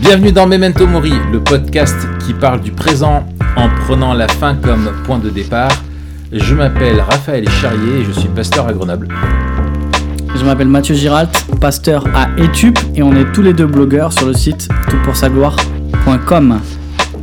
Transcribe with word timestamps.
Bienvenue 0.00 0.32
dans 0.32 0.46
Memento 0.46 0.86
Mori, 0.86 1.12
le 1.30 1.42
podcast 1.42 1.94
qui 2.24 2.32
parle 2.32 2.60
du 2.60 2.72
présent 2.72 3.26
en 3.56 3.68
prenant 3.84 4.14
la 4.14 4.26
fin 4.26 4.54
comme 4.54 4.90
point 5.04 5.18
de 5.18 5.28
départ. 5.28 5.70
Je 6.32 6.54
m'appelle 6.54 7.00
Raphaël 7.00 7.48
Charrier 7.48 7.98
et 8.00 8.04
je 8.04 8.12
suis 8.12 8.28
pasteur 8.28 8.66
à 8.66 8.72
Grenoble. 8.72 9.08
Je 10.34 10.44
m'appelle 10.44 10.68
Mathieu 10.68 10.94
Giralt, 10.94 11.46
pasteur 11.60 12.04
à 12.14 12.28
Etup 12.38 12.78
et 12.94 13.02
on 13.02 13.12
est 13.16 13.32
tous 13.32 13.42
les 13.42 13.52
deux 13.52 13.66
blogueurs 13.66 14.12
sur 14.12 14.26
le 14.26 14.34
site 14.34 14.68
toutpoursagloire.com. 14.88 16.60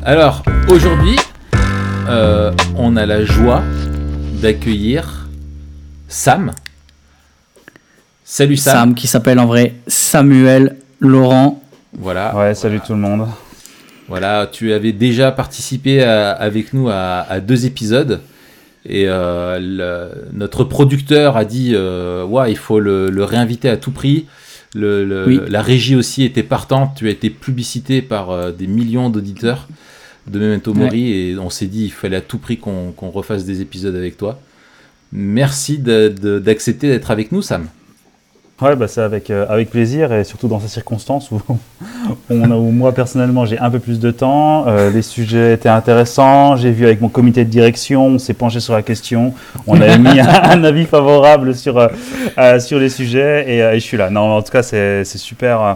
Alors 0.04 0.44
aujourd'hui, 0.68 1.16
euh, 2.08 2.52
on 2.78 2.98
a 2.98 3.06
la 3.06 3.24
joie 3.26 3.64
d'accueillir 4.42 5.28
Sam. 6.08 6.52
Salut 8.36 8.58
Sam. 8.58 8.74
Sam 8.74 8.96
qui 8.96 9.08
s'appelle 9.08 9.40
en 9.40 9.46
vrai 9.46 9.76
Samuel 9.88 10.76
Laurent. 11.00 11.64
Voilà. 11.98 12.36
Ouais, 12.36 12.54
salut 12.54 12.82
tout 12.86 12.92
le 12.92 13.00
monde. 13.00 13.30
Voilà, 14.10 14.50
tu 14.52 14.74
avais 14.74 14.92
déjà 14.92 15.32
participé 15.32 16.04
à- 16.04 16.32
avec 16.32 16.74
nous 16.74 16.90
à, 16.90 17.22
à 17.30 17.40
deux 17.40 17.66
épisodes. 17.66 18.20
Et 18.86 19.06
euh, 19.08 19.58
le- 19.62 20.34
notre 20.34 20.66
producteur 20.66 21.38
a 21.38 21.46
dit 21.46 21.72
euh, 21.76 22.26
ouais, 22.26 22.52
il 22.52 22.58
faut 22.58 22.82
le, 22.82 23.10
le 23.10 23.24
réinviter 23.24 23.70
à 23.70 23.78
tout 23.78 23.92
prix. 23.92 24.26
Le- 24.74 25.06
le- 25.06 25.26
Oui. 25.28 25.40
La 25.48 25.62
régie 25.62 25.96
aussi 25.96 26.24
était 26.26 26.44
partante. 26.44 26.92
Tu 26.98 27.08
as 27.08 27.12
été 27.12 27.30
publicité 27.30 28.02
par 28.02 28.32
euh, 28.32 28.52
des 28.52 28.68
millions 28.68 29.10
d'auditeurs 29.10 29.70
de 30.28 30.40
Memento 30.40 30.74
Mori. 30.74 31.10
Et 31.14 31.38
on 31.40 31.50
s'est 31.50 31.68
dit 31.68 31.86
il 31.86 31.92
fallait 31.94 32.18
à 32.18 32.22
tout 32.22 32.38
prix 32.40 32.58
qu'on 32.58 32.92
refasse 33.12 33.46
des 33.46 33.62
épisodes 33.62 33.96
avec 33.96 34.18
toi. 34.18 34.42
Merci 35.14 35.78
d'accepter 35.78 36.90
d'être 36.90 37.12
avec 37.12 37.32
nous, 37.32 37.42
Sam. 37.42 37.68
Ouais, 38.62 38.74
bah 38.78 38.88
c'est 38.88 39.02
avec, 39.02 39.30
euh, 39.32 39.46
avec 39.50 39.70
plaisir 39.70 40.14
et 40.14 40.24
surtout 40.24 40.48
dans 40.48 40.62
ces 40.62 40.70
circonstances 40.70 41.30
où, 41.30 41.42
on 42.30 42.52
a, 42.52 42.56
où 42.56 42.72
moi 42.72 42.94
personnellement 42.94 43.46
j'ai 43.46 43.60
un 43.60 43.70
peu 43.70 43.80
plus 43.80 44.00
de 44.00 44.12
temps. 44.12 44.66
euh, 44.68 44.90
les 44.92 45.02
sujets 45.02 45.54
étaient 45.56 45.68
intéressants. 45.68 46.56
J'ai 46.56 46.72
vu 46.72 46.86
avec 46.86 47.02
mon 47.02 47.10
comité 47.10 47.44
de 47.44 47.50
direction, 47.50 48.06
on 48.08 48.18
s'est 48.18 48.34
penché 48.34 48.62
sur 48.62 48.74
la 48.74 48.82
question. 48.82 49.34
On 49.68 49.82
a 49.82 49.98
mis 49.98 50.22
un, 50.22 50.28
un 50.44 50.64
avis 50.64 50.86
favorable 50.86 51.54
sur, 51.54 51.78
euh, 51.78 51.88
euh, 52.38 52.60
sur 52.62 52.80
les 52.80 52.88
sujets 52.90 53.44
et, 53.54 53.62
euh, 53.62 53.74
et 53.74 53.80
je 53.82 53.84
suis 53.86 53.98
là. 53.98 54.10
Non, 54.10 54.38
en 54.38 54.42
tout 54.42 54.54
cas, 54.54 54.64
c'est 54.64 55.04
c'est 55.04 55.18
super. 55.18 55.76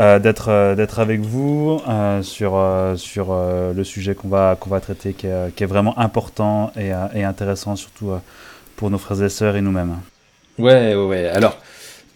euh, 0.00 0.18
d'être 0.18 0.48
euh, 0.50 0.74
d'être 0.74 0.98
avec 0.98 1.20
vous 1.20 1.80
euh, 1.88 2.22
sur 2.22 2.54
euh, 2.56 2.96
sur 2.96 3.28
euh, 3.30 3.72
le 3.72 3.84
sujet 3.84 4.14
qu'on 4.16 4.28
va 4.28 4.56
qu'on 4.58 4.68
va 4.68 4.80
traiter 4.80 5.12
qui 5.12 5.26
est, 5.28 5.54
qui 5.54 5.62
est 5.62 5.66
vraiment 5.66 5.96
important 5.98 6.72
et, 6.76 6.92
euh, 6.92 7.06
et 7.14 7.22
intéressant 7.24 7.76
surtout 7.76 8.10
euh, 8.10 8.18
pour 8.76 8.90
nos 8.90 8.98
frères 8.98 9.22
et 9.22 9.28
sœurs 9.30 9.54
et 9.56 9.60
nous-mêmes. 9.62 9.94
Ouais, 10.58 10.94
ouais, 10.94 11.04
ouais. 11.06 11.28
Alors, 11.28 11.56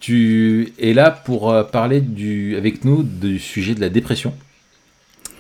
tu 0.01 0.73
es 0.81 0.93
là 0.95 1.11
pour 1.11 1.51
euh, 1.53 1.63
parler 1.63 2.01
du, 2.01 2.57
avec 2.57 2.85
nous 2.85 3.03
du 3.03 3.39
sujet 3.39 3.75
de 3.75 3.81
la 3.81 3.89
dépression. 3.91 4.33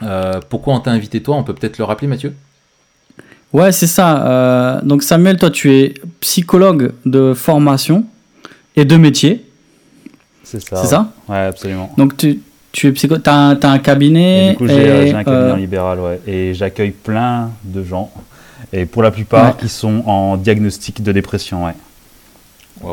Euh, 0.02 0.40
pourquoi 0.48 0.74
on 0.74 0.80
t'a 0.80 0.90
invité 0.90 1.22
toi? 1.22 1.36
On 1.36 1.42
peut 1.44 1.54
peut-être 1.54 1.78
le 1.78 1.84
rappeler, 1.84 2.08
Mathieu? 2.08 2.34
Ouais, 3.52 3.72
c'est 3.72 3.86
ça. 3.88 4.26
Euh, 4.26 4.80
donc 4.82 5.02
Samuel, 5.02 5.36
toi 5.36 5.50
tu 5.50 5.72
es 5.72 5.94
psychologue 6.20 6.92
de 7.04 7.34
formation 7.34 8.04
et 8.76 8.84
de 8.84 8.96
métier, 8.96 9.44
C'est 10.44 10.60
ça. 10.60 10.76
c'est 10.76 10.86
ça? 10.88 11.12
Ouais, 11.28 11.38
absolument. 11.38 11.92
Donc 11.96 12.16
tu, 12.16 12.40
tu 12.70 12.86
es 12.86 12.92
psychologue, 12.92 13.22
t'as 13.24 13.34
un, 13.34 13.56
t'as 13.56 13.70
un 13.70 13.76
Et 13.76 13.82
cabinet. 13.82 14.50
du 14.52 14.56
coup, 14.56 14.68
j'ai 14.68 14.74
et, 14.74 15.06
j'ai 15.08 15.14
un 15.14 15.24
cabinet 15.24 15.42
euh, 15.50 15.52
en 15.54 15.56
libéral, 15.56 15.98
ouais. 16.00 16.20
Et 16.26 16.54
j'accueille 16.54 16.92
plein 16.92 17.50
de 17.64 17.82
gens. 17.82 18.12
Et 18.72 18.86
pour 18.86 19.02
la 19.02 19.10
plupart, 19.10 19.46
Ouais. 19.56 19.60
qui 19.60 19.68
sont 19.68 20.04
en 20.06 20.36
diagnostic 20.36 21.02
de 21.02 21.10
dépression, 21.12 21.64
ouais. 21.64 21.72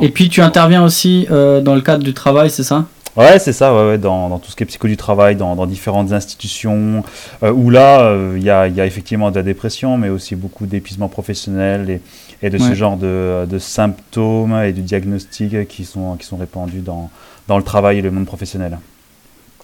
Et 0.02 0.10
puis 0.10 0.30
tu 0.30 0.42
interviens 0.42 0.84
aussi 0.84 1.28
euh, 1.32 1.62
dans 1.62 1.76
le 1.76 1.82
cadre 1.82 2.04
du 2.04 2.14
travail, 2.14 2.50
c'est 2.50 2.64
ça? 2.64 2.86
Ouais, 3.16 3.40
c'est 3.40 3.54
ça, 3.54 3.74
ouais, 3.74 3.88
ouais, 3.88 3.98
dans, 3.98 4.30
dans 4.30 4.38
tout 4.38 4.52
ce 4.52 4.56
qui 4.56 4.62
est 4.62 4.68
psycho 4.68 4.88
du 4.88 4.96
travail, 4.96 5.36
dans, 5.36 5.56
dans 5.56 5.66
différentes 5.66 6.12
institutions, 6.12 7.04
euh, 7.42 7.52
où 7.52 7.72
là, 7.72 8.02
euh, 8.02 8.36
il 8.38 8.44
y, 8.44 8.52
a, 8.52 8.68
il 8.68 8.76
y 8.76 8.82
a 8.82 8.86
effectivement 8.86 9.32
de 9.32 9.36
la 9.38 9.42
dépression, 9.42 9.98
mais 9.98 10.10
aussi 10.10 10.36
beaucoup 10.36 10.68
d'épuisement 10.68 11.08
professionnel 11.08 11.90
et, 11.90 12.02
et 12.44 12.52
de 12.52 12.60
ce 12.60 12.76
genre 12.76 12.96
de, 12.96 13.48
de 13.50 13.58
symptômes 13.58 14.56
et 14.62 14.72
de 14.72 14.82
diagnostics 14.82 15.68
qui 15.68 15.84
sont, 15.84 16.16
qui 16.16 16.28
sont 16.28 16.38
répandus 16.38 16.82
dans, 16.82 17.10
dans 17.48 17.58
le 17.58 17.64
travail 17.64 17.98
et 17.98 18.02
le 18.04 18.12
monde 18.12 18.28
professionnel. 18.28 18.78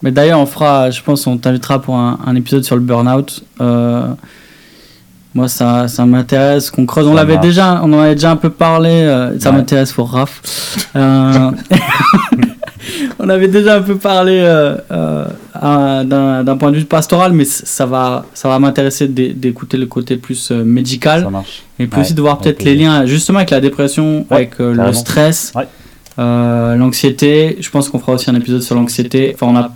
Mais 0.02 0.12
d'ailleurs, 0.12 0.40
on 0.40 0.48
fera, 0.48 0.90
je 0.90 1.04
pense, 1.04 1.28
on 1.28 1.38
t'invitera 1.38 1.80
pour 1.80 1.96
un, 1.96 2.20
un 2.26 2.36
épisode 2.36 2.64
sur 2.64 2.76
le 2.76 2.82
burn-out. 2.82 3.44
Moi, 5.36 5.48
ça, 5.48 5.88
ça 5.88 6.06
m'intéresse 6.06 6.70
qu'on 6.70 6.86
creuse. 6.86 7.08
On 7.08 7.14
l'avait 7.16 7.38
déjà, 7.40 7.82
on 7.84 7.92
en 7.94 8.00
avait 8.02 8.14
déjà 8.16 8.30
un 8.32 8.36
peu 8.36 8.52
parlé. 8.52 8.90
euh, 8.92 9.40
ça 9.40 9.50
Ouais. 9.50 9.58
m'intéresse 9.58 9.92
pour 9.92 10.12
Raph. 10.12 10.42
Euh, 10.96 11.50
on 13.20 13.30
avait 13.30 13.48
déjà 13.48 13.78
un 13.78 13.82
peu 13.82 13.96
parlé 13.96 14.40
euh, 14.44 14.76
d'un 16.04 16.58
point 16.58 16.72
de 16.72 16.78
vue 16.78 16.86
pastoral, 16.86 17.34
mais 17.34 17.46
ça 17.46 17.86
va, 17.86 18.26
ça 18.34 18.48
va 18.48 18.60
m'intéresser 18.60 19.08
d'é- 19.08 19.34
d'écouter 19.34 19.78
le 19.78 19.86
côté 19.88 20.18
plus 20.18 20.52
médical 20.52 21.24
Ça 21.24 21.30
marche. 21.30 21.64
et 21.80 21.88
puis 21.88 21.96
Ouais, 21.98 22.06
aussi 22.06 22.14
de 22.14 22.22
voir 22.22 22.38
peut-être 22.38 22.64
les 22.64 22.76
liens 22.76 23.06
justement 23.06 23.40
avec 23.40 23.50
la 23.50 23.60
dépression, 23.62 24.26
Ouais, 24.30 24.36
avec 24.38 24.60
le 24.60 24.94
stress, 24.94 25.52
l'anxiété. 26.18 27.58
Je 27.60 27.70
pense 27.70 27.90
qu'on 27.90 28.00
fera 28.00 28.14
aussi 28.14 28.30
un 28.30 28.36
épisode 28.36 28.62
sur 28.62 28.76
l'anxiété. 28.76 29.32
Enfin, 29.34 29.48
on 29.48 29.56
a. 29.58 29.72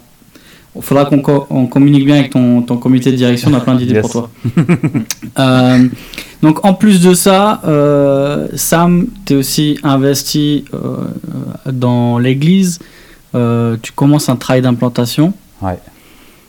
Il 0.78 0.84
faudra 0.84 1.06
qu'on 1.06 1.20
co- 1.22 1.48
on 1.50 1.66
communique 1.68 2.06
bien 2.06 2.16
avec 2.20 2.32
ton, 2.32 2.62
ton 2.62 2.78
comité 2.78 3.12
de 3.12 3.18
direction. 3.18 3.50
On 3.52 3.56
a 3.56 3.60
plein 3.62 3.76
d'idées 3.76 3.96
Yes. 3.96 4.02
pour 4.02 4.12
toi. 4.12 4.30
Euh, 5.40 5.88
donc, 6.42 6.66
en 6.66 6.74
plus 6.74 7.02
de 7.02 7.14
ça, 7.14 7.62
euh, 7.68 8.48
Sam, 8.56 9.08
tu 9.26 9.34
es 9.34 9.36
aussi 9.36 9.78
investi 9.84 10.66
euh, 10.74 10.98
dans 11.72 12.18
l'église. 12.18 12.80
Tu 13.34 13.92
commences 13.94 14.30
un 14.30 14.36
travail 14.36 14.62
d'implantation. 14.64 15.34
Ouais, 15.62 15.78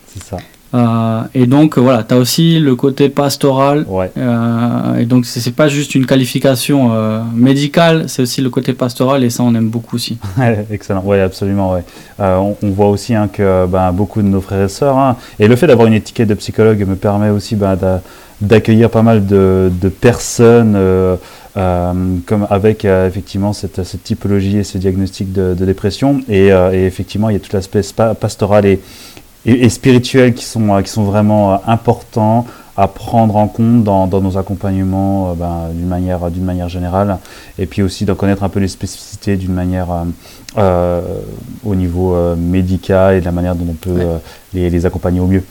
c'est 0.07 0.23
ça. 0.23 0.37
Euh, 0.73 1.21
et 1.33 1.47
donc, 1.47 1.77
euh, 1.77 1.81
voilà, 1.81 2.03
tu 2.03 2.13
as 2.13 2.17
aussi 2.17 2.59
le 2.59 2.75
côté 2.75 3.09
pastoral 3.09 3.85
Ouais. 3.87 4.11
euh, 4.17 4.97
et 4.97 5.05
donc 5.05 5.25
c'est 5.25 5.55
pas 5.55 5.67
juste 5.67 5.95
une 5.95 6.05
qualification 6.05 6.93
euh, 6.93 7.21
médicale, 7.33 8.03
c'est 8.07 8.21
aussi 8.21 8.41
le 8.41 8.51
côté 8.51 8.73
pastoral 8.73 9.23
et 9.23 9.31
ça 9.31 9.41
on 9.43 9.55
aime 9.55 9.69
beaucoup 9.69 9.95
aussi. 9.95 10.19
Excellent, 10.71 11.01
oui, 11.05 11.19
absolument. 11.19 11.73
Ouais. 11.73 11.83
On, 12.19 12.55
on 12.61 12.69
voit 12.69 12.89
aussi 12.89 13.15
hein, 13.15 13.27
que 13.31 13.65
ben, 13.65 13.91
beaucoup 13.91 14.21
de 14.21 14.27
nos 14.27 14.41
frères 14.41 14.63
et 14.65 14.69
sœurs, 14.69 14.97
hein, 14.97 15.15
et 15.39 15.47
le 15.47 15.55
fait 15.55 15.65
d'avoir 15.67 15.87
une 15.87 15.93
étiquette 15.95 16.29
de 16.29 16.35
psychologue 16.35 16.85
me 16.87 16.95
permet 16.95 17.29
aussi 17.29 17.55
ben, 17.55 17.75
d'a- 17.75 18.01
d'accueillir 18.39 18.89
pas 18.91 19.01
mal 19.01 19.25
de, 19.25 19.71
de 19.81 19.89
personnes 19.89 20.73
euh, 20.75 21.15
comme 22.25 22.47
avec 22.49 22.85
euh, 22.85 23.07
effectivement 23.07 23.53
cette, 23.53 23.83
cette 23.83 24.03
typologie 24.03 24.59
et 24.59 24.63
ce 24.63 24.77
diagnostic 24.77 25.33
de, 25.33 25.55
de 25.55 25.65
dépression. 25.65 26.21
Et, 26.29 26.51
euh, 26.53 26.71
et 26.71 26.85
effectivement, 26.85 27.29
il 27.29 27.33
y 27.33 27.35
a 27.35 27.39
tout 27.39 27.49
l'aspect 27.53 27.81
pastoral 28.19 28.65
et, 28.65 28.79
et, 29.45 29.65
et 29.65 29.69
spirituel 29.69 30.33
qui 30.33 30.45
sont, 30.45 30.73
euh, 30.75 30.81
qui 30.81 30.89
sont 30.89 31.03
vraiment 31.03 31.53
euh, 31.53 31.57
importants 31.67 32.45
à 32.77 32.87
prendre 32.87 33.35
en 33.35 33.47
compte 33.47 33.83
dans, 33.83 34.07
dans 34.07 34.21
nos 34.21 34.37
accompagnements 34.37 35.31
euh, 35.31 35.33
ben, 35.35 35.69
d'une 35.73 35.87
manière, 35.87 36.19
manière 36.41 36.69
générale 36.69 37.17
et 37.57 37.65
puis 37.65 37.81
aussi 37.81 38.05
de 38.05 38.13
connaître 38.13 38.43
un 38.43 38.49
peu 38.49 38.59
les 38.59 38.67
spécificités 38.69 39.35
d'une 39.35 39.53
manière 39.53 39.87
euh, 40.57 41.01
au 41.65 41.75
niveau 41.75 42.15
médical 42.37 43.15
et 43.15 43.19
de 43.19 43.25
la 43.25 43.31
manière 43.31 43.55
dont 43.55 43.67
on 43.69 43.73
peut 43.73 43.91
Ouais. 43.91 44.19
les, 44.53 44.69
les 44.69 44.85
accompagner 44.85 45.19
au 45.19 45.27
mieux. 45.27 45.43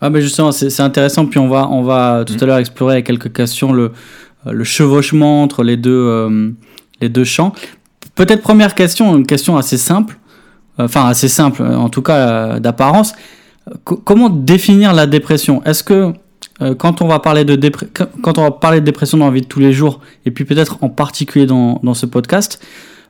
Ah 0.00 0.08
ben 0.08 0.20
justement 0.20 0.50
c'est 0.52 0.80
intéressant 0.80 1.26
puis 1.26 1.38
on 1.38 1.48
va 1.48 1.68
on 1.68 1.82
va 1.82 2.24
tout 2.26 2.32
Mm. 2.34 2.42
à 2.42 2.46
l'heure 2.46 2.58
explorer 2.58 2.94
avec 2.94 3.06
quelques 3.06 3.32
questions 3.34 3.72
le 3.72 3.92
le 4.46 4.64
chevauchement 4.64 5.42
entre 5.42 5.62
les 5.62 5.76
deux 5.76 5.90
euh, 5.92 6.50
les 7.02 7.10
deux 7.10 7.24
champs. 7.24 7.52
Peut-être 8.14 8.40
première 8.40 8.74
question, 8.74 9.14
une 9.16 9.26
question 9.26 9.58
assez 9.58 9.76
simple, 9.76 10.18
enfin 10.84 11.06
assez 11.06 11.28
simple 11.28 11.62
en 11.62 11.88
tout 11.88 12.02
cas 12.02 12.16
euh, 12.16 12.58
d'apparence. 12.60 13.12
Co- 13.84 13.96
comment 13.96 14.28
définir 14.30 14.92
la 14.92 15.06
dépression? 15.06 15.62
Est-ce 15.64 15.82
que 15.84 16.12
euh, 16.62 16.74
quand 16.74 17.02
on 17.02 17.08
va 17.08 17.18
parler 17.18 17.44
de 17.44 17.54
quand- 18.22 18.38
on 18.38 18.42
va 18.42 18.50
parler 18.50 18.80
de 18.80 18.84
dépression 18.84 19.18
dans 19.18 19.26
la 19.26 19.32
vie 19.32 19.42
de 19.42 19.46
tous 19.46 19.60
les 19.60 19.72
jours 19.72 20.00
et 20.26 20.30
puis 20.30 20.44
peut-être 20.44 20.78
en 20.82 20.88
particulier 20.88 21.46
dans 21.46 21.94
ce 21.94 22.06
podcast, 22.06 22.60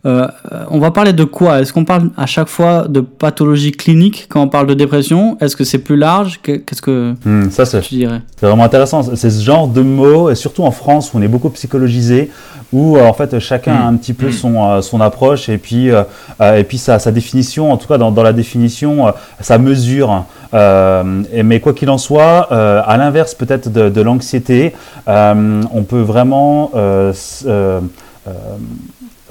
euh, 0.07 0.27
on 0.71 0.79
va 0.79 0.91
parler 0.91 1.13
de 1.13 1.25
quoi? 1.25 1.61
Est-ce 1.61 1.73
qu'on 1.73 1.85
parle 1.85 2.11
à 2.17 2.25
chaque 2.27 2.49
fois 2.49 2.87
de 2.89 3.01
pathologie 3.01 3.73
clinique 3.73 4.27
quand 4.31 4.41
on 4.43 4.49
parle 4.49 4.67
de 4.67 4.75
dépression? 4.75 5.37
Est-ce 5.41 5.57
que 5.57 5.65
c'est 5.65 5.79
plus 5.79 5.97
large? 5.97 6.41
Que- 6.43 6.57
Qu'est-ce 6.57 6.81
que 6.83 7.15
Hmm, 7.25 7.51
ça, 7.51 7.67
c'est 7.67 7.81
tu 7.83 7.97
dirais? 7.97 8.23
c'est 8.37 8.47
vraiment 8.47 8.65
intéressant. 8.65 9.03
C'est 9.15 9.31
ce 9.31 9.43
genre 9.45 9.69
de 9.69 9.83
mots, 9.83 10.31
et 10.31 10.35
surtout 10.35 10.65
en 10.65 10.71
France 10.71 11.13
où 11.13 11.19
on 11.19 11.23
est 11.23 11.29
beaucoup 11.29 11.51
psychologisé, 11.51 12.31
où 12.73 12.97
euh, 12.97 13.05
en 13.07 13.13
fait 13.13 13.39
chacun 13.41 13.75
a 13.75 13.83
un 13.85 13.97
petit 13.97 14.13
peu 14.15 14.31
son, 14.31 14.65
euh, 14.65 14.81
son 14.81 15.01
approche 15.01 15.49
et 15.49 15.59
puis, 15.59 15.91
euh, 15.91 16.03
et 16.57 16.65
puis 16.65 16.79
sa, 16.79 16.99
sa 16.99 17.11
définition, 17.13 17.71
en 17.73 17.77
tout 17.77 17.89
cas 17.89 17.99
dans, 17.99 18.11
dans 18.13 18.23
la 18.23 18.33
définition, 18.33 19.13
sa 19.41 19.59
mesure. 19.59 20.25
Euh, 20.55 21.05
mais 21.45 21.61
quoi 21.61 21.75
qu'il 21.75 21.91
en 21.91 21.99
soit, 21.99 22.49
euh, 22.53 22.81
à 22.87 22.97
l'inverse 22.97 23.35
peut-être 23.35 23.71
de, 23.71 23.89
de 23.91 24.01
l'anxiété, 24.01 24.73
euh, 25.09 25.63
on 25.75 25.83
peut 25.83 26.01
vraiment 26.01 26.71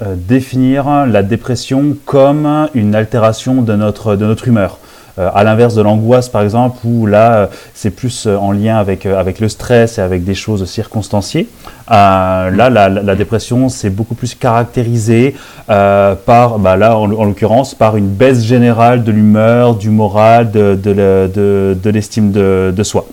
euh, 0.02 0.04
euh, 0.04 0.10
euh, 0.10 0.10
euh, 0.10 0.14
définir 0.16 1.06
la 1.06 1.22
dépression 1.22 1.96
comme 2.04 2.68
une 2.74 2.94
altération 2.94 3.62
de 3.62 3.74
notre, 3.74 4.16
de 4.16 4.26
notre 4.26 4.48
humeur. 4.48 4.78
à 5.18 5.44
l'inverse 5.44 5.74
de 5.74 5.82
l'angoisse 5.82 6.30
par 6.30 6.42
exemple, 6.42 6.78
où 6.84 7.04
là 7.06 7.50
c'est 7.74 7.90
plus 7.90 8.26
en 8.26 8.52
lien 8.52 8.78
avec, 8.78 9.04
avec 9.04 9.38
le 9.40 9.48
stress 9.48 9.98
et 9.98 10.00
avec 10.00 10.24
des 10.24 10.34
choses 10.34 10.64
circonstanciées. 10.64 11.46
là, 11.88 12.50
la, 12.70 13.14
dépression, 13.16 13.68
c'est 13.68 13.90
beaucoup 13.90 14.14
plus 14.14 14.34
caractérisé 14.34 15.34
par, 15.66 16.58
bah, 16.58 16.76
là 16.76 16.96
en, 16.96 17.06
l'occurrence, 17.06 17.74
par 17.74 17.96
une 17.96 18.08
baisse 18.08 18.42
générale 18.42 19.04
de 19.04 19.12
l'humeur, 19.12 19.74
du 19.74 19.90
moral, 19.90 20.50
de, 20.50 20.74
de, 20.74 21.90
l'estime 21.90 22.30
de, 22.32 22.82
soi. 22.82 23.06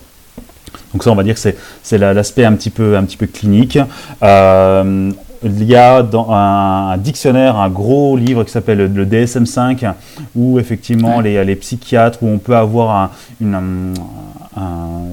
Donc 0.92 1.02
ça, 1.04 1.10
on 1.10 1.14
va 1.14 1.24
dire 1.24 1.34
que 1.34 1.40
c'est 1.82 1.98
l'aspect 1.98 2.44
un, 2.44 2.54
petit 2.54 2.70
peu, 2.70 2.96
un 2.96 3.04
petit 3.04 3.18
peu 3.18 3.26
clinique. 3.26 3.78
Euh, 4.22 5.10
il 5.42 5.64
y 5.64 5.76
a 5.76 6.02
dans 6.02 6.30
un, 6.30 6.96
dictionnaire 6.98 7.56
un 7.56 7.68
gros 7.68 8.16
livre 8.16 8.44
qui 8.44 8.50
s'appelle 8.50 8.92
le 8.92 9.06
DSM5 9.06 9.92
où 10.34 10.58
effectivement 10.58 11.20
les, 11.20 11.44
les, 11.44 11.56
psychiatres, 11.56 12.18
où 12.22 12.28
on 12.28 12.38
peut 12.38 12.56
avoir 12.56 13.10
une, 13.40 13.94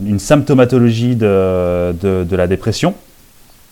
une, 0.05 0.19
symptomatologie 0.19 1.15
de, 1.15 1.93
de, 2.01 2.35
la 2.35 2.47
dépression. 2.47 2.93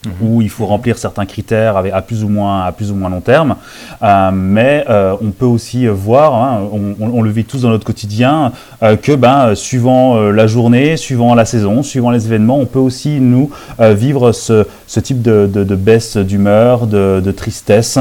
Mhm. 0.05 0.27
où 0.27 0.41
il 0.41 0.49
faut 0.49 0.65
remplir 0.65 0.97
certains 0.97 1.25
critères 1.25 1.77
à 1.77 2.01
plus 2.01 2.23
ou 2.23 2.29
moins, 2.29 2.65
à 2.65 2.71
plus 2.71 2.91
ou 2.91 2.95
moins 2.95 3.09
long 3.09 3.21
terme. 3.21 3.55
Euh, 4.01 4.31
mais 4.33 4.83
euh, 4.89 5.15
on 5.21 5.31
peut 5.31 5.45
aussi 5.45 5.87
voir, 5.87 6.33
hein, 6.33 6.61
on, 6.99 7.21
le 7.21 7.29
vit 7.29 7.45
tous 7.45 7.61
dans 7.61 7.69
notre 7.69 7.85
quotidien, 7.85 8.51
euh, 8.81 8.97
que 8.97 9.13
ben, 9.13 9.55
suivant 9.55 10.19
la 10.19 10.47
journée, 10.47 10.97
suivant 10.97 11.35
la 11.35 11.45
saison, 11.45 11.83
suivant 11.83 12.11
les 12.11 12.25
événements, 12.25 12.59
on 12.59 12.65
peut 12.65 12.79
aussi 12.79 13.19
nous 13.21 13.49
vivre 13.79 14.31
ce, 14.31 14.65
type 14.99 15.21
de, 15.21 15.75
baisse 15.75 16.17
d'humeur, 16.17 16.87
de, 16.87 17.31
tristesse. 17.31 17.97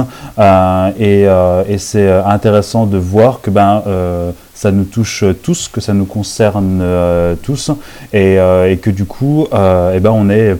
et, 0.98 1.26
c'est 1.78 2.10
intéressant 2.10 2.86
de 2.86 2.98
voir 2.98 3.40
que 3.40 3.50
ben, 3.50 3.82
ça 4.54 4.70
nous 4.70 4.84
touche 4.84 5.24
tous, 5.42 5.68
que 5.68 5.80
ça 5.80 5.94
nous 5.94 6.04
concerne 6.04 6.84
tous, 7.42 7.70
et, 8.12 8.34
et, 8.34 8.76
que 8.78 8.90
du 8.90 9.04
coup, 9.04 9.46
eh 9.52 10.00
ben, 10.00 10.10
on 10.10 10.28
est 10.30 10.56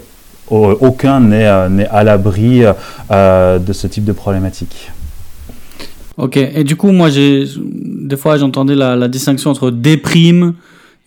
aucun 0.52 1.20
n'est 1.20 1.46
euh, 1.46 1.84
à 1.90 2.04
l'abri 2.04 2.62
euh, 3.10 3.58
de 3.58 3.72
ce 3.72 3.87
type 3.87 4.04
de 4.04 4.12
problématique. 4.12 4.90
Ok, 6.19 6.37
et 6.37 6.64
du 6.64 6.76
coup, 6.76 6.93
moi, 6.93 7.08
j'ai 7.08 7.46
des 7.58 8.16
fois, 8.16 8.37
j'entendais 8.37 8.75
la, 8.75 9.08
distinction 9.08 9.50
entre 9.50 9.70
déprime 9.70 10.54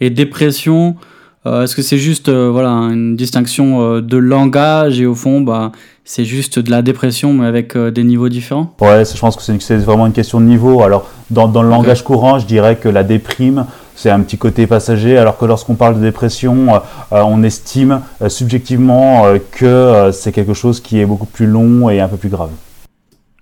et 0.02 0.10
dépression. 0.10 0.96
Euh, 1.46 1.64
est-ce 1.64 1.76
que 1.76 1.84
c'est 1.84 2.00
juste 2.00 2.30
voilà, 2.30 2.70
une 2.70 3.16
distinction 3.16 4.02
de 4.02 4.18
langage 4.18 5.00
et 5.00 5.06
au 5.06 5.14
fond, 5.14 5.42
bah, 5.42 5.72
c'est 6.04 6.26
juste 6.26 6.58
de 6.58 6.72
la 6.72 6.82
dépression 6.82 7.34
mais 7.34 7.46
avec 7.46 7.78
des 7.78 8.04
niveaux 8.04 8.30
différents? 8.30 8.76
Ouais, 8.82 9.04
je 9.06 9.20
pense 9.20 9.36
que 9.36 9.44
c'est 9.44 9.76
vraiment 9.78 10.08
une 10.08 10.14
question 10.14 10.40
de 10.40 10.46
niveau. 10.46 10.82
Alors, 10.82 11.08
dans, 11.30 11.48
dans 11.48 11.62
le 11.62 11.70
langage 11.70 12.04
courant, 12.04 12.40
je 12.40 12.48
dirais 12.48 12.78
que 12.78 12.90
la 12.90 13.04
déprime, 13.04 13.66
c'est 13.96 14.10
un 14.10 14.22
petit 14.22 14.38
côté 14.38 14.68
passager, 14.68 15.18
alors 15.18 15.38
que 15.38 15.46
lorsqu'on 15.46 15.76
parle 15.76 15.96
de 15.96 16.02
dépression, 16.02 16.76
euh, 16.76 16.80
euh, 17.14 17.22
on 17.22 17.44
estime 17.44 18.02
euh, 18.22 18.30
subjectivement 18.30 19.26
que 19.52 20.12
c'est 20.14 20.32
quelque 20.32 20.54
chose 20.54 20.82
qui 20.82 21.00
est 21.00 21.06
beaucoup 21.06 21.26
plus 21.26 21.48
long 21.48 21.90
et 21.90 22.02
un 22.02 22.08
peu 22.08 22.18
plus 22.18 22.30
grave. 22.30 22.52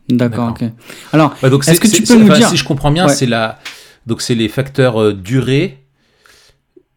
D'accord, 0.09 0.49
ok. 0.49 0.69
Alors, 1.11 1.33
est-ce 1.41 1.79
que 1.79 1.87
tu 1.87 2.03
peux 2.03 2.15
nous 2.15 2.33
dire... 2.33 2.49
Si 2.49 2.57
je 2.57 2.65
comprends 2.65 2.91
bien, 2.91 3.07
c'est 3.07 3.25
la... 3.25 3.59
donc 4.05 4.21
c'est 4.21 4.35
les 4.35 4.49
facteurs 4.49 5.13
durée 5.13 5.79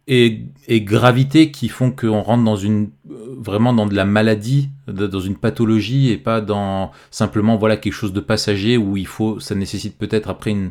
et, 0.09 0.43
et, 0.69 0.83
gravité 0.83 1.51
qui 1.51 1.69
font 1.69 1.91
qu'on 1.91 2.21
rentre 2.23 2.45
dans 2.45 2.55
une 2.55 2.91
vraiment 3.39 3.73
dans 3.73 3.87
de 3.87 3.95
la 3.95 4.05
maladie, 4.05 4.71
dans 4.87 5.21
une 5.21 5.37
pathologie 5.37 6.11
et 6.11 6.17
pas 6.17 6.41
dans 6.41 6.93
simplement 7.11 7.57
voilà 7.57 7.77
quelque 7.77 7.93
chose 7.93 8.13
de 8.13 8.21
passager 8.21 8.77
où 8.77 8.97
il 8.97 9.07
faut, 9.07 9.41
ça 9.41 9.57
nécessite 9.57 9.99
peut-être 9.99 10.31
après 10.31 10.53
une, 10.53 10.71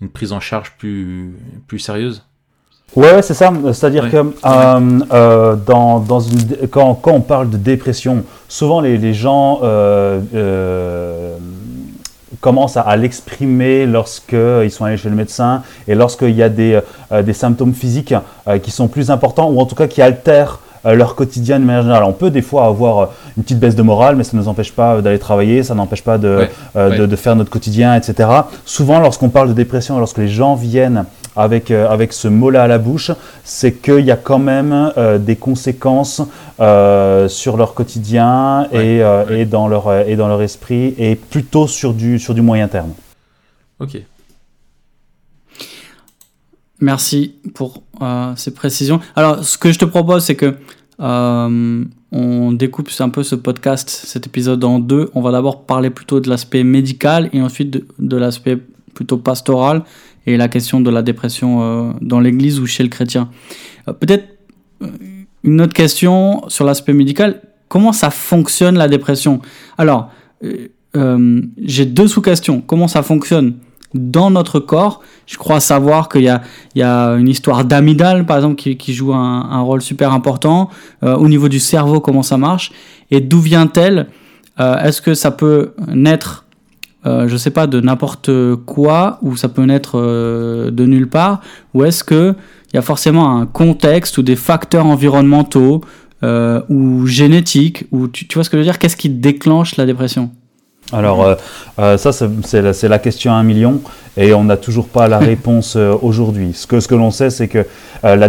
une 0.00 0.08
prise 0.08 0.32
en 0.32 0.40
charge 0.40 0.72
plus, 0.78 1.34
plus 1.66 1.78
sérieuse 1.78 2.22
Ouais, 2.94 3.20
c'est 3.20 3.34
ça. 3.34 3.52
C'est-à-dire 3.72 4.10
que 4.10 4.16
euh, 4.16 5.00
euh, 5.12 5.56
dans, 5.56 5.98
dans 5.98 6.20
une, 6.20 6.68
quand, 6.70 6.94
quand, 6.94 7.12
on 7.12 7.20
parle 7.20 7.50
de 7.50 7.56
dépression, 7.56 8.24
souvent 8.48 8.80
les, 8.80 8.96
les 8.96 9.12
gens 9.12 9.60
euh, 9.62 11.36
commencent 12.40 12.76
à, 12.76 12.96
l'exprimer 12.96 13.86
lorsqu'ils 13.86 14.70
sont 14.70 14.84
allés 14.84 14.96
chez 14.96 15.10
le 15.10 15.16
médecin 15.16 15.62
et 15.88 15.94
lorsqu'il 15.94 16.34
y 16.34 16.42
a 16.42 16.48
des, 16.48 16.80
des 17.24 17.32
symptômes 17.32 17.74
physiques 17.74 18.14
qui 18.62 18.70
sont 18.70 18.88
plus 18.88 19.10
importants 19.10 19.50
ou 19.50 19.60
en 19.60 19.66
tout 19.66 19.74
cas 19.74 19.88
qui 19.88 20.00
altèrent 20.00 20.60
leur 20.94 21.14
quotidien 21.14 21.58
de 21.58 21.64
manière 21.64 21.82
générale. 21.82 22.04
On 22.04 22.12
peut 22.12 22.30
des 22.30 22.42
fois 22.42 22.66
avoir 22.66 23.10
une 23.36 23.42
petite 23.42 23.58
baisse 23.58 23.74
de 23.74 23.82
morale, 23.82 24.16
mais 24.16 24.24
ça 24.24 24.36
ne 24.36 24.42
nous 24.42 24.48
empêche 24.48 24.72
pas 24.72 25.00
d'aller 25.02 25.18
travailler, 25.18 25.62
ça 25.62 25.74
n'empêche 25.74 26.02
pas 26.02 26.18
de, 26.18 26.46
de, 26.74 27.06
de, 27.06 27.16
faire 27.16 27.36
notre 27.36 27.50
quotidien, 27.50 27.94
etc. 27.94 28.28
Souvent, 28.64 29.00
lorsqu'on 29.00 29.28
parle 29.28 29.48
de 29.48 29.54
dépression, 29.54 29.98
lorsque 29.98 30.18
les 30.18 30.28
gens 30.28 30.54
viennent 30.54 31.04
avec, 31.36 31.70
euh, 31.70 31.88
avec 31.88 32.12
ce 32.12 32.28
mot-là 32.28 32.64
à 32.64 32.66
la 32.66 32.78
bouche, 32.78 33.12
c'est 33.44 33.74
qu'il 33.74 34.04
y 34.04 34.10
a 34.10 34.16
quand 34.16 34.38
même 34.38 34.92
euh, 34.96 35.18
des 35.18 35.36
conséquences 35.36 36.22
euh, 36.58 37.28
sur 37.28 37.56
leur 37.56 37.74
quotidien 37.74 38.66
et, 38.72 39.02
et, 39.30 39.44
dans 39.44 39.68
leur, 39.68 39.92
et 40.08 40.16
dans 40.16 40.28
leur 40.28 40.42
esprit, 40.42 40.94
et 40.98 41.14
plutôt 41.14 41.68
sur 41.68 41.92
du, 41.92 42.18
sur 42.18 42.34
du 42.34 42.40
moyen 42.40 42.66
terme. 42.68 42.92
Ok. 43.78 43.98
Merci 46.80 47.36
pour 47.54 47.82
ces 48.36 48.52
précisions. 48.52 49.00
Alors, 49.14 49.42
ce 49.42 49.56
que 49.56 49.72
je 49.72 49.78
te 49.78 49.86
propose, 49.86 50.24
c'est 50.24 50.34
que 50.34 50.56
on 50.98 52.52
découpe 52.52 52.90
un 53.00 53.08
peu 53.08 53.22
ce 53.22 53.34
podcast, 53.34 53.90
cet 53.90 54.26
épisode 54.26 54.64
en 54.64 54.78
deux. 54.78 55.10
On 55.14 55.20
va 55.20 55.32
d'abord 55.32 55.64
parler 55.64 55.90
plutôt 55.90 56.20
de 56.20 56.28
l'aspect 56.28 56.64
médical 56.64 57.28
et 57.32 57.42
ensuite 57.42 57.84
de, 57.98 58.16
l'aspect 58.16 58.58
plutôt 58.94 59.18
pastoral 59.18 59.82
et 60.26 60.36
la 60.36 60.48
question 60.48 60.80
de 60.80 60.90
la 60.90 61.02
dépression 61.02 61.62
euh, 61.62 61.92
dans 62.00 62.20
l'Église 62.20 62.58
ou 62.58 62.66
chez 62.66 62.82
le 62.82 62.88
chrétien. 62.88 63.30
Euh, 63.88 63.92
peut-être 63.92 64.24
euh, 64.82 64.86
une 65.44 65.60
autre 65.60 65.74
question 65.74 66.48
sur 66.48 66.64
l'aspect 66.64 66.92
médical. 66.92 67.42
Comment 67.68 67.92
ça 67.92 68.10
fonctionne 68.10 68.76
la 68.76 68.88
dépression? 68.88 69.40
Alors, 69.76 70.10
j'ai 70.92 71.86
deux 71.86 72.08
sous-questions. 72.08 72.60
Comment 72.60 72.88
ça 72.88 73.02
fonctionne? 73.02 73.56
Dans 73.94 74.30
notre 74.30 74.60
corps. 74.60 75.00
Je 75.26 75.36
crois 75.36 75.60
savoir 75.60 76.08
qu'il 76.08 76.22
y, 76.22 76.78
y 76.78 76.82
a, 76.82 77.08
une 77.12 77.28
histoire 77.28 77.64
d'amygdale, 77.64 78.26
par 78.26 78.36
exemple, 78.36 78.56
qui, 78.56 78.94
joue 78.94 79.12
un, 79.14 79.60
rôle 79.60 79.82
super 79.82 80.12
important. 80.12 80.70
au 81.02 81.28
niveau 81.28 81.48
du 81.48 81.60
cerveau, 81.60 82.00
comment 82.00 82.22
ça 82.22 82.36
marche. 82.36 82.72
Et 83.10 83.20
d'où 83.20 83.40
vient-elle? 83.40 84.08
Est-ce 84.58 85.00
que 85.02 85.14
ça 85.14 85.30
peut 85.30 85.74
naître 85.88 86.46
euh, 87.06 87.28
je 87.28 87.36
sais 87.36 87.50
pas, 87.50 87.68
de 87.68 87.80
n'importe 87.80 88.30
quoi, 88.66 89.18
ou 89.22 89.36
ça 89.36 89.48
peut 89.48 89.62
naître 89.62 89.92
euh, 89.94 90.72
de 90.72 90.84
nulle 90.86 91.08
part, 91.08 91.40
ou 91.72 91.84
est-ce 91.84 92.02
qu'il 92.02 92.34
y 92.74 92.76
a 92.76 92.82
forcément 92.82 93.38
un 93.38 93.46
contexte 93.46 94.18
ou 94.18 94.22
des 94.22 94.34
facteurs 94.34 94.86
environnementaux 94.86 95.82
euh, 96.24 96.62
ou 96.68 97.06
génétiques, 97.06 97.84
ou 97.92 98.08
tu, 98.08 98.26
vois 98.34 98.42
ce 98.42 98.50
que 98.50 98.56
je 98.56 98.62
veux 98.62 98.64
dire? 98.64 98.80
Qu'est-ce 98.80 98.96
qui 98.96 99.08
déclenche 99.08 99.76
la 99.76 99.86
dépression? 99.86 100.30
Alors, 100.92 101.36
ça, 101.76 102.12
c'est 102.12 102.62
la, 102.62 102.72
la, 102.88 102.98
question 102.98 103.32
à 103.32 103.34
un 103.34 103.42
million 103.42 103.80
et 104.16 104.32
on 104.34 104.44
n'a 104.44 104.56
toujours 104.56 104.88
pas 104.88 105.08
la 105.08 105.18
réponse 105.32 105.76
aujourd'hui. 105.76 106.52
Ce 106.54 106.66
que, 106.66 106.80
ce 106.80 106.88
que 106.88 106.94
l'on 106.94 107.10
sait, 107.10 107.30
c'est 107.30 107.48
que, 107.48 107.66
la 108.02 108.28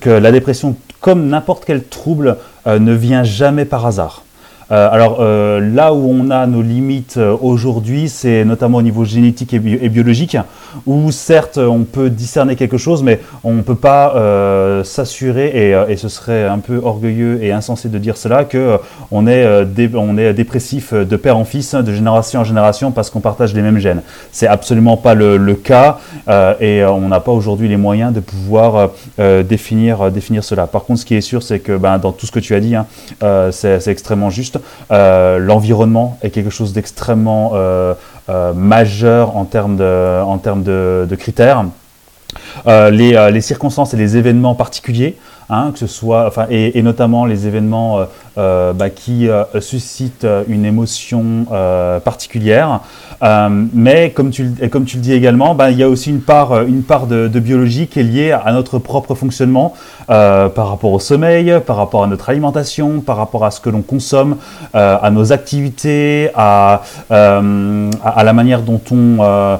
que 0.00 0.10
la 0.10 0.32
dépression, 0.32 0.76
comme 1.00 1.28
n'importe 1.28 1.64
quel 1.66 1.84
trouble, 1.84 2.36
ne 2.66 2.92
vient 2.92 3.24
jamais 3.24 3.64
par 3.64 3.86
hasard. 3.86 4.24
Euh, 4.70 4.88
alors 4.90 5.18
euh, 5.20 5.60
là 5.60 5.92
où 5.92 6.08
on 6.10 6.30
a 6.30 6.46
nos 6.46 6.62
limites 6.62 7.16
euh, 7.18 7.36
aujourd'hui, 7.40 8.08
c'est 8.08 8.44
notamment 8.44 8.78
au 8.78 8.82
niveau 8.82 9.04
génétique 9.04 9.52
et, 9.52 9.58
biologique, 9.58 10.36
où 10.86 11.10
certes 11.10 11.58
on 11.58 11.84
peut 11.84 12.10
discerner 12.10 12.56
quelque 12.56 12.78
chose, 12.78 13.02
mais 13.02 13.20
on 13.42 13.54
ne 13.54 13.62
peut 13.62 13.74
pas 13.74 14.14
s'assurer, 14.84 15.70
et, 15.88 15.96
ce 15.96 16.08
serait 16.08 16.46
un 16.46 16.58
peu 16.58 16.80
orgueilleux 16.82 17.42
et 17.42 17.52
insensé 17.52 17.88
de 17.88 17.98
dire 17.98 18.16
cela, 18.16 18.44
que 18.44 18.78
on 19.10 19.26
est, 19.26 19.44
est 19.44 20.34
dépressif 20.34 20.92
de 20.92 21.16
père 21.16 21.36
en 21.36 21.44
fils, 21.44 21.74
de 21.74 21.92
génération 21.92 22.40
en 22.40 22.44
génération, 22.44 22.90
parce 22.90 23.10
qu'on 23.10 23.20
partage 23.20 23.54
les 23.54 23.62
mêmes 23.62 23.78
gènes. 23.78 24.02
C'est 24.32 24.46
absolument 24.46 24.96
pas 24.96 25.14
le, 25.14 25.54
cas, 25.54 25.98
et 26.60 26.84
on 26.84 27.08
n'a 27.08 27.20
pas 27.20 27.32
aujourd'hui 27.32 27.68
les 27.68 27.76
moyens 27.76 28.12
de 28.12 28.20
pouvoir 28.20 28.90
définir, 29.18 30.10
définir 30.10 30.44
cela. 30.44 30.66
Par 30.66 30.84
contre, 30.84 31.00
ce 31.00 31.06
qui 31.06 31.14
est 31.14 31.20
sûr, 31.20 31.42
c'est 31.42 31.60
que 31.60 31.76
ben, 31.76 31.98
dans 31.98 32.12
tout 32.12 32.26
ce 32.26 32.32
que 32.32 32.40
tu 32.40 32.54
as 32.54 32.60
dit, 32.60 32.74
hein, 32.74 32.86
c'est 33.50 33.86
extrêmement 33.88 34.30
juste. 34.30 34.58
Euh, 34.90 35.38
l'environnement 35.38 36.18
est 36.22 36.30
quelque 36.30 36.50
chose 36.50 36.72
d'extrêmement 36.72 37.52
euh, 38.28 38.32
euh, 38.34 38.52
majeur 38.52 39.36
en 39.36 39.44
termes 39.44 39.76
de, 39.76 40.22
en 40.22 40.38
termes 40.38 40.62
de, 40.62 41.16
critères. 41.18 41.64
les, 42.66 43.40
circonstances 43.40 43.94
et 43.94 43.96
les 43.96 44.16
événements 44.16 44.54
particuliers, 44.54 45.16
hein, 45.50 45.72
et, 46.50 46.82
notamment 46.82 47.26
les 47.26 47.46
événements 47.46 48.06
bah, 48.36 48.90
qui 48.90 49.28
suscite 49.60 50.26
une 50.48 50.64
émotion 50.64 51.46
particulière. 52.04 52.80
mais 53.72 54.10
comme 54.10 54.30
tu, 54.30 54.50
comme 54.70 54.84
tu 54.84 54.96
le 54.96 55.02
dis 55.02 55.12
également, 55.12 55.54
bah, 55.54 55.70
il 55.70 55.78
y 55.78 55.82
a 55.82 55.88
aussi 55.88 56.10
une 56.10 56.20
part, 56.20 56.62
une 56.62 56.82
part 56.82 57.06
de, 57.06 57.28
de, 57.28 57.40
biologie 57.40 57.86
qui 57.86 58.00
est 58.00 58.04
liée 58.04 58.32
à 58.32 58.52
notre 58.52 58.78
propre 58.78 59.14
fonctionnement 59.14 59.74
par 60.08 60.68
rapport 60.68 60.92
au 60.92 60.98
sommeil, 60.98 61.54
par 61.66 61.76
rapport 61.76 62.02
à 62.04 62.06
notre 62.06 62.28
alimentation, 62.28 63.00
par 63.00 63.16
rapport 63.16 63.44
à 63.44 63.50
ce 63.50 63.60
que 63.60 63.70
l'on 63.70 63.82
consomme, 63.82 64.36
à 64.72 65.10
nos 65.10 65.32
activités, 65.32 66.30
à, 66.34 66.82
à, 67.10 68.24
la 68.24 68.32
manière 68.32 68.62
dont 68.62 68.80
on, 68.90 69.58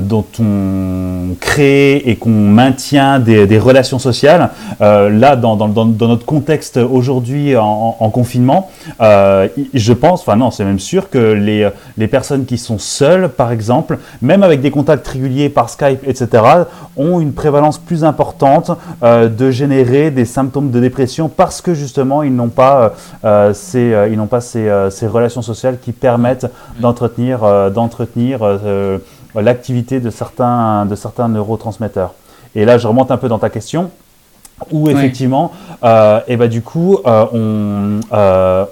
dont 0.00 0.26
on 0.40 1.34
crée 1.40 1.96
et 1.96 2.16
qu'on 2.16 2.30
maintient 2.30 3.18
des, 3.18 3.46
des 3.46 3.58
relations 3.58 3.98
sociales. 3.98 4.50
là, 4.80 5.36
dans, 5.36 5.56
dans, 5.56 5.68
dans, 5.68 6.08
notre 6.08 6.26
contexte 6.26 6.76
aujourd'hui 6.76 7.56
en, 7.56 7.85
en, 8.00 8.10
confinement, 8.10 8.70
euh, 9.00 9.48
je 9.74 9.92
pense, 9.92 10.20
enfin 10.20 10.36
non, 10.36 10.50
c'est 10.50 10.64
même 10.64 10.78
sûr 10.78 11.10
que 11.10 11.18
les, 11.18 11.68
les 11.96 12.08
personnes 12.08 12.44
qui 12.44 12.58
sont 12.58 12.78
seules, 12.78 13.28
par 13.28 13.52
exemple, 13.52 13.98
même 14.22 14.42
avec 14.42 14.60
des 14.60 14.70
contacts 14.70 15.06
réguliers 15.06 15.48
par 15.48 15.70
Skype, 15.70 16.06
etc., 16.06 16.42
ont 16.96 17.20
une 17.20 17.32
prévalence 17.32 17.78
plus 17.78 18.04
importante 18.04 18.70
euh, 19.02 19.28
de 19.28 19.50
générer 19.50 20.10
des 20.10 20.24
symptômes 20.24 20.70
de 20.70 20.80
dépression 20.80 21.28
parce 21.28 21.60
que 21.60 21.74
justement, 21.74 22.22
ils 22.22 22.34
n'ont 22.34 22.48
pas, 22.48 22.94
euh, 23.24 23.52
ces, 23.52 23.94
ils 24.10 24.18
pas 24.26 24.40
ces, 24.40 24.70
ces, 24.90 25.06
relations 25.06 25.42
sociales 25.42 25.78
qui 25.80 25.92
permettent 25.92 26.46
d'entretenir, 26.80 27.70
d'entretenir 27.70 28.40
l'activité 29.34 30.00
de 30.00 30.10
certains, 30.10 30.86
de 30.86 30.94
certains 30.94 31.28
neurotransmetteurs. 31.28 32.14
Et 32.54 32.64
là, 32.64 32.78
je 32.78 32.88
remonte 32.88 33.10
un 33.10 33.18
peu 33.18 33.28
dans 33.28 33.38
ta 33.38 33.50
question 33.50 33.90
où 34.70 34.88
effectivement, 34.88 35.52
euh, 35.84 36.20
et 36.28 36.36
bah, 36.36 36.48
du 36.48 36.62
coup, 36.62 36.98
euh, 37.06 37.26
on, 37.32 38.00
euh, 38.12 38.64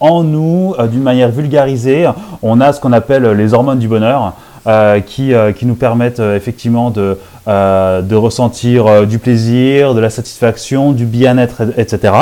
en 0.00 0.24
nous, 0.24 0.74
d'une 0.90 1.02
manière 1.02 1.30
vulgarisée, 1.30 2.08
on 2.42 2.60
a 2.60 2.72
ce 2.72 2.80
qu'on 2.80 2.92
appelle 2.92 3.24
les 3.32 3.54
hormones 3.54 3.78
du 3.78 3.88
bonheur. 3.88 4.34
qui, 5.06 5.32
qui 5.56 5.66
nous 5.66 5.74
permettent 5.74 6.20
effectivement 6.20 6.90
de, 6.90 7.18
de 7.46 8.14
ressentir 8.14 9.06
du 9.06 9.18
plaisir, 9.18 9.94
de 9.94 10.00
la 10.00 10.10
satisfaction, 10.10 10.92
du 10.92 11.06
bien-être, 11.06 11.62
etc. 11.76 12.14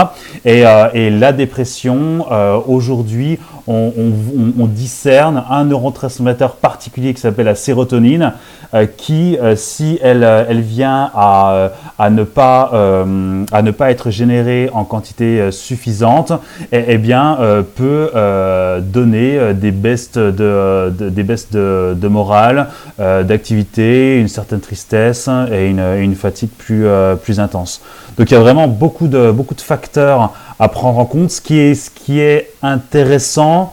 Et, 0.45 0.65
et, 0.95 1.11
la 1.11 1.33
dépression, 1.33 2.27
aujourd'hui, 2.67 3.39
on, 3.67 4.67
discerne 4.67 5.45
un 5.51 5.65
neurotransmetteur 5.65 6.57
particulier 6.57 7.15
qui 7.15 7.21
s'appelle 7.21 7.47
la 7.47 7.55
sérotonine, 7.55 8.33
euh, 8.73 8.87
qui, 8.87 9.37
euh, 9.39 9.57
si 9.57 9.99
elle, 10.03 10.23
euh, 10.23 10.45
vient 10.51 11.11
à, 11.15 11.71
ne 12.11 12.23
pas, 12.23 12.71
être 13.91 14.11
générée 14.11 14.71
en 14.73 14.85
quantité 14.85 15.51
suffisante, 15.51 16.33
eh, 16.73 16.85
eh 16.89 16.99
bien, 16.99 17.39
peut 17.77 18.11
donner 18.81 19.55
des 19.55 19.71
baisses 19.71 20.13
de, 20.13 20.91
des 20.91 21.23
baisses 21.23 21.51
de, 21.51 21.97
de 21.97 22.09
morale, 22.09 22.69
d'activité, 22.99 24.19
une 24.19 24.29
certaine 24.29 24.61
tristesse 24.61 25.10
et 25.53 25.69
une, 25.69 26.15
fatigue 26.15 26.51
plus, 26.51 26.87
plus 27.23 27.41
intense. 27.41 27.81
Donc 28.19 28.31
il 28.31 28.35
y 28.35 28.37
a 28.37 28.41
vraiment 28.41 28.69
beaucoup 28.69 29.09
de, 29.09 29.31
beaucoup 29.31 29.55
de 29.55 29.61
facteurs 29.61 30.33
à 30.59 30.69
prendre 30.69 30.99
en 30.99 31.05
compte. 31.05 31.31
Ce 31.31 31.41
qui 31.41 31.59
est, 31.59 31.75
ce 31.75 31.91
qui 31.91 32.21
est 32.21 32.51
intéressant, 32.63 33.73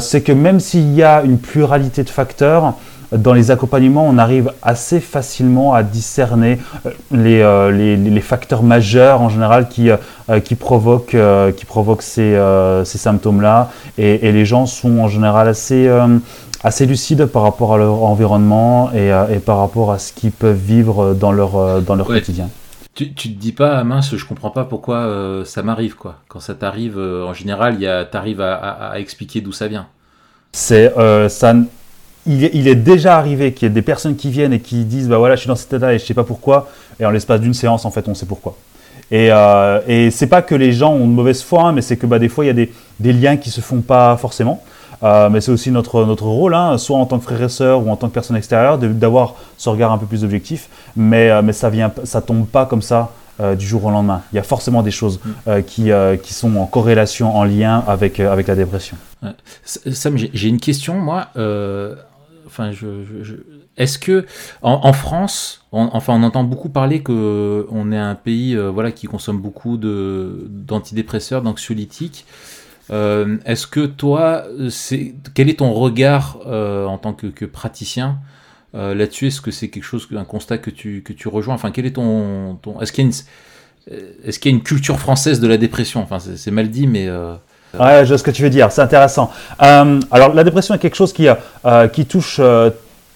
c'est 0.00 0.22
que 0.22 0.32
même 0.32 0.60
s'il 0.60 0.94
y 0.94 1.02
a 1.02 1.22
une 1.22 1.38
pluralité 1.38 2.02
de 2.02 2.10
facteurs, 2.10 2.74
dans 3.12 3.32
les 3.32 3.50
accompagnements, 3.50 4.06
on 4.06 4.18
arrive 4.18 4.52
assez 4.62 5.00
facilement 5.00 5.74
à 5.74 5.82
discerner 5.82 6.58
euh, 6.86 6.90
euh, 7.14 7.70
les, 7.70 7.96
les, 7.96 8.20
facteurs 8.20 8.62
majeurs 8.62 9.20
en 9.20 9.28
général 9.28 9.68
qui, 9.68 9.90
euh, 9.90 10.40
qui 10.40 10.54
provoquent, 10.54 11.16
qui 11.56 11.64
provoquent 11.64 12.02
ces, 12.02 12.38
ces 12.84 12.98
symptômes-là. 12.98 13.70
Et, 13.98 14.32
les 14.32 14.44
gens 14.44 14.66
sont 14.66 14.98
en 14.98 15.08
général 15.08 15.48
assez, 15.48 15.88
assez 16.64 16.86
lucides 16.86 17.26
par 17.26 17.42
rapport 17.42 17.74
à 17.74 17.78
leur 17.78 18.02
environnement 18.02 18.90
et, 18.92 19.08
et, 19.30 19.38
par 19.38 19.58
rapport 19.58 19.92
à 19.92 19.98
ce 19.98 20.12
qu'ils 20.12 20.32
peuvent 20.32 20.56
vivre 20.56 21.14
dans 21.14 21.32
leur, 21.32 21.82
dans 21.82 21.94
leur 21.94 22.06
quotidien. 22.06 22.48
Tu, 22.94 23.12
tu 23.12 23.34
te 23.34 23.38
dis 23.38 23.52
pas, 23.52 23.78
ah, 23.78 23.84
mince, 23.84 24.16
je 24.16 24.24
comprends 24.24 24.50
pas 24.50 24.64
pourquoi 24.64 25.42
ça 25.44 25.62
m'arrive, 25.62 25.96
quoi. 25.96 26.16
Quand 26.28 26.40
ça 26.40 26.54
t'arrive, 26.54 26.98
en 26.98 27.34
général, 27.34 27.78
tu 27.78 28.16
arrives 28.16 28.40
à, 28.40 28.54
à, 28.54 28.92
à, 28.92 28.98
expliquer 28.98 29.40
d'où 29.40 29.52
ça 29.52 29.68
vient. 29.68 29.86
C'est 30.52 30.92
ça 31.28 31.54
il 32.26 32.68
est, 32.68 32.74
déjà 32.74 33.16
arrivé 33.16 33.52
qu'il 33.52 33.68
y 33.68 33.70
ait 33.70 33.74
des 33.74 33.82
personnes 33.82 34.16
qui 34.16 34.30
viennent 34.30 34.52
et 34.52 34.60
qui 34.60 34.84
disent 34.84 35.08
bah 35.08 35.18
voilà 35.18 35.36
je 35.36 35.40
suis 35.40 35.48
dans 35.48 35.56
cet 35.56 35.72
état 35.72 35.94
et 35.94 35.98
je 35.98 36.04
sais 36.04 36.14
pas 36.14 36.24
pourquoi 36.24 36.68
et 36.98 37.06
en 37.06 37.10
l'espace 37.10 37.40
d'une 37.40 37.54
séance 37.54 37.84
en 37.84 37.90
fait 37.90 38.08
on 38.08 38.14
sait 38.14 38.26
pourquoi 38.26 38.56
et, 39.12 39.28
euh, 39.30 39.80
et 39.86 40.10
c'est 40.10 40.26
pas 40.26 40.42
que 40.42 40.56
les 40.56 40.72
gens 40.72 40.92
ont 40.92 41.06
de 41.06 41.12
mauvaise 41.12 41.42
foi 41.42 41.62
hein, 41.62 41.72
mais 41.72 41.82
c'est 41.82 41.96
que 41.96 42.06
bah, 42.06 42.18
des 42.18 42.28
fois 42.28 42.44
il 42.44 42.48
y 42.48 42.50
a 42.50 42.54
des, 42.54 42.72
des, 42.98 43.12
liens 43.12 43.36
qui 43.36 43.50
se 43.50 43.60
font 43.60 43.80
pas 43.80 44.16
forcément 44.16 44.62
euh, 45.02 45.28
mais 45.30 45.40
c'est 45.40 45.52
aussi 45.52 45.70
notre, 45.70 46.04
notre 46.04 46.24
rôle 46.24 46.54
hein, 46.54 46.78
soit 46.78 46.96
en 46.96 47.06
tant 47.06 47.18
que 47.18 47.24
frère 47.24 47.42
et 47.42 47.48
sœur 47.48 47.86
ou 47.86 47.90
en 47.90 47.96
tant 47.96 48.08
que 48.08 48.14
personne 48.14 48.36
extérieure 48.36 48.78
d'avoir 48.78 49.34
ce 49.58 49.68
regard 49.68 49.92
un 49.92 49.98
peu 49.98 50.06
plus 50.06 50.24
objectif 50.24 50.68
mais, 50.96 51.30
euh, 51.30 51.42
mais 51.42 51.52
ça 51.52 51.70
vient 51.70 51.92
ça 52.04 52.20
tombe 52.22 52.46
pas 52.46 52.66
comme 52.66 52.82
ça 52.82 53.10
euh, 53.38 53.54
du 53.54 53.66
jour 53.66 53.84
au 53.84 53.90
lendemain. 53.90 54.22
Il 54.32 54.36
y 54.36 54.38
a 54.38 54.42
forcément 54.42 54.82
des 54.82 54.90
choses 54.90 55.20
mm. 55.22 55.30
euh, 55.46 55.60
qui, 55.60 55.92
euh, 55.92 56.16
qui 56.16 56.32
sont 56.32 56.56
en 56.56 56.64
corrélation, 56.64 57.36
en 57.36 57.44
lien 57.44 57.84
avec, 57.86 58.18
avec 58.18 58.46
la 58.46 58.54
dépression. 58.54 58.96
Sam, 59.62 60.16
j'ai 60.16 60.48
une 60.48 60.60
question, 60.60 60.94
moi 60.94 61.28
enfin, 62.46 62.70
je, 62.72 62.86
est-ce 63.76 63.98
que 63.98 64.24
en, 64.62 64.92
France, 64.94 65.66
on, 65.70 65.90
enfin, 65.92 66.14
on 66.14 66.22
entend 66.22 66.44
beaucoup 66.44 66.70
parler 66.70 67.02
que 67.02 67.66
on 67.70 67.92
est 67.92 67.98
un 67.98 68.14
pays, 68.14 68.56
voilà, 68.56 68.90
qui 68.90 69.06
consomme 69.06 69.38
beaucoup 69.38 69.76
de 69.76 70.46
d'antidépresseurs, 70.48 71.42
d'anxiolytiques. 71.42 72.24
Euh, 72.90 73.36
est-ce 73.46 73.66
que 73.66 73.84
toi, 73.86 74.44
c'est 74.70 75.14
quel 75.34 75.48
est 75.48 75.58
ton 75.58 75.72
regard 75.72 76.38
euh, 76.46 76.86
en 76.86 76.98
tant 76.98 77.12
que, 77.12 77.44
praticien 77.44 78.18
là-dessus? 78.74 79.28
Est-ce 79.28 79.40
que 79.40 79.50
c'est 79.50 79.68
quelque 79.68 79.84
chose, 79.84 80.06
un 80.14 80.24
constat 80.24 80.58
que 80.58 80.70
tu 80.70 81.02
que 81.02 81.14
tu 81.14 81.28
rejoins? 81.28 81.54
Enfin, 81.54 81.70
quel 81.70 81.86
est 81.86 81.92
ton, 81.92 82.58
ton 82.60 82.80
est-ce 82.80 82.92
qu'il 82.92 83.04
y 83.04 83.06
une 83.06 83.14
est-ce 84.24 84.38
qu'il 84.38 84.50
y 84.50 84.54
a 84.54 84.56
une 84.56 84.64
culture 84.64 84.98
française 84.98 85.40
de 85.40 85.48
la 85.48 85.56
dépression? 85.56 86.02
Enfin, 86.02 86.18
c'est 86.18 86.50
mal 86.50 86.68
dit, 86.68 86.86
mais 86.86 87.08
Ouais, 87.78 88.04
je 88.04 88.08
vois 88.08 88.18
ce 88.18 88.22
que 88.22 88.30
tu 88.30 88.42
veux 88.42 88.50
dire, 88.50 88.70
c'est 88.72 88.80
intéressant. 88.80 89.30
Euh, 89.62 90.00
alors, 90.10 90.34
la 90.34 90.44
dépression 90.44 90.74
est 90.74 90.78
quelque 90.78 90.96
chose 90.96 91.12
qui, 91.12 91.28
euh, 91.28 91.88
qui 91.88 92.06
touche 92.06 92.38
euh, 92.40 92.70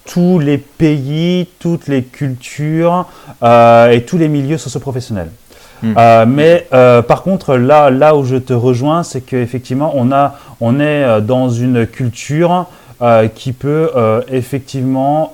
tous 0.05 0.39
les 0.39 0.57
pays, 0.57 1.47
toutes 1.59 1.87
les 1.87 2.03
cultures 2.03 3.07
et 3.43 4.03
tous 4.05 4.17
les 4.17 4.27
milieux 4.27 4.57
socioprofessionnels. 4.57 5.31
Hmm. 5.83 5.93
mais 6.27 6.67
par 6.69 7.23
contre, 7.23 7.55
là, 7.55 7.89
là 7.89 8.15
où 8.15 8.23
je 8.23 8.35
te 8.35 8.53
rejoins, 8.53 9.03
c'est 9.03 9.21
qu'effectivement, 9.21 9.91
on, 9.95 10.11
a, 10.11 10.35
on 10.59 10.79
est 10.79 11.21
dans 11.21 11.49
une 11.49 11.87
culture 11.87 12.67
qui 13.33 13.51
peut 13.51 13.89
effectivement 14.31 15.31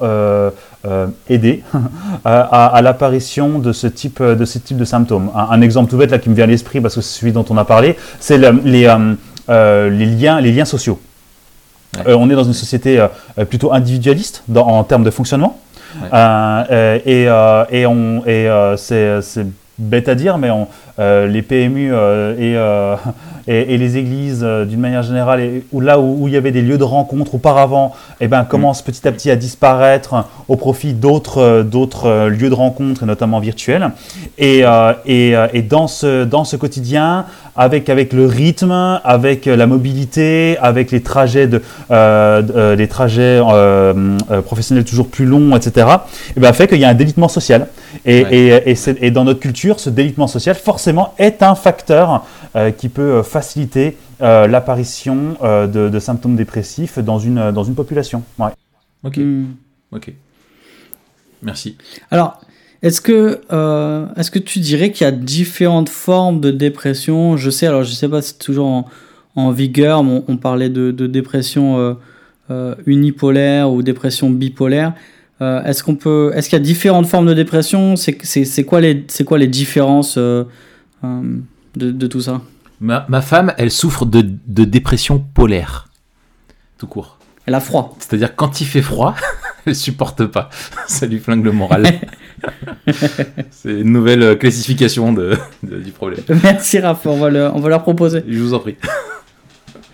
aider 1.29 1.63
à, 2.25 2.79
l'apparition 2.81 3.59
de 3.59 3.73
ce 3.73 3.87
type 3.87 4.23
de 4.23 4.45
ce 4.45 4.57
type 4.57 4.77
de 4.77 4.85
symptômes. 4.85 5.31
Un, 5.35 5.61
exemple 5.61 5.89
tout 5.89 5.97
bête 5.97 6.11
là 6.11 6.19
qui 6.19 6.29
me 6.29 6.35
vient 6.35 6.45
à 6.45 6.47
l'esprit 6.47 6.79
parce 6.79 6.95
que 6.95 7.01
c'est 7.01 7.19
celui 7.19 7.33
dont 7.33 7.45
on 7.49 7.57
a 7.57 7.65
parlé, 7.65 7.97
c'est 8.19 8.37
les, 8.37 8.87
euh, 9.49 9.89
les, 9.89 10.05
liens, 10.05 10.41
les 10.41 10.51
liens 10.51 10.65
sociaux. 10.65 10.99
Euh, 12.05 12.15
on 12.19 12.29
est 12.29 12.35
dans 12.35 12.43
une 12.43 12.53
société 12.53 12.99
euh, 12.99 13.45
plutôt 13.45 13.71
individualiste 13.73 14.43
en 14.53 14.83
termes 14.83 15.05
de 15.05 15.09
fonctionnement. 15.09 15.57
et, 16.13 17.01
et, 17.05 17.83
et 18.27 18.47
c'est 18.77 19.45
bête 19.79 20.09
à 20.09 20.15
dire, 20.15 20.37
mais 20.37 20.49
on, 20.49 20.67
les 20.99 21.41
PMU 21.41 21.93
et, 22.39 22.53
et, 23.47 23.77
les 23.77 23.97
églises, 23.97 24.43
d'une 24.43 24.79
manière 24.79 25.03
générale, 25.03 25.39
et, 25.39 25.63
où, 25.71 25.79
là 25.79 25.99
où, 25.99 26.27
il 26.27 26.33
y 26.33 26.37
avait 26.37 26.51
des 26.51 26.61
lieux 26.61 26.77
de 26.77 26.83
rencontre 26.83 27.35
auparavant, 27.35 27.93
eh 28.19 28.27
ben, 28.27 28.43
commencent 28.43 28.81
petit 28.81 29.07
à 29.07 29.11
petit 29.11 29.31
à 29.31 29.35
disparaître 29.35 30.25
au 30.47 30.55
profit 30.55 30.93
d'autres 30.93 31.63
d'autres 31.63 32.27
lieux 32.27 32.49
de 32.49 32.55
rencontre, 32.55 33.05
notamment 33.05 33.39
virtuels. 33.39 33.91
Et 34.37 34.63
dans, 34.63 35.87
ce, 35.87 36.23
dans 36.23 36.43
ce 36.43 36.55
quotidien, 36.55 37.25
avec, 37.57 37.89
avec 37.89 38.13
le 38.13 38.25
rythme, 38.25 38.71
avec 39.03 39.45
la 39.45 39.67
mobilité, 39.67 40.57
avec 40.59 40.91
les 40.91 41.01
trajets, 41.01 41.47
de, 41.47 41.61
euh, 41.91 42.41
euh 42.55 42.75
les 42.75 42.87
trajets 42.87 43.41
euh, 43.41 44.17
euh, 44.31 44.41
professionnels 44.41 44.85
toujours 44.85 45.09
plus 45.09 45.25
longs, 45.25 45.55
etc., 45.55 45.87
et 45.87 46.33
eh 46.37 46.39
ben, 46.39 46.53
fait 46.53 46.67
qu'il 46.67 46.79
y 46.79 46.85
a 46.85 46.89
un 46.89 46.93
délitement 46.93 47.27
social. 47.27 47.67
Et, 48.05 48.19
et, 48.19 48.71
et, 48.71 48.75
et, 49.01 49.11
dans 49.11 49.23
notre 49.23 49.39
culture, 49.39 49.79
ce 49.79 49.89
délitement 49.89 50.27
social, 50.27 50.55
forcément, 50.55 51.13
est 51.17 51.41
un 51.41 51.55
facteur 51.55 52.25
qui 52.77 52.89
peut 52.89 53.21
faciliter 53.23 53.97
l'apparition 54.19 55.35
de, 55.43 55.89
de, 55.89 55.99
symptômes 55.99 56.35
dépressifs 56.35 56.99
dans 56.99 57.19
une, 57.19 57.51
dans 57.51 57.63
une 57.63 57.75
population. 57.75 58.23
Ouais. 58.39 58.49
Ok. 59.03 59.17
Hmm. 59.17 59.45
Ok. 59.91 60.11
Merci. 61.41 61.77
Alors, 62.11 62.39
est-ce 62.83 63.01
que, 63.01 63.41
euh, 63.51 64.05
est-ce 64.15 64.29
que 64.29 64.39
tu 64.39 64.59
dirais 64.59 64.91
qu'il 64.91 65.05
y 65.05 65.07
a 65.07 65.11
différentes 65.11 65.89
formes 65.89 66.39
de 66.39 66.51
dépression? 66.51 67.35
Je 67.35 67.49
sais, 67.49 67.67
alors 67.67 67.83
je 67.83 67.91
sais 67.91 68.07
pas 68.07 68.21
si 68.21 68.29
c'est 68.29 68.39
toujours 68.39 68.67
en, 68.67 68.89
en, 69.35 69.51
vigueur, 69.51 70.03
mais 70.03 70.23
on, 70.27 70.37
parlait 70.37 70.69
de, 70.69 70.91
de 70.91 71.07
dépression 71.07 71.79
euh, 71.79 71.93
euh, 72.51 72.75
unipolaire 72.85 73.71
ou 73.71 73.81
dépression 73.81 74.29
bipolaire. 74.29 74.93
Est-ce 75.39 75.83
qu'on 75.83 75.95
peut, 75.95 76.31
est-ce 76.33 76.49
qu'il 76.49 76.57
y 76.57 76.61
a 76.61 76.65
différentes 76.65 77.05
formes 77.05 77.27
de 77.27 77.35
dépression? 77.35 77.95
C'est, 77.95 78.63
quoi 78.63 78.81
les, 78.81 79.05
c'est 79.07 79.23
quoi 79.23 79.37
les 79.37 79.45
différences 79.45 80.17
de, 80.17 80.47
de, 81.75 82.07
tout 82.07 82.21
ça? 82.21 82.41
Ma, 82.79 83.05
ma 83.07 83.21
femme, 83.21 83.53
elle 83.59 83.69
souffre 83.69 84.07
de, 84.07 84.27
de 84.47 84.63
dépression 84.63 85.19
polaire. 85.19 85.89
Tout 86.79 86.87
court. 86.87 87.19
Elle 87.45 87.53
a 87.53 87.59
froid. 87.59 87.95
C'est-à-dire 87.99 88.35
quand 88.35 88.61
il 88.61 88.65
fait 88.65 88.81
froid, 88.81 89.15
elle 89.67 89.75
supporte 89.75 90.25
pas. 90.25 90.49
Ça 90.87 91.05
lui 91.05 91.19
flingue 91.19 91.45
le 91.45 91.51
moral. 91.51 91.85
C'est 93.51 93.71
une 93.81 93.91
nouvelle 93.91 94.21
euh, 94.23 94.35
classification 94.35 95.11
de, 95.13 95.37
de- 95.63 95.77
du 95.79 95.91
problème. 95.91 96.19
Merci 96.43 96.79
Raph, 96.79 97.05
on 97.05 97.17
va, 97.17 97.29
le, 97.29 97.49
on 97.53 97.59
va 97.59 97.69
leur 97.69 97.81
proposer. 97.83 98.23
Je 98.27 98.39
vous 98.39 98.53
en 98.53 98.59
prie. 98.59 98.75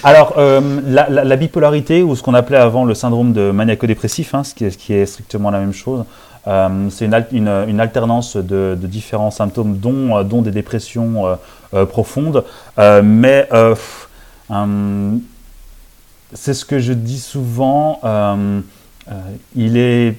Alors, 0.03 0.35
euh, 0.37 0.61
la, 0.87 1.09
la- 1.09 1.23
la 1.23 1.35
bipolarité, 1.35 2.03
ou 2.03 2.15
ce 2.15 2.21
qu'on 2.21 2.33
appelait 2.35 2.57
avant 2.57 2.85
le 2.85 2.93
syndrome 2.93 3.33
de 3.33 3.51
maniaco-dépressif, 3.51 4.35
hein, 4.35 4.43
ce, 4.43 4.53
qui 4.53 4.65
est, 4.65 4.71
ce 4.71 4.77
qui 4.77 4.93
est 4.93 5.05
strictement 5.05 5.49
la 5.49 5.59
même 5.59 5.73
chose, 5.73 6.05
euh, 6.47 6.89
c'est 6.91 7.05
une, 7.05 7.13
al- 7.15 7.27
une- 7.31 7.47
une 7.67 7.79
alternance 7.79 8.37
de, 8.37 8.77
de 8.79 8.87
différents 8.87 9.31
symptômes, 9.31 9.77
dont, 9.77 10.15
euh, 10.17 10.23
dont 10.23 10.41
des 10.43 10.51
dépressions 10.51 11.25
euh, 11.25 11.35
euh, 11.73 11.85
profondes. 11.85 12.43
Euh, 12.77 13.01
mais 13.03 13.47
pff, 13.49 14.09
c'est 16.33 16.53
ce 16.53 16.65
que 16.65 16.77
je 16.79 16.93
dis 16.93 17.19
souvent, 17.19 17.99
euh, 18.03 18.59
euh, 19.09 19.13
il 19.55 19.77
est 19.77 20.15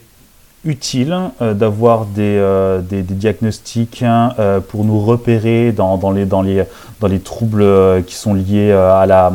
utile 0.67 1.17
euh, 1.41 1.55
d'avoir 1.55 2.05
des, 2.05 2.37
euh, 2.39 2.81
des, 2.81 3.03
des 3.03 3.15
diagnostics 3.15 4.03
hein, 4.03 4.33
euh, 4.39 4.61
pour 4.61 4.85
nous 4.85 5.01
repérer 5.01 5.73
dans, 5.73 5.97
dans, 5.97 6.11
les, 6.11 6.27
dans, 6.27 6.43
les, 6.43 6.65
dans 7.01 7.09
les 7.09 7.21
troubles 7.21 7.65
qui 8.07 8.15
sont 8.15 8.35
liés 8.35 8.73
à 8.73 9.07
la, 9.07 9.33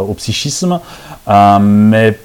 au 0.00 0.14
psychisme. 0.14 0.80
Mais 1.28 2.18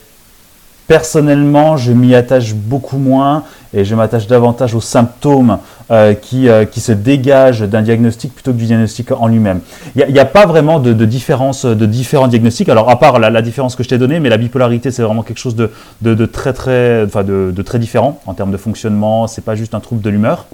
personnellement, 0.88 1.78
je 1.78 1.92
m'y 1.92 2.16
attache 2.16 2.54
beaucoup 2.54 2.98
moins 2.98 3.44
et 3.74 3.84
je 3.84 3.94
m'attache 3.96 4.28
davantage 4.28 4.74
aux 4.74 4.82
symptômes 4.82 5.60
euh, 5.92 6.14
qui, 6.14 6.50
euh, 6.50 6.66
qui 6.66 6.80
se 6.80 6.92
dégagent 6.92 7.62
d'un 7.62 7.82
diagnostic 7.82 8.34
plutôt 8.34 8.52
que 8.54 8.58
du 8.58 8.66
diagnostic 8.66 9.12
en 9.12 9.28
lui-même. 9.28 9.60
Il 9.96 10.06
n'y 10.08 10.20
a, 10.20 10.26
pas 10.26 10.46
vraiment 10.46 10.80
de, 10.80 10.94
de 10.94 11.06
différence 11.06 11.66
de 11.66 11.86
différents 11.86 12.28
diagnostics, 12.28 12.70
alors 12.70 12.90
à 12.90 13.00
part 13.00 13.20
la, 13.20 13.30
la 13.30 13.42
différence 13.42 13.76
que 13.76 13.84
je 13.84 13.90
t'ai 13.90 13.98
donnée, 13.98 14.20
mais 14.20 14.30
la 14.30 14.38
bipolarité 14.38 14.92
c'est 14.92 15.04
vraiment 15.04 15.24
quelque 15.24 15.40
chose 15.40 15.56
de, 15.56 15.72
de, 16.02 16.14
de 16.14 16.26
très 16.26 16.54
très, 16.54 17.04
enfin 17.06 17.24
de, 17.24 17.54
de 17.56 17.62
très 17.62 17.80
différent 17.80 18.20
en 18.26 18.34
termes 18.34 18.52
de 18.52 18.58
fonctionnement, 18.58 19.28
c'est 19.28 19.44
pas 19.44 19.56
juste 19.56 19.76
un 19.76 19.80
trouble 19.80 20.02
de 20.02 20.10
l'humeur. 20.10 20.46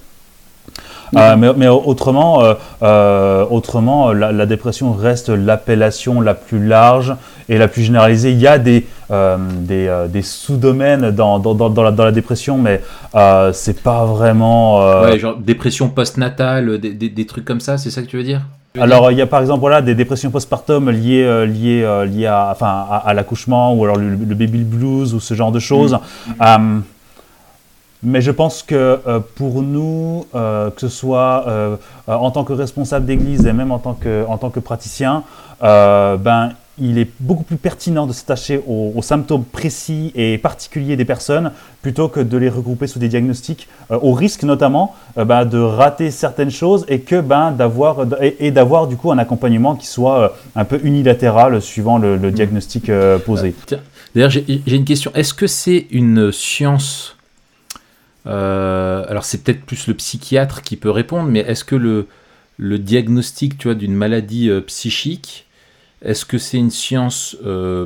Euh, 1.16 1.36
mais, 1.38 1.54
mais 1.56 1.68
autrement, 1.68 2.42
autrement 2.82 4.14
la, 4.14 4.32
la 4.32 4.46
dépression 4.48 4.94
reste 4.94 5.30
l'appellation 5.30 6.22
la 6.22 6.34
plus 6.34 6.66
large 6.66 7.16
et 7.50 7.60
la 7.60 7.68
plus 7.68 7.84
généralisée. 7.84 8.32
Il 8.32 8.40
y 8.40 8.48
a 8.48 8.58
des, 8.58 8.88
euh, 9.14 9.38
des, 9.72 9.88
euh, 9.88 10.08
des 10.08 10.24
sous-domaines 10.24 11.12
dans, 11.12 11.38
dans, 11.40 11.54
dans, 11.54 11.70
dans 11.70 12.04
la, 12.04 12.12
dépression, 12.12 12.58
mais 12.58 12.82
euh, 13.16 13.54
c'est 13.54 13.80
pas 13.82 14.06
vraiment. 14.06 14.82
euh, 14.82 15.06
Ouais, 15.06 15.20
genre 15.20 15.38
dépression 15.38 15.88
postnatale, 15.90 16.80
des, 16.80 16.94
des, 16.94 17.10
des 17.10 17.26
trucs 17.26 17.46
comme 17.46 17.60
ça, 17.60 17.78
c'est 17.78 17.92
ça 17.92 18.02
que 18.02 18.08
tu 18.08 18.18
veux 18.18 18.24
dire? 18.24 18.42
Alors, 18.80 19.12
il 19.12 19.18
y 19.20 19.22
a 19.22 19.28
par 19.28 19.42
exemple 19.42 19.60
voilà, 19.60 19.82
des 19.84 19.94
dépressions 19.94 20.32
postpartum 20.32 20.90
liées, 20.90 21.46
liées, 21.46 22.06
liées 22.08 22.26
à, 22.26 22.50
enfin, 22.52 22.74
à, 22.90 23.04
à 23.06 23.14
l'accouchement 23.14 23.74
ou 23.76 23.84
alors 23.84 23.98
le, 23.98 24.10
le 24.10 24.36
baby 24.36 24.64
blues 24.64 25.14
ou 25.14 25.20
ce 25.20 25.34
genre 25.36 25.52
de 25.52 25.60
choses. 25.60 25.96
Euh, 26.42 26.80
mais 28.02 28.22
je 28.22 28.32
pense 28.32 28.64
que 28.64 29.00
pour 29.36 29.62
nous, 29.62 30.26
que 30.34 30.82
ce 30.82 30.90
soit 30.90 31.46
en 32.08 32.32
tant 32.32 32.44
que 32.44 32.52
responsable 32.54 33.06
d'église 33.06 33.46
et 33.46 33.54
même 33.54 33.72
en 33.72 33.80
tant 33.80 33.94
que, 33.94 34.26
en 34.28 34.38
tant 34.38 34.50
que 34.50 34.60
praticien, 34.60 35.24
ben, 35.62 36.50
il 36.80 36.98
est 36.98 37.10
beaucoup 37.20 37.44
plus 37.44 37.58
pertinent 37.58 38.08
de 38.08 38.14
s'attacher 38.14 38.62
aux, 38.68 39.02
symptômes 39.02 39.46
précis 39.46 40.12
et 40.16 40.38
particuliers 40.38 40.96
des 40.96 41.06
personnes 41.06 41.52
plutôt 41.82 42.08
que 42.08 42.20
de 42.20 42.38
les 42.38 42.50
regrouper 42.50 42.88
sous 42.88 43.00
des 43.00 43.10
diagnostics, 43.10 43.68
euh, 43.92 44.00
au 44.02 44.14
risque 44.14 44.44
notamment 44.44 44.96
euh, 45.18 45.26
ben, 45.26 45.46
de 45.46 45.60
rater 45.60 46.10
certaines 46.10 46.50
choses 46.50 46.86
et 46.88 47.02
que 47.02 47.22
ben, 47.22 47.52
d'avoir 47.52 48.06
et, 48.22 48.52
d'avoir 48.52 48.88
du 48.88 48.96
coup 48.96 49.12
un 49.12 49.18
accompagnement 49.18 49.76
qui 49.76 49.86
soit 49.86 50.20
euh, 50.20 50.30
un 50.56 50.66
peu 50.66 50.80
unilatéral 50.84 51.62
suivant 51.62 51.98
le, 52.00 52.18
diagnostic 52.32 52.90
posé. 53.26 53.54
D'ailleurs, 54.16 54.32
j'ai 54.32 54.62
une 54.68 54.86
question. 54.86 55.12
Est-ce 55.14 55.34
que 55.34 55.48
c'est 55.48 55.88
une 55.92 56.32
science 56.32 57.18
Alors, 58.26 59.26
c'est 59.26 59.44
peut-être 59.44 59.66
plus 59.66 59.88
le 59.88 59.94
psychiatre 59.94 60.62
qui 60.62 60.78
peut 60.78 60.90
répondre, 60.90 61.30
mais 61.30 61.40
est-ce 61.40 61.64
que 61.64 61.76
le, 61.76 62.08
le 62.58 62.80
diagnostic, 62.80 63.58
tu 63.58 63.68
vois, 63.68 63.76
d'une 63.76 63.94
maladie 63.94 64.50
psychique, 64.66 65.46
est-ce 66.04 66.26
que 66.26 66.38
c'est 66.38 66.58
une 66.58 66.72
science 66.72 67.38
euh, 67.46 67.86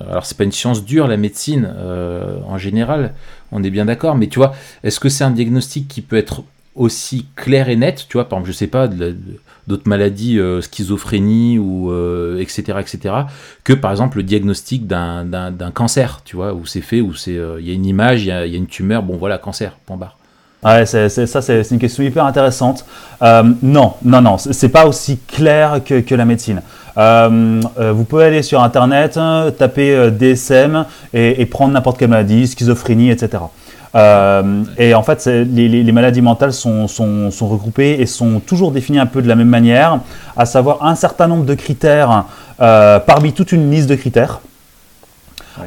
Alors, 0.00 0.24
c'est 0.24 0.36
pas 0.36 0.44
une 0.44 0.52
science 0.52 0.84
dure, 0.84 1.08
la 1.08 1.16
médecine 1.16 1.72
euh, 1.76 2.38
en 2.46 2.58
général. 2.58 3.14
On 3.52 3.62
est 3.62 3.70
bien 3.70 3.86
d'accord, 3.86 4.16
mais 4.16 4.28
tu 4.28 4.38
vois, 4.38 4.54
est-ce 4.84 5.00
que 5.00 5.08
c'est 5.08 5.24
un 5.24 5.30
diagnostic 5.30 5.88
qui 5.88 6.00
peut 6.00 6.16
être 6.16 6.44
aussi 6.74 7.26
clair 7.36 7.68
et 7.70 7.76
net, 7.76 8.06
tu 8.08 8.18
vois, 8.18 8.28
par 8.28 8.38
exemple, 8.38 8.52
je 8.52 8.56
sais 8.56 8.66
pas, 8.66 8.86
d'autres 9.66 9.88
maladies, 9.88 10.38
euh, 10.38 10.60
schizophrénie 10.60 11.58
ou 11.58 11.90
etc., 12.38 12.78
etc., 12.80 13.14
que 13.64 13.72
par 13.72 13.90
exemple 13.90 14.18
le 14.18 14.22
diagnostic 14.22 14.86
d'un 14.86 15.70
cancer, 15.72 16.20
tu 16.24 16.36
vois, 16.36 16.52
où 16.52 16.66
c'est 16.66 16.82
fait, 16.82 17.00
où 17.00 17.14
c'est, 17.14 17.38
il 17.58 17.66
y 17.66 17.70
a 17.70 17.74
une 17.74 17.86
image, 17.86 18.24
il 18.24 18.28
y 18.28 18.30
a 18.30 18.44
une 18.44 18.66
tumeur, 18.66 19.02
bon 19.02 19.16
voilà, 19.16 19.38
cancer, 19.38 19.76
point 19.86 19.96
barre. 19.96 20.18
Ouais, 20.66 20.84
c'est, 20.84 21.08
ça, 21.26 21.40
c'est, 21.40 21.62
une 21.70 21.78
question 21.78 22.02
hyper 22.02 22.24
intéressante. 22.24 22.84
Euh, 23.22 23.44
non, 23.62 23.94
non, 24.04 24.20
non, 24.20 24.36
c'est, 24.36 24.68
pas 24.68 24.86
aussi 24.86 25.18
clair 25.18 25.80
que, 25.84 26.00
que 26.00 26.14
la 26.16 26.24
médecine. 26.24 26.60
Euh, 26.98 27.60
euh, 27.78 27.92
vous 27.92 28.02
pouvez 28.04 28.24
aller 28.24 28.42
sur 28.42 28.60
Internet, 28.62 29.18
taper 29.58 29.94
euh, 29.94 30.10
DSM 30.10 30.84
et, 31.14 31.40
et 31.40 31.46
prendre 31.46 31.72
n'importe 31.72 31.98
quelle 31.98 32.08
maladie, 32.10 32.46
schizophrénie, 32.48 33.10
etc. 33.10 33.44
Euh, 33.94 34.64
et 34.76 34.92
en 34.94 35.02
fait, 35.04 35.24
les, 35.26 35.44
les- 35.68 35.82
les 35.84 35.92
maladies 35.92 36.20
mentales 36.20 36.52
sont, 36.52 36.88
sont- 36.88 37.30
sont 37.30 37.48
regroupées 37.48 38.00
et 38.00 38.06
sont 38.06 38.40
toujours 38.40 38.72
définies 38.72 38.98
un 38.98 39.06
peu 39.06 39.22
de 39.22 39.28
la 39.28 39.36
même 39.36 39.48
manière, 39.48 40.00
à 40.36 40.46
savoir 40.46 40.84
un 40.84 40.96
certain 40.96 41.28
nombre 41.28 41.44
de 41.44 41.54
critères 41.54 42.24
parmi 42.58 43.32
toute 43.32 43.52
une 43.52 43.70
liste 43.70 43.88
de 43.88 43.94
critères, 43.94 44.40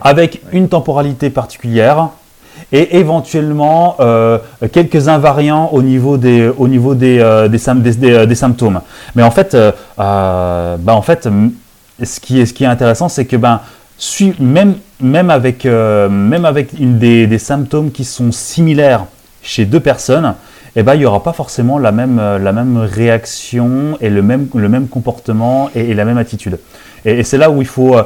avec 0.01 0.41
une 0.51 0.67
temporalité 0.67 1.29
particulière 1.29 2.09
et 2.71 2.97
éventuellement 2.97 3.95
euh, 3.99 4.37
quelques 4.71 5.07
invariants 5.07 5.69
au 5.71 5.81
niveau 5.81 6.17
des, 6.17 6.49
au 6.57 6.67
niveau 6.67 6.95
des, 6.95 7.19
euh, 7.19 7.47
euh, 7.49 8.25
des 8.25 8.35
symptômes. 8.35 8.81
Mais 9.15 9.23
en 9.23 9.31
fait, 9.31 9.55
bah, 9.97 10.77
en 10.87 11.01
fait 11.01 11.27
ce, 12.03 12.19
qui 12.19 12.41
est, 12.41 12.45
ce 12.45 12.53
qui 12.53 12.63
est 12.63 12.67
intéressant, 12.67 13.09
c'est 13.09 13.25
que 13.25 13.35
ben, 13.35 13.61
même, 14.39 14.75
même 15.01 15.29
avec, 15.29 15.65
même 15.65 16.45
avec 16.45 16.73
une 16.79 16.99
des, 16.99 17.39
symptômes 17.39 17.91
qui 17.91 18.05
sont 18.05 18.31
similaires 18.31 19.05
chez 19.41 19.65
deux 19.65 19.79
personnes, 19.79 20.35
eh 20.75 20.83
ben, 20.83 20.93
il 20.93 20.99
n'y 20.99 21.05
aura 21.05 21.23
pas 21.23 21.33
forcément 21.33 21.79
la 21.79 21.91
même, 21.91 22.17
la 22.17 22.51
même 22.53 22.77
réaction 22.77 23.97
et 23.99 24.09
le 24.09 24.21
même, 24.21 24.47
le 24.53 24.69
même 24.69 24.87
comportement 24.87 25.69
et, 25.75 25.93
la 25.93 26.05
même 26.05 26.17
attitude. 26.17 26.59
Et, 27.03 27.23
c'est 27.23 27.37
là 27.37 27.49
où 27.49 27.61
il 27.61 27.67
faut, 27.67 27.97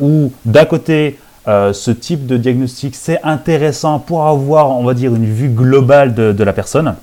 où 0.00 0.32
d'un 0.44 0.64
côté, 0.64 1.18
euh, 1.46 1.72
ce 1.72 1.90
type 1.90 2.26
de 2.26 2.36
diagnostic, 2.36 2.94
c'est 2.94 3.20
intéressant 3.22 3.98
pour 3.98 4.26
avoir, 4.26 4.70
on 4.70 4.84
va 4.84 4.94
dire, 4.94 5.14
une 5.14 5.26
vue 5.26 5.48
globale 5.48 6.14
de, 6.14 6.32
de 6.32 6.44
la 6.44 6.52
personne. 6.52 6.94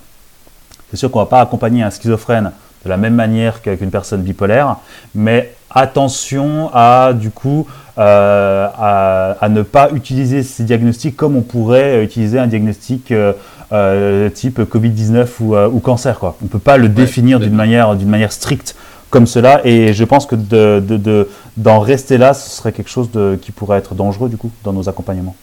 C'est 0.90 0.98
sûr 0.98 1.12
qu'on 1.12 1.20
ne 1.20 1.26
va 1.26 1.30
pas 1.30 1.42
accompagner 1.42 1.84
un 1.84 1.92
schizophrène 1.92 2.52
de 2.84 2.90
la 2.90 2.98
même 2.98 3.14
manière 3.14 3.62
qu'avec 3.62 3.82
une 3.82 3.92
personne 3.92 4.24
bipolaire, 4.24 4.78
mais 5.14 5.54
attention 5.70 6.72
à, 6.74 7.14
du 7.14 7.30
coup, 7.30 7.68
euh, 8.00 8.68
à, 8.76 9.38
à 9.40 9.50
ne 9.50 9.62
pas 9.62 9.92
utiliser 9.92 10.42
ces 10.42 10.64
diagnostics 10.64 11.16
comme 11.16 11.36
on 11.36 11.42
pourrait 11.42 12.04
utiliser 12.04 12.40
un 12.40 12.48
diagnostic 12.48 13.12
euh, 13.12 14.30
type 14.30 14.60
Covid-19 14.60 15.28
ou, 15.42 15.56
ou 15.56 15.80
cancer. 15.80 16.18
Quoi. 16.18 16.36
On 16.42 16.46
ne 16.46 16.50
peut 16.50 16.60
pas 16.60 16.78
le 16.78 16.90
définir 16.90 17.40
d'une 17.40 17.54
manière, 17.54 17.96
d'une 17.96 18.10
manière 18.10 18.32
stricte 18.32 18.76
comme 19.12 19.28
cela, 19.28 19.62
et 19.66 19.94
je 19.94 20.04
pense 20.04 20.26
que 20.26 20.36
de, 20.36 20.80
de, 20.80 20.98
de- 20.98 21.28
d'en 21.58 21.80
rester 21.80 22.18
là, 22.18 22.34
ce 22.34 22.50
serait 22.50 22.72
quelque 22.72 22.90
chose 22.90 23.12
de, 23.12 23.38
qui 23.40 23.52
pourrait 23.52 23.78
être 23.78 23.94
dangereux, 23.94 24.30
du 24.30 24.38
coup, 24.38 24.50
dans 24.64 24.74
nos 24.74 24.90
accompagnements. 24.90 25.36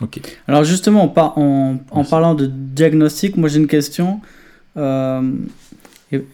Ok. 0.00 0.20
Alors 0.48 0.64
justement, 0.64 1.02
en, 1.04 1.08
par- 1.08 1.36
en, 1.38 1.76
en 1.90 1.96
Merci. 1.96 2.10
parlant 2.10 2.34
de 2.34 2.46
diagnostic, 2.46 3.36
moi 3.36 3.48
j'ai 3.50 3.58
une 3.60 3.66
question. 3.68 4.20
euh, 4.76 5.20
et 6.10 6.24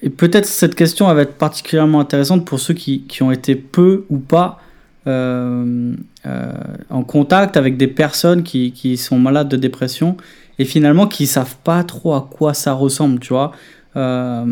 et 0.00 0.10
peut-être 0.10 0.46
cette 0.46 0.76
question 0.76 1.08
elle 1.10 1.16
va 1.16 1.22
être 1.22 1.38
particulièrement 1.38 1.98
intéressante 1.98 2.44
pour 2.44 2.60
ceux 2.60 2.74
qui, 2.74 3.02
qui 3.08 3.24
ont 3.24 3.32
été 3.32 3.56
peu 3.56 4.04
ou 4.10 4.18
pas 4.18 4.60
euh, 5.08 5.92
euh, 6.24 6.52
en 6.88 7.02
contact 7.02 7.56
avec 7.56 7.76
des 7.76 7.88
personnes 7.88 8.44
qui, 8.44 8.70
qui 8.70 8.96
sont 8.96 9.18
malades 9.18 9.48
de 9.48 9.56
dépression 9.56 10.16
et 10.60 10.64
finalement 10.64 11.08
qui 11.08 11.26
savent 11.26 11.56
pas 11.64 11.82
trop 11.82 12.14
à 12.14 12.28
quoi 12.30 12.54
ça 12.54 12.74
ressemble, 12.74 13.18
tu 13.18 13.32
vois. 13.32 13.50
Euh, 13.98 14.44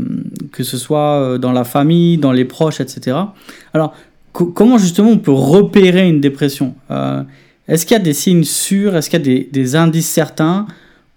que 0.53 0.63
ce 0.65 0.77
soit 0.77 1.21
euh, 1.21 1.39
dans 1.39 1.53
la 1.53 1.65
famille, 1.65 2.19
dans 2.19 2.33
les 2.33 2.45
proches, 2.45 2.81
etc. 2.81 3.17
Alors, 3.73 3.95
co- 4.33 4.47
comment 4.47 4.77
justement 4.79 5.11
on 5.11 5.19
peut 5.19 5.33
repérer 5.57 6.09
une 6.09 6.21
dépression? 6.21 6.75
Euh, 6.91 7.23
Est-ce 7.69 7.87
qu'il 7.87 7.97
y 7.97 8.01
a 8.01 8.03
des 8.03 8.13
signes 8.13 8.45
sûrs? 8.45 8.97
Est-ce 8.97 9.09
qu'il 9.09 9.21
y 9.21 9.23
a 9.23 9.25
des, 9.25 9.49
des 9.53 9.77
indices 9.77 10.09
certains 10.11 10.67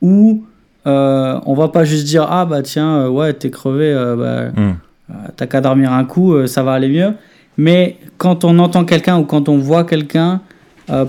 où 0.01 0.43
euh, 0.87 1.39
on 1.45 1.55
va 1.55 1.67
pas 1.69 1.83
juste 1.85 2.05
dire 2.05 2.25
ah 2.29 2.45
bah 2.45 2.61
tiens 2.61 2.91
euh, 2.99 3.09
ouais 3.09 3.33
t'es 3.33 3.49
crevé 3.49 3.91
euh, 3.91 4.15
bah, 4.15 4.51
Hmm. 4.55 4.75
t'as 5.35 5.45
qu'à 5.47 5.59
dormir 5.59 5.91
un 5.91 6.05
coup 6.05 6.47
ça 6.47 6.63
va 6.63 6.71
aller 6.73 6.87
mieux 6.87 7.13
mais 7.57 7.97
quand 8.17 8.45
on 8.45 8.57
entend 8.59 8.85
quelqu'un 8.85 9.17
ou 9.19 9.25
quand 9.25 9.49
on 9.49 9.57
voit 9.57 9.83
quelqu'un 9.83 10.39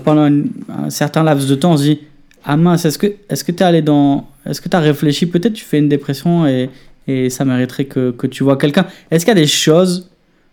pendant 0.03 0.25
une- 0.27 0.49
un 0.85 0.89
certain 0.89 1.23
laps 1.23 1.47
de 1.47 1.55
temps 1.55 1.71
on 1.73 1.77
se 1.77 1.83
dit 1.83 1.99
ah 2.43 2.57
mince 2.57 2.83
est-ce 2.85 2.97
que 2.97 3.07
est-ce 3.29 3.43
que 3.45 3.51
t'es 3.53 3.63
allé 3.63 3.81
dans 3.81 4.27
est-ce 4.45 4.59
que 4.59 4.67
t'as 4.69 4.79
réfléchi? 4.79 5.25
Peut-être 5.27 5.53
tu 5.53 5.63
fais 5.63 5.77
une 5.79 5.87
dépression 5.89 6.45
et 6.47 6.69
et 7.07 7.29
ça 7.29 7.45
mériterait 7.45 7.85
que, 7.85 8.11
que 8.11 8.27
tu 8.27 8.43
vois 8.43 8.57
quelqu'un. 8.57 8.85
Est-ce 9.09 9.25
qu'il 9.25 9.33
y 9.33 9.37
a 9.37 9.41
des 9.41 9.47
choses, 9.47 10.09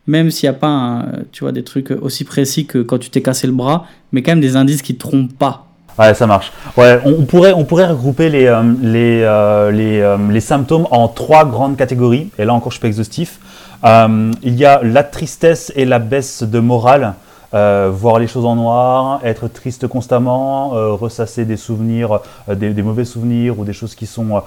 même 0.07 0.31
s'il 0.31 0.49
n'y 0.49 0.57
a 0.57 0.59
pas, 0.59 1.05
tu 1.33 1.45
vois, 1.45 1.53
des 1.53 1.65
trucs 1.65 1.91
aussi 1.91 2.25
précis 2.25 2.67
que 2.67 2.79
quand 2.79 2.99
tu 2.99 3.11
t'es 3.11 3.23
cassé 3.23 3.47
le 3.47 3.53
bras, 3.53 3.87
mais 4.13 4.23
quand 4.23 4.33
même 4.33 4.41
des 4.41 4.57
indices 4.57 4.83
qui 4.83 4.95
te 4.95 5.01
trompent 5.01 5.37
pas? 5.39 5.67
Ouais, 5.99 6.15
ça 6.15 6.29
marche. 6.29 6.53
Ouais, 6.77 7.01
on, 7.05 7.25
pourrait, 7.25 7.53
on 7.53 7.65
pourrait 7.65 7.89
regrouper 7.89 8.29
les, 8.29 8.47
euh, 8.47 8.63
les, 8.81 9.23
euh, 9.23 9.73
les, 9.73 10.01
euh, 10.01 10.17
les 10.31 10.41
symptômes 10.41 10.87
en 10.93 11.09
trois 11.09 11.45
grandes 11.45 11.77
catégories. 11.77 12.31
Et 12.39 12.45
là 12.45 12.55
encore, 12.55 12.71
je 12.71 12.77
suis 12.77 12.81
pas 12.81 12.89
exhaustif. 12.89 13.41
Il 13.85 14.55
y 14.55 14.65
a 14.65 14.81
la 14.83 15.03
tristesse 15.03 15.73
et 15.75 15.85
la 15.85 15.99
baisse 15.99 16.45
de 16.45 16.61
morale. 16.61 17.15
Euh, 17.55 17.91
voir 17.91 18.19
les 18.19 18.27
choses 18.27 18.45
en 18.45 18.57
noir, 18.57 19.21
être 19.25 19.49
triste 19.49 19.89
constamment, 19.89 20.75
euh, 20.75 20.93
ressasser 20.93 21.47
des 21.47 21.57
souvenirs, 21.57 22.21
euh, 22.51 22.55
des, 22.55 22.83
mauvais 22.83 23.07
souvenirs 23.07 23.59
ou 23.59 23.65
des 23.65 23.73
choses 23.73 23.95
qui 23.95 24.05
sont, 24.07 24.43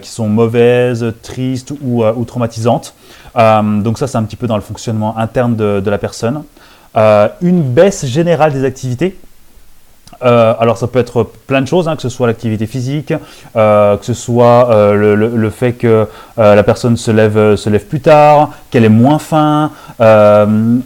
qui 0.00 0.08
sont 0.08 0.28
mauvaises, 0.28 1.12
tristes 1.22 1.72
ou, 1.80 2.04
ou 2.04 2.24
traumatisantes. 2.24 2.94
Donc 3.36 3.98
ça, 3.98 4.06
c'est 4.06 4.18
un 4.18 4.24
petit 4.24 4.36
peu 4.36 4.46
dans 4.46 4.56
le 4.56 4.62
fonctionnement 4.62 5.16
interne 5.16 5.54
de, 5.54 5.90
la 5.90 5.98
personne. 5.98 6.42
Une 6.96 7.62
baisse 7.62 8.06
générale 8.06 8.52
des 8.52 8.64
activités. 8.64 9.16
Euh, 10.22 10.54
alors 10.58 10.76
ça 10.76 10.86
peut 10.86 10.98
être 10.98 11.26
plein 11.46 11.62
de 11.62 11.66
choses, 11.66 11.88
hein, 11.88 11.96
que 11.96 12.02
ce 12.02 12.10
soit 12.10 12.26
l'activité 12.26 12.66
physique, 12.66 13.14
euh, 13.56 13.96
que 13.96 14.04
ce 14.04 14.12
soit 14.12 14.70
euh, 14.70 15.14
le, 15.16 15.50
fait 15.50 15.72
que 15.72 16.06
la 16.36 16.62
personne 16.62 16.96
se 16.96 17.10
lève, 17.10 17.56
se 17.56 17.68
lève 17.68 17.84
plus 17.86 18.00
tard, 18.00 18.50
qu'elle 18.70 18.84
est 18.84 18.88
moins 18.88 19.18
faim, 19.18 19.70
une, 20.00 20.82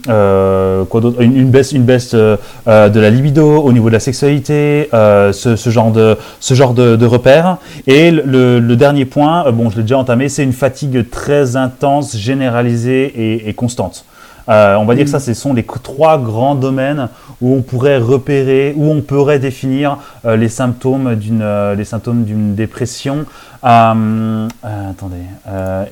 baisse, 1.50 1.72
une 1.72 1.84
baisse 1.84 2.14
de 2.14 2.38
la 2.66 3.10
libido 3.10 3.62
au 3.62 3.72
niveau 3.72 3.88
de 3.88 3.94
la 3.94 4.00
sexualité, 4.00 4.88
ce, 4.92 5.70
genre 5.70 5.90
de, 5.92 6.16
ce 6.40 6.54
genre 6.54 6.74
de, 6.74 7.06
repères. 7.06 7.58
Et 7.86 8.10
le, 8.10 8.74
dernier 8.74 9.04
point, 9.04 9.50
bon 9.52 9.70
je 9.70 9.76
l'ai 9.76 9.82
déjà 9.82 9.98
entamé, 9.98 10.28
c'est 10.28 10.42
une 10.42 10.52
fatigue 10.52 11.08
très 11.10 11.56
intense, 11.56 12.16
généralisée 12.16 13.48
et 13.48 13.54
constante. 13.54 14.04
Euh, 14.48 14.76
on 14.76 14.84
va 14.84 14.94
dire 14.94 15.04
que 15.04 15.10
ça, 15.10 15.20
ce 15.20 15.34
sont 15.34 15.54
les 15.54 15.64
trois 15.64 16.18
grands 16.18 16.54
domaines 16.54 17.08
où 17.40 17.54
on 17.54 17.62
pourrait 17.62 17.98
repérer, 17.98 18.74
où 18.76 18.90
on 18.90 19.00
pourrait 19.00 19.38
définir 19.38 19.98
euh, 20.24 20.36
les 20.36 20.48
symptômes 20.48 21.14
d'une, 21.14 21.42
euh, 21.42 21.74
les 21.74 21.84
symptômes 21.84 22.24
d'une 22.24 22.54
dépression. 22.54 23.24
Attendez. 23.62 25.16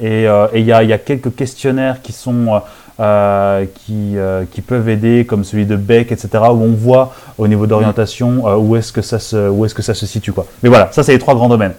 Et 0.02 0.24
il 0.54 0.64
y, 0.64 0.72
a, 0.72 0.82
il 0.82 0.88
y 0.88 0.92
a 0.92 0.98
quelques 0.98 1.34
questionnaires 1.34 2.02
qui 2.02 2.12
sont 2.12 2.60
qui, 3.74 4.16
qui 4.52 4.60
peuvent 4.60 4.88
aider, 4.90 5.24
comme 5.24 5.42
celui 5.42 5.64
de 5.64 5.76
Beck, 5.76 6.12
etc., 6.12 6.28
où 6.50 6.62
on 6.62 6.74
voit 6.74 7.14
au 7.38 7.48
niveau 7.48 7.66
d'orientation 7.66 8.44
où 8.58 8.76
est-ce 8.76 8.92
que 8.92 9.00
ça 9.00 9.18
se, 9.18 9.48
où 9.48 9.64
est-ce 9.64 9.74
que 9.74 9.80
ça 9.80 9.94
se 9.94 10.04
situe, 10.04 10.32
quoi. 10.32 10.46
Mais 10.62 10.68
voilà, 10.68 10.90
ça 10.92 11.02
c'est 11.02 11.12
les 11.12 11.18
trois 11.18 11.34
grands 11.34 11.48
domaines. 11.48 11.72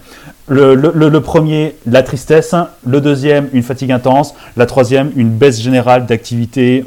Le, 0.46 0.74
le- 0.74 0.92
le- 0.94 1.08
le 1.08 1.20
premier, 1.22 1.74
la 1.86 2.02
tristesse. 2.02 2.54
Le 2.86 3.00
deuxième, 3.00 3.48
une 3.54 3.62
fatigue 3.62 3.90
intense. 3.92 4.34
La 4.56 4.66
troisième, 4.66 5.10
une 5.16 5.30
baisse 5.30 5.60
générale 5.60 6.04
d'activité, 6.06 6.84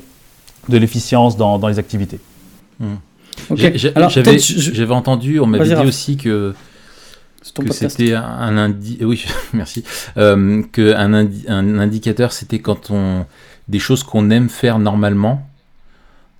de 0.69 0.77
l'efficience 0.77 1.37
dans, 1.37 1.57
dans 1.57 1.67
les 1.67 1.79
activités. 1.79 2.19
Ok. 3.49 3.57
J'ai- 3.57 3.77
j'ai- 3.77 3.95
Alors, 3.95 4.09
J'avais 4.09 4.37
je- 4.37 4.83
entendu, 4.91 5.39
on 5.39 5.45
m'avait 5.47 5.63
dit 5.83 5.87
aussi 5.87 6.17
que, 6.17 6.53
que 7.55 7.73
c'était 7.73 8.13
un 8.13 8.57
indi 8.57 8.97
oui 9.01 9.25
merci 9.53 9.83
euh, 10.17 10.61
que 10.71 10.93
un, 10.93 11.13
indi- 11.13 11.45
un 11.47 11.79
indicateur 11.79 12.33
c'était 12.33 12.59
quand 12.59 12.89
on 12.91 13.25
des 13.69 13.79
choses 13.79 14.03
qu'on 14.03 14.29
aime 14.31 14.49
faire 14.49 14.79
normalement 14.79 15.47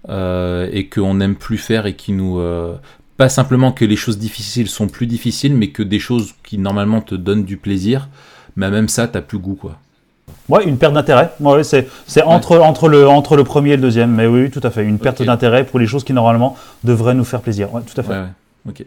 euh, 0.10 0.68
et 0.72 0.88
qu'on 0.88 1.14
n'aime 1.16 1.36
plus 1.36 1.58
faire 1.58 1.86
et 1.86 1.96
qui 1.96 2.12
nous 2.12 2.40
euh, 2.40 2.76
pas 3.18 3.30
simplement 3.30 3.72
que 3.72 3.84
les 3.86 3.96
choses 3.96 4.18
difficiles 4.18 4.68
sont 4.70 4.88
plus 4.88 5.08
difficiles 5.08 5.54
mais 5.56 5.70
que 5.70 5.84
des 5.84 6.00
choses 6.00 6.34
qui 6.44 6.58
normalement 6.58 7.02
te 7.02 7.16
donnent 7.16 7.44
du 7.46 7.58
plaisir 7.58 8.08
mais 8.56 8.70
même 8.70 8.88
ça 8.90 9.08
t'as 9.08 9.22
plus 9.22 9.40
goût 9.40 9.56
quoi 9.56 9.80
Ouais, 10.50 10.64
une 10.66 10.78
perte 10.78 10.94
d'intérêt. 10.94 11.32
Ouais, 11.42 11.62
c'est 11.66 11.90
c'est 12.06 12.22
entre, 12.24 12.58
entre, 12.60 12.88
le, 12.88 13.06
entre 13.08 13.36
le 13.36 13.44
premier 13.44 13.72
et 13.72 13.76
le 13.76 13.82
deuxième. 13.82 14.12
Mais 14.12 14.28
oui, 14.28 14.44
oui, 14.44 14.50
tout 14.50 14.62
à 14.64 14.70
fait. 14.72 14.84
Une 14.86 14.98
perte 14.98 15.22
d'intérêt 15.22 15.66
pour 15.66 15.78
les 15.78 15.88
choses 15.88 16.06
qui 16.06 16.14
normalement 16.14 16.56
devraient 16.86 17.14
nous 17.14 17.26
faire 17.26 17.42
plaisir. 17.42 17.74
Ouais, 17.74 17.82
tout 17.82 18.00
à 18.00 18.04
fait. 18.04 18.12
ouais, 18.14 18.20
ouais. 18.20 18.70
ok 18.70 18.86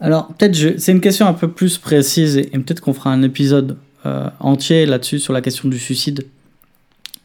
Alors, 0.00 0.26
peut-être, 0.28 0.54
je- 0.56 0.76
c'est 0.78 0.90
une 0.92 1.00
question 1.00 1.26
un 1.28 1.34
peu 1.34 1.48
plus 1.48 1.78
précise 1.78 2.36
et, 2.36 2.46
et 2.52 2.58
peut-être 2.58 2.80
qu'on 2.80 2.92
fera 2.94 3.10
un 3.10 3.22
épisode 3.22 3.76
euh, 4.06 4.28
entier 4.40 4.86
là-dessus 4.86 5.18
sur 5.20 5.32
la 5.32 5.40
question 5.40 5.68
du 5.68 5.78
suicide. 5.78 6.26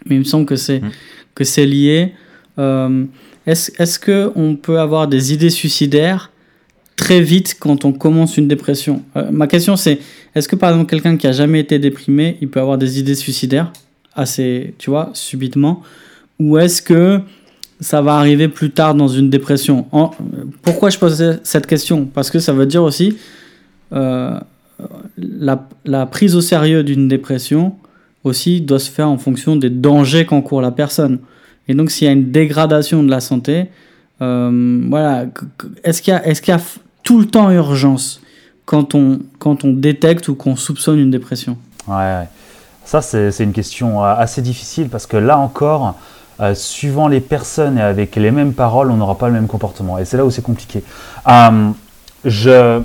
Mais 0.05 0.15
il 0.15 0.19
me 0.19 0.23
semble 0.23 0.45
que 0.45 0.55
c'est 0.55 0.81
que 1.33 1.43
c'est 1.43 1.65
lié. 1.65 2.13
Euh, 2.59 3.05
est-ce 3.45 3.71
est-ce 3.81 3.99
que 3.99 4.31
on 4.35 4.55
peut 4.55 4.79
avoir 4.79 5.07
des 5.07 5.33
idées 5.33 5.49
suicidaires 5.49 6.31
très 6.95 7.21
vite 7.21 7.57
quand 7.59 7.85
on 7.85 7.93
commence 7.93 8.37
une 8.37 8.47
dépression? 8.47 9.03
Euh, 9.15 9.29
Ma 9.31 9.47
question 9.47 9.75
c'est 9.75 9.99
est-ce 10.33 10.47
que 10.47 10.55
par 10.55 10.71
exemple 10.71 10.89
quelqu'un 10.89 11.17
qui 11.17 11.27
a 11.27 11.31
jamais 11.31 11.59
été 11.59 11.79
déprimé, 11.79 12.37
il 12.41 12.49
peut 12.49 12.59
avoir 12.59 12.77
des 12.77 12.99
idées 12.99 13.15
suicidaires 13.15 13.71
assez, 14.13 14.73
tu 14.77 14.89
vois, 14.89 15.09
subitement, 15.13 15.83
ou 16.39 16.57
est-ce 16.57 16.81
que 16.81 17.19
ça 17.81 18.01
va 18.01 18.15
arriver 18.15 18.47
plus 18.47 18.71
tard 18.71 18.95
dans 18.95 19.09
une 19.09 19.29
dépression? 19.29 19.85
Pourquoi 20.61 20.89
je 20.89 20.97
pose 20.97 21.39
cette 21.43 21.67
question? 21.67 22.05
Parce 22.05 22.31
que 22.31 22.39
ça 22.39 22.53
veut 22.53 22.65
dire 22.65 22.83
aussi 22.83 23.17
euh, 23.93 24.39
la 25.17 26.05
prise 26.05 26.35
au 26.35 26.41
sérieux 26.41 26.83
d'une 26.83 27.07
dépression 27.07 27.75
aussi 28.25 28.61
doit 28.61 28.79
se 28.79 28.89
faire 28.89 29.09
en 29.09 29.17
fonction 29.17 29.55
des 29.55 29.69
dangers 29.69 30.25
qu'encourt 30.25 30.61
la 30.61 30.71
personne. 30.71 31.19
Et 31.67 31.73
donc 31.73 31.91
s'il 31.91 32.05
y 32.05 32.09
a 32.09 32.13
une 32.13 32.31
dégradation 32.31 33.03
de 33.03 33.09
la 33.09 33.19
santé, 33.19 33.67
euh, 34.21 34.81
voilà, 34.89 35.25
est-ce 35.83 36.01
qu'il 36.01 36.13
y 36.13 36.51
a, 36.51 36.61
tout 37.03 37.19
le 37.19 37.25
temps 37.25 37.51
urgence 37.51 38.21
quand 38.65 38.95
on, 38.95 39.19
détecte 39.63 40.27
ou 40.27 40.35
qu'on 40.35 40.55
soupçonne 40.55 40.99
une 40.99 41.11
dépression? 41.11 41.57
Ça, 42.83 43.01
c'est 43.01 43.39
une 43.39 43.53
question 43.53 44.03
euh, 44.03 44.15
assez 44.15 44.41
difficile 44.41 44.89
parce 44.89 45.07
que 45.07 45.17
là 45.17 45.37
encore, 45.37 45.95
euh, 46.39 46.53
suivant 46.53 47.07
les 47.07 47.19
personnes 47.19 47.77
et 47.77 47.81
avec 47.81 48.15
les 48.15 48.31
mêmes 48.31 48.53
paroles, 48.53 48.91
on 48.91 48.97
n'aura 48.97 49.17
pas 49.17 49.27
le 49.27 49.33
même 49.33 49.47
comportement. 49.47 49.97
Et 49.97 50.05
c'est 50.05 50.17
là 50.17 50.25
où 50.25 50.31
c'est 50.31 50.43
compliqué. 50.43 50.83
Je, 52.25 52.81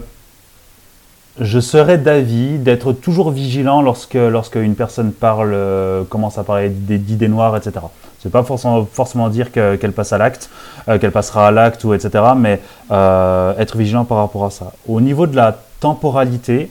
je 1.41 1.59
serais 1.59 1.97
d'avis 1.99 2.59
d'être 2.59 2.93
toujours 2.93 3.31
vigilant 3.31 3.81
lorsque, 3.81 4.15
lorsque 4.15 4.57
une 4.57 4.75
personne 4.75 5.11
parle, 5.11 5.53
euh, 5.55 6.05
commence 6.05 6.37
à 6.39 6.45
parler 6.45 6.69
d'idées 6.69 7.29
noires, 7.29 7.57
etc. 7.57 7.87
C'est 8.23 8.31
pas 8.31 8.43
forcément, 8.43 9.29
dire 9.31 9.51
que- 9.51 9.77
qu'elle 9.77 9.93
passe 9.93 10.13
à 10.13 10.19
l'acte, 10.19 10.51
euh, 10.89 10.99
qu'elle 10.99 11.13
passera 11.13 11.49
à 11.49 11.51
l'acte 11.51 11.83
ou 11.85 11.95
etc. 11.95 12.23
Mais 12.37 12.61
euh, 12.91 13.55
être 13.59 13.79
vigilant 13.79 14.05
par 14.05 14.19
rapport 14.19 14.45
à 14.45 14.51
ça. 14.51 14.73
Au 14.87 15.01
niveau 15.01 15.27
de 15.27 15.35
la 15.35 15.57
temporalité, 15.81 16.71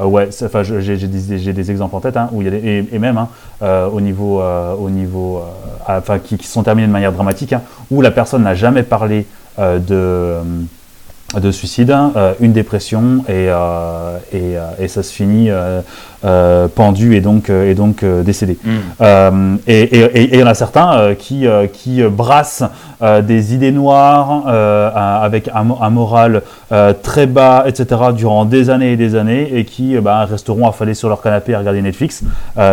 ouais, 0.00 0.28
enfin, 0.42 0.64
j'ai 0.64 0.96
des, 0.96 1.70
exemples 1.70 1.94
en 1.94 2.00
tête, 2.00 2.16
hein, 2.16 2.28
où 2.32 2.42
il 2.42 2.46
y 2.46 2.48
a 2.48 2.50
des- 2.50 2.88
et, 2.92 2.98
même 2.98 3.16
hein, 3.18 3.28
au 3.92 4.00
niveau, 4.00 4.42
au 4.42 4.90
niveau, 4.90 5.42
enfin, 5.86 6.18
qui, 6.18 6.36
qui 6.36 6.48
sont 6.48 6.64
terminés 6.64 6.88
de 6.88 6.92
manière 6.92 7.12
dramatique, 7.12 7.52
hein, 7.52 7.62
où 7.92 8.00
la 8.00 8.10
personne 8.10 8.42
n'a 8.42 8.56
jamais 8.56 8.82
parlé 8.82 9.26
de, 9.58 10.38
de 11.38 11.50
suicide, 11.52 11.90
hein, 11.90 12.12
euh, 12.16 12.32
une 12.40 12.52
dépression 12.52 13.24
et, 13.28 13.46
euh, 13.48 14.18
et, 14.32 14.56
euh, 14.56 14.70
et 14.80 14.88
ça 14.88 15.02
se 15.02 15.12
finit 15.12 15.48
euh, 15.50 16.68
pendu 16.68 17.14
et 17.14 17.20
donc, 17.20 17.50
et 17.50 17.74
donc 17.74 18.04
décédé. 18.04 18.58
Euh, 19.00 19.56
et 19.66 20.34
il 20.34 20.40
y 20.40 20.42
en 20.42 20.46
a 20.46 20.54
certains 20.54 21.14
qui, 21.18 21.46
qui 21.72 22.02
brassent 22.02 22.64
des 23.22 23.54
idées 23.54 23.72
noires 23.72 24.46
avec 25.22 25.48
un, 25.48 25.66
un 25.80 25.90
moral 25.90 26.42
très 27.02 27.26
bas, 27.26 27.64
etc., 27.66 28.00
durant 28.14 28.44
des 28.44 28.68
années 28.68 28.92
et 28.92 28.96
des 28.96 29.14
années, 29.14 29.48
et 29.54 29.64
qui 29.64 29.96
bah, 29.98 30.24
resteront 30.24 30.66
affalés 30.66 30.94
sur 30.94 31.08
leur 31.08 31.22
canapé 31.22 31.54
à 31.54 31.60
regarder 31.60 31.80
Netflix, 31.80 32.22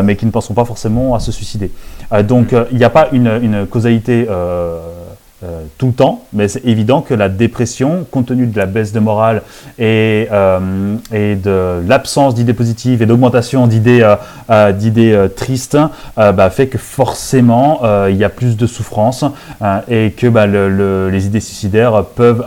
mais 0.04 0.16
qui 0.16 0.26
ne 0.26 0.32
penseront 0.32 0.56
pas 0.56 0.66
forcément 0.66 1.16
à 1.16 1.20
se 1.20 1.32
suicider. 1.32 1.72
Donc 2.28 2.54
euh, 2.54 2.66
il 2.72 2.78
n'y 2.78 2.84
a 2.84 2.90
pas 2.90 3.10
une, 3.12 3.28
une 3.42 3.66
causalité 3.66 4.28
euh, 5.44 5.62
tout 5.78 5.88
le 5.88 5.94
temps, 5.94 6.24
mais 6.34 6.48
c'est 6.48 6.66
évident 6.66 7.02
que 7.02 7.14
la 7.14 7.30
dépression, 7.30 8.08
compte 8.10 8.26
tenu 8.28 8.48
de 8.48 8.58
la 8.58 8.66
baisse 8.66 8.92
de 8.92 9.00
morale 9.00 9.44
et, 9.78 10.28
euh, 10.32 10.96
et 11.14 11.36
de 11.36 11.82
l'absence 11.88 12.34
d'idées 12.34 12.56
positives 12.56 13.04
et 13.04 13.06
d'augmentation 13.06 13.68
d'idées 13.68 14.02
euh, 14.50 15.28
tristes, 15.28 15.78
bah, 16.16 16.50
fait 16.50 16.68
que 16.68 16.80
forcément 16.80 17.82
il 18.10 18.16
y 18.16 18.24
a 18.24 18.30
plus 18.30 18.58
de 18.58 18.66
souffrance 18.66 19.24
et 19.88 20.12
que 20.18 20.28
bah, 20.28 20.48
le- 20.48 20.70
le- 20.70 21.10
les 21.12 21.28
idées 21.28 21.40
suicidaires 21.40 22.04
peuvent, 22.16 22.44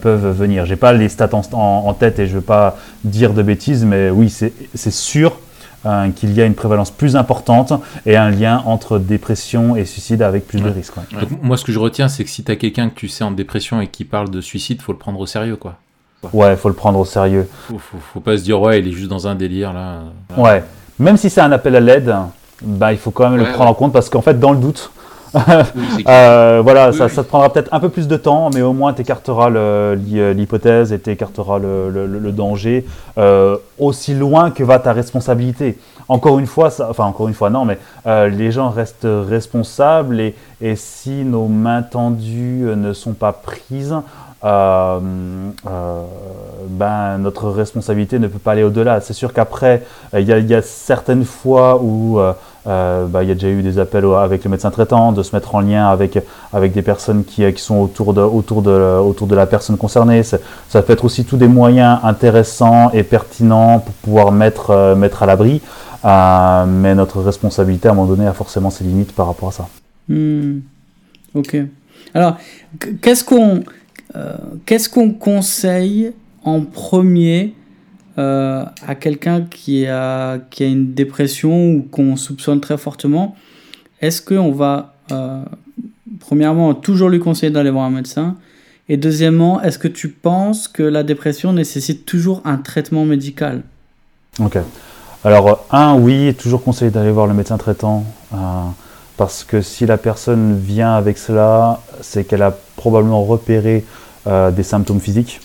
peuvent 0.00 0.36
venir. 0.36 0.66
J'ai 0.66 0.76
pas 0.76 0.92
les 0.92 1.08
stats 1.08 1.30
en, 1.52 1.94
tête 1.94 2.18
et 2.18 2.26
je 2.26 2.34
veux 2.34 2.40
pas 2.40 2.76
dire 3.04 3.34
de 3.34 3.42
bêtises, 3.42 3.84
mais 3.84 4.10
oui, 4.10 4.28
c'est 4.30 4.92
sûr 4.92 5.38
euh, 5.86 6.08
qu'il 6.10 6.32
y 6.32 6.40
a 6.40 6.44
une 6.44 6.54
prévalence 6.54 6.90
plus 6.90 7.16
importante 7.16 7.72
et 8.06 8.16
un 8.16 8.30
lien 8.30 8.62
entre 8.66 8.98
dépression 8.98 9.74
et 9.76 9.84
suicide 9.84 10.22
avec 10.22 10.46
plus 10.46 10.60
de 10.60 10.68
risques. 10.68 10.96
ouais. 10.96 11.20
Donc, 11.20 11.42
moi 11.42 11.56
ce 11.56 11.64
que 11.64 11.72
je 11.72 11.78
retiens 11.78 12.08
c'est 12.08 12.22
que 12.24 12.30
si 12.30 12.44
t'as 12.44 12.56
quelqu'un 12.56 12.88
que 12.88 12.94
tu 12.94 13.08
sais 13.08 13.24
en 13.24 13.30
dépression 13.32 13.80
et 13.80 13.88
qui 13.88 14.04
parle 14.04 14.30
de 14.30 14.40
suicide 14.40 14.80
faut 14.80 14.92
le 14.92 14.98
prendre 14.98 15.18
au 15.20 15.26
sérieux 15.26 15.56
quoi 15.56 15.76
Ouais, 16.32 16.54
faut 16.56 16.68
le 16.68 16.74
prendre 16.76 17.00
au 17.00 17.04
sérieux. 17.04 17.48
faut, 17.68 17.78
faut, 17.78 17.98
faut 18.14 18.20
pas 18.20 18.36
se 18.38 18.44
dire 18.44 18.60
ouais 18.60 18.78
il 18.78 18.86
est 18.88 18.92
juste 18.92 19.08
dans 19.10 19.26
un 19.26 19.34
délire 19.34 19.72
là 19.72 20.02
Ouais. 20.36 20.62
Même 21.00 21.16
si 21.16 21.28
c'est 21.30 21.40
un 21.40 21.50
appel 21.50 21.74
à 21.74 21.80
l'aide, 21.80 22.14
bah, 22.62 22.92
il 22.92 22.98
faut 22.98 23.10
quand 23.10 23.28
même 23.28 23.40
Ouais, 23.40 23.46
le 23.46 23.52
prendre 23.52 23.70
en 23.70 23.74
compte 23.74 23.92
parce 23.92 24.08
qu'en 24.08 24.20
fait, 24.22 24.38
dans 24.38 24.52
le 24.52 24.58
doute, 24.58 24.92
voilà, 26.04 26.92
ça, 26.92 27.08
ça, 27.08 27.22
te 27.22 27.28
prendra 27.28 27.52
peut-être 27.52 27.72
un 27.72 27.80
peu 27.80 27.88
plus 27.88 28.08
de 28.08 28.16
temps, 28.16 28.50
mais 28.52 28.62
au 28.62 28.72
moins 28.72 28.92
tu 28.92 29.02
écarteras 29.02 29.50
l'hypothèse 29.94 30.92
et 30.92 31.00
tu 31.00 31.10
écarteras 31.10 31.58
le, 31.58 31.88
le, 31.90 32.32
danger 32.32 32.86
aussi 33.78 34.14
loin 34.14 34.50
que 34.50 34.62
va 34.64 34.78
ta 34.78 34.92
responsabilité. 34.92 35.78
Encore 36.08 36.38
une 36.38 36.46
fois, 36.46 36.70
ça, 36.70 36.88
enfin 36.90 37.04
encore 37.04 37.28
une 37.28 37.34
fois, 37.34 37.50
non, 37.50 37.64
mais 37.64 37.78
les 38.06 38.52
gens 38.52 38.70
restent 38.70 39.06
responsables 39.06 40.20
et, 40.20 40.34
et 40.60 40.76
si 40.76 41.24
nos 41.24 41.46
mains 41.46 41.82
tendues 41.82 42.64
ne 42.76 42.92
sont 42.92 43.14
pas 43.14 43.32
prises, 43.32 43.96
euh, 44.44 44.98
euh, 45.68 46.02
ben, 46.68 47.18
notre 47.18 47.48
responsabilité 47.50 48.18
ne 48.18 48.26
peut 48.26 48.40
pas 48.40 48.52
aller 48.52 48.64
au-delà. 48.64 49.00
C'est 49.00 49.12
sûr 49.12 49.32
qu'après, 49.32 49.84
euh, 50.14 50.20
il 50.20 50.28
y, 50.28 50.54
a 50.54 50.62
certaines 50.62 51.24
fois 51.24 51.80
où 51.80 52.18
ben, 52.66 53.22
il 53.22 53.28
y 53.28 53.30
a 53.30 53.34
déjà 53.34 53.48
eu 53.48 53.62
des 53.62 53.78
appels 53.78 54.04
avec 54.04 54.44
le 54.44 54.50
médecin 54.50 54.70
traitant 54.70 55.12
de 55.12 55.22
se 55.22 55.34
mettre 55.34 55.54
en 55.54 55.60
lien 55.60 55.88
avec, 55.88 56.18
avec 56.52 56.72
des 56.72 56.82
personnes 56.82 57.24
qui, 57.24 57.50
qui 57.52 57.62
sont 57.62 57.76
autour 57.76 58.14
de, 58.14 58.20
autour, 58.20 58.62
de, 58.62 58.98
autour 59.00 59.26
de 59.26 59.34
la 59.34 59.46
personne 59.46 59.76
concernée. 59.76 60.22
Ça 60.22 60.38
peut 60.82 60.92
être 60.92 61.04
aussi 61.04 61.24
tous 61.24 61.36
des 61.36 61.48
moyens 61.48 61.98
intéressants 62.02 62.90
et 62.92 63.02
pertinents 63.02 63.80
pour 63.80 63.94
pouvoir 63.94 64.32
mettre, 64.32 64.94
mettre 64.96 65.22
à 65.22 65.26
l'abri. 65.26 65.60
mais 66.04 66.94
notre 66.94 67.20
responsabilité, 67.20 67.88
à 67.88 67.92
un 67.92 67.94
moment 67.94 68.08
donné, 68.08 68.26
a 68.26 68.32
forcément 68.32 68.70
ses 68.70 68.84
limites 68.84 69.12
par 69.12 69.26
rapport 69.26 69.48
à 69.48 69.52
ça. 69.52 69.68
Hmm. 70.08 70.60
Ok. 71.34 71.56
Alors, 72.14 72.36
qu'est-ce 73.00 73.24
qu'on 73.24 73.62
euh, 74.16 74.36
qu'est-ce 74.66 74.88
qu'on 74.88 75.10
conseille 75.10 76.12
en 76.44 76.60
premier 76.60 77.54
euh, 78.18 78.64
à 78.86 78.94
quelqu'un 78.94 79.42
qui 79.42 79.86
a, 79.86 80.38
qui 80.50 80.64
a 80.64 80.66
une 80.66 80.92
dépression 80.92 81.72
ou 81.72 81.82
qu'on 81.90 82.16
soupçonne 82.16 82.60
très 82.60 82.76
fortement 82.76 83.36
Est-ce 84.00 84.20
qu'on 84.20 84.52
va, 84.52 84.94
euh, 85.12 85.42
premièrement, 86.20 86.74
toujours 86.74 87.08
lui 87.08 87.20
conseiller 87.20 87.50
d'aller 87.50 87.70
voir 87.70 87.84
un 87.84 87.90
médecin? 87.90 88.36
Et 88.88 88.96
deuxièmement, 88.96 89.62
est-ce 89.62 89.78
que 89.78 89.88
tu 89.88 90.08
penses 90.08 90.68
que 90.68 90.82
la 90.82 91.02
dépression 91.02 91.52
nécessite 91.52 92.04
toujours 92.04 92.42
un 92.44 92.58
traitement 92.58 93.04
médical? 93.04 93.62
Ok. 94.38 94.58
Alors, 95.24 95.66
un, 95.70 95.94
oui, 95.94 96.34
toujours 96.34 96.64
conseillé 96.64 96.90
d'aller 96.90 97.12
voir 97.12 97.26
le 97.26 97.34
médecin 97.34 97.56
traitant. 97.56 98.04
parce 99.16 99.44
que 99.44 99.62
si 99.62 99.86
la 99.86 99.98
personne 99.98 100.58
vient 100.58 100.94
avec 100.94 101.16
cela, 101.16 101.80
c'est 102.00 102.24
qu'elle 102.24 102.42
a 102.42 102.56
probablement 102.76 103.24
repéré 103.24 103.84
euh, 104.26 104.50
des 104.50 104.62
symptômes 104.62 105.00
physiques. 105.00 105.40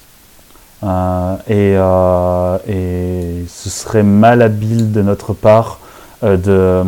Euh, 0.83 1.35
et, 1.47 1.75
euh, 1.75 2.57
et, 2.67 3.45
ce 3.47 3.69
serait 3.69 4.03
malhabile 4.03 4.91
de 4.91 5.01
notre 5.01 5.33
part 5.33 5.79
de, 6.21 6.83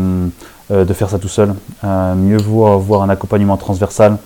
de 0.70 0.94
faire 0.94 1.10
ça 1.10 1.20
tout 1.20 1.28
seul. 1.28 1.54
mieux 1.84 2.38
vaut 2.38 2.68
avoir 2.68 3.04
un 3.04 3.10
accompagnement 3.10 3.58
transversal 3.58 4.18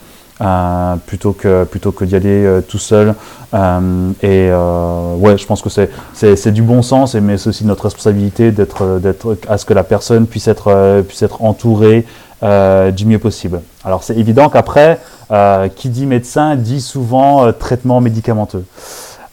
plutôt 1.05 1.33
que 1.33 1.65
plutôt 1.65 1.91
que 1.91 2.05
d'y 2.05 2.15
aller 2.15 2.61
tout 2.67 2.77
seul. 2.77 3.13
et 3.53 4.49
ouais, 4.51 5.37
je 5.37 5.45
pense 5.45 5.61
que 5.61 5.69
c'est 5.69 6.51
du 6.51 6.61
bon 6.61 6.81
sens, 6.81 7.15
et, 7.15 7.21
mais 7.21 7.37
c'est 7.37 7.49
aussi 7.49 7.65
notre 7.65 7.83
responsabilité 7.83 8.51
d'être 8.51 8.99
d'être 8.99 9.37
à 9.47 9.57
ce 9.57 9.65
que 9.65 9.73
la 9.73 9.83
personne 9.83 10.25
puisse 10.25 10.47
être 10.47 11.01
puisse 11.01 11.21
être 11.21 11.43
entourée 11.43 12.05
du 12.41 13.05
mieux 13.05 13.19
possible. 13.19 13.61
Alors 13.83 14.03
c'est 14.03 14.15
évident 14.15 14.49
qu'après, 14.49 14.99
euh, 15.31 15.67
qui 15.67 15.89
dit 15.89 16.05
médecin 16.05 16.55
dit 16.55 16.81
souvent 16.81 17.45
euh, 17.45 17.51
traitement 17.53 18.01
médicamenteux. 18.01 18.65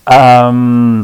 Euh, 0.09 1.03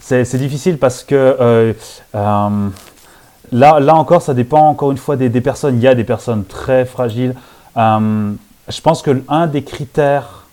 c'est 0.00 0.38
difficile 0.38 0.78
parce 0.78 1.02
que 1.04 1.74
là, 2.14 3.80
là 3.80 3.94
encore, 3.94 4.22
ça 4.22 4.34
dépend 4.34 4.68
encore 4.68 4.90
une 4.90 4.98
fois 4.98 5.16
des, 5.16 5.28
des, 5.28 5.40
personnes. 5.40 5.76
Il 5.76 5.82
y 5.82 5.88
a 5.88 5.94
des 5.94 6.04
personnes 6.04 6.44
très 6.44 6.84
fragiles. 6.84 7.34
je 7.76 8.80
pense 8.82 9.02
que 9.02 9.22
un 9.28 9.46
des 9.46 9.62
critères 9.62 10.44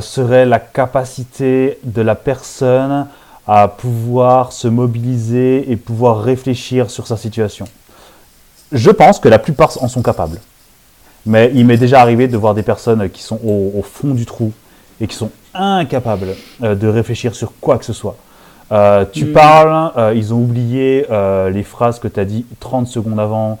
serait 0.00 0.46
la 0.46 0.58
capacité 0.58 1.78
de 1.84 2.02
la 2.02 2.14
personne 2.14 3.06
à 3.46 3.68
pouvoir 3.68 4.52
se 4.52 4.68
mobiliser 4.68 5.70
et 5.70 5.76
pouvoir 5.76 6.22
réfléchir 6.22 6.90
sur 6.90 7.06
sa 7.06 7.16
situation. 7.16 7.66
Je 8.72 8.90
pense 8.90 9.20
que 9.20 9.28
la 9.28 9.38
plupart 9.38 9.70
en 9.82 9.88
sont 9.88 10.02
capables. 10.02 10.40
Mais 11.26 11.50
il 11.54 11.66
m'est 11.66 11.76
déjà 11.76 12.00
arrivé 12.00 12.28
de 12.28 12.36
voir 12.36 12.54
des 12.54 12.62
personnes 12.62 13.10
qui 13.10 13.22
sont 13.22 13.40
au, 13.44 13.82
fond 13.82 14.14
du 14.14 14.24
trou 14.24 14.52
et 15.00 15.06
qui 15.06 15.16
sont 15.16 15.30
incapables 15.54 16.36
euh, 16.62 16.74
de 16.74 16.86
réfléchir 16.86 17.34
sur 17.34 17.52
quoi 17.60 17.78
que 17.78 17.84
ce 17.84 17.92
soit. 17.92 18.16
Euh, 18.72 19.04
tu 19.10 19.26
mm. 19.26 19.32
parles, 19.32 19.92
euh, 19.96 20.12
ils 20.14 20.32
ont 20.32 20.38
oublié 20.38 21.06
les 21.52 21.62
phrases 21.62 21.98
que 21.98 22.08
tu 22.08 22.20
as 22.20 22.24
dit 22.24 22.46
30 22.60 22.86
secondes 22.86 23.20
avant, 23.20 23.58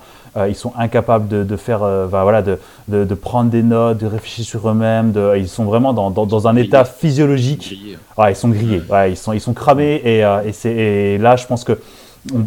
ils 0.48 0.54
sont 0.54 0.72
incapables 0.78 1.46
de, 1.46 1.56
faire, 1.56 1.78
voilà, 2.10 2.42
de, 2.42 2.58
de, 2.88 3.14
prendre 3.14 3.50
des 3.50 3.62
notes, 3.62 3.96
de 3.96 4.06
réfléchir 4.06 4.44
sur 4.44 4.68
eux-mêmes, 4.68 5.14
ils 5.34 5.48
sont 5.48 5.64
vraiment 5.64 5.94
dans, 5.94 6.10
dans, 6.10 6.46
un 6.46 6.56
état 6.56 6.84
physiologique. 6.84 7.74
Ouais, 8.18 8.32
ils 8.32 8.36
sont 8.36 8.50
grillés, 8.50 8.82
ouais, 8.90 9.12
ils, 9.12 9.16
sont, 9.16 9.32
ils 9.32 9.40
sont 9.40 9.54
cramés 9.54 9.94
et, 10.04 10.20
et, 10.20 11.14
et 11.14 11.18
là 11.18 11.36
je 11.36 11.46
pense 11.46 11.64
que 11.64 11.78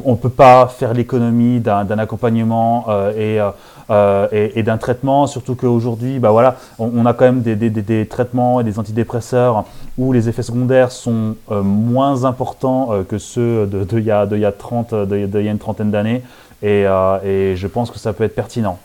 on 0.06 0.12
ne 0.12 0.18
peut 0.18 0.30
pas 0.30 0.68
faire 0.68 0.94
l'économie 0.94 1.60
d'un 1.60 2.00
accompagnement 2.00 2.86
euh, 2.90 3.12
euh, 3.18 3.52
euh, 3.89 4.28
et, 4.32 4.60
et, 4.60 4.63
d'un 4.63 4.78
traitement, 4.78 5.25
surtout 5.28 5.56
qu'aujourd'hui, 5.56 6.19
bah 6.19 6.32
voilà, 6.32 6.58
on, 6.78 7.06
a 7.06 7.13
quand 7.13 7.25
même 7.25 7.41
des, 7.41 8.06
traitements 8.06 8.62
et 8.62 8.63
des 8.63 8.78
antidépresseurs 8.78 9.65
où 9.97 10.13
les 10.13 10.30
effets 10.30 10.43
secondaires 10.43 10.91
sont 10.91 11.36
moins 11.49 12.25
importants 12.25 12.89
que 13.08 13.17
ceux 13.17 13.65
de, 13.65 13.84
de, 13.84 13.99
y 13.99 14.12
a, 14.12 14.25
de, 14.25 14.38
y 14.38 14.45
a 14.45 14.52
30, 14.52 14.93
de, 14.93 15.41
y 15.41 15.47
a 15.47 15.52
une 15.52 15.58
trentaine 15.58 15.91
d'années, 15.91 16.21
et, 16.62 16.84
je 16.84 17.67
pense 17.67 17.89
que 17.89 17.97
ça 17.97 18.13
peut 18.13 18.23
être 18.23 18.36
pertinent. 18.36 18.78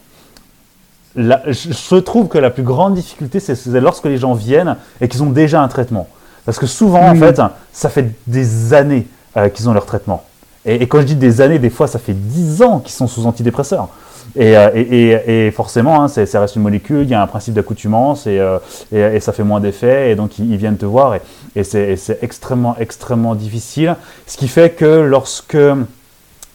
je 1.16 1.98
trouve 1.98 2.28
que 2.28 2.38
la 2.38 2.50
plus 2.50 2.62
grande 2.62 2.94
difficulté, 2.94 3.40
c'est 3.40 3.66
lorsque 3.80 4.06
les 4.06 4.16
gens 4.16 4.34
viennent 4.34 4.76
et 5.00 5.08
qu'ils 5.08 5.22
ont 5.22 5.30
déjà 5.30 5.62
un 5.62 5.68
traitement. 5.68 6.08
Parce 6.46 6.58
que 6.58 6.66
souvent, 6.66 7.08
en 7.08 7.14
fait, 7.14 7.40
ça 7.72 7.90
fait 7.90 8.14
des 8.26 8.72
années 8.72 9.06
qu'ils 9.52 9.68
ont 9.68 9.74
leur 9.74 9.86
traitement. 9.86 10.24
Et, 10.66 10.86
quand 10.86 11.00
je 11.00 11.06
dis 11.06 11.16
des 11.16 11.40
années, 11.40 11.58
des 11.58 11.70
fois, 11.70 11.86
ça 11.86 11.98
fait 11.98 12.14
10 12.14 12.62
ans 12.62 12.80
qu'ils 12.80 12.94
sont 12.94 13.06
sous 13.06 13.26
antidépresseurs. 13.26 13.88
Et, 14.37 14.57
euh, 14.57 14.70
et, 14.75 15.51
forcément, 15.53 16.03
hein, 16.03 16.09
ça 16.09 16.40
reste 16.40 16.57
une 16.57 16.62
molécule, 16.62 17.03
il 17.03 17.09
y 17.09 17.14
a 17.14 17.23
un 17.23 17.27
principe 17.27 17.55
d'accoutumance 17.55 18.27
et, 18.27 18.40
euh, 18.40 18.59
ça 19.20 19.33
fait 19.33 19.44
moins 19.44 19.61
d'effet. 19.61 20.11
Et 20.11 20.16
donc, 20.16 20.38
ils, 20.38 20.57
viennent 20.57 20.77
te 20.77 20.87
voir 20.87 21.16
et, 21.55 21.64
c'est 21.64 22.18
extrêmement, 22.23 22.77
extrêmement 22.79 23.35
difficile. 23.35 23.97
Ce 24.27 24.37
qui 24.37 24.49
fait 24.49 24.70
que 24.70 25.03
lorsque 25.03 25.57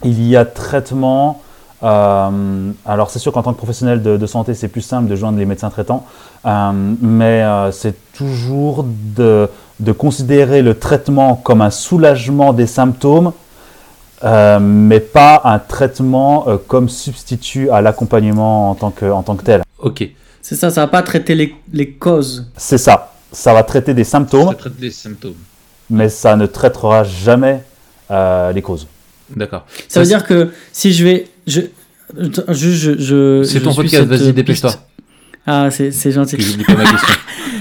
il 0.04 0.28
y 0.28 0.36
a 0.36 0.46
traitement, 0.46 1.42
euh, 1.84 2.72
alors 2.86 3.10
c'est 3.10 3.20
sûr 3.20 3.32
qu'en 3.32 3.44
tant 3.44 3.54
que 3.54 3.58
professionnel 3.58 4.02
de, 4.02 4.26
santé, 4.26 4.54
c'est 4.56 4.68
plus 4.68 4.82
simple 4.82 5.08
de 5.08 5.16
joindre 5.16 5.38
les 5.38 5.46
médecins 5.46 5.70
traitants, 5.70 6.06
mais 6.44 7.46
c'est 7.72 7.96
toujours 8.12 8.86
de 8.86 9.48
considérer 9.98 10.62
le 10.62 10.78
traitement 10.78 11.36
comme 11.36 11.62
un 11.62 11.70
soulagement 11.70 12.52
des 12.52 12.68
symptômes 12.68 13.32
euh, 14.24 14.60
mais 14.60 15.00
pas 15.00 15.42
un 15.46 15.60
traitement 15.60 16.48
euh, 16.48 16.58
comme 16.58 16.90
substitut 16.90 17.70
à 17.70 17.82
l'accompagnement 17.82 18.72
en, 18.72 18.76
tant 18.76 18.92
que, 18.92 19.06
en 19.06 19.24
tant 19.24 19.36
que 19.36 19.44
tel. 19.44 19.64
Ok. 19.78 20.08
C'est 20.42 20.56
ça, 20.56 20.70
ça 20.70 20.82
va 20.82 20.88
pas 20.88 21.02
traiter 21.04 21.36
les, 21.36 21.56
les 21.72 21.92
causes. 21.92 22.48
C'est 22.58 22.78
ça. 22.78 23.14
Ça 23.32 23.54
va 23.54 23.64
traiter 23.64 23.94
des 23.94 24.04
symptômes. 24.04 24.50
Ça 24.50 24.56
traite 24.56 24.78
des 24.78 24.92
symptômes. 24.92 25.36
Mais 25.90 26.10
ça 26.10 26.36
ne 26.36 26.46
traitera 26.46 27.04
jamais 27.04 27.64
euh, 28.12 28.52
les 28.52 28.62
causes. 28.62 28.88
D'accord. 29.36 29.66
Ça, 29.88 30.00
veut 30.00 30.06
dire 30.06 30.26
que 30.26 30.52
si 30.74 30.92
je 30.92 31.04
vais. 31.04 31.28
Je, 31.46 31.62
je, 32.18 32.72
je, 32.72 32.98
je 32.98 33.44
c'est 33.44 33.62
ton 33.62 33.74
podcast, 33.74 34.06
vas-y, 34.06 34.34
dépêche-toi. 34.34 34.74
Ah, 35.46 35.70
c'est 35.72 36.12
gentil. 36.12 36.38
Je 36.40 36.58
dis 36.58 36.64
pas 36.64 36.76
ma 36.76 36.92
question. 36.92 37.16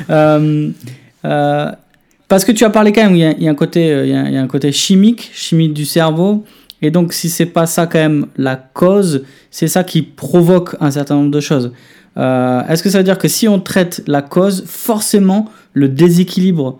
euh, 2.28 2.34
parce 2.34 2.44
que 2.44 2.52
tu 2.52 2.64
as 2.64 2.70
parlé 2.70 2.92
quand 2.92 3.02
même, 3.02 3.16
il 3.16 3.42
y 3.42 3.48
a, 3.48 3.50
un, 3.50 3.54
côté, 3.54 3.92
euh, 3.92 4.06
il 4.06 4.12
y 4.12 4.36
a, 4.36 4.40
un 4.40 4.46
côté 4.46 4.72
chimique, 4.72 5.30
chimique 5.32 5.72
du 5.72 5.84
cerveau. 5.84 6.44
Et 6.80 6.90
donc, 6.90 7.12
si 7.12 7.28
c'est 7.28 7.46
pas 7.46 7.66
ça 7.66 7.86
quand 7.86 7.98
même 7.98 8.26
la 8.36 8.56
cause, 8.56 9.24
c'est 9.50 9.66
ça 9.66 9.82
qui 9.82 10.02
provoque 10.02 10.76
un 10.80 10.90
certain 10.90 11.16
nombre 11.16 11.30
de 11.30 11.40
choses. 11.40 11.72
Euh, 12.16 12.62
est-ce 12.68 12.82
que 12.82 12.90
ça 12.90 12.98
veut 12.98 13.04
dire 13.04 13.18
que 13.18 13.28
si 13.28 13.48
on 13.48 13.60
traite 13.60 14.02
la 14.06 14.22
cause, 14.22 14.64
forcément 14.66 15.46
le 15.72 15.88
déséquilibre 15.88 16.78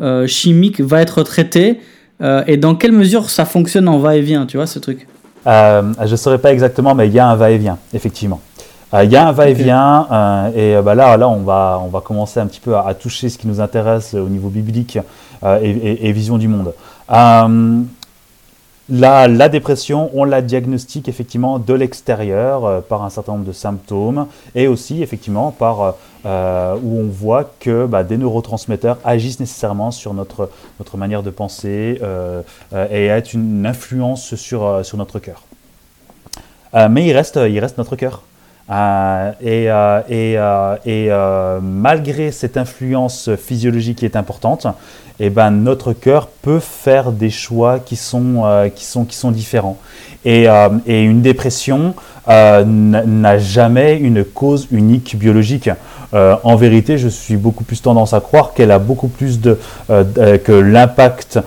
euh, 0.00 0.26
chimique 0.26 0.80
va 0.80 1.00
être 1.00 1.22
traité 1.22 1.80
Et 2.46 2.56
dans 2.56 2.74
quelle 2.74 2.92
mesure 2.92 3.30
ça 3.30 3.44
fonctionne 3.44 3.88
en 3.88 3.98
va-et-vient, 3.98 4.46
tu 4.46 4.56
vois, 4.56 4.66
ce 4.66 4.78
truc? 4.78 5.06
Je 5.46 6.10
ne 6.10 6.16
saurais 6.16 6.38
pas 6.38 6.52
exactement, 6.52 6.94
mais 6.94 7.06
il 7.06 7.14
y 7.14 7.18
a 7.18 7.26
un 7.26 7.36
va-et-vient, 7.36 7.78
effectivement. 7.94 8.40
Euh, 8.94 9.04
il 9.04 9.10
y 9.10 9.16
a 9.16 9.28
un 9.28 9.32
va-et-vient 9.32 10.06
euh, 10.10 10.50
et 10.54 10.76
euh, 10.76 10.82
bah 10.82 10.94
là, 10.94 11.16
là 11.18 11.28
on, 11.28 11.42
va, 11.42 11.78
on 11.84 11.88
va 11.88 12.00
commencer 12.00 12.40
un 12.40 12.46
petit 12.46 12.60
peu 12.60 12.76
à, 12.76 12.94
toucher 12.94 13.28
ce 13.28 13.36
qui 13.36 13.46
nous 13.46 13.60
intéresse 13.60 14.14
au 14.14 14.28
niveau 14.28 14.48
biblique 14.48 14.98
et, 15.44 16.12
vision 16.12 16.38
du 16.38 16.48
monde. 16.48 16.72
La, 18.90 19.28
la, 19.28 19.50
dépression, 19.50 20.10
on 20.14 20.24
la 20.24 20.40
diagnostique 20.40 21.08
effectivement 21.10 21.58
de 21.58 21.74
l'extérieur 21.74 22.82
par 22.84 23.04
un 23.04 23.10
certain 23.10 23.32
nombre 23.32 23.44
de 23.44 23.52
symptômes 23.52 24.26
et 24.54 24.66
aussi 24.66 25.02
effectivement 25.02 25.50
par 25.50 25.96
où 26.24 26.98
on 26.98 27.06
voit 27.06 27.52
que 27.60 27.84
bah, 27.84 28.02
des 28.02 28.16
neurotransmetteurs 28.16 28.96
agissent 29.04 29.40
nécessairement 29.40 29.90
sur 29.90 30.14
notre, 30.14 30.50
notre 30.78 30.96
manière 30.96 31.22
de 31.22 31.28
penser 31.28 32.00
et 32.90 33.12
ont 33.12 33.20
une 33.34 33.66
influence 33.66 34.34
sur, 34.36 34.80
sur 34.82 34.96
notre 34.96 35.18
cœur. 35.18 35.42
mais 36.88 37.06
il 37.06 37.12
reste, 37.12 37.38
il 37.46 37.60
reste 37.60 37.76
notre 37.76 37.94
cœur. 37.94 38.22
Et, 38.70 39.68
et, 40.10 40.38
et 40.86 41.10
malgré 41.62 42.32
cette 42.32 42.56
influence 42.56 43.30
physiologique 43.36 43.98
qui 43.98 44.04
est 44.04 44.16
importante, 44.16 44.66
eh 45.20 45.30
ben, 45.30 45.50
notre 45.50 45.92
cœur 45.92 46.28
peut 46.28 46.60
faire 46.60 47.10
des 47.10 47.30
choix 47.30 47.78
qui 47.78 47.96
sont, 47.96 48.70
qui 48.74 48.84
sont, 48.84 49.04
qui 49.04 49.16
sont 49.16 49.30
différents. 49.30 49.78
Et 50.24 50.46
une 50.86 51.22
dépression 51.22 51.94
n'a 52.26 53.38
jamais 53.38 53.96
une 53.96 54.24
cause 54.24 54.68
unique 54.70 55.16
biologique. 55.16 55.70
Euh, 56.14 56.36
en 56.42 56.56
vérité, 56.56 56.96
je 56.96 57.08
suis 57.08 57.36
beaucoup 57.36 57.64
plus 57.64 57.82
tendance 57.82 58.14
à 58.14 58.20
croire 58.20 58.54
qu'elle 58.54 58.70
a 58.70 58.78
beaucoup 58.78 59.08
plus 59.08 59.40
de 59.40 59.58
euh, 59.90 60.04
euh, 60.18 60.38
que 60.38 60.52
l'impact 60.52 61.38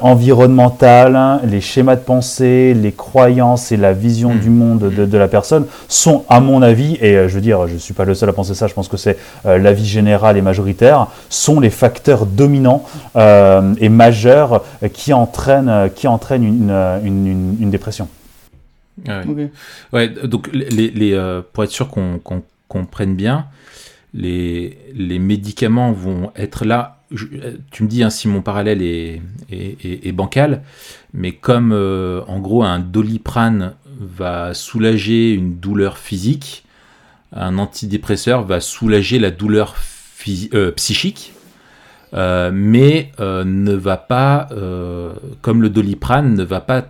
environnemental, 0.00 1.40
les 1.44 1.60
schémas 1.60 1.96
de 1.96 2.00
pensée, 2.00 2.72
les 2.72 2.92
croyances 2.92 3.72
et 3.72 3.76
la 3.76 3.92
vision 3.92 4.32
hmm. 4.32 4.38
du 4.38 4.48
monde 4.48 4.78
de, 4.78 5.18
la 5.18 5.28
personne 5.28 5.66
sont, 5.86 6.24
à 6.30 6.40
mon 6.40 6.62
avis, 6.62 6.96
et 7.02 7.28
je 7.28 7.34
veux 7.34 7.42
dire, 7.42 7.66
je 7.66 7.74
ne 7.74 7.78
suis 7.78 7.92
pas 7.92 8.06
le 8.06 8.14
seul 8.14 8.30
à 8.30 8.32
penser 8.32 8.54
ça, 8.54 8.68
je 8.68 8.72
pense 8.72 8.88
que 8.88 8.96
c'est 8.96 9.18
l'avis 9.44 9.84
général 9.84 10.38
et 10.38 10.40
majoritaire, 10.40 11.08
sont 11.28 11.60
les 11.60 11.68
facteurs 11.68 12.24
dominants 12.24 12.84
et 13.16 13.88
majeurs 13.90 14.64
qui 14.94 15.12
entraînent, 15.12 15.90
qui 15.94 16.08
entraînent 16.08 16.44
une, 16.44 17.58
une, 17.60 17.70
dépression. 17.70 18.08
Ouais. 19.92 20.08
donc 20.08 20.48
les, 20.54 21.42
pour 21.52 21.64
être 21.64 21.70
sûr 21.70 21.88
qu'on 21.88 22.18
comprenne 22.66 23.14
bien, 23.14 23.44
les, 24.16 25.18
médicaments 25.18 25.92
vont 25.92 26.32
être 26.36 26.64
là. 26.64 26.98
tu 27.70 27.82
me 27.82 27.88
dis 27.88 28.02
hein, 28.02 28.10
si 28.10 28.28
mon 28.28 28.42
parallèle 28.42 28.82
est, 28.82 30.12
bancal, 30.12 30.62
mais 31.12 31.32
comme 31.32 31.72
euh, 31.72 32.22
en 32.26 32.38
gros 32.40 32.64
un 32.64 32.78
doliprane 32.78 33.74
va 34.00 34.54
soulager 34.54 35.32
une 35.32 35.58
douleur 35.58 35.98
physique, 35.98 36.64
un 37.32 37.58
antidépresseur 37.58 38.44
va 38.44 38.60
soulager 38.60 39.18
la 39.18 39.30
douleur 39.30 39.74
euh, 40.54 40.72
psychique, 40.72 41.32
euh, 42.14 42.50
mais 42.52 43.12
ne 43.18 43.72
va 43.72 43.96
pas, 43.96 44.48
comme 45.42 45.62
le 45.62 45.70
doliprane, 45.70 46.34
ne 46.34 46.44
va 46.44 46.60
pas 46.60 46.86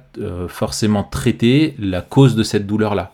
forcément 0.48 1.04
traiter 1.04 1.74
la 1.78 2.00
cause 2.00 2.36
de 2.36 2.42
cette 2.42 2.66
douleur-là. 2.66 3.12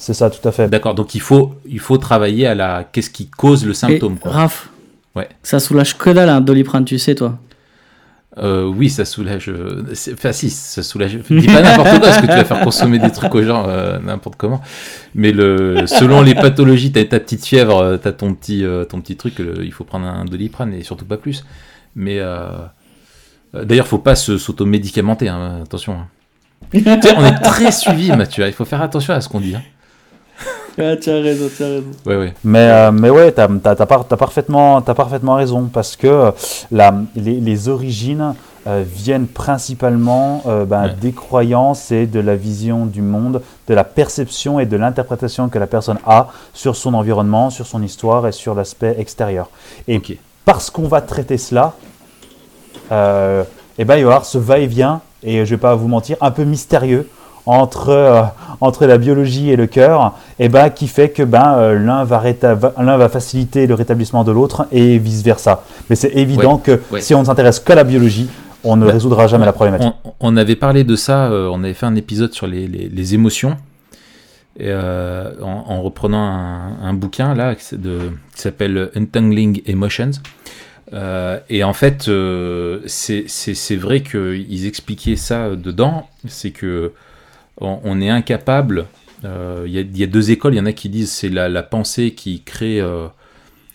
C'est 0.00 0.14
ça, 0.14 0.30
tout 0.30 0.48
à 0.48 0.50
fait. 0.50 0.66
D'accord, 0.68 0.94
donc 0.94 1.14
il 1.14 1.20
faut, 1.20 1.54
il 1.68 1.78
faut 1.78 1.98
travailler 1.98 2.46
à 2.46 2.54
la. 2.54 2.84
Qu'est-ce 2.90 3.10
qui 3.10 3.28
cause 3.28 3.66
le 3.66 3.74
symptôme 3.74 4.18
quoi. 4.18 4.32
Raph, 4.32 4.70
ouais. 5.14 5.28
ça 5.42 5.60
soulage 5.60 5.98
que 5.98 6.08
dalle 6.08 6.30
un 6.30 6.40
doliprane, 6.40 6.86
tu 6.86 6.98
sais, 6.98 7.14
toi 7.14 7.38
euh, 8.38 8.64
oui, 8.64 8.88
ça 8.88 9.04
soulage. 9.04 9.50
Euh, 9.50 9.84
enfin, 10.14 10.32
si, 10.32 10.48
ça 10.48 10.82
soulage. 10.82 11.18
Dis 11.28 11.46
pas 11.46 11.60
n'importe 11.60 11.90
quoi, 11.90 11.98
parce 11.98 12.16
que 12.18 12.26
tu 12.26 12.32
vas 12.32 12.44
faire 12.44 12.60
consommer 12.60 12.98
des 12.98 13.10
trucs 13.10 13.34
aux 13.34 13.42
gens 13.42 13.68
euh, 13.68 13.98
n'importe 13.98 14.36
comment. 14.36 14.62
Mais 15.14 15.32
le, 15.32 15.86
selon 15.86 16.22
les 16.22 16.34
pathologies, 16.34 16.92
t'as 16.92 17.04
ta 17.04 17.20
petite 17.20 17.44
fièvre, 17.44 17.98
t'as 18.02 18.12
ton 18.12 18.32
petit, 18.32 18.64
ton 18.88 19.02
petit 19.02 19.16
truc, 19.16 19.34
il 19.38 19.72
faut 19.72 19.84
prendre 19.84 20.06
un 20.06 20.24
doliprane 20.24 20.72
et 20.72 20.82
surtout 20.82 21.04
pas 21.04 21.18
plus. 21.18 21.44
Mais 21.94 22.20
d'ailleurs, 23.52 23.86
faut 23.86 23.98
pas 23.98 24.14
s'automédicamenter, 24.14 25.28
hein, 25.28 25.60
attention. 25.62 25.94
Hein. 25.94 26.06
on 27.16 27.24
est 27.24 27.40
très 27.42 27.72
suivi, 27.72 28.12
Mathieu. 28.12 28.46
Il 28.46 28.54
faut 28.54 28.64
faire 28.64 28.80
attention 28.80 29.12
à 29.12 29.20
ce 29.20 29.28
qu'on 29.28 29.40
dit. 29.40 29.56
Hein. 29.56 29.62
Ah, 30.78 30.96
tu 30.96 31.10
as 31.10 31.14
raison, 31.14 31.48
tu 31.54 31.62
as 31.62 31.66
raison. 31.66 31.86
Ouais, 32.06 32.16
ouais. 32.16 32.34
Mais, 32.44 32.68
euh, 32.70 32.92
mais 32.92 33.10
ouais, 33.10 33.32
tu 33.32 33.40
as, 33.40 33.48
as, 33.64 33.86
parfaitement, 34.16 34.78
as 34.78 34.94
parfaitement 34.94 35.34
raison 35.34 35.68
parce 35.72 35.96
que 35.96 36.06
euh, 36.06 36.30
la, 36.70 36.94
les, 37.16 37.40
les, 37.40 37.68
origines 37.68 38.34
euh, 38.66 38.84
viennent 38.86 39.26
principalement 39.26 40.42
ben, 40.66 40.94
des 41.00 41.12
croyances 41.12 41.90
et 41.90 42.06
de 42.06 42.20
la 42.20 42.36
vision 42.36 42.86
du 42.86 43.02
monde, 43.02 43.42
de 43.68 43.74
la 43.74 43.84
perception 43.84 44.60
et 44.60 44.66
de 44.66 44.76
l'interprétation 44.76 45.48
que 45.48 45.58
la 45.58 45.66
personne 45.66 45.98
a 46.06 46.28
sur 46.54 46.76
son 46.76 46.94
environnement, 46.94 47.50
sur 47.50 47.66
son 47.66 47.82
histoire 47.82 48.26
et 48.26 48.32
sur 48.32 48.54
l'aspect 48.54 48.96
extérieur. 48.98 49.50
Et 49.88 50.00
parce 50.44 50.70
qu'on 50.70 50.88
va 50.88 51.00
traiter 51.00 51.38
cela, 51.38 51.74
eh 52.90 52.92
ben, 52.92 53.46
il 53.78 53.84
va 53.86 53.98
y 53.98 54.02
avoir 54.02 54.24
ce 54.24 54.38
va-et-vient, 54.38 55.00
et 55.22 55.36
je 55.36 55.40
ne 55.40 55.44
vais 55.44 55.56
pas 55.56 55.74
vous 55.74 55.88
mentir, 55.88 56.16
un 56.20 56.30
peu 56.30 56.44
mystérieux 56.44 57.08
entre, 57.46 57.88
euh, 57.88 58.22
entre 58.60 58.86
la 58.86 58.98
biologie 58.98 59.50
et 59.50 59.56
le 59.56 59.66
cœur, 59.66 60.14
et 60.38 60.44
eh 60.44 60.48
ben, 60.48 60.70
qui 60.70 60.88
fait 60.88 61.10
que 61.10 61.22
ben, 61.22 61.54
euh, 61.56 61.78
l'un 61.78 62.04
va, 62.04 62.22
l'un 62.78 62.96
va 62.96 63.08
faciliter 63.08 63.66
le 63.66 63.74
rétablissement 63.74 64.24
de 64.24 64.32
l'autre 64.32 64.66
et 64.72 64.98
vice-versa. 64.98 65.64
Mais 65.88 65.96
c'est 65.96 66.14
évident 66.14 66.58
que 66.58 66.80
si 66.98 67.14
on 67.14 67.20
ne 67.20 67.24
s'intéresse 67.24 67.60
qu'à 67.60 67.74
la 67.74 67.84
biologie, 67.84 68.28
on 68.62 68.76
ne 68.76 68.86
bah, 68.86 68.92
résoudra 68.92 69.26
jamais 69.26 69.46
la 69.46 69.52
problématique. 69.52 69.92
On, 70.20 70.36
avait 70.36 70.56
parlé 70.56 70.84
de 70.84 70.96
ça, 70.96 71.30
euh, 71.30 71.48
on 71.50 71.64
avait 71.64 71.74
fait 71.74 71.86
un 71.86 71.96
épisode 71.96 72.32
sur 72.34 72.46
les, 72.46 72.66
les, 72.66 73.14
émotions, 73.14 73.56
et, 74.58 74.72
en, 74.74 75.80
reprenant 75.82 76.20
un, 76.82 76.92
bouquin 76.92 77.34
là, 77.34 77.54
de, 77.72 78.10
qui 78.34 78.42
s'appelle 78.42 78.90
Untangling 78.94 79.62
Emotions. 79.64 80.10
et 81.48 81.64
en 81.64 81.72
fait, 81.72 82.10
c'est 82.86 83.76
vrai 83.76 84.02
qu'ils 84.02 84.66
expliquaient 84.66 85.16
ça 85.16 85.56
dedans, 85.56 86.06
c'est 86.28 86.50
que 86.50 86.92
on, 87.60 88.00
est 88.00 88.08
incapable. 88.08 88.86
Euh, 89.24 89.64
il 89.66 89.98
y, 89.98 90.02
a 90.02 90.06
deux 90.06 90.30
écoles. 90.30 90.54
Il 90.54 90.58
y 90.58 90.60
en 90.60 90.66
a 90.66 90.72
qui 90.72 90.88
disent 90.88 91.10
c'est 91.10 91.28
la, 91.28 91.62
pensée 91.62 92.12
qui 92.12 92.42
crée 92.42 92.80
euh, 92.80 93.06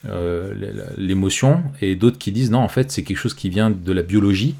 euh, 0.07 0.53
l'émotion, 0.97 1.63
et 1.81 1.95
d'autres 1.95 2.17
qui 2.17 2.31
disent 2.31 2.51
non, 2.51 2.59
en 2.59 2.67
fait, 2.67 2.91
c'est 2.91 3.03
quelque 3.03 3.17
chose 3.17 3.33
qui 3.33 3.49
vient 3.49 3.69
de 3.69 3.91
la 3.91 4.01
biologie. 4.01 4.55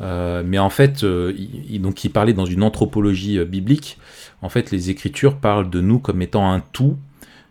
mais 0.00 0.58
en 0.58 0.70
fait, 0.70 1.02
il, 1.02 1.80
donc 1.80 2.04
il 2.04 2.10
parlait 2.10 2.32
dans 2.32 2.46
une 2.46 2.62
anthropologie 2.62 3.44
biblique. 3.44 3.98
En 4.42 4.48
fait, 4.48 4.70
les 4.70 4.90
Écritures 4.90 5.36
parlent 5.36 5.70
de 5.70 5.80
nous 5.80 5.98
comme 5.98 6.22
étant 6.22 6.50
un 6.50 6.60
tout 6.60 6.96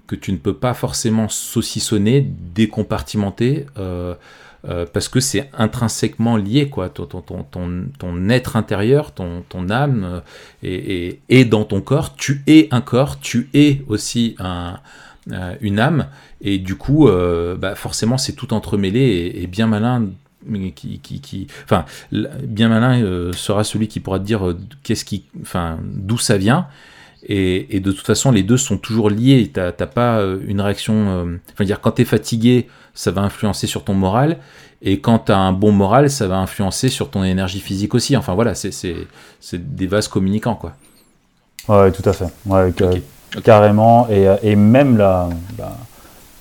que 0.08 0.16
tu 0.16 0.32
ne 0.32 0.38
peux 0.38 0.56
pas 0.56 0.74
forcément 0.74 1.30
saucissonner, 1.30 2.28
décompartimenter. 2.56 3.68
Euh, 4.68 4.86
parce 4.92 5.08
que 5.08 5.20
c'est 5.20 5.50
intrinsèquement 5.58 6.36
lié, 6.36 6.70
quoi. 6.70 6.90
Ton, 6.90 7.06
ton, 7.06 7.22
ton, 7.22 7.86
ton, 7.98 8.30
être 8.30 8.58
intérieur, 8.58 9.14
ton, 9.14 9.70
âme 9.70 10.22
est, 10.64 11.20
euh, 11.32 11.46
dans 11.46 11.64
ton 11.64 11.82
corps. 11.82 12.16
Tu 12.16 12.42
es 12.46 12.68
un 12.72 12.82
corps, 12.82 13.20
tu 13.20 13.50
es 13.54 13.82
aussi 13.88 14.36
un, 14.40 14.80
euh, 15.32 15.56
une 15.62 15.80
âme, 15.80 16.08
et 16.42 16.58
du 16.58 16.76
coup, 16.76 17.10
bah 17.58 17.76
forcément, 17.76 18.18
c'est 18.18 18.34
tout 18.34 18.54
entremêlé 18.54 19.32
et, 19.36 19.48
bien 19.48 19.68
malin. 19.68 20.08
Qui, 20.74 21.00
qui, 21.00 21.20
qui, 21.20 21.48
enfin, 21.66 21.84
bien 22.12 22.70
malin 22.70 23.34
sera 23.34 23.66
celui 23.66 23.90
qui 23.90 24.00
pourra 24.00 24.20
te 24.20 24.24
dire 24.24 24.56
qu'est-ce 24.84 25.04
qui, 25.04 25.26
enfin, 25.42 25.78
d'où 25.84 26.18
ça 26.18 26.38
vient. 26.38 26.68
Et, 27.24 27.76
et, 27.76 27.80
de 27.80 27.92
toute 27.92 28.06
façon, 28.06 28.32
les 28.32 28.44
deux 28.44 28.58
sont 28.58 28.78
toujours 28.78 29.10
liés. 29.10 29.52
T'as 29.54 29.72
pas 29.72 30.22
une 30.48 30.62
réaction. 30.62 31.38
enfin, 31.54 31.66
dire 31.66 31.82
quand 31.82 31.92
tu 31.92 32.04
es 32.04 32.06
fatigué, 32.06 32.68
ça 32.94 33.12
va 33.12 33.22
influencer 33.22 33.68
sur 33.68 33.84
ton 33.84 33.94
moral. 33.94 34.38
Et 34.82 35.00
quand 35.00 35.20
tu 35.20 35.32
as 35.32 35.38
un 35.38 35.52
bon 35.52 35.72
moral, 35.72 36.10
ça 36.10 36.28
va 36.28 36.38
influencer 36.38 36.88
sur 36.90 37.10
ton 37.10 37.24
énergie 37.24 37.60
physique 37.60 37.94
aussi. 37.96 38.16
Enfin 38.16 38.34
voilà, 38.34 38.56
c'est 38.56 38.96
des 39.54 39.88
vases 39.88 40.08
communicants. 40.08 40.56
Quoi. 40.56 40.74
Ouais, 41.68 41.92
tout 41.92 42.08
à 42.08 42.14
fait. 42.14 42.28
Ouais, 42.46 42.74
Carrément. 43.44 44.08
Et, 44.10 44.28
et, 44.42 44.56
même 44.56 44.98
la, 44.98 45.30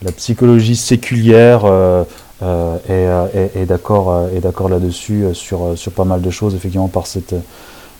la, 0.02 0.12
psychologie 0.12 0.76
séculière 0.76 1.62
euh, 1.64 2.04
euh, 2.42 3.28
est, 3.34 3.56
est, 3.56 3.62
est 3.62 3.66
d'accord 3.66 4.68
là-dessus 4.68 5.26
sur, 5.34 5.76
sur 5.76 5.92
pas 5.92 6.04
mal 6.04 6.22
de 6.22 6.30
choses, 6.30 6.54
effectivement, 6.54 6.88
par, 6.88 7.06
cette, 7.06 7.34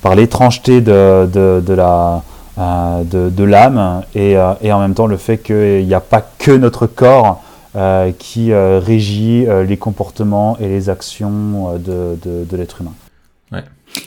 par 0.01 0.15
l'étrangeté 0.15 0.81
de, 0.81 1.29
de, 1.31 1.63
de, 1.65 1.75
la. 1.75 2.23
De, 2.59 3.31
de 3.31 3.45
l'âme 3.45 4.03
et, 4.15 4.33
et, 4.61 4.73
en 4.73 4.81
même 4.81 4.95
temps 4.95 5.07
le 5.07 5.17
fait 5.17 5.39
qu'il 5.39 5.87
n'y 5.87 5.95
a 5.95 6.01
pas 6.01 6.21
que 6.39 6.51
notre 6.51 6.87
corps 6.87 7.43
euh, 7.77 8.13
qui 8.19 8.51
euh, 8.51 8.81
régit 8.83 9.45
euh, 9.47 9.63
les 9.63 9.77
comportements 9.77 10.57
et 10.59 10.67
les 10.69 10.89
actions 10.89 11.79
de, 11.79 12.19
de, 12.25 12.57
l'être 12.57 12.81
humain. 12.81 12.95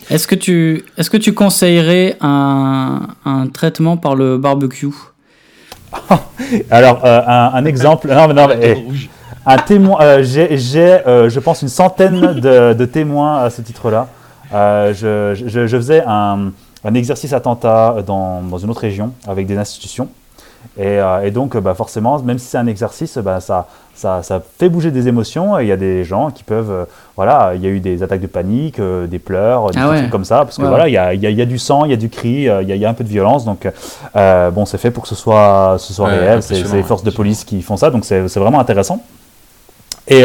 Est-ce 0.10 0.28
que, 0.28 0.34
tu, 0.34 0.84
est 0.98 1.08
que 1.10 1.18
tu 1.18 1.34
conseillerais 1.34 2.18
un, 2.22 3.02
un 3.24 3.48
traitement 3.48 3.98
par 3.98 4.16
le 4.16 4.40
barbecue? 4.40 4.88
Alors, 6.72 7.06
un, 7.06 7.64
exemple. 7.66 8.10
Non, 8.10 8.34
non, 8.34 8.50
eh, 8.62 8.84
un 9.46 9.58
témoin. 9.58 10.22
j'ai, 10.24 10.58
je 10.58 11.40
pense, 11.40 11.62
une 11.62 11.70
centaine 11.70 12.20
de, 12.20 12.74
de 12.74 12.86
témoins 12.86 13.44
à 13.44 13.50
ce 13.52 13.62
titre-là. 13.62 14.08
Je, 14.52 15.34
je, 15.36 15.68
je, 15.68 15.78
faisais 15.78 16.04
un, 16.06 16.52
un 16.84 16.94
exercice 16.94 17.34
attentat 17.34 17.98
dans, 18.06 18.42
dans, 18.42 18.58
une 18.58 18.70
autre 18.70 18.82
région 18.82 19.14
avec 19.28 19.46
des 19.48 19.58
institutions. 19.58 20.10
Euh, 20.80 21.22
et, 21.22 21.32
donc, 21.32 21.58
bah, 21.58 21.74
forcément, 21.74 22.20
même 22.22 22.40
si 22.40 22.48
c'est 22.48 22.58
un 22.58 22.68
exercice, 22.68 23.18
bah, 23.18 23.40
ça, 23.40 23.68
ça, 23.96 24.24
ça, 24.24 24.42
fait 24.58 24.70
bouger 24.70 24.92
des 24.92 25.08
émotions. 25.08 25.60
Et 25.60 25.64
il 25.64 25.68
y 25.68 25.72
a 25.72 25.78
des 25.78 26.04
gens 26.04 26.32
qui 26.32 26.44
peuvent. 26.44 26.72
Euh, 26.72 26.86
voilà, 27.16 27.54
il 27.56 27.62
y 27.62 27.68
a 27.68 27.70
eu 27.70 27.80
des 27.80 28.04
attaques 28.04 28.22
de 28.22 28.28
panique, 28.28 28.80
euh, 28.80 29.08
des 29.08 29.20
pleurs, 29.20 29.72
des 29.72 29.80
ah 29.80 29.96
trucs 29.98 30.10
comme 30.10 30.26
ça. 30.26 30.38
Parce 30.38 30.58
que 30.58 30.64
voilà, 30.64 30.88
il 30.88 30.94
y, 30.94 30.98
a, 30.98 31.14
y, 31.14 31.42
a, 31.42 31.46
du 31.46 31.60
sang, 31.60 31.86
il 31.86 31.92
y 31.92 31.94
a 31.94 31.98
du 31.98 32.10
cri, 32.10 32.48
il 32.48 32.76
y, 32.76 32.86
a 32.86 32.90
un 32.90 32.94
peu 32.94 33.04
de 33.04 33.10
violence. 33.10 33.46
Donc, 33.46 33.68
bon, 34.16 34.66
c'est 34.66 34.78
fait 34.78 34.92
pour 34.92 35.04
que 35.04 35.10
ce 35.10 35.16
soit, 35.16 35.76
ce 35.80 35.94
soit 35.94 36.08
réel. 36.08 36.42
C'est 36.42 36.64
les 36.74 36.84
forces 36.84 37.04
de 37.04 37.12
police 37.12 37.44
qui 37.44 37.62
font 37.62 37.78
ça. 37.78 37.90
Donc, 37.90 38.06
c'est 38.06 38.38
vraiment 38.38 38.60
intéressant. 38.60 39.02
Et, 40.12 40.24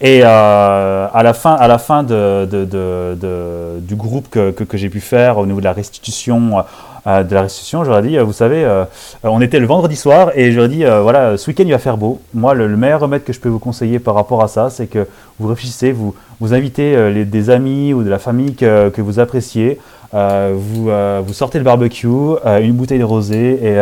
et 0.00 0.22
à 0.22 1.20
la 1.22 1.34
fin, 1.34 1.54
à 1.54 1.68
la 1.68 1.78
fin 1.78 2.02
de, 2.02 2.48
de, 2.50 2.64
de, 2.64 3.78
du 3.80 3.94
groupe 3.94 4.28
que, 4.30 4.50
que, 4.50 4.64
que 4.64 4.76
j'ai 4.76 4.88
pu 4.88 5.00
faire 5.00 5.38
au 5.38 5.46
niveau 5.46 5.60
de 5.60 5.64
la 5.64 5.72
restitution 5.72 6.64
euh, 7.08 7.22
de 7.22 7.34
la 7.34 7.42
restitution, 7.42 7.84
j'aurais 7.84 8.02
dit, 8.02 8.18
euh, 8.18 8.24
vous 8.24 8.34
savez, 8.34 8.64
euh, 8.64 8.84
on 9.22 9.40
était 9.40 9.60
le 9.60 9.66
vendredi 9.66 9.96
soir 9.96 10.30
et 10.34 10.52
j'aurais 10.52 10.68
dit, 10.68 10.84
voilà, 10.84 11.38
ce 11.38 11.48
week-end 11.48 11.64
il 11.64 11.70
va 11.70 11.78
faire 11.78 11.96
beau. 11.96 12.20
Moi, 12.34 12.52
le, 12.54 12.68
meilleur 12.76 13.00
remède 13.00 13.24
que 13.24 13.32
je 13.32 13.40
peux 13.40 13.48
vous 13.48 13.58
conseiller 13.58 13.98
par 13.98 14.14
rapport 14.14 14.42
à 14.42 14.48
ça, 14.48 14.68
c'est 14.68 14.88
que 14.88 15.06
vous 15.38 15.48
réfléchissez, 15.48 15.92
vous, 15.92 16.14
vous 16.40 16.52
invitez 16.52 17.10
les, 17.12 17.24
des 17.24 17.50
amis 17.50 17.94
ou 17.94 18.02
de 18.02 18.10
la 18.10 18.18
famille 18.18 18.54
que, 18.54 18.90
que 18.90 19.00
vous 19.00 19.20
appréciez. 19.20 19.78
vous, 20.12 20.90
vous 21.24 21.32
sortez 21.32 21.58
le 21.58 21.64
barbecue, 21.64 22.06
une 22.60 22.72
bouteille 22.74 22.98
de 22.98 23.04
rosé 23.04 23.58
et, 23.62 23.76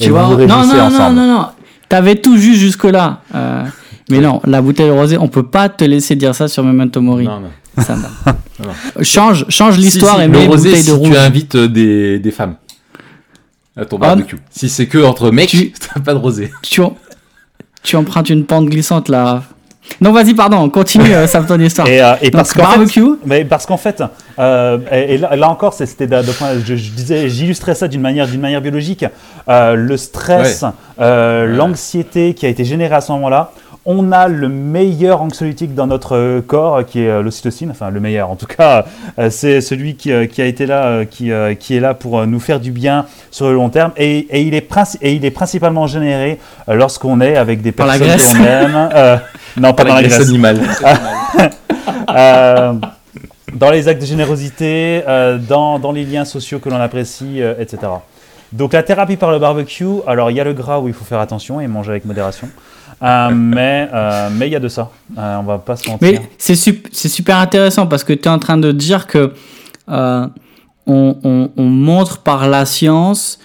et 0.00 0.08
vous, 0.08 0.18
vous 0.18 0.36
réjouissez 0.36 0.46
non, 0.46 0.76
non, 0.76 0.84
ensemble. 0.84 1.16
Non, 1.16 1.26
non, 1.26 1.38
non, 1.38 1.46
T'avais 1.88 2.16
tout 2.16 2.36
juste 2.36 2.60
jusque-là. 2.60 3.18
Mais 4.10 4.20
non, 4.20 4.40
la 4.44 4.62
bouteille 4.62 4.86
de 4.88 4.92
rosé, 4.92 5.18
on 5.18 5.28
peut 5.28 5.42
pas 5.42 5.68
te 5.68 5.84
laisser 5.84 6.16
dire 6.16 6.34
ça 6.34 6.48
sur 6.48 6.62
Memento 6.64 7.00
Mori. 7.00 7.24
Non, 7.26 7.40
non. 7.40 7.50
Ça 7.82 7.96
change, 9.02 9.46
change 9.48 9.78
l'histoire 9.78 10.20
et 10.20 10.28
mets 10.28 10.46
une 10.46 10.50
bouteille 10.50 10.84
de 10.84 10.92
rouge. 10.92 11.10
Tu 11.10 11.16
invites 11.16 11.56
des, 11.56 12.18
des 12.18 12.30
femmes 12.30 12.56
à 13.76 13.84
ton 13.84 13.96
ah, 13.98 14.06
barbecue. 14.08 14.38
si 14.50 14.68
c'est 14.68 14.86
que 14.86 14.98
entre 14.98 15.30
mecs, 15.30 15.50
tu 15.50 15.72
n'as 15.96 16.02
pas 16.02 16.14
de 16.14 16.18
rosé. 16.18 16.50
Tu, 16.62 16.82
tu 17.82 17.96
empruntes 17.96 18.28
une 18.28 18.44
pente 18.44 18.66
glissante 18.66 19.08
là. 19.08 19.44
Non, 20.00 20.12
vas-y, 20.12 20.34
pardon, 20.34 20.68
continue 20.68 21.14
euh, 21.14 21.26
ton 21.46 21.58
histoire. 21.58 21.88
Et, 21.88 22.02
euh, 22.02 22.14
et 22.20 22.30
parce 22.30 22.52
qu'en 22.52 22.62
barbecue. 22.62 23.00
Fait, 23.00 23.16
mais 23.24 23.44
parce 23.44 23.64
qu'en 23.64 23.78
fait, 23.78 24.02
euh, 24.38 24.78
et, 24.92 25.18
là, 25.18 25.48
encore, 25.48 25.72
c'était 25.72 26.06
je, 26.06 26.76
je, 26.76 26.90
disais, 26.90 27.28
j'illustrais 27.28 27.74
ça 27.74 27.88
d'une 27.88 28.00
manière, 28.00 28.28
d'une 28.28 28.40
manière 28.40 28.60
biologique. 28.60 29.04
Euh, 29.48 29.74
le 29.74 29.96
stress, 29.96 30.64
euh, 31.00 31.46
l'anxiété 31.46 32.34
qui 32.34 32.46
a 32.46 32.48
été 32.48 32.64
générée 32.64 32.96
à 32.96 33.00
ce 33.00 33.12
moment-là 33.12 33.52
on 33.90 34.12
a 34.12 34.28
le 34.28 34.50
meilleur 34.50 35.22
anxiolytique 35.22 35.74
dans 35.74 35.86
notre 35.86 36.40
corps, 36.40 36.84
qui 36.84 37.00
est 37.00 37.08
euh, 37.08 37.22
l'ocytocine, 37.22 37.70
enfin 37.70 37.88
le 37.88 38.00
meilleur 38.00 38.30
en 38.30 38.36
tout 38.36 38.44
cas, 38.44 38.84
euh, 39.18 39.30
c'est 39.30 39.62
celui 39.62 39.94
qui, 39.96 40.12
euh, 40.12 40.26
a 40.36 40.42
été 40.42 40.66
là, 40.66 41.06
qui, 41.06 41.30
qui, 41.58 41.74
est 41.74 41.80
là 41.80 41.94
pour 41.94 42.26
nous 42.26 42.38
faire 42.38 42.60
du 42.60 42.70
bien 42.70 43.06
sur 43.30 43.46
le 43.46 43.54
long 43.54 43.70
terme, 43.70 43.92
et, 43.96 44.42
il, 44.42 44.52
est 44.54 44.68
et 45.00 45.14
il 45.14 45.24
est 45.24 45.30
principalement 45.30 45.86
généré 45.86 46.38
lorsqu'on 46.68 47.22
est 47.22 47.36
avec 47.36 47.62
des 47.62 47.72
personnes 47.72 48.18
qu'on 48.38 48.44
aime. 48.44 48.90
non, 49.56 49.72
pas 49.72 49.84
dans 49.84 49.94
la 49.94 50.02
graisse 50.02 50.28
animale. 50.28 50.60
dans 53.54 53.70
les 53.70 53.88
actes 53.88 54.02
de 54.02 54.06
générosité, 54.06 55.02
dans, 55.48 55.78
dans, 55.78 55.92
les 55.92 56.04
liens 56.04 56.26
sociaux 56.26 56.58
que 56.58 56.68
l'on 56.68 56.76
apprécie, 56.76 57.40
etc. 57.58 57.78
Donc 58.52 58.74
la 58.74 58.82
thérapie 58.82 59.16
par 59.16 59.30
le 59.30 59.38
barbecue, 59.38 60.02
alors 60.06 60.30
il 60.30 60.36
y 60.36 60.40
a 60.40 60.44
le 60.44 60.52
gras 60.52 60.78
où 60.78 60.88
il 60.88 60.94
faut 60.94 61.06
faire 61.06 61.20
attention 61.20 61.58
et 61.58 61.66
manger 61.66 61.92
avec 61.92 62.04
modération. 62.04 62.50
Euh, 63.02 63.30
mais 63.32 63.88
euh, 63.92 64.28
mais 64.32 64.48
il 64.48 64.52
y 64.52 64.56
a 64.56 64.60
de 64.60 64.68
ça. 64.68 64.90
Euh, 65.16 65.36
on 65.38 65.44
va 65.44 65.58
pas 65.58 65.76
se 65.76 65.88
mentir. 65.88 66.20
Mais 66.20 66.30
c'est 66.38 67.08
super 67.08 67.36
intéressant 67.38 67.86
parce 67.86 68.04
que 68.04 68.12
tu 68.12 68.24
es 68.24 68.28
en 68.28 68.38
train 68.38 68.58
de 68.58 68.72
dire 68.72 69.06
que 69.06 69.32
on, 69.86 70.30
on, 70.86 71.50
on, 71.56 71.64
montre 71.64 72.18
par 72.18 72.48
la 72.48 72.64
science 72.64 73.38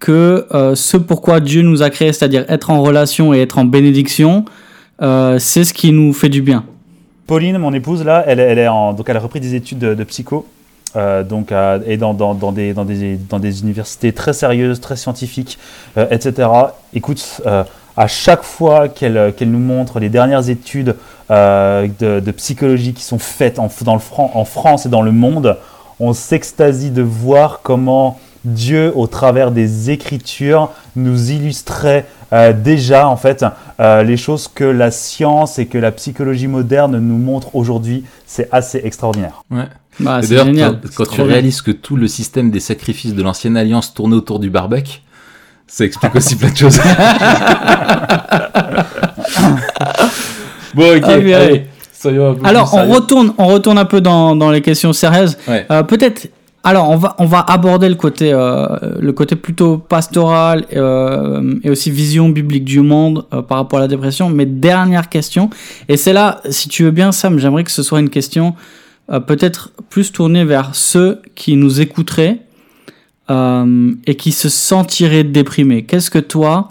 que 0.00 0.46
ce 0.74 0.96
pourquoi 0.96 1.40
Dieu 1.40 1.62
nous 1.62 1.82
a 1.82 1.90
créés, 1.90 2.12
c'est-à-dire 2.12 2.44
être 2.48 2.70
en 2.70 2.82
relation 2.82 3.32
et 3.34 3.40
être 3.40 3.58
en 3.58 3.64
bénédiction, 3.64 4.44
c'est 5.00 5.64
ce 5.64 5.72
qui 5.72 5.92
nous 5.92 6.12
fait 6.12 6.28
du 6.28 6.42
bien. 6.42 6.64
Pauline, 7.26 7.58
mon 7.58 7.72
épouse, 7.72 8.04
là, 8.04 8.24
elle, 8.26 8.40
elle, 8.40 8.58
est 8.58 8.68
en, 8.68 8.94
donc 8.94 9.08
elle 9.08 9.16
a 9.16 9.20
repris 9.20 9.40
des 9.40 9.54
études 9.54 9.78
de, 9.78 10.04
psycho. 10.04 10.46
donc, 11.28 11.52
et 11.86 11.96
dans, 11.96 12.14
dans, 12.14 12.34
dans, 12.34 12.52
des, 12.52 12.74
dans, 12.74 12.84
des, 12.84 13.16
dans 13.16 13.38
des 13.38 13.62
universités 13.62 14.12
très 14.12 14.32
sérieuses, 14.32 14.80
très 14.80 14.96
scientifiques, 14.96 15.58
etc. 15.96 16.48
Écoute, 16.94 17.42
à 17.98 18.06
chaque 18.06 18.44
fois 18.44 18.88
qu'elle 18.88 19.16
euh, 19.16 19.32
nous 19.40 19.58
montre 19.58 19.98
les 19.98 20.08
dernières 20.08 20.48
études 20.48 20.94
euh, 21.32 21.88
de, 21.98 22.30
psychologie 22.30 22.94
qui 22.94 23.02
sont 23.02 23.18
faites 23.18 23.58
en, 23.58 23.68
dans 23.82 23.96
le, 23.96 24.00
en 24.16 24.44
France 24.44 24.86
et 24.86 24.88
dans 24.88 25.02
le 25.02 25.10
monde, 25.10 25.56
on 25.98 26.12
s'extasie 26.12 26.92
de 26.92 27.02
voir 27.02 27.58
comment 27.64 28.20
Dieu, 28.44 28.92
au 28.94 29.08
travers 29.08 29.50
des 29.50 29.90
Écritures, 29.90 30.70
nous 30.94 31.32
illustrait 31.32 32.06
euh, 32.32 32.52
déjà 32.52 33.08
en 33.08 33.16
fait 33.16 33.44
les 33.80 34.16
choses 34.16 34.46
que 34.46 34.64
la 34.64 34.92
science 34.92 35.58
et 35.58 35.66
que 35.66 35.76
la 35.76 35.90
psychologie 35.90 36.46
moderne 36.46 36.98
nous 37.00 37.18
montrent 37.18 37.56
aujourd'hui. 37.56 38.04
C'est 38.26 38.48
assez 38.52 38.80
extraordinaire. 38.84 39.42
Ouais. 39.50 39.64
Bah, 39.98 40.20
D'ailleurs, 40.20 40.76
quand, 40.94 41.10
tu 41.10 41.22
réalises 41.22 41.62
que 41.62 41.72
tout 41.72 41.96
le 41.96 42.06
système 42.06 42.52
des 42.52 42.60
sacrifices 42.60 43.14
de 43.14 43.22
l'ancienne 43.22 43.56
alliance 43.56 43.92
tournait 43.92 44.14
autour 44.14 44.38
du 44.38 44.50
barbecue, 44.50 45.00
ça 45.68 45.84
explique 45.84 46.16
aussi 46.16 46.34
plein 46.36 46.50
de 46.50 46.56
choses. 46.56 46.78
bon, 50.74 50.96
ok. 50.96 51.04
Ah, 51.04 51.12
allez, 51.12 51.66
alors, 52.44 52.74
on 52.74 52.88
retourne, 52.88 53.32
on 53.38 53.46
retourne 53.46 53.78
un 53.78 53.84
peu 53.84 54.00
dans, 54.00 54.36
dans 54.36 54.50
les 54.50 54.60
questions 54.60 54.92
sérieuses. 54.92 55.36
Euh, 55.48 55.82
peut-être. 55.82 56.28
Alors, 56.64 56.90
on 56.90 56.96
va, 56.96 57.14
on 57.18 57.24
va 57.24 57.40
aborder 57.40 57.88
le 57.88 57.94
côté, 57.94 58.32
euh, 58.32 58.66
le 59.00 59.12
côté 59.12 59.36
plutôt 59.36 59.78
pastoral 59.78 60.66
euh, 60.74 61.54
et 61.62 61.70
aussi 61.70 61.90
vision 61.90 62.28
biblique 62.28 62.64
du 62.64 62.80
monde 62.80 63.24
par 63.48 63.58
rapport 63.58 63.78
à 63.78 63.82
la 63.82 63.88
dépression. 63.88 64.28
Mais 64.28 64.44
dernière 64.44 65.08
question, 65.08 65.50
et 65.88 65.96
c'est 65.96 66.12
là, 66.12 66.40
si 66.50 66.68
tu 66.68 66.82
veux 66.82 66.90
bien, 66.90 67.12
Sam, 67.12 67.38
j'aimerais 67.38 67.64
que 67.64 67.70
ce 67.70 67.82
soit 67.82 68.00
une 68.00 68.10
question 68.10 68.54
peut-être 69.26 69.70
plus 69.88 70.12
tournée 70.12 70.44
vers 70.44 70.74
ceux 70.74 71.22
qui 71.34 71.56
nous 71.56 71.80
écouteraient 71.80 72.40
euh, 73.30 73.92
et 74.06 74.14
qui 74.16 74.32
se 74.32 74.48
sentiraient 74.48 75.24
déprimés, 75.24 75.84
qu'est-ce 75.84 76.10
que 76.10 76.18
toi, 76.18 76.70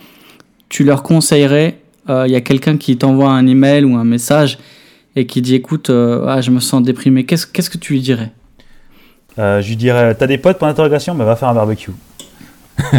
tu 0.70 0.84
leur 0.84 1.04
conseillerais 1.04 1.78
euh, 2.10 2.26
Il 2.28 2.32
y 2.32 2.36
a 2.36 2.42
quelqu'un 2.42 2.78
qui 2.78 2.98
t'envoie 2.98 3.30
un 3.30 3.46
email 3.46 3.86
ou 3.86 3.96
un 3.96 4.04
message 4.04 4.58
et 5.16 5.28
qui 5.28 5.42
dit 5.42 5.56
écoute, 5.56 5.90
euh, 5.90 6.26
ah, 6.28 6.42
je 6.42 6.52
me 6.52 6.60
sens 6.60 6.82
déprimé, 6.82 7.26
qu'est-ce, 7.26 7.46
qu'est-ce 7.46 7.70
que 7.70 7.78
tu 7.78 7.94
lui 7.94 8.02
dirais? 8.02 8.32
Je 9.38 9.68
lui 9.68 9.76
dirais 9.76 10.16
t'as 10.16 10.26
des 10.26 10.40
potes 10.40 10.58
pour 10.58 10.66
l'interrogation? 10.66 11.14
Bah, 11.14 11.26
Va 11.26 11.36
faire 11.36 11.50
un 11.50 11.54
barbecue. 11.54 11.92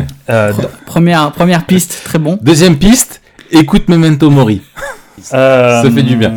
première, 0.86 1.32
première 1.32 1.66
piste, 1.66 2.02
très 2.04 2.20
bon. 2.20 2.38
Deuxième 2.40 2.78
piste 2.78 3.20
écoute 3.50 3.88
Memento 3.88 4.30
Mori. 4.30 4.62
Ça 5.20 5.82
fait 5.92 6.02
du 6.02 6.16
bien. 6.16 6.34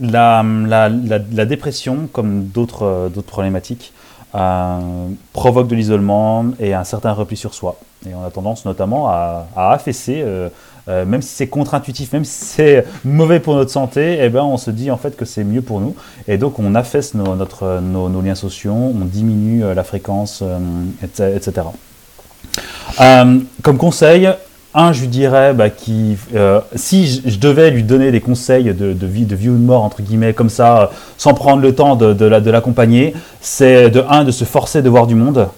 La, 0.00 0.42
la, 0.42 0.88
la, 0.88 1.44
dépression, 1.44 2.08
comme 2.12 2.46
d'autres 2.46 3.10
problématiques, 3.26 3.92
euh, 4.34 5.08
provoque 5.32 5.68
de 5.68 5.76
l'isolement 5.76 6.46
et 6.58 6.74
un 6.74 6.82
certain 6.82 7.12
repli 7.12 7.36
sur 7.36 7.54
soi. 7.54 7.76
Et 8.04 8.12
on 8.16 8.24
a 8.24 8.30
tendance 8.30 8.64
notamment 8.64 9.08
à, 9.08 9.46
à 9.54 9.70
affaisser, 9.70 10.22
euh, 10.24 10.48
euh, 10.88 11.04
même 11.04 11.22
si 11.22 11.28
c'est 11.28 11.46
contre-intuitif, 11.46 12.12
même 12.12 12.24
si 12.24 12.44
c'est 12.44 12.84
mauvais 13.04 13.38
pour 13.38 13.54
notre 13.54 13.70
santé, 13.70 14.18
eh 14.20 14.28
ben 14.30 14.42
on 14.42 14.56
se 14.56 14.72
dit 14.72 14.90
en 14.90 14.96
fait 14.96 15.16
que 15.16 15.24
c'est 15.24 15.44
mieux 15.44 15.62
pour 15.62 15.80
nous. 15.80 15.94
Et 16.26 16.36
donc 16.36 16.58
on 16.58 16.74
affaisse 16.74 17.14
nos, 17.14 17.36
notre, 17.36 17.78
nos 17.80 18.20
liens 18.20 18.34
sociaux, 18.34 18.74
on 18.74 19.04
diminue 19.04 19.62
la 19.72 19.84
fréquence, 19.84 20.42
etc. 21.06 21.68
comme 22.98 23.78
conseil, 23.78 24.28
un, 24.74 24.92
je 24.92 25.04
dirais 25.06 25.54
bah, 25.54 25.70
qui, 25.70 26.16
euh, 26.34 26.60
si 26.74 27.22
je, 27.24 27.38
devais 27.38 27.70
lui 27.70 27.82
donner 27.82 28.10
des 28.10 28.20
conseils 28.20 28.74
de, 28.74 28.92
de, 28.92 29.06
vie, 29.06 29.24
de 29.24 29.36
vie 29.36 29.48
ou 29.48 29.56
de 29.56 29.62
mort, 29.62 29.82
entre 29.84 30.02
guillemets, 30.02 30.32
comme 30.32 30.48
ça, 30.48 30.82
euh, 30.82 30.86
sans 31.16 31.32
prendre 31.34 31.62
le 31.62 31.74
temps 31.74 31.96
de, 31.96 32.12
de 32.12 32.50
l'accompagner, 32.50 33.14
c'est 33.40 33.90
de 33.90 34.04
un, 34.08 34.24
de 34.24 34.30
se 34.30 34.44
forcer 34.44 34.82
de 34.82 34.88
voir 34.88 35.06
du 35.06 35.14
monde. 35.14 35.48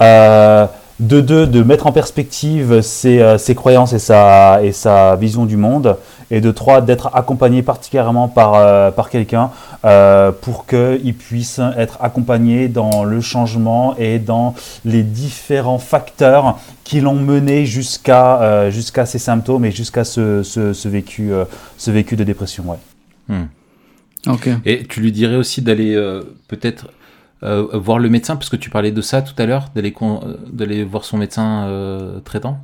Euh, 0.00 0.66
de 0.98 1.20
deux, 1.22 1.46
de 1.46 1.62
mettre 1.62 1.86
en 1.86 1.92
perspective 1.92 2.82
ses, 2.82 3.36
ses, 3.38 3.54
croyances 3.54 3.94
et 3.94 3.98
sa, 3.98 4.60
et 4.62 4.72
sa 4.72 5.16
vision 5.16 5.46
du 5.46 5.56
monde. 5.56 5.96
Et 6.30 6.40
de 6.40 6.50
trois, 6.50 6.80
d'être 6.80 7.10
accompagné 7.14 7.62
particulièrement 7.62 8.28
par, 8.28 8.54
euh, 8.54 8.90
par 8.90 9.10
quelqu'un 9.10 9.50
euh, 9.84 10.30
pour 10.32 10.66
qu'il 10.66 11.14
puisse 11.14 11.60
être 11.76 11.98
accompagné 12.00 12.68
dans 12.68 13.04
le 13.04 13.20
changement 13.20 13.96
et 13.96 14.18
dans 14.18 14.54
les 14.84 15.02
différents 15.02 15.78
facteurs 15.78 16.58
qui 16.84 17.00
l'ont 17.00 17.14
mené 17.14 17.66
jusqu'à 17.66 18.70
jusqu'à 18.70 19.06
ces 19.06 19.18
symptômes 19.18 19.64
et 19.64 19.70
jusqu'à 19.70 20.04
ce, 20.04 20.42
ce, 20.42 20.72
ce, 20.72 20.88
vécu, 20.88 21.30
ce 21.76 21.90
vécu 21.90 22.16
de 22.16 22.24
dépression. 22.24 22.64
Ouais. 22.66 22.78
Hmm. 23.28 23.46
Et 24.64 24.84
tu 24.84 25.00
lui 25.00 25.12
dirais 25.12 25.36
aussi 25.36 25.62
d'aller 25.62 25.94
peut-être 26.48 26.86
euh, 27.42 27.66
voir 27.72 27.98
le 27.98 28.08
médecin, 28.10 28.36
parce 28.36 28.50
que 28.50 28.56
tu 28.56 28.68
parlais 28.68 28.92
de 28.92 29.00
ça 29.00 29.22
tout 29.22 29.40
à 29.40 29.46
l'heure, 29.46 29.70
d'aller, 29.74 29.94
euh, 30.02 30.36
d'aller 30.52 30.84
voir 30.84 31.04
son 31.04 31.16
médecin 31.16 31.64
euh, 31.68 32.20
traitant? 32.20 32.60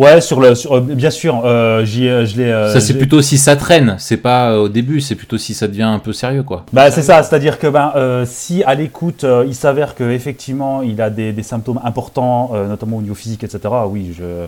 Ouais, 0.00 0.20
sur 0.20 0.40
le, 0.40 0.54
sur, 0.54 0.80
bien 0.80 1.10
sûr, 1.10 1.42
j'y, 1.84 2.04
je 2.04 2.36
l'ai. 2.36 2.72
ça 2.72 2.80
c'est 2.80 2.94
plutôt 2.94 3.20
si 3.22 3.38
ça 3.38 3.56
traîne, 3.56 3.96
c'est 3.98 4.16
pas 4.16 4.58
au 4.58 4.68
début, 4.68 5.00
c'est 5.00 5.14
plutôt 5.14 5.38
si 5.38 5.52
ça 5.54 5.68
devient 5.68 5.82
un 5.82 5.98
peu 5.98 6.12
sérieux, 6.12 6.42
quoi. 6.42 6.64
Bah 6.72 6.90
c'est 6.90 7.02
ça, 7.02 7.22
c'est-à-dire 7.22 7.58
que 7.58 7.66
ben 7.66 8.24
si 8.24 8.64
à 8.64 8.74
l'écoute 8.74 9.26
il 9.46 9.54
s'avère 9.54 9.94
que 9.94 10.10
effectivement 10.10 10.82
il 10.82 11.00
a 11.02 11.10
des, 11.10 11.32
des 11.32 11.42
symptômes 11.42 11.80
importants, 11.84 12.52
notamment 12.68 12.96
au 12.96 13.02
niveau 13.02 13.14
physique, 13.14 13.44
etc. 13.44 13.60
Oui, 13.88 14.14
je, 14.16 14.46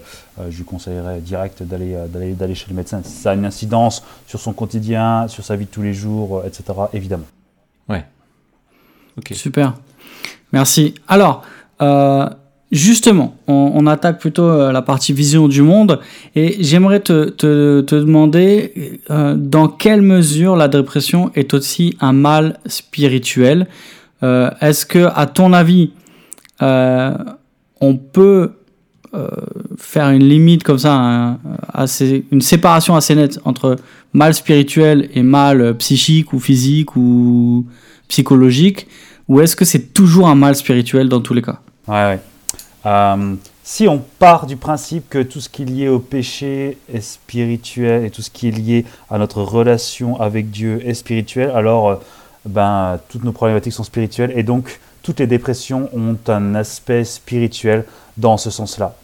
je 0.49 0.57
lui 0.57 0.65
conseillerais 0.65 1.21
direct 1.21 1.63
d'aller, 1.63 1.97
d'aller, 2.09 2.33
d'aller 2.33 2.55
chez 2.55 2.67
le 2.71 2.77
médecin. 2.77 3.01
Si 3.05 3.21
ça 3.23 3.33
a 3.33 3.35
une 3.35 3.45
incidence 3.45 4.03
sur 4.27 4.41
son 4.41 4.53
quotidien, 4.53 5.29
sur 5.29 5.45
sa 5.45 5.57
vie 5.57 5.67
de 5.67 5.71
tous 5.71 5.83
les 5.83 5.93
jours, 5.95 6.43
etc. 6.47 6.65
Évidemment. 6.95 7.27
Ouais. 7.89 8.05
Super. 9.33 9.75
Merci. 10.53 10.95
Alors, 11.09 11.43
euh, 11.81 12.29
justement, 12.73 13.37
on, 13.47 13.87
attaque 13.87 14.19
plutôt 14.19 14.49
euh, 14.49 14.73
la 14.73 14.83
partie 14.83 15.13
vision 15.13 15.47
du 15.47 15.63
monde 15.63 16.01
et 16.35 16.57
j'aimerais 16.61 17.01
te, 17.01 17.31
demander 17.83 19.01
euh, 19.11 19.35
dans 19.37 19.69
quelle 19.69 20.03
mesure 20.03 20.57
la 20.57 20.69
dépression 20.69 21.31
est 21.35 21.55
aussi 21.55 21.97
un 22.01 22.13
mal 22.13 22.59
spirituel. 22.67 23.69
Est-ce 24.23 24.87
que, 24.87 25.09
à 25.17 25.27
ton 25.27 25.53
avis, 25.53 25.91
on 26.61 27.97
peut 27.97 28.53
faire 29.77 30.11
une 30.11 30.23
limite 30.23 30.63
comme 30.63 30.79
ça, 30.79 31.39
une 32.31 32.41
séparation 32.41 32.95
assez 32.95 33.17
nette 33.17 33.41
entre 33.45 33.75
mal 34.13 34.33
spirituel 34.33 35.11
et 35.13 35.25
mal 35.25 35.77
psychique 35.79 36.33
ou 36.33 36.39
physique 36.39 36.95
ou 36.95 37.67
psychologique? 38.07 38.87
Ou 39.27 39.41
est-ce 39.41 39.57
que 39.57 39.65
c'est 39.65 39.93
toujours 39.93 40.29
un 40.29 40.37
mal 40.37 40.55
spirituel 40.55 41.09
dans 41.09 41.21
tous 41.21 41.35
les 41.35 41.43
cas? 41.43 41.59
Ouais, 41.89 41.95
ouais. 41.95 42.21
Euh, 42.85 43.35
si 43.63 43.87
on 43.87 44.03
part 44.19 44.47
du 44.47 44.57
principe 44.57 45.09
que 45.09 45.23
tout 45.23 45.41
ce 45.41 45.49
qui 45.49 45.63
est 45.63 45.67
lié 45.67 45.89
au 45.89 46.01
péché 46.01 46.79
est 46.93 47.01
spirituel 47.01 48.05
et 48.05 48.11
tout 48.11 48.23
ce 48.23 48.31
qui 48.31 48.49
est 48.49 48.51
lié 48.51 48.85
à 49.09 49.19
notre 49.19 49.43
relation 49.43 50.21
avec 50.21 50.51
Dieu 50.51 50.81
est 50.85 50.95
spirituel, 50.95 51.51
alors 51.55 51.89
euh, 51.89 51.97
ben, 52.45 52.99
toutes 53.09 53.25
nos 53.25 53.33
problématiques 53.33 53.73
sont 53.73 53.85
spirituelles 53.85 54.33
et 54.35 54.43
donc 54.43 54.81
toutes 55.03 55.21
les 55.21 55.27
dépressions 55.27 55.89
ont 55.95 56.17
un 56.29 56.55
aspect 56.55 57.05
spirituel 57.05 57.85
dans 58.17 58.37
ce 58.37 58.51
sens-là. 58.51 58.95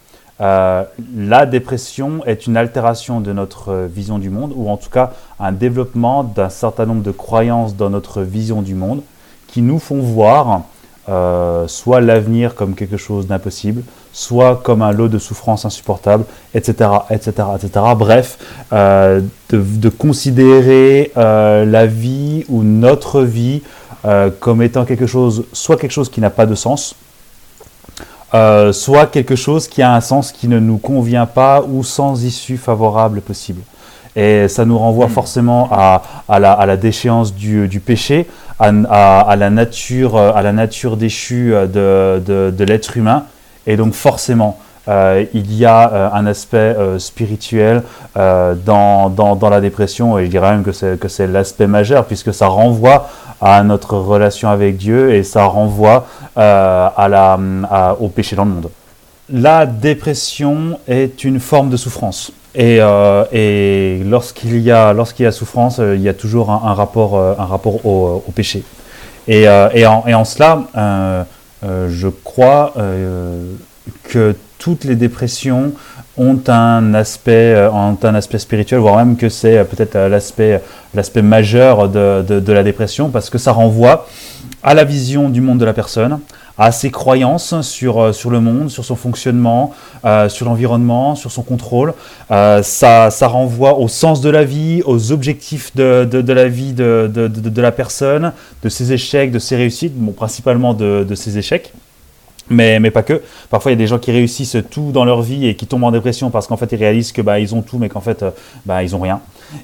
Euh, 0.41 0.83
la 1.15 1.45
dépression 1.45 2.25
est 2.25 2.47
une 2.47 2.55
altération 2.55 3.19
de 3.19 3.33
notre 3.33 3.87
vision 3.91 4.19
du 4.19 4.29
monde, 4.29 4.53
ou 4.55 4.69
en 4.69 4.77
tout 4.77 4.89
cas 4.89 5.11
un 5.39 5.51
développement 5.51 6.23
d'un 6.23 6.49
certain 6.49 6.85
nombre 6.85 7.03
de 7.03 7.11
croyances 7.11 7.75
dans 7.75 7.89
notre 7.89 8.21
vision 8.21 8.61
du 8.61 8.75
monde 8.75 9.01
qui 9.47 9.61
nous 9.61 9.79
font 9.79 9.99
voir 9.99 10.63
euh, 11.09 11.67
soit 11.67 12.01
l'avenir 12.01 12.53
comme 12.53 12.75
quelque 12.75 12.97
chose 12.97 13.25
d'impossible, 13.25 13.81
soit 14.13 14.57
comme 14.63 14.83
un 14.83 14.91
lot 14.91 15.07
de 15.07 15.17
souffrances 15.17 15.65
insupportables, 15.65 16.23
etc., 16.53 16.87
etc., 17.09 17.31
etc. 17.55 17.85
Bref, 17.97 18.37
euh, 18.73 19.21
de, 19.49 19.89
considérer 19.89 21.11
euh, 21.17 21.65
la 21.65 21.87
vie 21.87 22.45
ou 22.47 22.61
notre 22.63 23.23
vie 23.23 23.63
comme 24.39 24.61
étant 24.61 24.85
quelque 24.85 25.07
chose, 25.07 25.43
soit 25.51 25.75
quelque 25.75 25.91
chose 25.91 26.09
qui 26.09 26.21
n'a 26.21 26.29
pas 26.29 26.45
de 26.45 26.55
sens, 26.55 26.95
soit 28.31 29.07
quelque 29.11 29.35
chose 29.35 29.67
qui 29.67 29.81
a 29.81 29.93
un 29.93 29.99
sens 29.99 30.31
qui 30.31 30.47
ne 30.47 30.57
nous 30.57 30.77
convient 30.77 31.25
pas 31.25 31.61
ou 31.67 31.83
sans 31.83 32.23
issue 32.23 32.55
favorable 32.55 33.19
possible. 33.19 33.61
Et 34.15 34.47
ça 34.47 34.63
nous 34.65 34.77
renvoie 34.77 35.07
hmm. 35.07 35.11
forcément 35.11 35.69
à, 35.71 36.01
à, 36.29 36.39
la, 36.39 36.53
à 36.53 36.65
la, 36.65 36.77
déchéance 36.77 37.33
du, 37.33 37.67
du 37.67 37.79
péché, 37.79 38.27
à, 38.59 39.19
à, 39.21 39.35
la 39.35 39.49
nature, 39.49 40.17
à 40.17 40.41
la 40.41 40.51
nature 40.51 40.97
déchue 40.97 41.51
de, 41.51 42.21
de, 42.25 42.53
de 42.55 42.63
l'être 42.63 42.97
humain. 42.97 43.25
Et 43.67 43.77
donc 43.77 43.93
forcément, 43.93 44.59
euh, 44.89 45.25
il 45.33 45.53
y 45.53 45.65
a 45.65 45.91
euh, 45.93 46.09
un 46.13 46.25
aspect 46.25 46.57
euh, 46.57 46.97
spirituel 46.97 47.83
dans, 48.15 49.09
dans, 49.09 49.35
dans, 49.35 49.49
la 49.49 49.61
dépression, 49.61 50.17
et 50.17 50.25
je 50.25 50.29
dirais 50.29 50.51
même 50.51 50.63
que 50.63 50.71
c'est, 50.71 50.99
que 50.99 51.07
c'est 51.07 51.27
l'aspect 51.27 51.67
majeur, 51.67 52.05
puisque 52.05 52.33
ça 52.33 52.47
renvoie 52.47 53.09
à 53.39 53.63
notre 53.63 53.97
relation 53.97 54.49
avec 54.49 54.75
Dieu 54.77 55.13
et 55.13 55.23
ça 55.23 55.45
renvoie 55.45 56.05
à 56.35 57.07
la, 57.09 57.39
au 57.99 58.09
péché 58.09 58.35
dans 58.35 58.43
le 58.45 58.51
monde. 58.51 58.69
La 59.31 59.65
dépression 59.65 60.79
est 60.87 61.23
une 61.23 61.39
forme 61.39 61.69
de 61.69 61.77
souffrance. 61.77 62.33
Et, 62.55 62.79
euh, 62.81 63.25
et 63.31 64.01
lorsqu'il 64.05 64.59
y, 64.59 64.71
a, 64.71 64.93
lorsqu'il 64.93 65.23
y 65.23 65.27
a 65.27 65.31
souffrance, 65.31 65.79
euh, 65.79 65.95
il 65.95 66.01
y 66.01 66.09
a 66.09 66.13
toujours 66.13 66.49
un, 66.49 66.73
rapport, 66.73 67.15
euh, 67.15 67.33
un 67.37 67.45
rapport 67.45 67.85
au, 67.85 68.23
péché. 68.33 68.63
Et, 69.27 69.47
en, 69.47 70.25
cela, 70.25 70.63
je 71.61 72.07
crois 72.07 72.73
que 74.03 74.35
toutes 74.57 74.83
les 74.85 74.95
dépressions 74.95 75.73
ont 76.17 76.39
un 76.47 76.93
aspect, 76.95 77.69
ont 77.71 77.97
un 78.01 78.15
aspect 78.15 78.39
spirituel, 78.39 78.79
voire 78.79 78.97
même 78.97 79.17
que 79.17 79.29
c'est 79.29 79.63
peut-être 79.65 79.95
l'aspect, 80.07 81.21
majeur 81.21 81.89
de, 81.89 82.23
de, 82.23 82.53
la 82.53 82.63
dépression, 82.63 83.09
parce 83.09 83.29
que 83.29 83.37
ça 83.37 83.51
renvoie 83.51 84.07
à 84.63 84.73
la 84.73 84.83
vision 84.83 85.29
du 85.29 85.41
monde 85.41 85.59
de 85.59 85.65
la 85.65 85.73
personne, 85.73 86.19
à 86.59 86.73
ses 86.73 86.91
croyances 86.91 87.61
sur, 87.61 87.99
euh, 87.99 88.11
sur 88.11 88.29
le 88.29 88.41
monde, 88.41 88.69
sur 88.69 88.83
son 88.83 88.97
fonctionnement, 88.97 89.73
euh, 90.03 90.27
sur 90.27 90.45
l'environnement, 90.45 91.15
sur 91.15 91.31
son 91.31 91.41
contrôle. 91.41 91.93
Euh, 92.31 92.61
ça, 92.61 93.09
ça 93.11 93.27
renvoie 93.29 93.79
au 93.79 93.87
sens 93.87 94.19
de 94.19 94.29
la 94.29 94.43
vie, 94.43 94.83
aux 94.85 95.13
objectifs 95.13 95.73
de, 95.75 96.03
de, 96.03 96.33
la 96.33 96.49
vie 96.49 96.73
de, 96.73 97.09
de, 97.09 97.61
la 97.61 97.71
personne, 97.71 98.33
de 98.61 98.69
ses 98.69 98.91
échecs, 98.91 99.31
de 99.31 99.39
ses 99.39 99.55
réussites, 99.55 99.95
bon, 99.95 100.11
principalement 100.11 100.73
de, 100.73 101.15
ses 101.15 101.37
échecs. 101.37 101.71
Mais, 102.49 102.79
mais, 102.79 102.91
pas 102.91 103.03
que. 103.03 103.21
Parfois, 103.49 103.71
il 103.71 103.75
y 103.75 103.77
a 103.77 103.77
des 103.77 103.87
gens 103.87 103.99
qui 103.99 104.11
réussissent 104.11 104.57
tout 104.69 104.91
dans 104.91 105.05
leur 105.05 105.21
vie 105.21 105.47
et 105.47 105.55
qui 105.55 105.65
tombent 105.65 105.83
en 105.83 105.91
dépression 105.91 106.29
parce 106.29 106.47
qu'en 106.47 106.57
fait, 106.57 106.71
ils 106.71 106.79
réalisent 106.79 107.11
que 107.11 107.21
bah, 107.21 107.39
ils 107.39 107.53
ont 107.55 107.61
tout, 107.61 107.77
mais 107.77 107.89
qu'en 107.89 108.01
fait, 108.01 108.25
bah, 108.65 108.83
ils 108.83 108.95
ont 108.95 108.99
rien. 108.99 109.21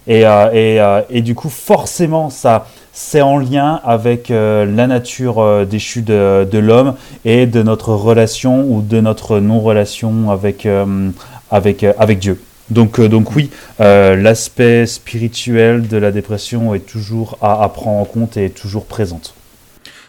Et, 0.08 0.22
et, 0.54 0.82
et, 1.10 1.22
du 1.22 1.36
coup, 1.36 1.50
forcément, 1.50 2.30
ça, 2.30 2.68
c'est 2.96 3.22
en 3.22 3.38
lien 3.38 3.82
avec 3.84 4.32
euh, 4.32 4.66
la 4.66 4.88
nature 4.88 5.40
euh, 5.40 5.66
déchue 5.66 6.02
de, 6.02 6.58
l'homme 6.58 6.96
et 7.26 7.46
de 7.46 7.62
notre 7.62 7.90
relation 7.90 8.66
ou 8.72 8.82
de 8.82 9.02
notre 9.02 9.40
non-relation 9.42 10.32
avec, 10.32 10.66
euh, 10.66 11.10
avec, 11.52 11.84
avec 11.84 12.20
Dieu. 12.20 12.42
Donc, 12.70 13.00
donc 13.00 13.36
oui, 13.36 13.52
l'aspect 13.78 14.88
spirituel 14.88 15.88
de 15.88 15.98
la 15.98 16.12
dépression 16.12 16.74
est 16.74 16.80
toujours 16.80 17.38
à, 17.42 17.70
prendre 17.70 18.00
en 18.00 18.06
compte 18.06 18.38
et 18.38 18.46
est 18.46 18.50
toujours 18.50 18.86
présente. 18.86 19.36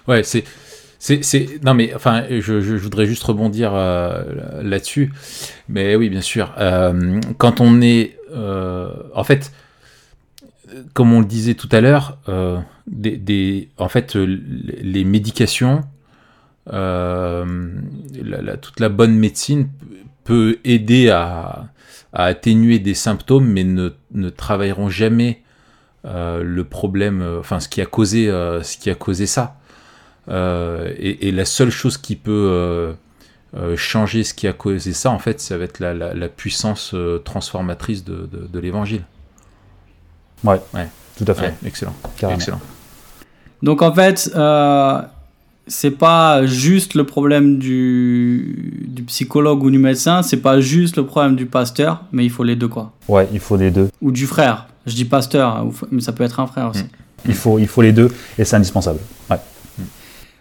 Ouais, 0.09 0.23
c'est... 0.23 0.45
C'est, 0.99 1.47
non 1.63 1.75
mais 1.75 1.93
enfin, 1.95 2.25
je, 2.29 2.61
je, 2.61 2.75
voudrais 2.75 3.07
juste 3.07 3.23
rebondir 3.23 3.73
là-dessus. 3.73 5.13
Mais 5.69 5.95
oui, 5.95 6.09
bien 6.09 6.23
sûr. 6.23 6.53
quand 7.37 7.61
on 7.61 7.81
est, 7.81 8.17
en 9.15 9.23
fait, 9.23 9.53
comme 10.95 11.13
on 11.13 11.21
le 11.21 11.27
disait 11.27 11.55
tout 11.55 11.69
à 11.73 11.81
l'heure, 11.81 12.19
euh, 12.29 12.59
en 13.79 13.89
fait, 13.89 14.17
euh, 14.17 14.25
les 14.81 15.05
médications, 15.05 15.83
euh, 16.73 17.45
toute 18.61 18.81
la 18.81 18.89
bonne 18.89 19.15
médecine 19.15 19.69
peut 20.25 20.59
aider 20.65 21.11
à, 21.11 21.69
atténuer 22.13 22.79
des 22.79 22.95
symptômes, 22.95 23.47
mais 23.47 23.65
ne, 23.65 24.31
travailleront 24.31 24.89
jamais 24.89 25.43
le 26.05 26.63
problème, 26.63 27.25
enfin 27.39 27.61
ce 27.61 27.69
qui 27.69 27.81
a 27.81 27.87
causé, 27.87 28.27
ce 28.27 28.79
qui 28.79 28.91
a 28.91 28.95
causé 28.95 29.27
ça. 29.27 29.59
Et, 30.29 31.31
la 31.33 31.45
seule 31.45 31.71
chose 31.71 31.99
qui 31.99 32.17
peut 32.17 32.95
changer 33.77 34.25
ce 34.25 34.35
qui 34.35 34.49
a 34.49 34.53
causé 34.53 34.93
ça, 34.93 35.11
en 35.11 35.19
fait, 35.19 35.41
ça 35.41 35.59
va 35.59 35.65
être 35.65 35.79
la, 35.79 36.29
puissance 36.29 36.95
transformatrice 37.25 38.03
de 38.05 38.59
l'évangile. 38.59 39.03
Ouais, 40.45 40.61
tout 41.17 41.25
à 41.27 41.35
fait. 41.35 41.55
excellent. 41.65 41.95
excellent. 42.31 42.61
Donc 43.63 43.83
en 43.83 43.93
fait, 43.93 44.31
euh, 44.35 45.01
c'est 45.67 45.91
pas 45.91 46.47
juste 46.47 46.95
le 46.95 47.05
problème 47.05 47.59
du, 47.59 48.85
du, 48.87 49.03
psychologue 49.05 49.63
ou 49.65 49.71
du 49.71 49.79
médecin, 49.79 50.23
c'est 50.23 50.37
pas 50.37 50.61
juste 50.61 50.97
le 50.97 51.07
problème 51.07 51.37
du 51.37 51.47
pasteur, 51.47 52.05
mais 52.13 52.25
il 52.25 52.31
faut 52.31 52.45
les 52.45 52.57
deux 52.57 52.69
quoi. 52.69 52.93
Ouais, 53.09 53.29
il 53.33 53.41
faut 53.41 53.57
les 53.57 53.71
deux. 53.71 53.89
Ou 54.01 54.13
du 54.13 54.27
frère. 54.27 54.67
Je 54.87 54.95
dis 54.95 55.05
pasteur, 55.05 55.67
mais 55.91 56.01
ça 56.01 56.13
peut 56.13 56.23
être 56.23 56.39
un 56.39 56.47
frère 56.47 56.71
aussi. 56.71 56.85
Mm. 56.85 56.89
Il, 57.29 57.35
faut, 57.35 57.59
il 57.59 57.67
faut 57.67 57.83
les 57.83 57.93
deux 57.93 58.13
et 58.39 58.45
c'est 58.45 58.57
indispensable. 58.57 59.01
Ouais. 59.29 59.39
Mm. 59.79 59.83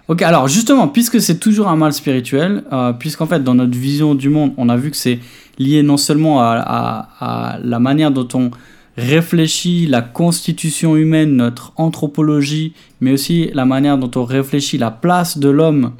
Ok, 0.09 0.21
alors 0.21 0.47
justement, 0.47 0.87
puisque 0.87 1.19
c'est 1.19 1.39
toujours 1.39 1.67
un 1.67 1.75
mal 1.75 1.93
spirituel, 1.93 2.63
euh, 2.71 2.93
puisqu'en 2.93 3.25
fait 3.25 3.43
dans 3.43 3.55
notre 3.55 3.75
vision 3.75 4.13
du 4.13 4.29
monde, 4.29 4.53
on 4.57 4.69
a 4.69 4.77
vu 4.77 4.91
que 4.91 4.97
c'est 4.97 5.19
lié 5.57 5.81
non 5.81 5.97
seulement 5.97 6.41
à, 6.41 7.07
à, 7.19 7.57
la 7.63 7.79
manière 7.79 8.11
dont 8.11 8.27
on 8.33 8.51
réfléchit 8.97 9.87
la 9.87 10.01
constitution 10.01 10.95
humaine, 10.95 11.35
notre 11.35 11.73
anthropologie, 11.75 12.73
mais 13.01 13.11
aussi 13.11 13.49
la 13.53 13.65
manière 13.65 13.97
dont 13.97 14.11
on 14.19 14.23
réfléchit 14.23 14.77
la 14.77 14.91
place 14.91 15.37
de 15.37 15.49
l'homme 15.49 15.91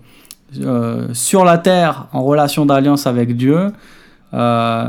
euh, 0.61 1.07
sur 1.13 1.43
la 1.43 1.57
terre 1.57 2.07
en 2.13 2.23
relation 2.23 2.65
d'alliance 2.65 3.07
avec 3.07 3.35
Dieu, 3.35 3.73
euh, 4.33 4.87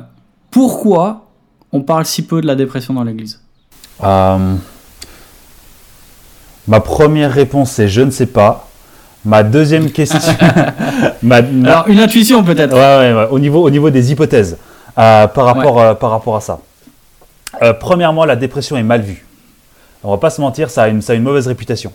pourquoi 0.50 1.26
on 1.72 1.80
parle 1.82 2.06
si 2.06 2.22
peu 2.22 2.40
de 2.40 2.46
la 2.46 2.54
dépression 2.54 2.94
dans 2.94 3.04
l'Église? 3.04 3.40
Euh, 4.04 4.54
Ma 6.68 6.80
première 6.80 7.32
réponse 7.32 7.78
est 7.78 7.88
je 7.88 8.02
ne 8.02 8.10
sais 8.10 8.26
pas. 8.26 8.68
Ma 9.24 9.42
deuxième 9.42 9.90
question. 9.90 10.18
Alors, 11.30 11.88
une 11.88 11.98
intuition 11.98 12.44
peut-être. 12.44 12.74
Ouais, 12.74 13.14
ouais, 13.14 13.28
Au, 13.30 13.38
niveau, 13.38 13.64
au 13.64 13.70
niveau 13.70 13.90
des 13.90 14.12
hypothèses 14.12 14.56
par, 14.94 15.34
rapport, 15.34 15.98
par 15.98 16.10
rapport 16.10 16.36
à 16.36 16.40
ça. 16.40 16.58
Euh, 17.62 17.72
premièrement, 17.72 18.24
la 18.24 18.36
dépression 18.36 18.76
est 18.76 18.82
mal 18.82 19.02
vue. 19.02 19.24
On 20.02 20.10
va 20.10 20.18
pas 20.18 20.30
se 20.30 20.40
mentir, 20.40 20.70
ça 20.70 20.84
a 20.84 20.88
une, 20.88 21.02
mauvaise 21.20 21.46
réputation. 21.46 21.92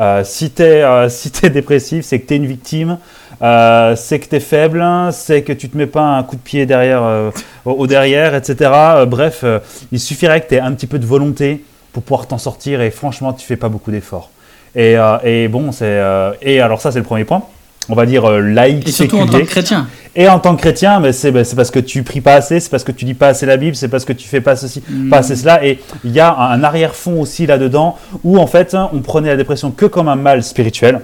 Euh, 0.00 0.22
si 0.24 0.50
tu 0.50 0.62
es, 0.62 0.82
euh, 0.82 1.08
si 1.10 1.30
es, 1.42 1.50
dépressif, 1.50 2.04
c'est 2.04 2.20
que 2.20 2.26
tu 2.26 2.34
es 2.34 2.36
une 2.36 2.46
victime, 2.46 2.98
c'est 3.40 4.18
que 4.20 4.28
tu 4.28 4.36
es 4.36 4.40
faible, 4.40 4.84
c'est 5.12 5.42
que 5.42 5.52
tu 5.52 5.68
te 5.68 5.76
mets 5.76 5.86
pas 5.86 6.02
un 6.02 6.22
coup 6.22 6.36
de 6.36 6.40
pied 6.40 6.66
derrière, 6.66 7.32
au, 7.64 7.86
derrière, 7.86 8.34
etc. 8.34 8.70
bref, 9.06 9.44
il 9.90 10.00
suffirait 10.00 10.40
que 10.40 10.48
tu 10.48 10.54
aies 10.54 10.60
un 10.60 10.72
petit 10.72 10.86
peu 10.86 10.98
de 10.98 11.06
volonté 11.06 11.64
pour 11.92 12.02
pouvoir 12.02 12.26
t'en 12.26 12.38
sortir 12.38 12.80
et 12.80 12.90
franchement, 12.90 13.32
tu 13.32 13.46
fais 13.46 13.56
pas 13.56 13.68
beaucoup 13.68 13.90
d'efforts. 13.90 14.30
Et, 14.74 14.96
et, 15.24 15.48
bon, 15.48 15.72
c'est. 15.72 16.00
et 16.40 16.60
alors, 16.60 16.80
ça, 16.80 16.92
c'est 16.92 17.00
le 17.00 17.04
premier 17.04 17.24
point 17.24 17.42
on 17.88 17.94
va 17.94 18.06
dire, 18.06 18.24
euh, 18.24 18.40
laïque, 18.40 18.88
Et 18.88 18.92
surtout 18.92 19.18
en 19.18 19.26
tant 19.26 19.38
que 19.38 19.44
chrétien. 19.44 19.86
Et 20.14 20.28
en 20.28 20.38
tant 20.38 20.54
que 20.56 20.60
chrétien, 20.60 21.00
mais 21.00 21.12
ben, 21.32 21.44
c'est 21.44 21.56
parce 21.56 21.70
que 21.70 21.78
tu 21.78 22.02
pries 22.02 22.20
pas 22.20 22.34
assez, 22.34 22.60
c'est 22.60 22.70
parce 22.70 22.84
que 22.84 22.92
tu 22.92 23.04
lis 23.04 23.14
pas 23.14 23.28
assez 23.28 23.46
la 23.46 23.56
Bible, 23.56 23.74
c'est 23.76 23.88
parce 23.88 24.04
que 24.04 24.12
tu 24.12 24.28
fais 24.28 24.40
pas 24.40 24.56
ceci, 24.56 24.82
hmm. 24.88 25.08
pas 25.08 25.18
assez 25.18 25.36
cela. 25.36 25.64
Et 25.64 25.78
il 26.04 26.10
y 26.12 26.20
a 26.20 26.36
un 26.36 26.62
arrière-fond 26.62 27.20
aussi 27.20 27.46
là-dedans 27.46 27.96
où 28.24 28.38
en 28.38 28.46
fait 28.46 28.76
on 28.92 29.00
prenait 29.00 29.28
la 29.28 29.36
dépression 29.36 29.70
que 29.70 29.86
comme 29.86 30.08
un 30.08 30.16
mal 30.16 30.42
spirituel 30.42 31.00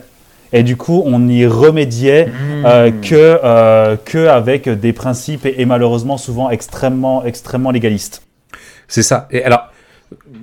et 0.52 0.62
du 0.62 0.76
coup 0.76 1.02
on 1.06 1.26
y 1.28 1.46
remédiait 1.46 2.26
Mmh. 2.26 2.64
euh, 2.66 2.90
que, 3.02 3.40
euh, 3.44 3.96
que 4.04 4.26
avec 4.28 4.68
des 4.68 4.92
principes 4.92 5.46
et, 5.46 5.60
et 5.60 5.64
malheureusement 5.66 6.16
souvent 6.18 6.50
extrêmement, 6.50 7.24
extrêmement 7.24 7.70
légalistes. 7.70 8.22
C'est 8.88 9.02
ça. 9.02 9.26
Et 9.30 9.44
alors, 9.44 9.70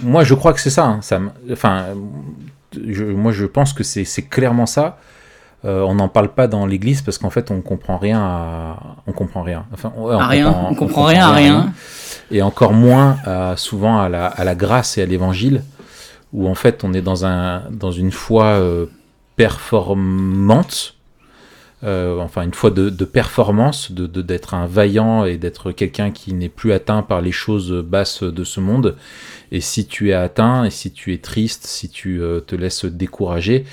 moi, 0.04 0.24
je 0.24 0.34
crois 0.36 0.54
que 0.54 0.60
c'est 0.60 0.70
ça. 0.70 0.84
hein, 0.86 1.00
Sam. 1.02 1.32
Enfin, 1.52 1.86
je- 2.88 3.04
moi, 3.04 3.32
je 3.32 3.46
pense 3.46 3.74
que 3.74 3.84
c'est 3.84 4.06
c'est 4.06 4.22
clairement 4.24 4.66
ça. 4.68 4.98
Euh, 5.66 5.82
on 5.82 5.96
n'en 5.96 6.08
parle 6.10 6.30
pas 6.30 6.48
dans 6.48 6.66
l'Église 6.68 7.02
parce 7.02 7.18
qu'en 7.18 7.30
fait, 7.32 7.50
on 7.52 7.62
comprend 7.62 7.98
rien. 7.98 8.20
À... 8.22 8.78
On 9.08 9.12
comprend 9.14 9.42
rien. 9.42 9.66
Enfin, 9.74 9.92
ouais, 9.98 10.14
À 10.14 10.28
rien, 10.28 10.56
on 10.70 10.76
comprend 10.76 11.06
rien 11.06 11.28
à 11.28 11.32
rien. 11.34 11.74
Et 12.32 12.42
encore 12.42 12.74
moins, 12.74 13.18
à- 13.26 13.56
souvent, 13.58 13.98
à 14.00 14.08
la, 14.10 14.28
à 14.28 14.44
la 14.44 14.56
grâce 14.56 14.98
et 14.98 15.02
à 15.02 15.06
l'Évangile, 15.06 15.64
où 16.34 16.48
en 16.48 16.56
fait, 16.56 16.84
on 16.84 16.94
est 16.94 17.02
dans 17.02 17.26
un 17.26 17.64
dans 17.72 17.92
une 17.92 18.12
foi 18.12 18.46
euh, 18.46 18.86
performante. 19.36 20.95
Euh, 21.86 22.18
enfin 22.20 22.42
une 22.42 22.54
foi 22.54 22.72
de, 22.72 22.90
performance, 23.06 23.92
de 23.92 24.08
de- 24.08 24.24
d'être 24.24 24.56
un 24.56 24.66
vaillant 24.66 25.24
et 25.24 25.38
d'être 25.38 25.72
quelqu'un 25.72 26.10
qui 26.10 26.34
n'est 26.34 26.50
plus 26.50 26.72
atteint 26.74 27.04
par 27.04 27.22
les 27.22 27.32
choses 27.32 27.72
basses 27.88 28.24
de 28.24 28.44
ce 28.44 28.60
monde. 28.60 28.96
Et 29.52 29.62
si 29.62 29.86
tu 29.86 30.10
es 30.10 30.14
atteint, 30.14 30.64
et 30.66 30.72
si 30.72 30.92
tu 30.92 31.14
es 31.14 31.20
triste, 31.20 31.68
si 31.68 31.90
tu 31.90 32.22
euh, 32.22 32.40
te 32.40 32.56
laisses 32.56 32.86
décourager, 32.86 33.66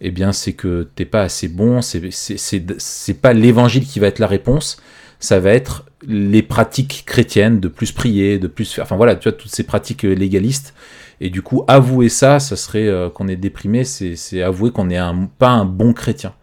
eh 0.00 0.10
bien 0.10 0.32
c'est 0.32 0.54
que 0.54 0.88
t'es 0.96 1.04
pas 1.04 1.22
assez 1.22 1.46
bon, 1.46 1.80
c'est 1.82 3.20
pas 3.20 3.32
l'évangile 3.32 3.86
qui 3.86 4.00
va 4.00 4.08
être 4.08 4.18
la 4.18 4.26
réponse, 4.26 4.78
ça 5.20 5.38
va 5.38 5.50
être 5.50 5.84
les 6.04 6.42
pratiques 6.42 7.04
chrétiennes 7.06 7.60
de 7.60 7.68
plus 7.68 7.92
prier, 7.92 8.40
de 8.40 8.48
plus 8.48 8.72
faire, 8.72 8.84
enfin 8.84 8.96
voilà, 8.96 9.14
tu 9.14 9.28
vois, 9.28 9.38
toutes 9.38 9.54
ces 9.54 9.62
pratiques 9.62 10.02
légalistes. 10.02 10.74
Et 11.20 11.30
du 11.30 11.42
coup, 11.42 11.62
avouer 11.68 12.08
ça, 12.08 12.40
ça 12.40 12.56
serait 12.56 12.88
euh, 12.88 13.08
qu'on 13.08 13.28
est 13.28 13.36
déprimé, 13.36 13.84
c'est 13.84 14.42
avouer 14.42 14.72
qu'on 14.72 14.86
n'est 14.86 15.00
pas 15.38 15.50
un 15.50 15.64
bon 15.64 15.92
chrétien. 15.92 16.34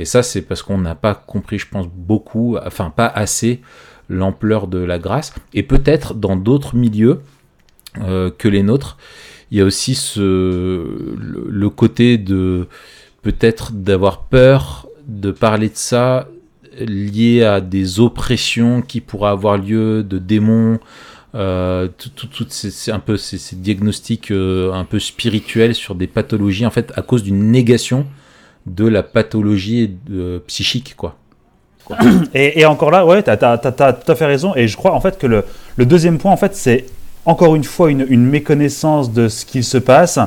Et 0.00 0.06
ça, 0.06 0.22
c'est 0.22 0.40
parce 0.40 0.62
qu'on 0.62 0.78
n'a 0.78 0.94
pas 0.94 1.14
compris, 1.14 1.58
je 1.58 1.68
pense, 1.68 1.86
beaucoup, 1.86 2.56
enfin 2.64 2.88
pas 2.88 3.06
assez, 3.06 3.60
l'ampleur 4.08 4.66
de 4.66 4.78
la 4.78 4.98
grâce. 4.98 5.34
Et 5.52 5.62
peut-être 5.62 6.14
dans 6.14 6.36
d'autres 6.36 6.74
milieux 6.74 7.20
euh, 8.00 8.30
que 8.30 8.48
les 8.48 8.62
nôtres, 8.62 8.96
il 9.50 9.58
y 9.58 9.60
a 9.60 9.64
aussi 9.64 9.92
le, 10.16 11.68
côté 11.68 12.16
de 12.16 12.66
peut-être 13.20 13.72
d'avoir 13.72 14.22
peur 14.22 14.88
de 15.06 15.32
parler 15.32 15.68
de 15.68 15.76
ça 15.76 16.28
lié 16.78 17.44
à 17.44 17.60
des 17.60 18.00
oppressions 18.00 18.80
qui 18.80 19.02
pourraient 19.02 19.32
avoir 19.32 19.58
lieu, 19.58 20.02
de 20.02 20.16
démons, 20.16 20.78
euh, 21.34 21.88
tout, 21.98 22.46
un 22.88 23.00
peu 23.00 23.18
ces 23.18 23.56
diagnostics 23.56 24.30
euh, 24.30 24.72
un 24.72 24.84
peu 24.84 24.98
spirituels 24.98 25.74
sur 25.74 25.94
des 25.94 26.06
pathologies, 26.06 26.64
en 26.64 26.70
fait, 26.70 26.90
à 26.96 27.02
cause 27.02 27.22
d'une 27.22 27.50
négation 27.50 28.06
de 28.66 28.86
la 28.86 29.02
pathologie 29.02 29.96
euh, 30.10 30.38
psychique, 30.46 30.94
quoi. 30.96 31.16
Et, 32.34 32.64
encore 32.66 32.90
là, 32.90 33.04
ouais, 33.04 33.22
tu 33.22 33.30
as, 33.30 33.58
tout 33.58 34.12
à 34.12 34.14
fait 34.14 34.26
raison. 34.26 34.54
Et 34.54 34.68
je 34.68 34.76
crois 34.76 34.92
en 34.92 35.00
fait 35.00 35.18
que 35.18 35.26
le, 35.26 35.44
deuxième 35.78 36.18
point, 36.18 36.30
en 36.30 36.36
fait, 36.36 36.54
c'est 36.54 36.84
encore 37.26 37.56
une 37.56 37.64
fois 37.64 37.90
une, 37.90 38.24
méconnaissance 38.26 39.12
de 39.12 39.28
ce 39.28 39.44
qu'il 39.44 39.64
se 39.64 39.76
passe 39.76 40.18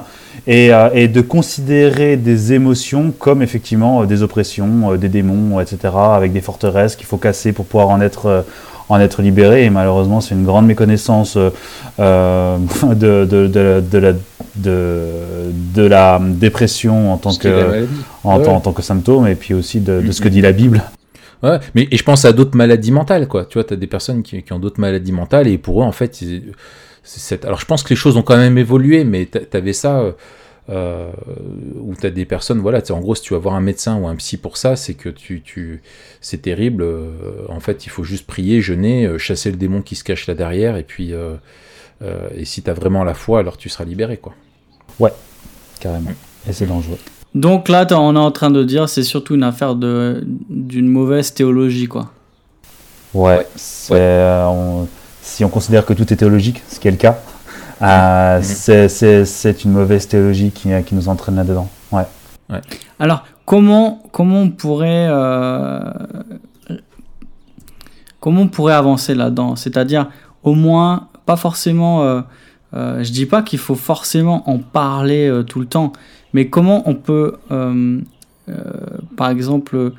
et, 0.45 0.73
euh, 0.73 1.07
de 1.07 1.21
considérer 1.21 2.17
des 2.17 2.53
émotions 2.53 3.13
comme 3.17 3.41
effectivement 3.41 4.01
euh, 4.01 4.05
des 4.05 4.23
oppressions, 4.23 4.95
des 4.95 5.09
démons, 5.09 5.59
etc., 5.61 5.93
avec 5.95 6.33
des 6.33 6.41
forteresses 6.41 6.95
qu'il 6.95 7.07
faut 7.07 7.17
casser 7.17 7.53
pour 7.53 7.65
pouvoir 7.65 7.89
en 7.89 8.01
être, 8.01 8.45
en 8.93 8.99
être 8.99 9.21
libéré. 9.21 9.65
Et 9.65 9.69
malheureusement, 9.69 10.21
c'est 10.21 10.35
une 10.35 10.45
grande 10.45 10.65
méconnaissance 10.67 11.35
euh, 11.37 11.49
euh, 11.99 12.57
de, 12.83 13.25
de, 13.25 13.47
de, 13.47 13.83
de 13.91 13.97
la, 13.97 14.13
de, 14.55 15.81
la 15.85 16.19
dépression 16.21 17.11
en 17.13 17.17
tant 17.17 17.33
que, 17.35 17.85
en, 18.23 18.39
Ouais. 18.39 18.47
en 18.47 18.59
tant 18.59 18.71
que 18.73 18.81
symptôme 18.81 19.27
et 19.27 19.35
puis 19.35 19.53
aussi 19.53 19.79
de, 19.79 20.11
ce 20.11 20.21
que 20.21 20.29
dit 20.29 20.41
la 20.41 20.51
Bible. 20.51 20.81
Ouais, 21.41 21.59
mais 21.75 21.87
et 21.91 21.97
je 21.97 22.03
pense 22.03 22.23
à 22.23 22.31
d'autres 22.31 22.55
maladies 22.55 22.91
mentales, 22.91 23.27
quoi. 23.27 23.43
Tu 23.45 23.55
vois, 23.55 23.65
t'as 23.65 23.75
des 23.75 23.87
personnes 23.87 24.23
qui, 24.23 24.41
qui 24.43 24.53
ont 24.53 24.59
d'autres 24.59 24.79
maladies 24.79 25.11
mentales 25.11 25.47
et 25.47 25.57
pour 25.57 25.81
eux, 25.81 25.85
en 25.85 25.91
fait, 25.91 26.15
c'est 26.15 26.41
cette- 27.03 27.43
alors 27.43 27.59
je 27.59 27.65
pense 27.65 27.83
que 27.83 27.89
les 27.89 27.97
choses 27.97 28.15
ont 28.15 28.21
quand 28.21 28.37
même 28.37 28.57
évolué, 28.57 29.03
mais 29.03 29.25
t'a- 29.25 29.41
t'avais 29.41 29.73
ça 29.73 29.99
euh, 29.99 30.11
euh, 30.69 31.11
où 31.81 31.93
t'as 31.95 32.09
des 32.09 32.25
personnes, 32.25 32.59
voilà, 32.59 32.81
tu 32.81 32.91
en 32.93 32.99
gros, 33.01 33.15
si 33.15 33.21
tu 33.21 33.33
vas 33.33 33.39
voir 33.39 33.55
un 33.55 33.61
médecin 33.61 33.97
ou 33.97 34.07
un 34.07 34.15
psy 34.15 34.37
pour 34.37 34.57
ça, 34.57 34.75
c'est 34.75 34.93
que 34.93 35.09
tu, 35.09 35.41
tu, 35.41 35.81
c'est 36.21 36.41
terrible. 36.41 36.83
euh, 36.83 37.11
en 37.49 37.59
fait, 37.59 37.85
il 37.85 37.89
faut 37.89 38.03
juste 38.03 38.25
prier, 38.27 38.61
jeûner, 38.61 39.05
euh, 39.05 39.17
chasser 39.17 39.51
le 39.51 39.57
démon 39.57 39.81
qui 39.81 39.95
se 39.95 40.03
cache 40.03 40.27
là 40.27 40.35
derrière, 40.35 40.77
et 40.77 40.83
puis, 40.83 41.13
euh, 41.13 41.35
euh, 42.01 42.27
et 42.35 42.45
si 42.45 42.61
t'as 42.61 42.73
vraiment 42.73 43.03
la 43.03 43.13
foi, 43.13 43.39
alors 43.39 43.57
tu 43.57 43.69
seras 43.69 43.83
libéré, 43.85 44.17
quoi. 44.17 44.33
Carrément. 45.79 46.11
Et 46.47 46.53
c'est 46.53 46.65
dangereux. 46.65 46.97
Donc 47.35 47.67
là, 47.67 47.85
on 47.91 48.15
est 48.15 48.19
en 48.19 48.31
train 48.31 48.51
de 48.51 48.63
dire 48.63 48.87
c'est 48.87 49.03
surtout 49.03 49.35
une 49.35 49.43
affaire 49.43 49.75
de 49.75 50.23
d'une 50.49 50.87
mauvaise 50.87 51.33
théologie, 51.33 51.87
quoi. 51.87 52.11
Ouais. 53.13 53.45
euh, 53.91 54.45
on- 54.45 54.87
si 55.21 55.43
on 55.43 55.49
considère 55.49 55.85
que 55.85 55.93
tout 55.93 56.11
est 56.13 56.15
théologique, 56.15 56.61
ce 56.69 56.79
qui 56.79 56.87
est 56.87 56.91
le 56.91 56.97
cas, 56.97 57.21
euh, 57.83 58.37
Mhm. 58.39 58.87
c'est- 59.25 59.63
une 59.65 59.71
mauvaise 59.71 60.07
théologie 60.07 60.51
qui, 60.51 60.69
qui 60.85 60.95
nous 60.95 61.09
entraîne 61.09 61.35
là-dedans. 61.35 61.69
Ouais. 61.91 62.03
Alors, 62.99 63.23
comment, 63.45 64.01
comment 64.11 64.41
on 64.41 64.49
pourrait 64.49 65.07
euh, 65.09 65.79
comment 68.19 68.41
on 68.41 68.47
pourrait 68.47 68.73
avancer 68.73 69.15
là-dedans? 69.15 69.55
C'est-à-dire, 69.55 70.09
au 70.43 70.53
moins, 70.53 71.07
pas 71.25 71.35
forcément. 71.35 72.03
euh, 72.03 72.21
euh, 72.75 73.03
je 73.03 73.11
dis 73.11 73.25
pas 73.27 73.43
qu'il 73.43 73.59
faut 73.59 73.75
forcément 73.75 74.49
en 74.49 74.57
parler 74.57 75.27
euh, 75.27 75.43
tout 75.43 75.59
le 75.59 75.67
temps, 75.67 75.93
mais 76.33 76.47
comment 76.49 76.81
on 76.89 76.95
peut, 76.95 77.35
euh, 77.51 77.99
euh, 78.49 78.53
par 79.15 79.29
exemple, 79.29 79.75
euh, 79.75 79.91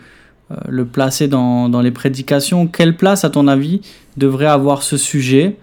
le 0.68 0.84
placer 0.84 1.28
dans, 1.28 1.68
dans 1.68 1.80
les 1.80 1.92
prédications? 1.92 2.66
Quelle 2.66 2.96
place, 2.96 3.24
à 3.24 3.30
ton 3.30 3.46
avis, 3.46 3.80
devrait 4.16 4.46
avoir 4.46 4.82
ce 4.82 4.96
sujet 4.96 5.56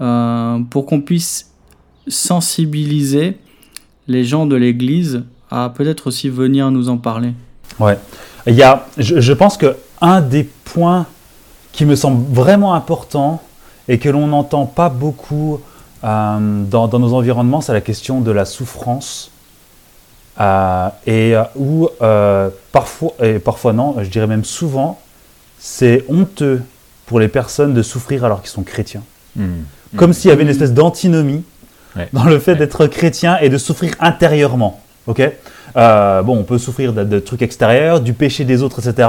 euh, 0.00 0.58
pour 0.70 0.86
qu'on 0.86 1.00
puisse 1.02 1.50
sensibiliser 2.08 3.38
les 4.08 4.24
gens 4.24 4.46
de 4.46 4.56
l'Église 4.56 5.22
à 5.50 5.72
peut-être 5.74 6.08
aussi 6.08 6.28
venir 6.28 6.70
nous 6.70 6.88
en 6.88 6.96
parler 6.96 7.32
Il 8.46 8.54
y 8.54 8.62
a, 8.62 8.86
je, 8.98 9.20
je 9.20 9.32
pense 9.32 9.56
que 9.56 9.76
un 10.00 10.20
des 10.20 10.44
points 10.44 11.06
qui 11.72 11.86
me 11.86 11.96
semble 11.96 12.24
vraiment 12.32 12.74
important 12.74 13.42
et 13.88 13.98
que 13.98 14.08
l'on 14.08 14.26
n'entend 14.26 14.66
pas 14.66 14.88
beaucoup 14.88 15.60
euh, 16.04 16.64
dans, 16.64 16.88
dans 16.88 16.98
nos 16.98 17.14
environnements, 17.14 17.60
c'est 17.60 17.72
la 17.72 17.80
question 17.80 18.20
de 18.20 18.30
la 18.30 18.44
souffrance. 18.44 19.30
Euh, 20.40 20.88
et 21.06 21.36
euh, 21.36 21.44
où 21.54 21.88
euh, 22.02 22.50
parfois, 22.72 23.12
et 23.22 23.38
parfois 23.38 23.72
non, 23.72 23.94
je 24.02 24.08
dirais 24.08 24.26
même 24.26 24.44
souvent, 24.44 25.00
c'est 25.58 26.04
honteux 26.08 26.62
pour 27.06 27.20
les 27.20 27.28
personnes 27.28 27.72
de 27.72 27.82
souffrir 27.82 28.24
alors 28.24 28.40
qu'ils 28.40 28.50
sont 28.50 28.62
chrétiens. 28.64 29.02
Comme 29.96 30.12
s'il 30.12 30.30
y 30.30 30.32
avait 30.32 30.42
une 30.42 30.48
espèce 30.48 30.72
d'antinomie 30.72 31.44
Ouais. 31.96 32.08
dans 32.12 32.24
le 32.24 32.38
fait 32.38 32.52
Ouais. 32.52 32.58
d'être 32.58 32.86
chrétien 32.86 33.38
et 33.40 33.48
de 33.48 33.58
souffrir 33.58 33.94
intérieurement. 34.00 34.80
Ok? 35.06 35.20
Euh, 35.76 36.22
Bon, 36.22 36.38
on 36.38 36.42
peut 36.44 36.58
souffrir 36.58 36.92
de, 36.92 37.04
de 37.04 37.18
trucs 37.18 37.42
extérieurs, 37.42 38.00
du 38.00 38.12
péché 38.12 38.44
des 38.44 38.62
autres, 38.62 38.86
etc. 38.86 39.08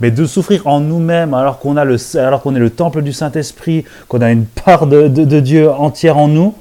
Mais 0.00 0.10
de 0.10 0.24
souffrir 0.26 0.66
en 0.66 0.80
nous-mêmes 0.80 1.34
alors 1.34 1.58
qu'on 1.58 1.76
a 1.76 1.84
le, 1.84 1.96
alors 2.18 2.42
qu'on 2.42 2.54
est 2.54 2.58
le 2.60 2.70
temple 2.70 3.02
du 3.02 3.12
Saint-Esprit, 3.12 3.84
qu'on 4.08 4.20
a 4.22 4.30
une 4.30 4.44
part 4.46 4.86
de, 4.86 5.08
de- 5.08 5.24
de 5.24 5.40
Dieu 5.40 5.70
entière 5.70 6.16
en 6.18 6.28
nous, 6.28 6.54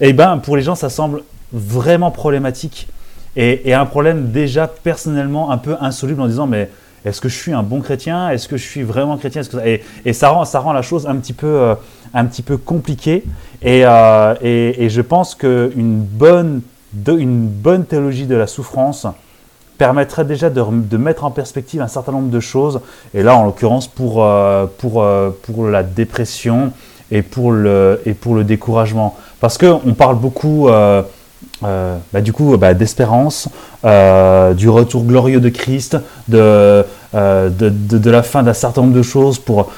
eh 0.00 0.12
ben, 0.12 0.38
pour 0.38 0.56
les 0.56 0.62
gens, 0.62 0.74
ça 0.74 0.88
semble 0.90 1.22
vraiment 1.52 2.10
problématique 2.10 2.88
et, 3.36 3.68
et 3.68 3.74
un 3.74 3.84
problème 3.86 4.30
déjà 4.30 4.66
personnellement 4.68 5.50
un 5.50 5.58
peu 5.58 5.76
insoluble 5.80 6.20
en 6.22 6.26
disant 6.26 6.46
mais 6.46 6.70
est-ce 7.04 7.20
que 7.20 7.28
je 7.28 7.36
suis 7.36 7.52
un 7.52 7.62
bon 7.62 7.80
chrétien? 7.80 8.30
Est-ce 8.30 8.48
que 8.48 8.56
je 8.56 8.64
suis 8.64 8.82
vraiment 8.82 9.16
chrétien? 9.16 9.42
Et, 10.04 10.12
ça, 10.12 10.28
rend, 10.30 10.72
la 10.72 10.82
chose 10.82 11.06
un 11.06 11.16
petit 11.16 11.32
peu, 11.32 11.46
euh, 11.46 12.56
compliquée. 12.64 13.24
Et, 13.62 13.82
euh, 13.84 14.34
et, 14.42 14.88
je 14.88 15.00
pense 15.00 15.34
qu'une 15.34 16.00
bonne, 16.00 16.62
théologie 17.88 18.26
de 18.26 18.34
la 18.34 18.46
souffrance 18.46 19.06
permettrait 19.78 20.26
déjà 20.26 20.50
de, 20.50 20.96
mettre 20.98 21.24
en 21.24 21.30
perspective 21.30 21.80
un 21.80 21.88
certain 21.88 22.12
nombre 22.12 22.30
de 22.30 22.40
choses. 22.40 22.80
Et 23.14 23.22
là, 23.22 23.34
en 23.34 23.46
l'occurrence, 23.46 23.88
pour, 23.88 24.22
euh, 24.22 24.66
la 25.70 25.82
dépression 25.82 26.72
et 27.10 27.22
pour 27.22 27.52
le 27.52 28.42
découragement. 28.44 29.16
Parce 29.40 29.56
qu'on 29.56 29.94
parle 29.94 30.16
beaucoup, 30.16 30.68
euh, 31.64 31.96
bah, 32.12 32.20
du 32.20 32.32
coup, 32.32 32.56
bah, 32.56 32.74
d'espérance, 32.74 33.48
euh, 33.84 34.54
du 34.54 34.68
retour 34.68 35.04
glorieux 35.04 35.40
de 35.40 35.48
Christ, 35.48 35.96
de, 36.28 36.84
euh, 37.14 37.48
de, 37.48 37.68
de, 37.68 38.10
la 38.10 38.22
fin 38.22 38.42
d'un 38.42 38.54
certain 38.54 38.82
nombre 38.82 38.94
de 38.94 39.02
choses 39.02 39.38
pour, 39.38 39.70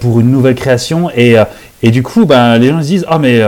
pour 0.00 0.20
une 0.20 0.30
nouvelle 0.30 0.54
création. 0.54 1.10
Et, 1.16 1.36
et 1.82 1.90
du 1.90 2.02
coup, 2.02 2.26
bah, 2.26 2.58
les 2.58 2.68
gens 2.68 2.82
se 2.82 2.86
disent, 2.86 3.06
ah 3.08 3.18
mais... 3.18 3.42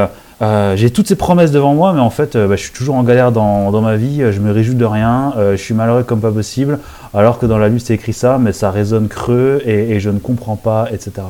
j'ai 0.77 0.91
toutes 0.91 1.09
ces 1.09 1.17
promesses 1.17 1.53
devant 1.53 1.75
moi, 1.75 1.93
mais 1.93 2.01
en 2.01 2.11
fait, 2.11 2.37
je 2.37 2.57
suis 2.57 2.73
toujours 2.73 2.97
en 2.97 3.03
galère 3.03 3.33
dans, 3.33 3.71
dans 3.71 3.81
ma 3.81 3.97
vie, 3.97 4.23
je 4.31 4.41
me 4.41 4.53
réjouis 4.53 4.75
de 4.75 4.85
rien, 4.85 5.33
je 5.53 5.57
suis 5.57 5.75
malheureux 5.75 6.03
comme 6.03 6.21
pas 6.21 6.33
possible, 6.33 6.79
alors 7.15 7.39
que 7.39 7.47
dans 7.47 7.59
la 7.59 7.69
Bible 7.69 7.81
c'est 7.81 7.95
écrit 7.95 8.13
ça, 8.13 8.39
mais 8.39 8.53
ça 8.53 8.71
résonne 8.71 9.09
creux 9.09 9.63
et 9.65 10.01
je 10.01 10.11
ne 10.11 10.19
comprends 10.19 10.57
pas, 10.57 10.89
etc. 10.93 11.23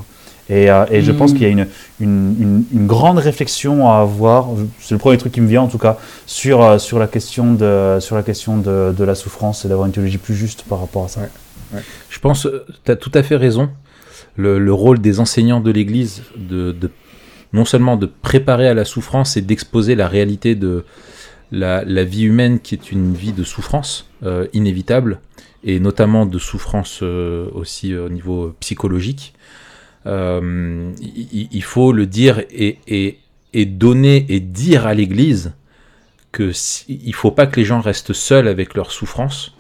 Et, 0.51 0.65
et 0.91 1.01
je 1.03 1.11
pense 1.13 1.33
Mm. 1.33 1.35
qu'il 1.35 1.43
y 1.43 1.47
a 1.47 1.49
une, 1.49 1.67
une, 2.01 2.37
une- 2.41 2.65
une 2.73 2.87
grande 2.87 3.19
réflexion 3.19 3.89
à 3.91 4.01
avoir, 4.01 4.49
c'est 4.79 4.93
le 4.95 4.99
premier 4.99 5.17
truc 5.17 5.33
qui 5.33 5.41
me 5.41 5.49
vient 5.49 5.63
en 5.63 5.69
tout 5.69 5.79
cas, 5.79 5.97
sur, 6.27 6.63
euh, 6.63 6.79
sur 6.79 6.99
la 6.99 7.07
question 7.07 7.55
de, 7.55 7.97
sur 8.01 8.15
la, 8.15 8.23
question 8.23 8.59
de, 8.59 8.93
de 8.97 9.05
la 9.05 9.15
souffrance 9.15 9.65
et 9.65 9.69
d'avoir 9.69 9.87
une 9.87 9.93
théologie 9.93 10.19
plus 10.19 10.35
juste 10.35 10.65
par 10.69 10.81
rapport 10.81 11.05
à 11.05 11.09
ça. 11.09 11.23
Je 12.11 12.19
pense, 12.21 12.47
tu 12.85 12.91
as 12.91 12.97
tout 12.97 13.11
à 13.15 13.23
fait 13.23 13.37
raison. 13.37 13.71
Le, 14.37 14.59
le 14.59 14.73
rôle 14.73 14.99
des 15.01 15.19
enseignants 15.19 15.61
de 15.61 15.71
l'Église, 15.71 16.23
de, 16.37 16.73
de- 16.73 16.91
non 17.53 17.65
seulement 17.65 17.97
de 17.97 18.07
préparer 18.07 18.69
à 18.69 18.75
la 18.75 18.85
souffrance 18.85 19.37
et 19.37 19.41
d'exposer 19.41 19.95
la 19.95 20.09
réalité 20.09 20.55
de 20.57 20.85
la, 21.53 21.85
la 21.85 22.05
vie 22.05 22.25
humaine 22.25 22.59
qui 22.59 22.75
est 22.75 22.91
une 22.93 23.15
vie 23.15 23.33
de 23.33 23.45
souffrance 23.45 24.11
euh, 24.25 24.47
inévitable, 24.53 25.21
et 25.63 25.79
notamment 25.81 26.27
de 26.27 26.39
souffrance 26.39 27.01
euh, 27.03 27.47
aussi 27.55 27.93
euh, 27.95 28.07
au 28.07 28.09
niveau 28.09 28.55
psychologique. 28.61 29.35
Euh, 30.07 30.93
il, 31.01 31.63
faut 31.63 31.93
le 31.93 32.07
dire 32.07 32.41
et, 32.51 32.79
et, 32.87 33.19
et 33.55 33.65
donner 33.65 34.27
et 34.29 34.39
dire 34.39 34.87
à 34.87 34.93
l'Église 34.93 35.55
que 36.31 36.53
si- 36.53 37.01
il 37.05 37.15
faut 37.15 37.31
pas 37.31 37.47
que 37.47 37.59
les 37.59 37.65
gens 37.65 37.81
restent 37.81 38.13
seuls 38.13 38.47
avec 38.49 38.75
leur 38.75 38.93
souffrance, 38.93 39.57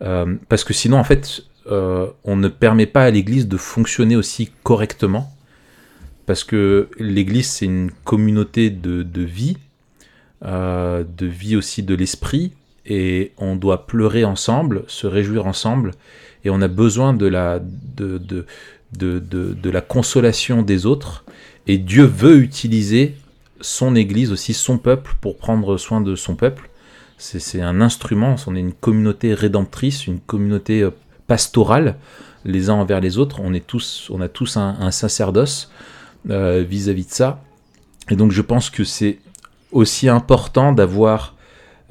euh, 0.00 0.36
parce 0.48 0.64
que 0.64 0.72
sinon 0.72 0.96
en 0.96 1.04
fait 1.04 1.42
euh, 1.70 2.06
on 2.24 2.36
ne 2.36 2.48
permet 2.48 2.86
pas 2.86 3.04
à 3.04 3.10
l'Église 3.10 3.46
de 3.46 3.58
fonctionner 3.58 4.16
aussi 4.16 4.50
correctement, 4.62 5.30
parce 6.24 6.44
que 6.44 6.88
l'Église 6.98 7.50
c'est 7.50 7.66
une 7.66 7.90
communauté 8.04 8.70
de, 8.70 9.02
de 9.02 9.22
vie, 9.22 9.58
de 10.42 11.26
vie 11.26 11.56
aussi 11.56 11.82
de 11.82 11.94
l'esprit, 11.94 12.52
et 12.86 13.32
on 13.38 13.56
doit 13.56 13.86
pleurer 13.86 14.24
ensemble, 14.24 14.84
se 14.88 15.06
réjouir 15.06 15.46
ensemble, 15.46 15.92
et 16.44 16.50
on 16.50 16.60
a 16.60 16.68
besoin 16.68 17.14
de 17.14 17.26
la, 17.26 17.60
de, 17.60 18.44
de, 18.98 19.70
la 19.70 19.80
consolation 19.80 20.62
des 20.62 20.86
autres, 20.86 21.24
et 21.66 21.78
Dieu 21.78 22.04
veut 22.04 22.38
utiliser 22.38 23.16
son 23.60 23.96
Église 23.96 24.32
aussi, 24.32 24.52
son 24.52 24.78
peuple, 24.78 25.14
pour 25.20 25.36
prendre 25.36 25.76
soin 25.76 26.00
de 26.00 26.14
son 26.14 26.34
peuple. 26.36 26.70
C'est 27.16 27.62
un 27.62 27.80
instrument, 27.80 28.36
on 28.46 28.56
est 28.56 28.60
une 28.60 28.72
communauté 28.72 29.34
rédemptrice, 29.34 30.06
une 30.06 30.20
communauté 30.20 30.82
euh, 30.82 30.90
pastorale, 31.26 31.96
les 32.44 32.68
uns 32.68 32.74
envers 32.74 33.00
les 33.00 33.16
autres. 33.18 33.40
On, 33.40 33.54
est 33.54 33.66
tous, 33.66 34.10
on 34.12 34.20
a 34.20 34.28
tous 34.28 34.56
un, 34.56 34.76
un 34.80 34.90
sacerdoce 34.90 35.70
euh, 36.30 36.64
vis-à-vis 36.68 37.06
de 37.06 37.12
ça. 37.12 37.42
Et 38.10 38.16
donc 38.16 38.32
je 38.32 38.42
pense 38.42 38.70
que 38.70 38.84
c'est 38.84 39.18
aussi 39.72 40.08
important 40.08 40.72
d'avoir, 40.72 41.34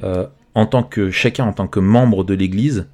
euh, 0.03 0.25
en 0.55 0.65
tant 0.65 0.83
que 0.83 1.11
chacun, 1.11 1.45
en 1.45 1.53
tant 1.53 1.67
que 1.67 1.79
membre 1.79 2.23
de 2.23 2.33
l'Église, 2.33 2.87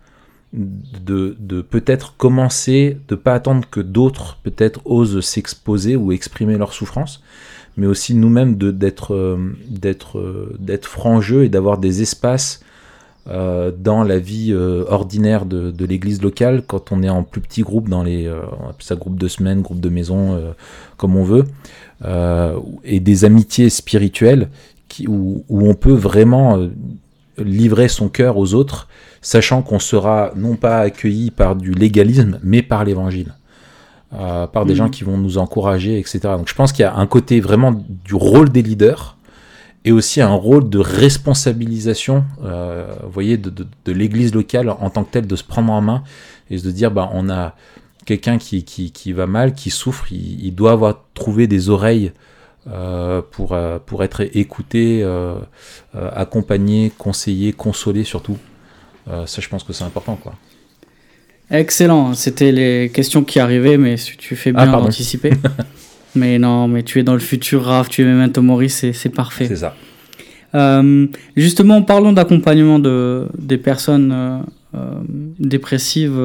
de, 0.53 1.61
peut-être 1.61 2.15
commencer, 2.17 2.97
de 3.07 3.15
pas 3.15 3.33
attendre 3.33 3.67
que 3.69 3.79
d'autres 3.79 4.37
peut-être 4.43 4.81
osent 4.85 5.21
s'exposer 5.21 5.95
ou 5.95 6.11
exprimer 6.11 6.57
leur 6.57 6.73
souffrance, 6.73 7.21
mais 7.77 7.85
aussi 7.85 8.15
nous-mêmes 8.15 8.55
d'être 8.55 9.13
euh, 9.13 9.37
d'être 9.69 10.17
euh, 10.17 10.55
d'être 10.59 11.43
et 11.43 11.49
d'avoir 11.49 11.77
des 11.77 12.01
espaces 12.01 12.61
euh, 13.27 13.71
dans 13.77 14.03
la 14.03 14.17
vie 14.17 14.53
ordinaire 14.53 15.45
de, 15.45 15.85
l'église 15.85 16.21
locale 16.21 16.63
quand 16.65 16.91
on 16.91 17.03
est 17.03 17.09
en 17.09 17.23
plus 17.23 17.41
petit 17.41 17.61
groupe 17.61 17.87
dans 17.87 18.03
les 18.03 18.27
on 18.27 18.69
appelle 18.69 18.85
ça 18.85 18.95
groupe 18.95 19.19
de 19.19 19.27
semaine 19.27 19.61
groupe 19.61 19.79
de 19.79 19.89
maison 19.89 20.41
comme 20.97 21.15
on 21.15 21.23
veut 21.23 21.45
et 22.83 22.99
des 22.99 23.25
amitiés 23.25 23.69
spirituelles 23.69 24.49
qui, 24.87 25.07
où, 25.07 25.43
on 25.49 25.75
peut 25.75 25.93
vraiment 25.93 26.57
livrer 27.37 27.87
son 27.87 28.09
cœur 28.09 28.37
aux 28.37 28.55
autres 28.55 28.87
sachant 29.21 29.61
qu'on 29.61 29.79
sera 29.79 30.31
non 30.35 30.55
pas 30.55 30.79
accueilli 30.79 31.31
par 31.31 31.55
du 31.55 31.71
légalisme 31.71 32.39
mais 32.43 32.61
par 32.61 32.83
l'évangile 32.85 33.33
euh, 34.13 34.47
par 34.47 34.65
des 34.65 34.73
Mhm. 34.73 34.77
gens 34.77 34.89
qui 34.89 35.03
vont 35.03 35.17
nous 35.19 35.37
encourager, 35.37 35.99
etc. 35.99 36.19
Donc 36.37 36.47
je 36.49 36.55
pense 36.55 36.71
qu'il 36.71 36.81
y 36.81 36.85
a 36.85 36.95
un 36.95 37.05
côté 37.05 37.39
vraiment 37.41 37.71
du 38.05 38.15
rôle 38.15 38.49
des 38.49 38.63
leaders 38.63 39.17
et 39.85 39.91
aussi 39.91 40.19
un 40.19 40.33
rôle 40.33 40.67
de 40.69 40.79
responsabilisation, 40.79 42.23
euh, 42.43 42.91
vous 43.03 43.11
voyez, 43.11 43.37
de, 43.37 43.49
de- 43.51 43.67
de 43.85 43.91
l'église 43.91 44.33
locale 44.33 44.69
en 44.69 44.89
tant 44.89 45.03
que 45.03 45.11
telle, 45.11 45.27
de 45.27 45.35
se 45.35 45.43
prendre 45.43 45.71
en 45.71 45.81
main 45.81 46.03
et 46.49 46.55
de 46.55 46.59
se 46.61 46.69
dire, 46.69 46.89
bah, 46.91 47.09
on 47.13 47.29
a 47.29 47.55
quelqu'un 48.05 48.37
qui, 48.39 48.63
qui, 48.63 48.91
qui 48.91 49.13
va 49.13 49.27
mal, 49.27 49.53
qui 49.53 49.69
souffre, 49.69 50.11
il, 50.11 50.43
il 50.43 50.55
doit 50.55 50.71
avoir 50.71 51.01
trouvé 51.13 51.45
des 51.47 51.69
oreilles 51.69 52.11
euh, 52.67 53.21
pour, 53.31 53.55
pour 53.85 54.03
être 54.03 54.21
écouté, 54.35 55.03
accompagné, 56.15 56.91
conseillé, 56.97 57.53
consolé 57.53 58.03
surtout. 58.03 58.37
Euh, 59.09 59.25
ça, 59.25 59.41
je 59.41 59.49
pense 59.49 59.63
que 59.63 59.73
c'est 59.73 59.83
important, 59.83 60.15
quoi. 60.15 60.33
Excellent, 61.51 62.13
c'était 62.13 62.51
les 62.51 62.91
questions 62.93 63.23
qui 63.23 63.39
arrivaient, 63.39 63.77
mais 63.77 63.95
tu- 63.95 64.35
fais 64.35 64.51
Ah, 64.55 64.63
bien 64.63 64.71
pardon. 64.71 64.85
d'anticiper. 64.85 65.31
mais 66.15 66.37
non, 66.37 66.67
mais 66.67 66.83
tu 66.83 66.99
es 66.99 67.03
dans 67.03 67.13
le 67.13 67.19
futur, 67.19 67.63
Raph, 67.63 67.89
tu 67.89 68.03
es 68.03 68.05
Memento 68.05 68.41
Mori, 68.43 68.69
c'est 68.69 68.93
c'est 68.93 69.09
parfait. 69.09 69.47
C'est 69.47 69.55
ça. 69.55 69.75
Euh, 70.55 71.07
justement, 71.35 71.81
parlons 71.81 72.11
d'accompagnement 72.13 72.77
de, 72.79 73.27
des 73.37 73.57
personnes 73.57 74.11
euh, 74.11 74.39
euh, 74.75 74.79
dépressives, 75.39 76.19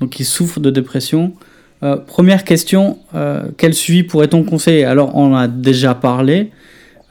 donc 0.00 0.10
qui 0.10 0.24
souffrent 0.24 0.60
de 0.60 0.70
dépression. 0.70 1.32
Première 2.06 2.44
question, 2.44 2.98
quel 3.56 3.72
suivi 3.72 4.02
pourrait-on 4.02 4.42
conseiller? 4.42 4.84
Alors, 4.84 5.16
on 5.16 5.32
en 5.32 5.36
a 5.36 5.48
déjà 5.48 5.94
parlé. 5.94 6.50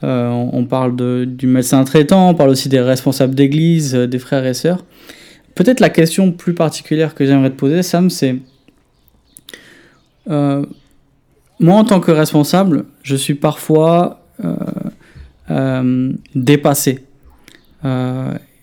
Euh, 0.02 0.30
on, 0.30 0.64
parle 0.64 0.96
du 1.26 1.46
médecin 1.46 1.84
traitant, 1.84 2.30
on 2.30 2.34
parle 2.34 2.50
aussi 2.50 2.70
des 2.70 2.80
responsables 2.80 3.34
d'église, 3.34 3.94
euh, 3.94 4.06
des 4.06 4.18
frères 4.18 4.46
et 4.46 4.54
sœurs. 4.54 4.84
Peut-être 5.54 5.80
la 5.80 5.90
question 5.90 6.32
plus 6.32 6.54
particulière 6.54 7.14
que 7.14 7.26
j'aimerais 7.26 7.50
te 7.50 7.56
poser, 7.56 7.82
Sam, 7.82 8.08
c'est 8.08 8.36
euh, 10.30 10.64
moi, 11.58 11.74
en 11.74 11.84
tant 11.84 12.00
que 12.00 12.10
responsable, 12.10 12.86
je 13.02 13.16
suis 13.16 13.34
parfois 13.34 14.16
dépassé. 16.34 17.04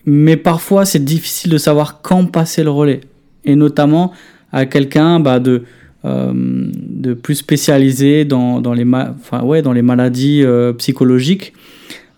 Mais 0.04 0.36
parfois, 0.36 0.84
c'est 0.84 1.04
difficile 1.04 1.52
de 1.52 1.58
savoir 1.58 2.00
quand 2.00 2.24
passer 2.24 2.64
le 2.64 2.70
relais. 2.70 3.02
Et 3.44 3.54
notamment 3.54 4.12
à 4.50 4.66
quelqu'un 4.66 5.20
bah, 5.20 5.38
de, 5.38 5.64
de 6.04 7.14
plus 7.14 7.34
spécialisé 7.34 8.24
dans, 8.24 8.60
dans, 8.60 8.72
les, 8.72 8.84
ma- 8.84 9.14
ouais, 9.42 9.62
dans 9.62 9.72
les 9.72 9.82
maladies 9.82 10.42
euh, 10.44 10.72
psychologiques. 10.74 11.52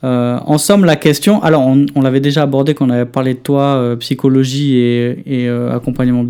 Euh, 0.03 0.39
en 0.47 0.59
somme, 0.59 0.85
la 0.85 0.97
question, 0.97 1.43
alors 1.43 1.63
on, 1.67 1.87
on 1.95 2.01
l'avait 2.01 2.21
déjà 2.21 2.43
abordé 2.43 2.75
quand 2.75 2.87
on 2.87 2.91
avait 2.91 3.05
parlé 3.07 3.35
de 3.35 3.39
toi, 3.39 3.77
euh, 3.77 3.97
psychologie 3.97 4.77
et, 4.77 5.49
euh, 5.49 5.75
accompagnement. 5.75 6.25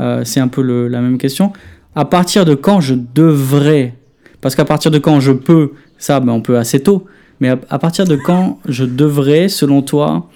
Euh, 0.00 0.22
c'est 0.24 0.40
un 0.40 0.48
peu 0.48 0.62
la 0.88 1.00
même 1.00 1.18
question. 1.18 1.52
À 1.94 2.04
partir 2.04 2.44
de 2.44 2.54
quand 2.54 2.80
je 2.80 2.94
devrais, 3.14 3.94
parce 4.40 4.54
qu'à 4.54 4.64
partir 4.64 4.90
de 4.90 4.98
quand 4.98 5.20
je 5.20 5.32
peux, 5.32 5.72
ça 5.98 6.20
ben, 6.20 6.32
on 6.32 6.40
peut 6.40 6.58
assez 6.58 6.80
tôt, 6.80 7.06
mais 7.40 7.48
à 7.48 7.78
partir 7.78 8.06
de 8.06 8.16
quand 8.16 8.58
je 8.66 8.84
devrais, 8.84 9.48
selon 9.48 9.82
toi, 9.82 10.28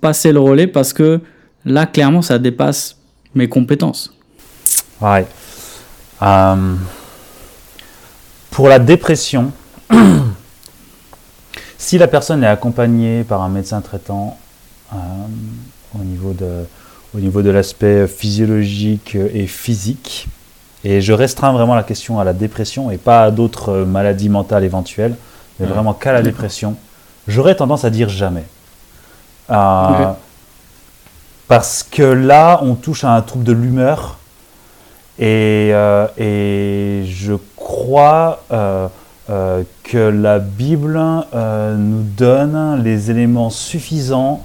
passer 0.00 0.32
le 0.32 0.40
relais, 0.40 0.66
parce 0.66 0.92
que 0.92 1.20
là, 1.64 1.86
clairement, 1.86 2.22
ça 2.22 2.38
dépasse 2.38 2.98
mes 3.34 3.48
compétences. 3.48 4.16
Euh, 6.22 6.74
pour 8.50 8.68
la 8.68 8.78
dépression, 8.78 9.52
si 11.78 11.98
la 11.98 12.06
personne 12.06 12.44
est 12.44 12.48
accompagnée 12.48 13.24
par 13.24 13.42
un 13.42 13.48
médecin 13.48 13.80
traitant 13.80 14.38
euh, 14.92 14.96
au 15.98 16.04
niveau 16.04 16.32
de, 16.32 16.64
au 17.16 17.18
niveau 17.20 17.42
de 17.42 17.50
l'aspect 17.50 18.06
physiologique 18.06 19.16
et 19.16 19.46
physique, 19.46 20.28
et 20.84 21.00
je 21.00 21.12
restreins 21.12 21.52
vraiment 21.52 21.74
la 21.74 21.82
question 21.84 22.18
à 22.20 22.24
la 22.24 22.32
dépression 22.32 22.90
et 22.90 22.98
pas 22.98 23.24
à 23.24 23.30
d'autres 23.30 23.78
maladies 23.84 24.28
mentales 24.28 24.64
éventuelles, 24.64 25.14
mais 25.58 25.66
Ouais. 25.66 25.72
vraiment 25.72 25.94
qu'à 25.94 26.12
la 26.12 26.22
dépression, 26.22 26.76
j'aurais 27.28 27.54
tendance 27.54 27.84
à 27.84 27.90
dire 27.90 28.08
jamais. 28.08 28.44
Euh. 29.50 30.12
Parce 31.48 31.82
que 31.82 32.02
là, 32.02 32.60
on 32.62 32.74
touche 32.74 33.04
à 33.04 33.14
un 33.14 33.20
trouble 33.20 33.44
de 33.44 33.52
l'humeur 33.52 34.18
et, 35.18 35.70
euh, 35.72 36.06
et 36.16 37.04
je 37.06 37.34
crois 37.56 38.40
euh, 38.50 38.88
euh, 39.30 39.62
que 39.84 39.98
la 39.98 40.38
Bible 40.38 40.98
nous 41.34 42.02
donne 42.16 42.82
les 42.82 43.10
éléments 43.10 43.50
suffisants 43.50 44.42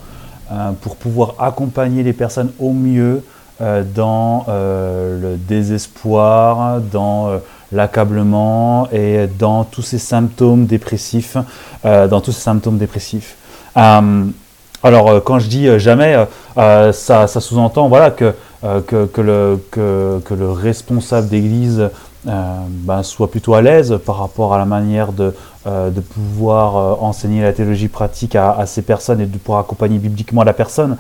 pour 0.82 0.96
pouvoir 0.96 1.36
accompagner 1.40 2.04
les 2.04 2.14
personnes 2.14 2.52
au 2.60 2.72
mieux 2.72 3.22
dans 3.60 4.46
le 4.48 5.36
désespoir, 5.36 6.80
dans 6.80 7.32
l'accablement 7.74 8.88
et 8.94 9.28
dans 9.28 9.66
tous 9.66 9.82
ces 9.82 9.98
symptômes 9.98 10.66
dépressifs, 10.66 11.36
dans 11.84 12.22
tous 12.22 12.32
ces 12.32 12.42
symptômes 12.42 12.78
dépressifs. 12.78 13.36
Alors, 13.76 15.22
quand 15.26 15.40
je 15.40 15.48
dis 15.48 15.80
jamais, 15.80 16.16
ça, 16.56 17.28
ça 17.28 17.42
sous-entend 17.42 17.90
voilà, 17.90 18.12
que, 18.12 18.34
que, 18.64 19.06
que 19.06 19.22
le, 19.22 19.60
que, 19.72 20.34
le 20.34 20.52
responsable 20.52 21.28
d'église 21.30 21.90
euh, 22.28 22.58
ben, 22.68 23.04
soit 23.04 23.30
plutôt 23.32 23.54
à 23.54 23.62
l'aise 23.62 24.00
par 24.06 24.18
rapport 24.18 24.54
à 24.54 24.58
la 24.58 24.66
manière 24.66 25.14
de, 25.14 25.34
euh, 25.66 25.90
de 25.90 26.02
pouvoir 26.02 26.76
euh, 26.76 26.96
enseigner 27.00 27.42
la 27.42 27.54
théologie 27.54 27.88
pratique 27.88 28.36
à, 28.36 28.52
à 28.52 28.66
ces 28.66 28.82
personnes 28.82 29.22
et 29.22 29.26
de 29.26 29.38
pouvoir 29.38 29.60
accompagner 29.60 29.98
bibliquement 29.98 30.44
la 30.44 30.54
personne. 30.54 30.98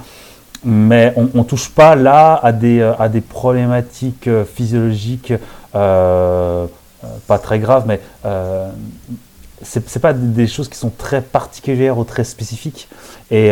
Mais 0.63 1.13
on 1.15 1.39
ne 1.39 1.43
touche 1.43 1.69
pas 1.69 1.95
là 1.95 2.39
à 2.41 2.51
des, 2.51 2.79
euh, 2.79 2.93
à 2.97 3.09
des 3.09 3.21
problématiques 3.21 4.27
euh, 4.27 4.45
physiologiques 4.45 5.33
pas 5.73 7.37
très 7.37 7.59
graves, 7.59 7.85
mais 7.87 8.01
c'est 9.61 9.99
pas 9.99 10.13
des 10.13 10.47
choses 10.47 10.67
qui 10.67 10.77
sont 10.77 10.89
très 10.89 11.21
particulières 11.21 11.97
ou 11.99 12.03
très 12.03 12.23
spécifiques. 12.23 12.87
Et, 13.29 13.51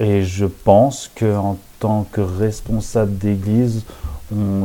et 0.00 0.22
je 0.22 0.46
pense 0.46 1.10
qu'en 1.18 1.58
tant 1.84 2.06
que 2.10 2.22
responsable 2.22 3.18
d'église, 3.18 3.82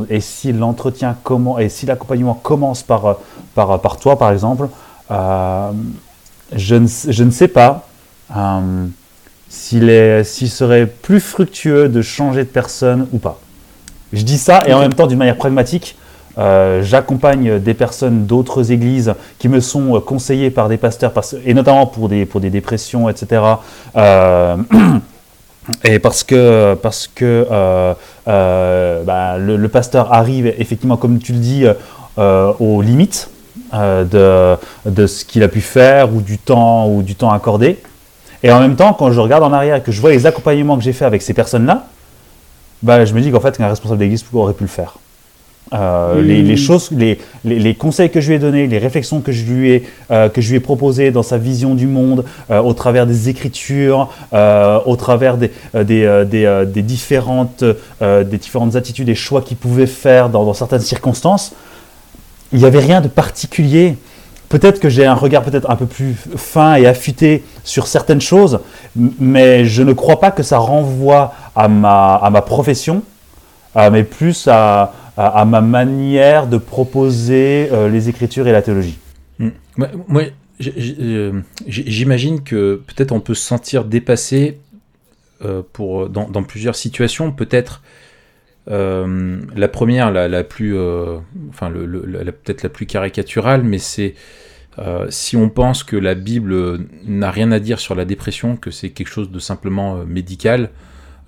et 0.10 0.22
si 0.22 0.54
l'entretien 0.54 1.18
comment 1.22 1.60
et 1.60 1.68
si 1.68 1.86
l'accompagnement 1.86 2.34
commence 2.34 2.82
par, 2.82 3.18
par, 3.56 3.82
par 3.82 3.98
toi 3.98 4.18
par 4.18 4.32
exemple, 4.32 4.70
euh, 5.12 5.72
je, 6.56 6.76
ne, 6.76 6.88
je, 6.88 7.24
ne, 7.26 7.30
sais 7.30 7.50
pas 7.50 7.90
euh, 8.38 8.88
s'il 9.50 10.50
serait 10.50 10.86
plus 10.86 11.20
fructueux 11.20 11.90
de 11.90 12.02
changer 12.02 12.46
de 12.46 12.50
personne 12.50 13.06
ou 13.12 13.18
pas. 13.18 13.42
Je 14.14 14.22
dis 14.22 14.38
ça 14.38 14.64
et 14.66 14.74
en 14.74 14.80
même 14.80 14.94
temps 14.94 15.08
d'une 15.08 15.20
manière 15.20 15.36
pragmatique. 15.36 15.98
Euh, 16.38 16.82
j'accompagne 16.84 17.60
des 17.60 17.74
personnes 17.74 18.28
d'autres 18.28 18.72
églises 18.72 19.14
qui 19.40 19.50
me 19.50 19.60
sont 19.60 20.00
conseillées 20.00 20.52
par 20.52 20.70
des 20.70 20.78
pasteurs, 20.78 21.12
et 21.44 21.54
notamment 21.54 21.86
pour 21.86 22.08
des, 22.08 22.26
pour 22.26 22.40
des 22.40 22.50
dépressions, 22.50 23.10
etc. 23.10 23.42
Et 25.84 26.00
parce 26.00 26.24
que, 26.24 26.76
parce 26.76 27.08
que 27.08 27.48
euh, 27.50 27.94
euh, 28.28 29.04
bah, 29.04 29.38
le, 29.38 29.68
pasteur 29.68 30.14
arrive 30.14 30.48
effectivement, 30.48 30.98
comme 30.98 31.20
tu 31.20 31.34
le 31.34 31.40
dis, 31.40 31.66
euh, 32.18 32.54
aux 32.60 32.82
limites 32.82 33.30
de, 33.74 34.58
ce 35.08 35.26
qu'il 35.26 35.44
a 35.44 35.48
pu 35.48 35.62
faire 35.62 36.14
ou 36.14 36.22
du 36.22 36.38
temps 36.38 36.88
ou 36.90 37.02
du 37.02 37.16
temps 37.16 37.32
accordé. 37.32 37.80
Et 38.42 38.52
en 38.52 38.60
même 38.60 38.76
temps, 38.76 38.94
quand 38.94 39.12
je 39.12 39.20
regarde 39.20 39.44
en 39.44 39.54
arrière 39.54 39.76
et 39.76 39.82
que 39.82 39.92
je 39.92 40.00
vois 40.00 40.12
les 40.12 40.26
accompagnements 40.26 40.78
que 40.78 40.84
j'ai 40.84 40.94
fait 40.94 41.06
avec 41.06 41.22
ces 41.22 41.34
personnes-là, 41.34 41.86
bah, 42.82 43.04
je 43.06 43.14
me 43.14 43.22
dis 43.22 43.32
qu'en 43.32 43.42
fait, 43.42 43.58
qu'un 43.58 43.68
responsable 43.68 44.00
d'église 44.00 44.24
aurait 44.34 44.54
pu 44.54 44.64
le 44.64 44.70
faire. 44.70 44.96
Euh, 45.72 46.22
les, 46.22 46.58
choses, 46.58 46.90
les, 46.92 47.20
les, 47.46 47.76
conseils 47.76 48.10
que 48.10 48.22
je 48.22 48.30
lui 48.30 48.36
ai 48.36 48.40
donnés, 48.40 48.66
les 48.66 48.80
réflexions 48.80 49.22
que 49.22 49.32
je 49.32 49.46
lui 49.46 49.72
ai, 49.72 49.88
euh, 50.10 50.30
ai 50.36 50.60
proposées 50.60 51.12
dans 51.12 51.22
sa 51.22 51.38
vision 51.38 51.76
du 51.76 51.86
monde, 51.86 52.26
euh, 52.50 52.60
au 52.60 52.74
travers 52.74 53.06
des 53.06 53.30
écritures, 53.30 54.10
au 54.32 54.96
travers 54.96 55.38
des, 55.38 55.52
des, 55.76 56.26
des, 56.28 56.64
des 56.68 56.82
différentes, 56.82 57.64
des 58.02 58.38
différentes 58.38 58.76
attitudes 58.76 59.10
et 59.10 59.16
choix 59.16 59.42
qu'il 59.42 59.58
pouvait 59.58 59.86
faire 59.86 60.30
dans, 60.30 60.44
dans, 60.44 60.54
certaines 60.54 60.80
circonstances, 60.82 61.54
il 62.52 62.60
n'y 62.60 62.66
avait 62.66 62.80
rien 62.80 63.02
de 63.02 63.08
particulier. 63.08 63.96
Peut-être 64.50 64.80
que 64.80 64.90
j'ai 64.90 65.06
un 65.06 65.14
regard 65.14 65.44
peut-être 65.44 65.70
un 65.70 65.76
peu 65.76 65.86
plus 65.86 66.16
fin 66.36 66.76
et 66.76 66.88
affûté 66.88 67.44
sur 67.64 67.86
certaines 67.86 68.22
choses, 68.22 68.60
mais 68.96 69.66
je 69.66 69.84
ne 69.84 69.94
crois 69.94 70.20
pas 70.20 70.32
que 70.32 70.42
ça 70.42 70.58
renvoie 70.58 71.34
à 71.56 71.68
ma, 71.68 72.16
à 72.16 72.30
ma 72.32 72.42
profession, 72.42 73.04
mais 73.76 74.04
plus 74.04 74.48
à, 74.48 74.94
à, 75.20 75.44
ma 75.44 75.60
manière 75.60 76.48
de 76.48 76.58
proposer 76.58 77.68
euh, 77.74 77.90
les 77.90 78.08
écritures 78.08 78.48
et 78.48 78.54
la 78.54 78.62
théologie. 78.62 78.98
Euh, 79.42 81.42
j'imagine 81.68 82.42
que 82.42 82.82
peut-être 82.88 83.12
on 83.12 83.20
peut 83.20 83.34
se 83.34 83.46
sentir 83.46 83.84
dépassé 83.84 84.60
euh, 85.44 85.62
pour, 85.74 86.10
dans, 86.10 86.44
plusieurs 86.44 86.76
situations. 86.76 87.34
Peut-être 87.34 87.84
la 88.68 89.68
première, 89.68 90.12
la, 90.12 90.44
plus, 90.44 90.78
enfin, 91.50 91.72
peut-être 91.72 92.64
la 92.64 92.70
plus 92.70 92.86
caricaturale, 92.86 93.64
mais 93.64 93.80
c'est 93.80 94.14
si 95.10 95.36
on 95.36 95.50
pense 95.50 95.84
que 95.84 95.98
la 95.98 96.14
Bible 96.14 96.80
n'a 97.06 97.32
rien 97.32 97.52
à 97.52 97.60
dire 97.60 97.80
sur 97.80 97.96
la 97.96 98.06
dépression, 98.06 98.56
que 98.56 98.72
c'est 98.72 98.92
quelque 98.92 99.10
chose 99.10 99.32
de 99.32 99.40
simplement 99.40 100.06
médical, 100.06 100.70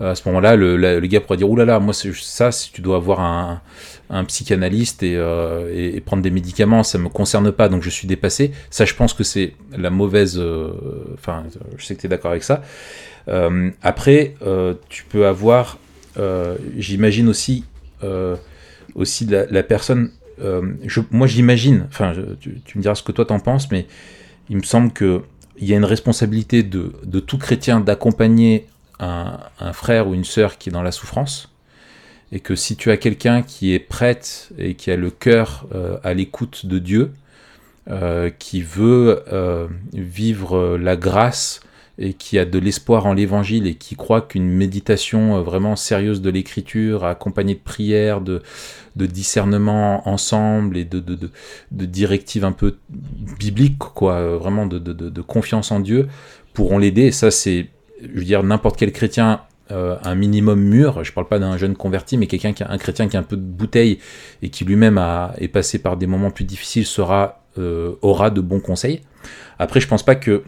à 0.02 0.16
ce 0.16 0.28
moment-là, 0.30 0.56
le, 0.56 0.78
le, 0.78 1.00
gars 1.08 1.22
pourrait 1.22 1.38
dire 1.38 1.50
oulala, 1.50 1.80
moi 1.80 1.94
ça, 1.94 2.52
si 2.52 2.72
tu 2.72 2.82
dois 2.82 2.98
avoir 2.98 3.20
un, 3.20 3.62
un 4.12 4.26
psychanalyste 4.26 5.04
euh, 5.04 5.72
et, 5.74 5.96
et, 5.96 6.02
prendre 6.02 6.22
des 6.22 6.30
médicaments, 6.30 6.84
ça 6.84 6.98
me 6.98 7.08
concerne 7.08 7.52
pas, 7.52 7.70
donc 7.70 7.82
je 7.82 7.90
suis 7.90 8.08
dépassé. 8.08 8.52
Ça, 8.70 8.86
je 8.86 8.94
pense 8.94 9.14
que 9.14 9.24
c'est 9.24 9.54
la 9.76 9.90
mauvaise. 9.90 10.38
Euh, 10.38 10.72
enfin, 11.14 11.46
je 11.78 11.86
sais 11.86 11.96
que 11.96 12.02
tu 12.02 12.08
es 12.08 12.10
d'accord 12.10 12.32
avec 12.32 12.44
ça. 12.44 12.62
Euh, 13.30 13.72
après, 13.82 14.36
tu 14.90 15.06
peux 15.06 15.26
avoir, 15.26 15.80
j'imagine 16.78 17.30
aussi, 17.30 17.64
aussi 18.96 19.26
la, 19.26 19.64
personne. 19.64 20.12
Je, 20.40 21.00
moi, 21.10 21.28
j'imagine. 21.28 21.86
Enfin, 21.88 22.14
tu, 22.40 22.62
tu, 22.66 22.78
me 22.78 22.84
diras 22.84 22.96
ce 22.96 23.04
que 23.04 23.14
toi 23.14 23.26
t'en 23.26 23.40
penses, 23.40 23.72
mais 23.72 23.88
il 24.50 24.58
me 24.58 24.64
semble 24.64 24.92
que 24.92 25.22
il 25.58 25.70
y 25.70 25.74
a 25.74 25.78
une 25.78 25.86
responsabilité 25.86 26.64
de, 26.64 26.92
de 27.06 27.20
tout 27.20 27.38
chrétien 27.38 27.80
d'accompagner 27.80 28.66
un, 29.02 29.74
frère 29.74 30.08
ou 30.08 30.14
une 30.14 30.24
sœur 30.24 30.58
qui 30.58 30.70
est 30.70 30.72
dans 30.72 30.84
la 30.84 30.92
souffrance, 30.92 31.50
et 32.32 32.40
que 32.40 32.56
si 32.56 32.76
tu 32.78 32.92
as 32.92 32.98
quelqu'un 32.98 33.42
qui 33.42 33.74
est 33.74 33.80
prête 33.80 34.52
et 34.58 34.76
qui 34.76 34.92
a 34.92 34.96
le 34.96 35.10
cœur 35.10 35.68
euh, 35.76 35.98
à 36.04 36.14
l'écoute 36.14 36.66
de 36.66 36.80
Dieu, 36.80 37.12
euh, 37.90 38.30
qui 38.30 38.62
veut 38.62 39.24
euh, 39.34 39.68
vivre 39.94 40.78
la 40.78 40.96
grâce 40.96 41.62
et 41.98 42.14
qui 42.14 42.40
a 42.40 42.46
de 42.46 42.58
l'espoir 42.58 43.06
en 43.06 43.14
l'évangile 43.14 43.68
et 43.68 43.76
qui 43.76 43.96
croit 43.96 44.22
qu'une 44.22 44.48
méditation 44.48 45.42
vraiment 45.42 45.76
sérieuse 45.76 46.22
de 46.22 46.30
l'écriture, 46.30 47.04
accompagnée 47.04 47.56
de 47.56 47.60
prières, 47.60 48.22
de, 48.22 48.42
de 48.96 49.06
discernement 49.06 50.08
ensemble 50.08 50.78
et 50.78 50.86
de, 50.86 51.00
de, 51.00 51.86
directives 51.86 52.46
un 52.46 52.54
peu 52.54 52.78
bibliques, 53.40 53.78
quoi, 53.78 54.38
vraiment 54.38 54.68
de, 54.68 54.80
de 54.80 55.22
confiance 55.22 55.72
en 55.72 55.80
Dieu, 55.80 56.08
pourront 56.54 56.78
l'aider. 56.78 57.08
Et 57.08 57.12
ça, 57.12 57.30
c'est 57.30 57.68
je 58.02 58.20
veux 58.20 58.26
dire, 58.26 58.44
n'importe 58.44 58.78
quel 58.78 58.92
chrétien 58.92 59.42
euh, 59.72 59.96
un 60.04 60.16
minimum 60.16 60.60
mûr, 60.60 61.04
je 61.04 61.14
parle 61.14 61.28
pas 61.28 61.40
d'un 61.40 61.58
jeune 61.58 61.76
converti, 61.76 62.18
mais 62.18 62.28
quelqu'un 62.28 62.52
qui 62.52 62.64
a 62.64 62.72
un 62.72 62.78
chrétien 62.78 63.08
qui 63.08 63.16
a 63.16 63.20
un 63.20 63.24
peu 63.24 63.38
de 63.38 63.42
bouteille 63.42 64.00
et 64.42 64.50
qui 64.50 64.66
lui-même 64.66 65.02
est 65.38 65.48
passé 65.48 65.80
par 65.80 65.98
des 65.98 66.08
moments 66.08 66.32
plus 66.32 66.44
difficiles 66.44 66.86
euh, 67.58 67.94
aura 68.02 68.30
de 68.30 68.42
bons 68.42 68.60
conseils. 68.60 69.02
Après, 69.60 69.80
je 69.80 69.88
pense 69.88 70.04
pas 70.04 70.16
que, 70.16 70.44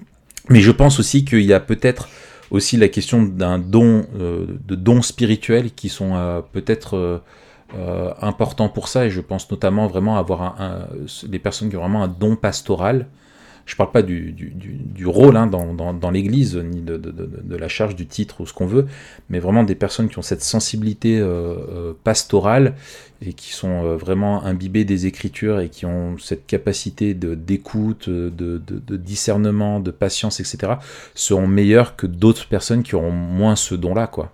mais 0.49 0.59
je 0.59 0.71
pense 0.71 0.99
aussi 0.99 1.23
qu'il 1.23 1.43
y 1.43 1.53
a 1.53 1.59
peut-être 1.59 2.09
aussi 2.51 2.75
la 2.75 2.89
question 2.89 3.23
d'un 3.23 3.59
don, 3.59 4.05
euh, 4.19 4.45
de 4.67 4.75
dons 4.75 5.01
spirituels 5.01 5.71
qui 5.71 5.89
sont 5.89 6.43
peut-être 6.51 7.21
importants 8.21 8.69
pour 8.69 8.87
ça, 8.87 9.05
et 9.05 9.09
je 9.09 9.21
pense 9.21 9.49
notamment 9.49 9.87
vraiment 9.87 10.17
avoir 10.17 10.61
un, 10.61 10.87
les 11.29 11.39
personnes 11.39 11.69
qui 11.69 11.77
ont 11.77 11.81
vraiment 11.81 12.03
un 12.03 12.07
don 12.07 12.35
pastoral 12.35 13.07
je 13.65 13.73
ne 13.73 13.77
parle 13.77 13.91
pas 13.91 14.01
du, 14.01 14.35
rôle 15.05 15.37
hein, 15.37 15.47
dans, 15.47 16.11
l'Église, 16.11 16.57
ni 16.57 16.81
de, 16.81 17.55
la 17.55 17.67
charge 17.67 17.95
du 17.95 18.05
titre 18.07 18.41
ou 18.41 18.45
ce 18.45 18.53
qu'on 18.53 18.65
veut, 18.65 18.87
mais 19.29 19.39
vraiment 19.39 19.63
des 19.63 19.75
personnes 19.75 20.09
qui 20.09 20.19
ont 20.19 20.23
cette 20.23 20.43
sensibilité 20.43 21.17
euh, 21.19 21.25
euh, 21.25 21.93
pastorale 22.03 22.75
et 23.21 23.33
qui 23.33 23.53
sont 23.53 23.85
euh, 23.85 23.95
vraiment 23.95 24.43
imbibées 24.43 24.83
des 24.83 25.05
Écritures 25.05 25.61
et 25.61 25.69
qui 25.69 25.85
ont 25.85 26.17
cette 26.17 26.45
capacité 26.45 27.13
d'écoute, 27.13 28.09
de, 28.09 28.61
discernement, 28.97 29.79
de 29.79 29.91
patience, 29.91 30.39
etc., 30.41 30.73
seront 31.15 31.47
meilleures 31.47 31.95
que 31.95 32.07
d'autres 32.07 32.47
personnes 32.47 32.83
qui 32.83 32.95
auront 32.95 33.11
moins 33.11 33.55
ce 33.55 33.75
don-là, 33.75 34.07
quoi. 34.07 34.33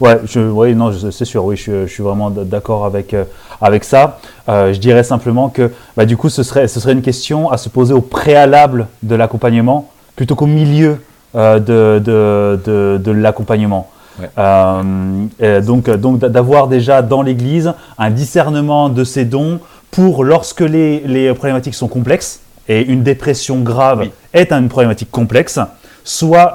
Ouais, 0.00 0.20
je, 0.24 0.40
oui, 0.40 0.74
non, 0.74 0.90
c'est 1.10 1.24
sûr, 1.24 1.44
oui, 1.44 1.56
je, 1.56 1.86
suis 1.86 2.02
vraiment 2.02 2.30
d'accord 2.30 2.86
avec, 2.86 3.14
euh, 3.14 3.24
avec 3.60 3.84
ça. 3.84 4.18
Euh, 4.48 4.72
je 4.72 4.78
dirais 4.78 5.04
simplement 5.04 5.48
que, 5.48 5.70
bah, 5.96 6.06
du 6.06 6.16
coup, 6.16 6.28
ce 6.28 6.42
serait, 6.42 6.66
ce 6.66 6.80
serait 6.80 6.92
une 6.92 7.02
question 7.02 7.50
à 7.50 7.58
se 7.58 7.68
poser 7.68 7.92
au 7.92 8.00
préalable 8.00 8.88
de 9.02 9.14
l'accompagnement 9.14 9.90
plutôt 10.16 10.34
qu'au 10.34 10.46
milieu 10.46 10.98
euh, 11.36 11.58
de, 11.58 12.02
de, 12.04 12.98
de, 12.98 13.12
l'accompagnement. 13.12 13.90
donc, 14.36 15.90
donc 15.90 16.18
d'avoir 16.18 16.68
déjà 16.68 17.02
dans 17.02 17.22
l'Église 17.22 17.72
un 17.98 18.10
discernement 18.10 18.88
de 18.88 19.04
ces 19.04 19.24
dons 19.24 19.60
pour 19.90 20.24
lorsque 20.24 20.60
les, 20.60 21.00
les 21.00 21.32
problématiques 21.34 21.74
sont 21.74 21.88
complexes, 21.88 22.40
et 22.68 22.82
une 22.82 23.02
dépression 23.02 23.60
grave 23.60 24.08
est 24.32 24.52
une 24.52 24.68
problématique 24.68 25.10
complexe, 25.10 25.58
soit 26.04 26.54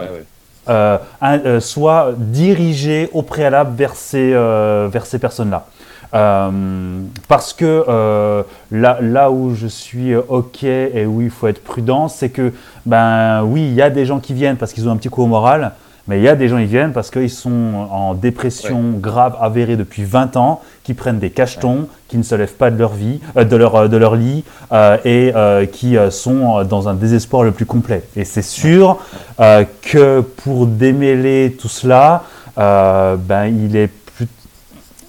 euh, 0.69 1.59
soit 1.59 2.11
dirigé 2.17 3.09
au 3.13 3.21
préalable 3.21 3.75
vers 3.75 3.95
ces, 3.95 4.31
euh, 4.33 4.89
personnes-là. 5.19 5.65
parce 7.27 7.53
que 7.53 8.43
là, 8.71 8.97
là 9.01 9.31
où 9.31 9.55
je 9.55 9.67
suis 9.67 10.15
OK 10.15 10.63
et 10.63 11.05
où 11.05 11.21
il 11.21 11.29
faut 11.29 11.47
être 11.47 11.63
prudent, 11.63 12.07
c'est 12.07 12.29
que, 12.29 12.53
ben 12.85 13.43
oui, 13.43 13.61
il 13.61 13.73
y 13.73 13.81
a 13.81 13.89
des 13.89 14.05
gens 14.05 14.19
qui 14.19 14.33
viennent 14.33 14.57
parce 14.57 14.73
qu'ils 14.73 14.87
ont 14.87 14.91
un 14.91 14.97
petit 14.97 15.09
coup 15.09 15.23
au 15.23 15.27
moral, 15.27 15.73
mais 16.07 16.19
il 16.19 16.23
y 16.23 16.29
a 16.29 16.35
des 16.35 16.47
gens 16.47 16.57
qui 16.57 16.65
viennent 16.65 16.93
parce 16.93 17.11
qu'ils 17.11 17.29
sont 17.29 17.87
en 17.91 18.13
dépression 18.13 18.93
grave 18.93 19.35
avérée 19.41 19.75
depuis 19.75 20.03
20 20.03 20.37
ans, 20.37 20.61
qui 20.83 20.93
prennent 20.93 21.19
des 21.19 21.31
cachetons, 21.31 21.87
qui 22.07 22.17
ne 22.17 22.23
se 22.23 22.33
lèvent 22.33 22.53
pas 22.53 22.71
de 22.71 22.77
leur 22.77 22.93
vie, 22.93 23.19
euh, 23.35 23.43
de, 23.43 23.55
leur, 23.57 23.75
euh, 23.75 23.87
de 23.89 23.97
leur 23.97 24.15
lit 24.15 24.45
euh, 24.71 24.97
et 25.03 25.67
qui 25.67 25.97
sont 26.09 26.63
dans 26.63 26.87
un 26.87 26.93
désespoir 26.93 27.43
le 27.43 27.51
plus 27.51 27.65
complet. 27.65 28.03
Et 28.15 28.23
c'est 28.23 28.41
sûr 28.41 28.99
que 29.37 30.21
pour 30.21 30.67
démêler 30.67 31.57
tout 31.59 31.67
cela, 31.67 32.23
ben, 32.55 33.45
il 33.45 33.75
est 33.75 33.91
plus... 34.15 34.27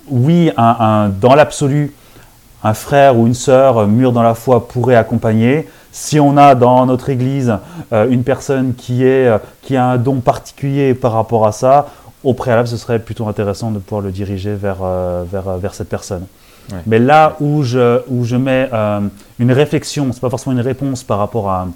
oui, 0.08 0.50
un, 0.56 1.10
dans 1.20 1.34
l'absolu, 1.34 1.92
un 2.64 2.74
frère 2.74 3.16
ou 3.16 3.26
une 3.26 3.34
sœur 3.34 3.86
mûr 3.86 4.12
dans 4.12 4.22
la 4.22 4.34
foi 4.34 4.66
pourrait 4.66 4.96
accompagner, 4.96 5.68
si 5.98 6.20
on 6.20 6.36
a 6.36 6.54
dans 6.54 6.86
notre 6.86 7.10
Église 7.10 7.58
euh, 7.92 8.08
une 8.08 8.22
personne 8.22 8.74
qui, 8.74 9.02
est, 9.02 9.26
euh, 9.26 9.38
qui 9.62 9.76
a 9.76 9.84
un 9.84 9.96
don 9.96 10.20
particulier 10.20 10.94
par 10.94 11.12
rapport 11.12 11.44
à 11.44 11.50
ça, 11.50 11.88
au 12.22 12.34
préalable, 12.34 12.68
ce 12.68 12.76
serait 12.76 13.00
plutôt 13.00 13.26
intéressant 13.26 13.72
de 13.72 13.80
pouvoir 13.80 14.02
le 14.02 14.12
diriger 14.12 14.54
vers, 14.54 14.78
euh, 14.82 15.24
vers, 15.30 15.58
vers 15.58 15.74
cette 15.74 15.88
personne. 15.88 16.24
Mais 16.86 16.98
là 16.98 17.36
où 17.40 17.62
je, 17.62 18.02
où 18.08 18.24
je 18.24 18.36
mets 18.36 18.68
euh, 18.72 19.00
une 19.38 19.52
réflexion, 19.52 20.10
c'est 20.12 20.20
pas 20.20 20.30
forcément 20.30 20.54
une 20.54 20.60
réponse 20.60 21.02
par 21.02 21.18
rapport 21.18 21.50
à, 21.50 21.66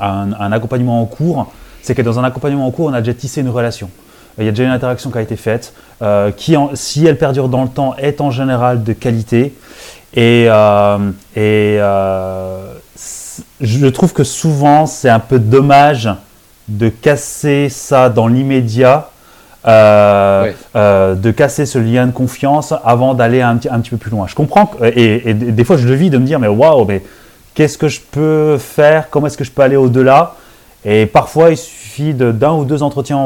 un, 0.00 0.52
accompagnement 0.52 1.02
en 1.02 1.06
cours, 1.06 1.52
c'est 1.82 1.94
que 1.94 2.02
dans 2.02 2.18
un 2.18 2.24
accompagnement 2.24 2.66
en 2.66 2.70
cours, 2.70 2.86
on 2.86 2.94
a 2.94 3.00
déjà 3.00 3.12
tissé 3.12 3.42
une 3.42 3.50
relation. 3.50 3.90
Il 4.38 4.44
y 4.44 4.48
a 4.48 4.52
déjà 4.52 4.64
une 4.64 4.70
interaction 4.70 5.10
qui 5.10 5.18
a 5.18 5.22
été 5.22 5.36
faite, 5.36 5.74
euh, 6.00 6.30
qui, 6.30 6.56
si 6.74 7.04
elle 7.04 7.18
perdure 7.18 7.48
dans 7.48 7.62
le 7.62 7.68
temps, 7.68 7.94
est 7.98 8.22
en 8.22 8.30
général 8.30 8.84
de 8.84 8.92
qualité. 8.94 9.54
Et, 10.14 10.44
et 11.36 11.78
je 13.60 13.86
trouve 13.86 14.12
que 14.12 14.24
souvent, 14.24 14.86
c'est 14.86 15.10
un 15.10 15.20
peu 15.20 15.38
dommage 15.38 16.08
de 16.68 16.88
casser 16.88 17.68
ça 17.68 18.08
dans 18.08 18.28
l'immédiat 18.28 19.10
euh, 19.66 20.52
euh, 20.74 21.14
de 21.14 21.30
casser 21.30 21.66
ce 21.66 21.78
lien 21.78 22.06
de 22.06 22.12
confiance 22.12 22.72
avant 22.82 23.12
d'aller 23.12 23.42
un, 23.42 23.58
un, 23.70 23.80
petit 23.80 23.90
peu 23.90 23.98
plus 23.98 24.10
loin. 24.10 24.26
Je 24.26 24.34
comprends, 24.34 24.70
et, 24.82 25.34
des 25.34 25.64
fois 25.64 25.76
je 25.76 25.86
le 25.86 25.92
vis 25.92 26.08
de 26.08 26.16
me 26.16 26.24
dire, 26.24 26.40
mais 26.40 26.48
waouh, 26.48 26.86
mais 26.86 27.02
qu'est-ce 27.52 27.76
que 27.76 27.88
je 27.88 28.00
peux 28.00 28.56
faire? 28.56 29.10
Comment 29.10 29.26
est-ce 29.26 29.36
que 29.36 29.44
je 29.44 29.50
peux 29.50 29.60
aller 29.60 29.76
au-delà? 29.76 30.34
Et 30.82 31.04
parfois 31.04 31.50
il 31.50 31.58
suffit 31.58 32.14
d'un 32.14 32.52
ou 32.52 32.64
deux 32.64 32.82
entretiens 32.82 33.18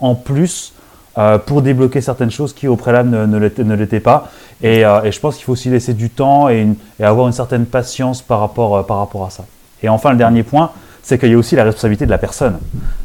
en, 0.00 0.14
plus 0.16 0.72
euh, 1.18 1.38
pour 1.38 1.62
débloquer 1.62 2.00
certaines 2.00 2.32
choses 2.32 2.52
qui 2.52 2.66
au 2.66 2.74
préalable 2.74 3.10
ne, 3.10 3.26
ne 3.26 3.74
l'étaient 3.76 4.00
pas. 4.00 4.28
Et, 4.64 4.80
et, 4.80 5.12
je 5.12 5.20
pense 5.20 5.36
qu'il 5.36 5.44
faut 5.44 5.52
aussi 5.52 5.70
laisser 5.70 5.94
du 5.94 6.10
temps 6.10 6.48
et, 6.48 6.66
et, 6.98 7.04
avoir 7.04 7.28
une 7.28 7.32
certaine 7.32 7.64
patience 7.64 8.22
par 8.22 8.40
rapport, 8.40 8.84
par 8.86 8.98
rapport 8.98 9.24
à 9.24 9.30
ça. 9.30 9.44
Et 9.82 9.88
enfin, 9.88 10.10
le 10.10 10.16
dernier 10.16 10.42
point, 10.42 10.70
c'est 11.02 11.18
qu'il 11.18 11.30
y 11.30 11.34
a 11.34 11.38
aussi 11.38 11.54
la 11.56 11.64
responsabilité 11.64 12.06
de 12.06 12.10
la 12.10 12.18
personne. 12.18 12.58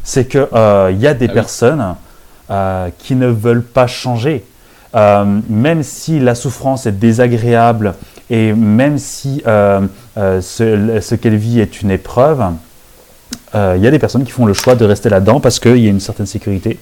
C'est 0.03 0.27
qu'il 0.27 0.47
il 0.53 0.99
y 0.99 1.07
a 1.07 1.13
des 1.13 1.27
ah 1.29 1.33
personnes 1.33 1.95
euh, 2.51 2.89
qui 2.99 3.15
ne 3.15 3.27
veulent 3.27 3.63
pas 3.63 3.87
changer. 3.87 4.43
Euh, 4.93 5.39
même 5.47 5.83
si 5.83 6.19
la 6.19 6.35
souffrance 6.35 6.85
est 6.85 6.91
désagréable 6.91 7.93
et 8.29 8.51
même 8.51 8.97
si 8.97 9.41
euh, 9.47 9.79
ce, 10.17 11.15
qu'elle 11.15 11.37
vit 11.37 11.61
est 11.61 11.81
une 11.81 11.91
épreuve, 11.91 12.43
il 13.53 13.81
y 13.81 13.87
a 13.87 13.91
des 13.91 13.99
personnes 13.99 14.25
qui 14.25 14.31
font 14.31 14.45
le 14.45 14.53
choix 14.53 14.75
de 14.75 14.83
rester 14.83 15.07
là-dedans 15.07 15.39
parce 15.39 15.61
qu'il 15.61 15.77
y 15.77 15.87
a 15.87 15.89
une 15.89 16.01
certaine 16.01 16.25
sécurité, 16.25 16.77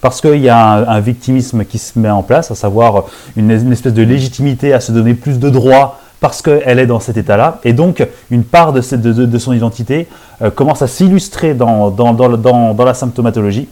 parce 0.00 0.20
qu'il 0.20 0.40
y 0.40 0.48
a 0.48 0.90
un, 0.90 1.00
victimisme 1.00 1.64
qui 1.64 1.78
se 1.78 1.96
met 1.96 2.10
en 2.10 2.24
place, 2.24 2.50
à 2.50 2.56
savoir 2.56 3.04
une, 3.36 3.52
espèce 3.52 3.94
de 3.94 4.02
légitimité 4.02 4.72
à 4.72 4.80
se 4.80 4.90
donner 4.90 5.14
plus 5.14 5.38
de 5.38 5.48
droits 5.48 6.00
parce 6.20 6.42
qu'elle 6.42 6.78
est 6.78 6.86
dans 6.86 7.00
cet 7.00 7.16
état-là. 7.16 7.60
Et 7.64 7.72
donc, 7.72 8.06
une 8.30 8.44
part 8.44 8.72
de, 8.72 8.80
son 8.80 9.52
identité 9.52 10.06
commence 10.54 10.80
à 10.82 10.86
s'illustrer 10.86 11.54
dans, 11.54 11.90
dans, 11.90 12.84
la 12.84 12.94
symptomatologie. 12.94 13.68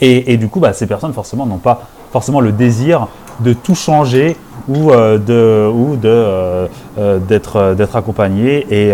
Et, 0.00 0.36
du 0.36 0.48
coup, 0.48 0.60
bah, 0.60 0.72
ces 0.72 0.86
personnes, 0.86 1.12
forcément, 1.12 1.46
n'ont 1.46 1.58
pas 1.58 1.82
forcément 2.12 2.40
le 2.40 2.52
désir 2.52 3.08
de 3.40 3.52
tout 3.52 3.74
changer 3.74 4.36
ou 4.68 4.90
euh, 4.90 5.18
de 5.18 5.70
ou 5.72 5.96
de 5.96 6.08
euh, 6.08 6.66
euh, 6.98 7.18
d'être 7.18 7.74
d'être 7.74 7.96
accompagné 7.96 8.66
et 8.70 8.92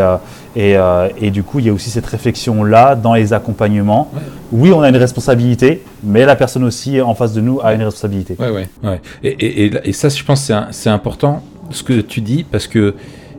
et, 0.57 0.77
et, 1.21 1.31
du 1.31 1.45
coup 1.45 1.61
il 1.61 1.67
y 1.67 1.69
a 1.69 1.73
aussi 1.73 1.91
cette 1.91 2.07
réflexion 2.07 2.65
là 2.65 2.97
dans 2.97 3.15
les 3.15 3.33
accompagnements 3.33 4.11
oui 4.51 4.73
on 4.73 4.81
a 4.81 4.89
une 4.89 4.97
responsabilité 4.97 5.85
mais 6.03 6.25
la 6.25 6.35
personne 6.35 6.65
aussi 6.65 7.01
en 7.01 7.15
face 7.15 7.33
de 7.33 7.41
nous 7.41 7.61
a 7.63 7.75
une 7.75 7.83
responsabilité 7.83 8.37
ouais 8.41 8.51
ouais, 8.51 8.69
ouais. 8.83 9.01
Et, 9.23 9.67
et, 9.67 9.89
et, 9.89 9.93
ça 9.93 10.09
je 10.09 10.25
pense 10.25 10.51
c'est 10.71 10.91
important 10.91 11.43
ce 11.71 11.83
que 11.83 12.01
tu 12.01 12.21
dis 12.21 12.45
parce 12.45 12.67
que 12.67 12.95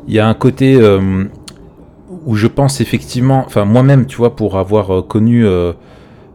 il 0.08 0.14
y 0.14 0.20
a 0.20 0.28
un 0.28 0.34
côté 0.34 0.80
où 2.26 2.36
je 2.36 2.48
pense 2.48 2.82
effectivement 2.82 3.44
enfin 3.46 3.66
moi-même 3.66 4.06
tu 4.06 4.18
vois 4.18 4.36
pour 4.36 4.58
avoir 4.58 5.06
connu 5.08 5.46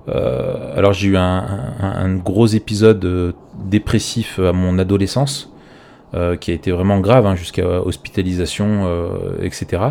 euh, 0.08 0.76
alors 0.76 0.92
j'ai 0.92 1.08
eu 1.08 1.16
un, 1.16 2.16
gros 2.16 2.46
épisode 2.46 3.04
euh, 3.04 3.32
dépressif 3.64 4.38
à 4.38 4.52
mon 4.52 4.78
adolescence, 4.78 5.52
euh, 6.14 6.36
qui 6.36 6.50
a 6.50 6.54
été 6.54 6.70
vraiment 6.70 7.00
grave, 7.00 7.26
hein, 7.26 7.34
jusqu'à 7.34 7.66
hospitalisation, 7.80 8.88
etc. 9.42 9.82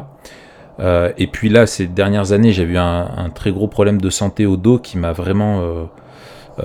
et 1.18 1.28
puis 1.28 1.50
là, 1.50 1.66
ces 1.66 1.88
dernières 1.88 2.32
années, 2.32 2.52
j'ai 2.52 2.64
eu 2.64 2.78
un, 2.78 3.30
très 3.34 3.52
gros 3.52 3.68
problème 3.68 4.00
de 4.00 4.10
santé 4.10 4.46
au 4.46 4.58
dos 4.58 4.80
qui 4.80 4.98
m'a 4.98 5.12
vraiment 5.14 5.90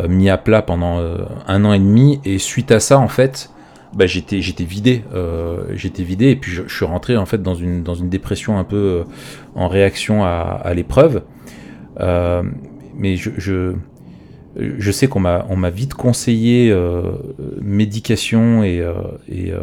mis 0.08 0.28
à 0.30 0.38
plat 0.38 0.62
pendant 0.62 1.02
un 1.46 1.64
an 1.64 1.72
et 1.72 1.78
demi. 1.78 2.20
Et 2.24 2.38
suite 2.38 2.70
à 2.72 2.80
ça, 2.80 2.98
en 2.98 3.08
fait, 3.08 3.50
bah, 3.94 4.06
j'étais 4.06 4.42
j'étais 4.42 4.64
vidé 4.64 5.02
j'étais 5.74 6.02
vidé 6.02 6.30
et 6.30 6.36
puis 6.36 6.52
je, 6.52 6.62
suis 6.68 6.84
rentré 6.84 7.16
en 7.16 7.26
fait 7.26 7.42
dans 7.42 7.54
une 7.54 7.82
dans 7.82 7.94
une 7.94 8.08
dépression 8.08 8.58
un 8.58 8.64
peu 8.64 9.04
en 9.54 9.68
réaction 9.68 10.24
à, 10.24 10.60
à 10.62 10.74
l'épreuve 10.74 11.22
mais 12.98 13.16
je, 13.16 13.30
je, 14.56 14.90
sais 14.90 15.06
qu'on 15.06 15.20
m'a, 15.20 15.46
on 15.48 15.56
m'a 15.56 15.70
vite 15.70 15.94
conseillé 15.94 16.70
euh, 16.70 17.12
médication 17.62 18.64
et, 18.64 18.80
euh, 18.80 18.94
et, 19.28 19.52
euh, 19.52 19.60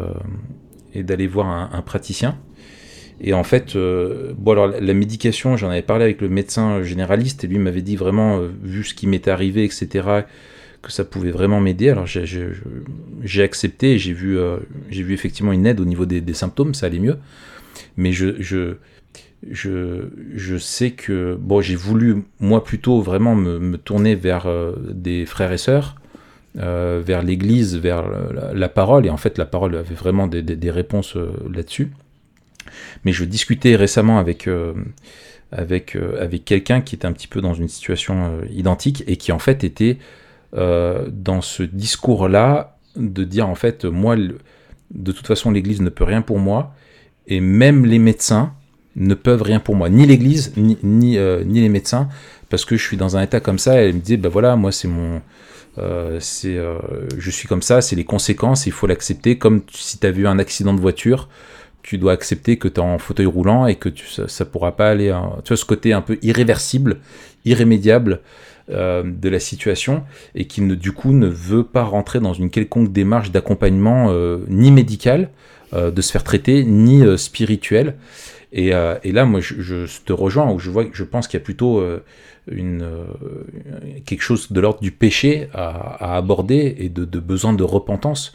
et 0.94 1.02
d'aller 1.02 1.26
voir 1.26 1.46
un, 1.46 1.82
praticien. 1.82 2.38
Et 3.20 3.32
en 3.32 3.44
fait, 3.44 3.76
bon 3.76 4.52
alors 4.52 4.68
la, 4.68 4.94
médication, 4.94 5.56
j'en 5.56 5.70
avais 5.70 5.82
parlé 5.82 6.04
avec 6.04 6.20
le 6.20 6.28
médecin 6.28 6.82
généraliste 6.82 7.44
et 7.44 7.46
lui 7.46 7.58
m'avait 7.58 7.82
dit 7.82 7.96
vraiment, 7.96 8.40
vu 8.62 8.84
ce 8.84 8.94
qui 8.94 9.06
m'était 9.06 9.30
arrivé, 9.30 9.64
etc., 9.64 10.24
que 10.86 10.92
ça 10.92 11.04
pouvait 11.04 11.30
vraiment 11.30 11.60
m'aider. 11.60 11.90
Alors 11.90 12.06
j'ai, 12.06 13.42
accepté 13.42 13.98
j'ai 13.98 14.12
vu, 14.12 14.38
j'ai 14.90 15.02
vu 15.02 15.14
effectivement 15.14 15.52
une 15.52 15.66
aide 15.66 15.80
au 15.80 15.84
niveau 15.84 16.06
des, 16.06 16.34
symptômes, 16.34 16.74
ça 16.74 16.86
allait 16.86 16.98
mieux. 16.98 17.16
Mais 17.96 18.12
je, 18.12 18.40
je 18.40 18.76
je, 19.50 20.08
je, 20.34 20.56
sais 20.56 20.92
que 20.92 21.36
bon, 21.40 21.60
j'ai 21.60 21.76
voulu 21.76 22.24
moi 22.40 22.64
plutôt 22.64 23.00
vraiment 23.00 23.34
me, 23.34 23.76
tourner 23.76 24.14
vers 24.14 24.46
euh, 24.46 24.72
des 24.90 25.26
frères 25.26 25.52
et 25.52 25.58
sœurs, 25.58 25.96
euh, 26.58 27.02
vers 27.04 27.22
l'Église, 27.22 27.76
vers 27.76 28.04
la, 28.54 28.68
parole, 28.68 29.06
et 29.06 29.10
en 29.10 29.16
fait 29.16 29.38
la 29.38 29.44
parole 29.44 29.76
avait 29.76 29.94
vraiment 29.94 30.26
des, 30.26 30.42
des, 30.42 30.70
réponses 30.70 31.16
euh, 31.16 31.30
là-dessus. 31.52 31.90
Mais 33.04 33.12
je 33.12 33.24
discutais 33.24 33.76
récemment 33.76 34.18
avec 34.18 34.48
avec 35.52 35.96
avec 36.18 36.44
quelqu'un 36.44 36.80
qui 36.80 36.96
était 36.96 37.06
un 37.06 37.12
petit 37.12 37.28
peu 37.28 37.40
dans 37.40 37.54
une 37.54 37.68
situation 37.68 38.40
identique 38.50 39.04
et 39.06 39.16
qui 39.16 39.30
en 39.30 39.38
fait 39.38 39.62
était 39.62 39.98
dans 40.56 41.42
ce 41.42 41.62
discours-là 41.62 42.78
de 42.96 43.24
dire 43.24 43.48
en 43.48 43.54
fait 43.54 43.84
moi 43.84 44.16
de 44.16 45.12
toute 45.12 45.26
façon 45.26 45.50
l'Église 45.50 45.82
ne 45.82 45.90
peut 45.90 46.04
rien 46.04 46.22
pour 46.22 46.38
moi 46.38 46.74
et 47.26 47.40
même 47.40 47.84
les 47.84 47.98
médecins 47.98 48.54
ne 48.96 49.14
peuvent 49.14 49.42
rien 49.42 49.60
pour 49.60 49.76
moi, 49.76 49.88
ni 49.88 50.06
l'Église, 50.06 50.52
ni, 50.56 50.78
ni, 50.82 51.18
euh, 51.18 51.44
les 51.44 51.68
médecins, 51.68 52.08
parce 52.48 52.64
que 52.64 52.76
je 52.76 52.82
suis 52.82 52.96
dans 52.96 53.16
un 53.16 53.22
état 53.22 53.40
comme 53.40 53.58
ça. 53.58 53.80
Et 53.80 53.88
elle 53.88 53.96
me 53.96 54.00
dit, 54.00 54.16
ben 54.16 54.30
voilà, 54.30 54.56
moi 54.56 54.72
c'est 54.72 54.88
mon, 54.88 55.20
euh, 55.78 56.18
euh, 56.46 56.78
je 57.18 57.30
suis 57.30 57.46
comme 57.46 57.62
ça, 57.62 57.82
c'est 57.82 57.96
les 57.96 58.04
conséquences, 58.04 58.66
il 58.66 58.72
faut 58.72 58.86
l'accepter. 58.86 59.36
Comme 59.36 59.62
si 59.70 59.98
tu 59.98 60.06
as 60.06 60.10
vu 60.10 60.26
un 60.26 60.38
accident 60.38 60.72
de 60.72 60.80
voiture, 60.80 61.28
tu 61.82 61.98
dois 61.98 62.12
accepter 62.12 62.56
que 62.56 62.68
tu 62.68 62.76
es 62.76 62.82
en 62.82 62.98
fauteuil 62.98 63.26
roulant 63.26 63.66
et 63.66 63.76
que 63.76 63.90
ça, 63.94 64.28
ça 64.28 64.44
pourra 64.46 64.76
pas 64.76 64.88
aller. 64.88 65.10
Hein. 65.10 65.32
Tu 65.44 65.48
vois 65.48 65.56
ce 65.58 65.66
côté 65.66 65.92
un 65.92 66.00
peu 66.00 66.18
irréversible, 66.22 66.98
irrémédiable. 67.44 68.20
De 68.68 69.28
la 69.28 69.38
situation 69.38 70.02
et 70.34 70.46
qui 70.46 70.60
ne, 70.60 70.74
du 70.74 70.90
coup 70.92 71.12
ne 71.12 71.28
veut 71.28 71.62
pas 71.62 71.84
rentrer 71.84 72.18
dans 72.18 72.32
une 72.32 72.50
quelconque 72.50 72.92
démarche 72.92 73.30
d'accompagnement 73.30 74.12
ni 74.48 74.72
médical 74.72 75.30
de 75.72 76.02
se 76.02 76.10
faire 76.10 76.24
traiter 76.24 76.64
ni 76.64 77.04
spirituel 77.16 77.94
euh, 78.56 78.98
et, 79.02 79.12
là, 79.12 79.24
moi, 79.24 79.40
je, 79.40 79.86
te 80.04 80.12
rejoins 80.12 80.50
où 80.50 80.58
je 80.58 80.70
vois, 80.70 80.84
je 80.92 81.04
pense 81.04 81.28
qu'il 81.28 81.38
y 81.38 81.42
a 81.42 81.44
plutôt 81.44 81.78
euh, 81.78 82.02
une, 82.50 82.82
euh, 82.82 83.04
quelque 84.04 84.22
chose 84.22 84.52
de 84.52 84.60
l'ordre 84.60 84.80
du 84.80 84.92
péché 84.92 85.48
à, 85.52 86.16
aborder 86.16 86.76
et 86.78 86.88
de, 86.88 87.04
besoin 87.20 87.52
de 87.52 87.64
repentance. 87.64 88.34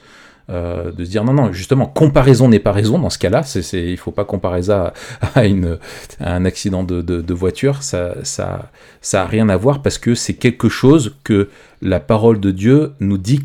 De 0.49 1.05
se 1.05 1.09
dire 1.09 1.23
non, 1.23 1.33
non, 1.33 1.53
justement, 1.53 1.85
comparaison 1.85 2.49
n'est 2.49 2.59
pas 2.59 2.71
raison 2.71 2.99
dans 2.99 3.09
ce 3.09 3.17
cas-là. 3.19 3.43
C'est, 3.43 3.61
il 3.73 3.91
ne 3.91 3.95
faut 3.95 4.11
pas 4.11 4.25
comparer 4.25 4.63
ça 4.63 4.93
à, 5.35 5.45
une, 5.45 5.77
un 6.19 6.45
accident 6.45 6.83
de, 6.83 7.33
voiture. 7.33 7.83
Ça, 7.83 8.15
ça, 8.23 8.69
ça 9.01 9.23
a 9.23 9.25
rien 9.25 9.49
à 9.49 9.57
voir 9.57 9.81
parce 9.81 9.97
que 9.97 10.15
c'est 10.15 10.33
quelque 10.33 10.69
chose 10.69 11.15
que 11.23 11.49
la 11.81 11.99
parole 11.99 12.39
de 12.39 12.51
Dieu 12.51 12.93
nous 12.99 13.17
dit 13.17 13.41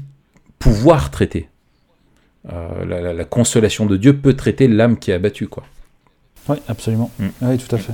pouvoir 0.59 1.11
traiter. 1.11 1.49
la, 2.45 3.13
la, 3.13 3.25
consolation 3.25 3.87
de 3.87 3.97
Dieu 3.97 4.17
peut 4.17 4.35
traiter 4.35 4.67
l'âme 4.67 4.99
qui 4.99 5.11
est 5.11 5.15
abattue, 5.15 5.49
quoi. 5.49 5.65
Oui, 6.49 6.57
absolument. 6.69 7.11
Mm. 7.19 7.27
Oui, 7.43 7.59
tout 7.59 7.75
à 7.75 7.79
fait. 7.79 7.93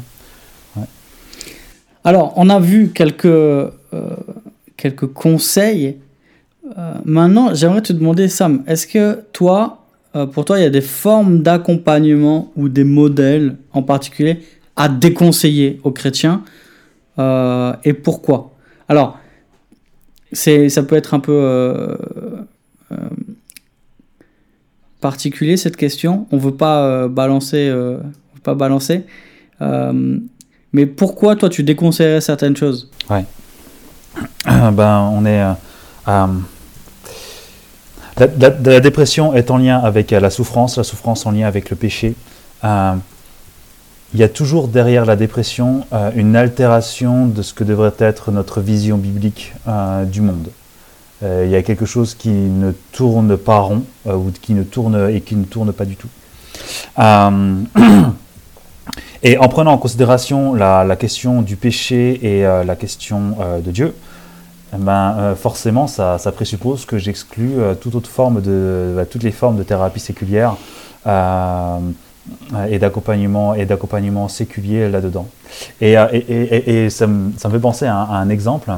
Alors, 2.05 2.33
on 2.37 2.49
a 2.51 2.59
vu 2.59 2.89
quelques, 2.89 3.27
euh, 3.27 3.71
quelques 4.77 5.07
conseils. 5.07 5.99
Euh, 6.79 6.95
maintenant, 7.05 7.55
j'aimerais 7.55 7.83
te 7.83 7.93
demander, 7.93 8.29
Sam, 8.29 8.63
est-ce 8.67 8.87
que 8.87 9.21
toi, 9.33 9.85
euh, 10.17 10.27
pour 10.27 10.45
toi, 10.45 10.59
il 10.59 10.63
y 10.63 10.67
a 10.67 10.71
des 10.71 10.81
formes 10.81 11.43
d'accompagnement 11.43 12.51
ou 12.57 12.69
des 12.69 12.85
modèles 12.85 13.57
en 13.73 13.83
particulier 13.83 14.41
à 14.77 14.89
déconseiller 14.89 15.81
aux 15.85 15.91
chrétiens 15.91 16.43
et 17.85 17.93
pourquoi? 17.93 18.53
Alors, 18.89 19.19
ça 20.33 20.83
peut 20.83 20.97
être 20.97 21.15
un 21.15 21.21
peu 21.21 21.97
particulier 25.01 25.57
cette 25.57 25.77
question. 25.77 26.27
On 26.33 26.39
veut 26.39 26.55
pas 26.55 27.07
balancer 27.07 27.71
pas 28.43 28.55
balancer. 28.55 29.05
Euh, 29.61 30.19
mais 30.73 30.87
pourquoi 30.87 31.37
toi 31.37 31.49
tu 31.49 31.63
déconseillerais 31.63 32.21
certaines 32.21 32.57
choses? 32.57 32.91
Ouais. 33.09 33.25
ben 34.73 35.11
on 35.13 35.25
est. 35.25 35.43
Euh, 36.09 36.27
la, 38.39 38.81
dépression 38.81 39.35
est 39.35 39.51
en 39.51 39.59
lien 39.59 39.79
avec 39.79 40.11
la 40.11 40.31
souffrance, 40.31 40.77
la 40.77 40.85
souffrance 40.85 41.27
en 41.27 41.31
lien 41.31 41.47
avec 41.47 41.71
le 41.71 41.77
péché. 41.77 42.15
il 42.65 43.01
y 44.15 44.23
a 44.23 44.29
toujours 44.29 44.69
derrière 44.69 45.05
la 45.05 45.17
dépression 45.17 45.87
une 46.15 46.37
altération 46.37 47.27
de 47.27 47.43
ce 47.43 47.55
que 47.55 47.65
devrait 47.65 47.95
être 47.99 48.31
notre 48.31 48.61
vision 48.61 48.99
biblique 48.99 49.55
du 50.07 50.21
monde. 50.21 50.49
il 51.23 51.49
y 51.49 51.57
a 51.57 51.63
quelque 51.63 51.87
chose 51.87 52.15
qui 52.15 52.31
ne 52.31 52.73
tourne 52.93 53.37
pas 53.37 53.61
rond 53.61 53.85
ou 54.07 54.31
qui 54.41 54.55
ne 54.55 54.63
tourne 54.63 55.11
et 55.11 55.21
qui 55.21 55.37
ne 55.37 55.45
tourne 55.45 55.73
pas 55.73 55.85
du 55.85 55.97
tout. 55.97 56.09
Et 59.25 59.39
en 59.39 59.49
prenant 59.49 59.73
en 59.73 59.79
considération 59.79 60.55
la, 60.55 60.97
question 60.97 61.43
du 61.43 61.57
péché 61.57 62.19
et 62.23 62.45
euh, 62.45 62.65
la 62.65 62.75
question 62.75 63.37
euh, 63.41 63.61
de 63.61 63.71
Dieu, 63.71 63.95
ben, 64.77 65.17
euh, 65.19 65.35
forcément, 65.35 65.87
ça, 65.87 66.19
présuppose 66.35 66.85
que 66.85 66.99
j'exclus 66.99 67.55
toute 67.81 67.95
autre 67.95 68.09
forme 68.09 68.41
de, 68.41 68.93
bah, 68.97 69.05
toutes 69.07 69.23
les 69.23 69.33
formes 69.33 69.57
de 69.57 69.63
thérapie 69.63 70.01
séculière 70.01 70.57
et 72.71 72.79
d'accompagnement 72.79 73.55
et 73.55 73.67
d'accompagnement 73.67 74.29
séculier 74.29 74.89
là-dedans. 74.89 75.27
Et, 75.81 75.95
et, 75.95 76.91
ça, 76.91 77.07
me, 77.07 77.33
fait 77.33 77.59
penser 77.59 77.87
à, 77.87 77.97
un 77.97 78.29
exemple. 78.29 78.71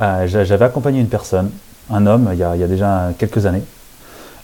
J'avais 0.00 0.64
accompagné 0.64 1.00
une 1.00 1.08
personne, 1.08 1.50
un 1.90 2.06
homme, 2.06 2.30
il 2.32 2.38
y 2.38 2.44
a, 2.44 2.54
il 2.54 2.60
y 2.60 2.64
a 2.64 2.68
déjà 2.68 3.10
quelques 3.18 3.44
années. 3.46 3.62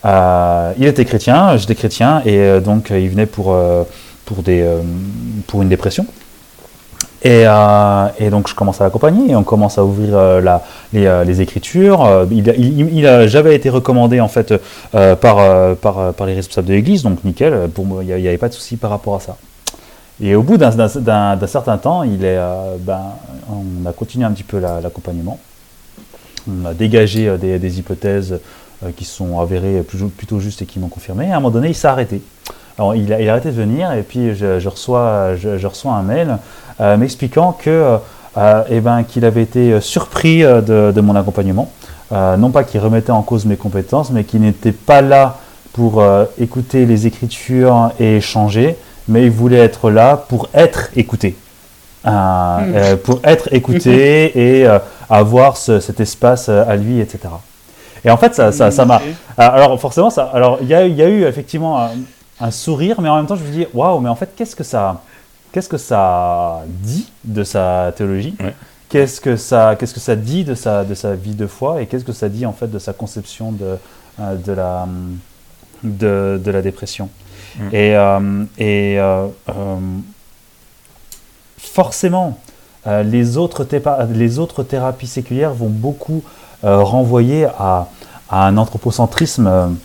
il 0.05 0.85
était 0.85 1.05
chrétien, 1.05 1.57
j'étais 1.57 1.76
chrétien, 1.76 2.22
et 2.24 2.61
donc 2.61 2.91
il 2.91 3.09
venait 3.09 3.26
pour 3.26 3.55
pour, 4.24 4.43
des, 4.43 4.62
euh, 4.62 4.80
pour 5.47 5.62
une 5.62 5.68
dépression. 5.68 6.07
Et, 7.25 7.45
euh, 7.47 8.07
et, 8.18 8.29
donc 8.29 8.49
je 8.49 8.55
commence 8.55 8.83
à 8.83 8.85
l'accompagner 8.85 9.31
et 9.31 9.37
on 9.37 9.45
commence 9.45 9.79
à 9.79 9.85
ouvrir 9.85 10.11
euh, 10.12 10.41
la, 10.43 10.62
les, 10.93 11.41
écritures. 11.41 12.27
J'avais 13.27 13.57
été 13.57 13.70
recommandé 13.70 14.20
en 14.20 14.29
fait 14.29 14.55
par, 14.93 16.27
les 16.27 16.35
responsables 16.35 16.68
de 16.68 16.75
l'église, 16.75 17.03
donc 17.03 17.25
nickel, 17.25 17.70
il 18.03 18.07
n'y 18.07 18.29
avait 18.29 18.37
pas 18.37 18.51
de 18.51 18.55
souci 18.55 18.77
par 18.77 18.91
rapport 18.91 19.16
à 19.16 19.20
ça. 19.20 19.37
Et 20.22 20.35
au 20.35 20.43
bout 20.43 20.59
d'un 20.59 20.70
certain 21.47 21.79
temps, 21.79 22.05
ben, 22.05 23.01
on 23.51 23.89
a 23.89 23.93
continué 23.93 24.27
un 24.27 24.31
petit 24.31 24.45
peu 24.45 24.59
l'accompagnement. 24.59 25.39
on 26.47 26.66
a 26.66 26.75
dégagé 26.75 27.37
des, 27.39 27.79
hypothèses 27.79 28.39
qui 28.97 29.07
sont 29.07 29.41
avérées 29.41 29.83
plutôt, 29.83 30.41
justes 30.41 30.61
et 30.61 30.66
qui 30.66 30.79
m'ont 30.79 30.89
confirmé. 30.89 31.29
Et 31.29 31.33
à 31.33 31.37
un 31.37 31.41
moment 31.41 31.51
donné, 31.51 31.68
il 31.68 31.75
s'est 31.75 31.89
arrêté. 31.89 32.20
Alors, 32.79 32.95
il 32.95 33.12
a, 33.12 33.16
arrêté 33.31 33.51
de 33.51 33.55
venir 33.55 33.93
et 33.93 34.03
puis 34.03 34.35
je, 34.35 34.68
reçois, 34.68 35.35
un 35.87 36.03
mail 36.03 36.29
euh, 36.31 36.37
m'expliquant 36.81 37.53
que, 37.53 37.99
euh, 38.37 38.62
eh 38.68 38.81
ben, 38.81 39.05
qu'il 39.05 39.25
avait 39.25 39.43
été 39.43 39.81
surpris 39.81 40.43
euh, 40.43 40.61
de, 40.61 41.01
mon 41.01 41.14
accompagnement. 41.14 41.70
non 42.11 42.51
pas 42.51 42.64
qu'il 42.64 42.81
remettait 42.81 43.12
en 43.12 43.22
cause 43.22 43.45
mes 43.47 43.57
compétences, 43.57 44.11
mais 44.11 44.25
qu'il 44.25 44.41
n'était 44.41 44.72
pas 44.72 45.03
là 45.03 45.39
pour 45.72 46.05
écouter 46.39 46.87
les 46.87 47.09
écritures 47.09 47.91
et 47.99 48.18
échanger, 48.18 48.77
mais 49.09 49.25
il 49.25 49.31
voulait 49.33 49.59
être 49.59 49.91
là 49.91 50.16
pour 50.16 50.49
être 50.55 50.91
écouté. 50.95 51.37
Hmm. 52.05 52.97
pour 53.03 53.18
être 53.25 53.53
écouté 53.53 54.61
et 54.62 54.68
avoir 55.11 55.57
cet 55.57 55.99
espace 55.99 56.49
à 56.49 56.77
lui, 56.77 57.01
etc. 57.01 57.20
Et 58.05 58.11
en 58.11 58.16
fait, 58.16 58.35
ça 58.35 58.45
m'a. 58.45 58.53
Ça, 58.53 58.70
ça 58.70 59.01
alors, 59.37 59.81
forcément, 59.81 60.11
ça, 60.11 60.31
alors, 60.33 60.59
il 60.61 60.66
y, 60.66 60.70
y, 60.70 61.03
a 61.03 61.09
eu 61.09 61.25
effectivement 61.25 61.89
un 62.41 62.51
sourire, 62.51 63.01
mais 63.01 63.09
en 63.09 63.16
même 63.16 63.27
temps, 63.27 63.37
je 63.37 63.45
me 63.45 63.51
dis, 63.51 63.66
waouh, 63.72 64.01
mais 64.01 64.09
en 64.09 64.14
fait, 64.14 64.31
qu'est-ce 64.37 64.57
que 64.57 64.64
ça, 64.64 65.01
qu'est-ce 65.55 65.69
que 65.69 65.79
ça 65.79 66.63
dit 66.67 67.13
de 67.23 67.45
sa 67.45 67.93
théologie 67.97 68.35
Qu'est-ce 68.89 69.21
que 69.21 69.37
ça, 69.37 69.77
qu'est-ce 69.79 69.95
que 69.95 70.01
ça 70.01 70.17
dit 70.17 70.43
de 70.43 70.57
sa, 70.57 70.83
de 70.83 70.95
sa 70.95 71.15
vie 71.15 71.37
de 71.37 71.47
foi 71.47 71.81
et 71.81 71.87
qu'est-ce 71.87 72.05
que 72.05 72.13
ça 72.13 72.29
dit 72.29 72.45
en 72.45 72.53
fait 72.53 72.67
de 72.67 72.81
sa 72.81 72.93
conception 72.93 73.53
de, 73.53 73.77
euh, 74.21 74.35
de 74.35 74.53
la, 74.53 74.89
de, 75.85 76.41
de 76.45 76.51
la 76.51 76.61
dépression 76.61 77.09
Et, 77.73 77.97
euh, 77.97 78.45
et 78.59 78.99
euh, 78.99 79.29
forcément, 81.57 82.37
les 82.87 83.37
autres, 83.37 83.65
les 84.13 84.39
autres 84.41 84.65
thérapies 84.65 85.07
séculières 85.07 85.55
vont 85.55 85.71
beaucoup 85.71 86.25
renvoyer 86.63 87.45
à, 87.45 87.89
à, 88.29 88.47
un 88.47 88.57
anthropocentrisme 88.57 89.77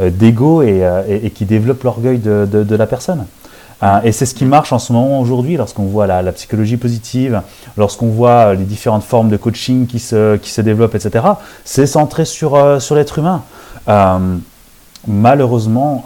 d'ego 0.00 0.62
euh, 0.62 1.02
et, 1.08 1.30
qui 1.30 1.44
développe 1.44 1.82
l'orgueil 1.82 2.18
de, 2.18 2.74
la 2.74 2.86
personne. 2.86 3.26
Euh, 3.84 4.00
et 4.02 4.12
c'est 4.12 4.26
ce 4.26 4.34
qui 4.34 4.44
marche 4.44 4.72
en 4.72 4.78
ce 4.78 4.92
moment 4.92 5.20
aujourd'hui 5.20 5.56
lorsqu'on 5.56 5.84
voit 5.84 6.06
la, 6.06 6.32
psychologie 6.32 6.76
positive, 6.76 7.42
lorsqu'on 7.76 8.08
voit 8.08 8.54
les 8.54 8.64
différentes 8.64 9.04
formes 9.04 9.28
de 9.28 9.36
coaching 9.36 9.86
qui 9.86 9.98
se, 9.98 10.36
qui 10.36 10.62
développent, 10.62 10.94
etc. 10.94 11.24
C'est 11.64 11.86
centré 11.86 12.24
sur, 12.24 12.80
sur 12.80 12.94
l'être 12.94 13.18
humain. 13.18 13.42
malheureusement, 15.06 16.04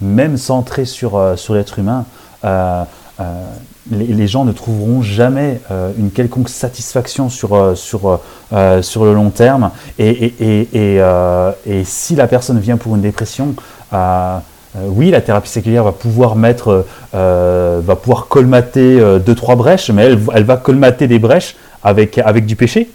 même 0.00 0.36
centré 0.36 0.84
sur, 0.84 1.20
l'être 1.50 1.78
humain, 1.78 2.06
les, 3.90 4.26
gens 4.28 4.44
ne 4.44 4.52
trouveront 4.52 5.02
jamais 5.02 5.60
euh, 5.70 5.92
une 5.98 6.10
quelconque 6.10 6.48
satisfaction 6.48 7.28
sur, 7.28 7.54
euh, 7.54 7.74
euh, 8.52 8.82
le 8.96 9.12
long 9.12 9.30
terme. 9.30 9.70
Et, 9.98 10.32
si 11.84 12.14
la 12.16 12.26
personne 12.26 12.60
vient 12.60 12.76
pour 12.76 12.94
une 12.94 13.02
dépression, 13.02 13.54
oui, 14.74 15.10
la 15.10 15.20
thérapie 15.20 15.48
séculière 15.48 15.84
va 15.84 15.92
pouvoir 15.92 16.34
mettre, 16.34 16.86
va 17.12 17.96
pouvoir 17.96 18.28
colmater 18.28 19.00
deux 19.24 19.34
trois 19.34 19.54
brèches, 19.54 19.90
mais 19.90 20.04
elle, 20.04 20.18
elle, 20.34 20.44
va 20.44 20.56
colmater 20.56 21.06
des 21.06 21.18
brèches 21.18 21.56
avec, 21.82 22.18
avec 22.18 22.46
du 22.46 22.56
péché. 22.56 22.88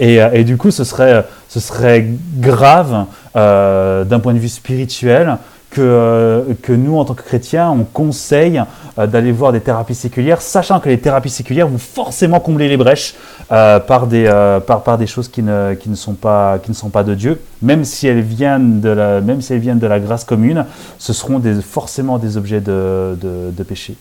et, 0.00 0.44
du 0.44 0.56
coup, 0.56 0.70
ce 0.70 0.84
serait, 0.84 1.24
ce 1.48 1.60
serait 1.60 2.06
grave 2.36 3.06
d'un 3.34 4.20
point 4.20 4.34
de 4.34 4.38
vue 4.38 4.50
spirituel 4.50 5.38
que, 5.70 5.80
euh, 5.82 6.54
que 6.62 6.72
nous, 6.72 6.98
en 6.98 7.04
tant 7.04 7.14
que 7.14 7.22
chrétiens, 7.22 7.70
on 7.70 7.84
conseille 7.84 8.62
euh, 8.98 9.06
d'aller 9.06 9.32
voir 9.32 9.52
des 9.52 9.60
thérapies 9.60 9.94
séculières, 9.94 10.40
sachant 10.40 10.80
que 10.80 10.88
les 10.88 10.98
thérapies 10.98 11.30
séculières 11.30 11.68
vont 11.68 11.78
forcément 11.78 12.40
combler 12.40 12.68
les 12.68 12.76
brèches 12.76 13.14
euh, 13.52 13.78
par, 13.78 14.06
des, 14.06 14.24
par, 14.66 14.82
par, 14.82 14.98
des 14.98 15.06
choses 15.06 15.28
qui 15.28 15.42
ne, 15.42 15.74
qui, 15.74 15.90
ne 15.90 15.94
sont 15.94 16.14
pas, 16.14 16.58
qui 16.58 16.70
ne 16.70 16.76
sont 16.76 16.88
pas 16.88 17.04
de 17.04 17.14
Dieu, 17.14 17.40
même 17.60 17.84
si 17.84 18.06
elles 18.06 18.22
viennent 18.22 18.80
de 18.80 18.88
la, 18.88 19.20
même 19.20 19.42
si 19.42 19.52
elles 19.52 19.58
viennent 19.60 19.78
de 19.78 19.86
la 19.86 20.00
grâce 20.00 20.24
commune, 20.24 20.64
ce 20.98 21.12
seront 21.12 21.38
des, 21.38 21.60
forcément 21.60 22.18
des 22.18 22.36
objets 22.36 22.60
de, 22.60 23.16
de, 23.20 23.62
péché. 23.62 23.96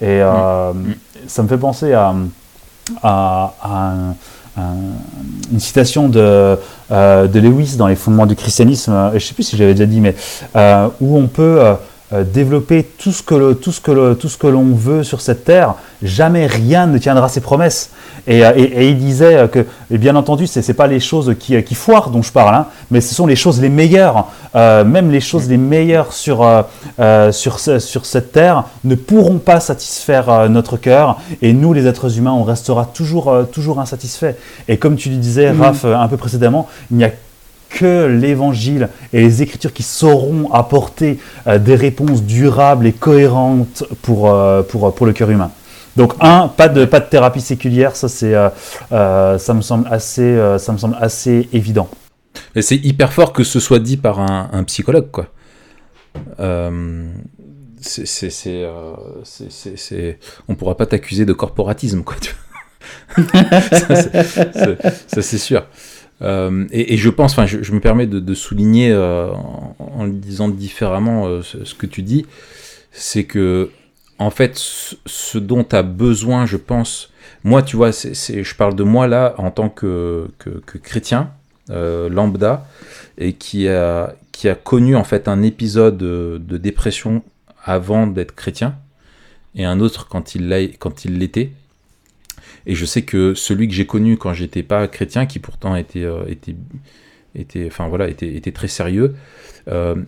Et 0.00 0.20
mm. 0.20 0.94
ça 1.26 1.42
me 1.42 1.48
fait 1.48 1.58
penser 1.58 1.94
à, 1.94 2.14
à, 3.02 3.54
à 3.62 3.92
un 3.92 4.14
une 5.52 5.60
citation 5.60 6.08
de, 6.08 6.56
euh, 6.90 7.26
de 7.26 7.40
Lewis 7.40 7.76
dans 7.76 7.86
les 7.86 7.96
fondements 7.96 8.26
du 8.26 8.36
christianisme, 8.36 8.92
euh, 8.92 9.10
je 9.10 9.14
ne 9.16 9.20
sais 9.20 9.34
plus 9.34 9.42
si 9.42 9.56
j'avais 9.56 9.74
déjà 9.74 9.86
dit, 9.86 10.00
mais 10.00 10.14
euh, 10.56 10.88
où 11.00 11.16
on 11.16 11.26
peut 11.26 11.60
développer 12.12 12.84
tout 12.84 13.12
ce 13.12 13.22
que 13.22 13.52
tout 13.52 13.72
ce 13.72 13.80
que 13.80 14.14
tout 14.14 14.28
ce 14.28 14.38
que 14.38 14.46
l'on 14.46 14.74
veut 14.74 15.04
sur 15.04 15.20
cette 15.20 15.44
terre, 15.44 15.74
jamais 16.02 16.46
rien 16.46 16.86
ne 16.86 16.96
tiendra 16.98 17.28
ses 17.28 17.40
promesses. 17.40 17.90
Et, 18.26 18.40
et, 18.40 18.88
il 18.90 18.98
disait 18.98 19.48
que, 19.50 19.64
bien 19.90 20.14
entendu, 20.14 20.46
ce 20.46 20.60
n'est 20.60 20.74
pas 20.74 20.86
les 20.86 21.00
choses 21.00 21.34
qui, 21.38 21.62
qui, 21.62 21.74
foirent 21.74 22.10
dont 22.10 22.20
je 22.20 22.30
parle, 22.30 22.54
hein, 22.54 22.66
mais 22.90 23.00
ce 23.00 23.14
sont 23.14 23.26
les 23.26 23.36
choses 23.36 23.58
les 23.60 23.70
meilleures. 23.70 24.26
même 24.54 25.10
les 25.10 25.20
choses 25.20 25.48
les 25.48 25.56
meilleures 25.56 26.12
sur, 26.12 26.46
sur, 27.30 27.58
sur 27.58 28.06
cette 28.06 28.32
terre 28.32 28.64
ne 28.84 28.94
pourront 28.94 29.38
pas 29.38 29.60
satisfaire 29.60 30.48
notre 30.50 30.76
cœur. 30.76 31.18
Et 31.40 31.54
nous, 31.54 31.72
les 31.72 31.86
êtres 31.86 32.18
humains, 32.18 32.32
on 32.32 32.44
restera 32.44 32.84
toujours, 32.84 33.32
toujours 33.50 33.80
insatisfaits. 33.80 34.34
Et 34.68 34.76
comme 34.76 34.96
tu 34.96 35.08
le 35.08 35.16
disais, 35.16 35.52
mmh. 35.52 35.62
Raph, 35.62 35.84
un 35.84 36.08
peu 36.08 36.16
précédemment, 36.16 36.68
il 36.90 36.98
n'y 36.98 37.04
a 37.04 37.10
que 37.68 38.06
l'évangile 38.06 38.88
et 39.12 39.20
les 39.20 39.42
écritures 39.42 39.72
qui 39.72 39.82
sauront 39.82 40.52
apporter 40.52 41.18
euh, 41.46 41.58
des 41.58 41.74
réponses 41.74 42.22
durables 42.22 42.86
et 42.86 42.92
cohérentes 42.92 43.84
pour, 44.02 44.30
euh, 44.32 44.62
pour, 44.62 44.94
pour 44.94 45.06
le 45.06 45.12
cœur 45.12 45.30
humain. 45.30 45.50
Donc 45.96 46.14
un, 46.20 46.48
pas 46.48 46.68
de, 46.68 46.84
pas 46.84 47.00
de 47.00 47.06
thérapie 47.06 47.40
séculière, 47.40 47.96
ça, 47.96 48.06
euh, 48.92 49.38
ça, 49.38 49.54
me 49.54 49.62
semble 49.62 49.88
assez, 49.90 50.38
ça 50.58 50.72
me 50.72 50.78
semble 50.78 50.96
assez 51.00 51.48
évident. 51.52 51.88
Mais 52.54 52.62
c'est 52.62 52.76
hyper 52.76 53.12
fort 53.12 53.32
que 53.32 53.42
ce 53.42 53.58
soit 53.58 53.80
dit 53.80 53.96
par 53.96 54.20
un, 54.20 54.62
psychologue, 54.64 55.10
quoi. 55.10 55.26
on 60.48 60.54
pourra 60.54 60.76
pas 60.76 60.86
t'accuser 60.86 61.24
de 61.24 61.32
corporatisme, 61.32 62.02
quoi. 62.04 62.14
ça, 65.08 65.22
c'est 65.22 65.38
sûr. 65.38 65.64
Euh, 66.22 66.66
et, 66.70 66.96
je 66.96 67.10
pense, 67.10 67.32
enfin, 67.32 67.46
je, 67.46 67.72
me 67.72 67.80
permets 67.80 68.06
de, 68.06 68.34
souligner 68.34 68.90
euh, 68.90 69.30
en, 69.78 70.04
le 70.04 70.12
disant 70.12 70.48
différemment 70.48 71.26
euh, 71.26 71.42
ce, 71.42 71.74
que 71.74 71.86
tu 71.86 72.02
dis, 72.02 72.26
c'est 72.92 73.24
que, 73.24 73.70
en 74.18 74.30
fait, 74.30 74.56
ce, 74.56 75.38
dont 75.38 75.64
tu 75.64 75.76
as 75.76 75.82
besoin, 75.82 76.46
je 76.46 76.56
pense, 76.56 77.10
moi, 77.44 77.62
tu 77.62 77.76
vois, 77.76 77.90
je 77.92 78.54
parle 78.56 78.74
de 78.74 78.82
moi 78.82 79.06
là 79.06 79.34
en 79.38 79.50
tant 79.50 79.68
que, 79.68 80.28
chrétien 80.82 81.30
lambda 81.68 82.66
et 83.18 83.34
qui 83.34 83.68
a, 83.68 84.14
connu 84.64 84.96
en 84.96 85.04
fait 85.04 85.28
un 85.28 85.42
épisode 85.42 85.98
de 85.98 86.56
dépression 86.56 87.22
avant 87.62 88.06
d'être 88.06 88.34
chrétien 88.34 88.76
et 89.54 89.64
un 89.64 89.80
autre 89.80 90.08
quand 90.08 90.34
il 90.34 90.48
l'était. 90.48 91.52
Et 92.68 92.74
je 92.74 92.84
sais 92.84 93.02
que 93.02 93.34
celui 93.34 93.66
que 93.66 93.74
j'ai 93.74 93.86
connu 93.86 94.16
quand 94.16 94.32
j'étais 94.34 94.62
pas 94.62 94.86
chrétien, 94.86 95.26
qui 95.26 95.40
pourtant 95.40 95.74
était, 95.74 96.04
euh, 96.04 96.22
était, 96.28 96.54
était, 97.34 97.66
enfin 97.66 97.88
voilà, 97.88 98.08
était, 98.08 98.32
était 98.34 98.52
très 98.52 98.68
sérieux. 98.68 99.16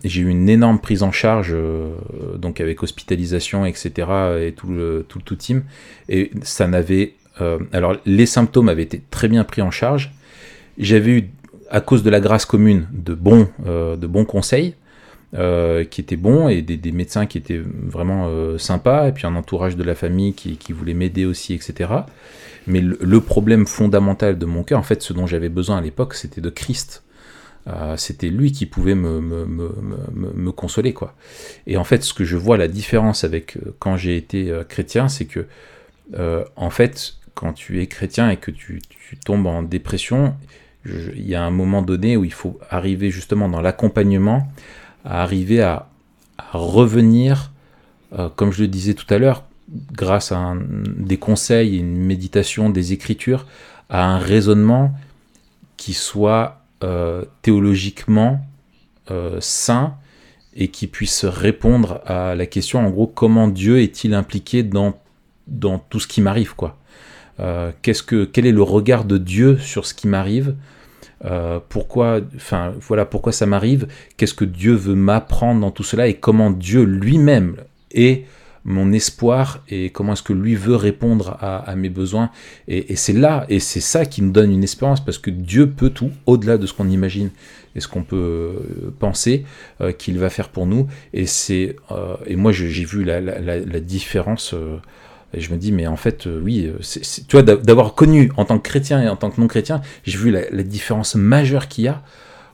j'ai 0.03 0.21
eu 0.21 0.29
une 0.29 0.47
énorme 0.47 0.79
prise 0.79 1.03
en 1.03 1.11
charge, 1.11 1.53
donc 2.37 2.61
avec 2.61 2.81
hospitalisation, 2.81 3.65
etc. 3.65 4.07
et 4.39 4.53
tout 4.53 4.67
le 4.67 5.05
tout, 5.07 5.19
le 5.19 5.23
tout 5.23 5.35
team. 5.35 5.63
Et 6.07 6.31
ça 6.41 6.67
n'avait, 6.67 7.13
alors 7.71 7.97
les 8.07 8.25
symptômes 8.25 8.69
avaient 8.69 8.83
été 8.83 9.01
très 9.11 9.27
bien 9.27 9.43
pris 9.43 9.61
en 9.61 9.69
charge. 9.69 10.13
J'avais 10.79 11.11
eu, 11.11 11.29
à 11.69 11.79
cause 11.79 12.01
de 12.01 12.09
la 12.09 12.19
grâce 12.19 12.45
commune, 12.45 12.87
de 12.91 13.13
bons, 13.13 13.49
de 13.67 14.07
bons 14.07 14.25
conseils. 14.25 14.73
Euh, 15.33 15.85
qui 15.85 16.01
étaient 16.01 16.17
bons 16.17 16.49
et 16.49 16.61
des, 16.61 16.91
médecins 16.91 17.25
qui 17.25 17.37
étaient 17.37 17.61
vraiment 17.63 18.27
euh, 18.27 18.57
sympas, 18.57 19.07
et 19.07 19.13
puis 19.13 19.25
un 19.25 19.37
entourage 19.37 19.77
de 19.77 19.83
la 19.83 19.95
famille 19.95 20.33
qui, 20.33 20.73
voulait 20.73 20.93
m'aider 20.93 21.23
aussi, 21.23 21.53
etc. 21.53 21.89
Mais 22.67 22.81
le, 22.81 23.21
problème 23.21 23.65
fondamental 23.65 24.37
de 24.37 24.45
mon 24.45 24.63
cœur, 24.63 24.77
en 24.77 24.83
fait, 24.83 25.01
ce 25.01 25.13
dont 25.13 25.27
j'avais 25.27 25.47
besoin 25.47 25.77
à 25.77 25.81
l'époque, 25.81 26.15
c'était 26.15 26.41
de 26.41 26.49
Christ. 26.49 27.03
Euh, 27.67 27.95
c'était 27.95 28.27
lui 28.27 28.51
qui 28.51 28.65
pouvait 28.65 28.93
me, 28.93 29.21
me, 29.21 29.45
me, 29.45 29.69
me, 30.35 30.51
consoler, 30.51 30.91
quoi. 30.91 31.15
Et 31.65 31.77
en 31.77 31.85
fait, 31.85 32.03
ce 32.03 32.13
que 32.13 32.25
je 32.25 32.35
vois 32.35 32.57
la 32.57 32.67
différence 32.67 33.23
avec 33.23 33.57
quand 33.79 33.95
j'ai 33.95 34.17
été 34.17 34.53
chrétien, 34.67 35.07
c'est 35.07 35.27
que, 35.27 35.47
en 36.57 36.69
fait, 36.69 37.13
quand 37.35 37.53
tu 37.53 37.81
es 37.81 37.87
chrétien 37.87 38.29
et 38.31 38.35
que 38.35 38.51
tu, 38.51 38.81
tu 38.89 39.15
tombes 39.15 39.47
en 39.47 39.63
dépression, 39.63 40.35
il 40.85 41.25
y 41.25 41.35
a 41.35 41.43
un 41.43 41.51
moment 41.51 41.83
donné 41.83 42.17
où 42.17 42.25
il 42.25 42.33
faut 42.33 42.59
arriver 42.69 43.11
justement 43.11 43.47
dans 43.47 43.61
l'accompagnement 43.61 44.51
à 45.05 45.21
arriver 45.21 45.61
à, 45.61 45.87
revenir, 46.53 47.51
euh, 48.17 48.27
comme 48.35 48.51
je 48.51 48.63
le 48.63 48.67
disais 48.67 48.93
tout 48.93 49.05
à 49.13 49.19
l'heure, 49.19 49.43
grâce 49.93 50.31
à 50.31 50.53
des 50.97 51.17
conseils, 51.17 51.77
une 51.77 51.95
méditation, 51.95 52.69
des 52.69 52.93
écritures, 52.93 53.45
à 53.89 54.05
un 54.05 54.17
raisonnement 54.17 54.91
qui 55.77 55.93
soit 55.93 56.61
euh, 56.83 57.23
théologiquement 57.41 58.43
euh, 59.11 59.37
sain 59.39 59.95
et 60.55 60.69
qui 60.69 60.87
puisse 60.87 61.23
répondre 61.23 62.01
à 62.05 62.35
la 62.35 62.47
question, 62.47 62.85
en 62.85 62.89
gros, 62.89 63.07
comment 63.07 63.47
Dieu 63.47 63.81
est-il 63.81 64.13
impliqué 64.13 64.63
dans, 64.63 64.99
dans 65.47 65.77
tout 65.77 65.99
ce 65.99 66.07
qui 66.07 66.21
m'arrive, 66.21 66.55
quoi. 66.55 66.77
qu'est-ce 67.81 68.03
que, 68.03 68.25
quel 68.25 68.45
est 68.45 68.51
le 68.51 68.63
regard 68.63 69.05
de 69.05 69.17
Dieu 69.17 69.57
sur 69.57 69.85
ce 69.85 69.93
qui 69.93 70.07
m'arrive 70.07 70.55
euh, 71.25 71.59
pourquoi, 71.69 72.19
enfin 72.35 72.73
voilà, 72.79 73.05
pourquoi 73.05 73.31
ça 73.31 73.45
m'arrive, 73.45 73.87
qu'est-ce 74.17 74.33
que 74.33 74.45
Dieu 74.45 74.73
veut 74.73 74.95
m'apprendre 74.95 75.61
dans 75.61 75.71
tout 75.71 75.83
cela 75.83 76.07
et 76.07 76.15
comment 76.15 76.49
Dieu 76.49 76.83
lui-même 76.83 77.57
est 77.91 78.25
mon 78.63 78.91
espoir 78.91 79.63
et 79.69 79.89
comment 79.89 80.13
est-ce 80.13 80.23
que 80.23 80.33
lui 80.33 80.55
veut 80.55 80.75
répondre 80.75 81.37
à, 81.41 81.75
mes 81.75 81.89
besoins. 81.89 82.29
Et, 82.67 82.95
c'est 82.95 83.13
là, 83.13 83.45
et 83.49 83.59
c'est 83.59 83.79
ça 83.81 84.05
qui 84.05 84.21
nous 84.21 84.31
donne 84.31 84.51
une 84.51 84.63
espérance, 84.63 85.03
parce 85.03 85.17
que 85.17 85.31
Dieu 85.31 85.71
peut 85.71 85.89
tout, 85.89 86.11
au-delà 86.27 86.59
de 86.59 86.67
ce 86.67 86.73
qu'on 86.73 86.87
imagine 86.87 87.31
et 87.75 87.79
ce 87.79 87.87
qu'on 87.87 88.03
peut 88.03 88.17
euh, 88.17 88.93
penser 88.99 89.45
euh, 89.79 89.91
qu'il 89.93 90.19
va 90.19 90.29
faire 90.29 90.49
pour 90.49 90.67
nous. 90.67 90.87
Et, 91.11 91.25
c'est, 91.25 91.75
et 92.27 92.35
moi, 92.35 92.51
j'ai 92.51 92.67
vu 92.85 93.03
la, 93.03 93.19
la 93.19 93.79
différence 93.79 94.53
et 95.33 95.39
je 95.39 95.51
me 95.51 95.57
dis, 95.57 95.71
mais 95.71 95.87
en 95.87 95.95
fait, 95.95 96.27
euh, 96.27 96.41
oui, 96.43 96.67
euh, 96.67 96.79
tu 97.27 97.37
vois, 97.37 97.43
d'avoir 97.43 97.95
connu 97.95 98.31
en 98.35 98.45
tant 98.45 98.57
que 98.57 98.67
chrétien 98.67 99.01
et 99.01 99.07
en 99.07 99.15
tant 99.15 99.29
que 99.29 99.39
non 99.39 99.47
chrétien, 99.47 99.81
j'ai 100.03 100.17
vu 100.17 100.31
la, 100.31 100.63
différence 100.63 101.15
majeure 101.15 101.67
qu'il 101.67 101.85
y 101.85 101.87
a. 101.87 102.03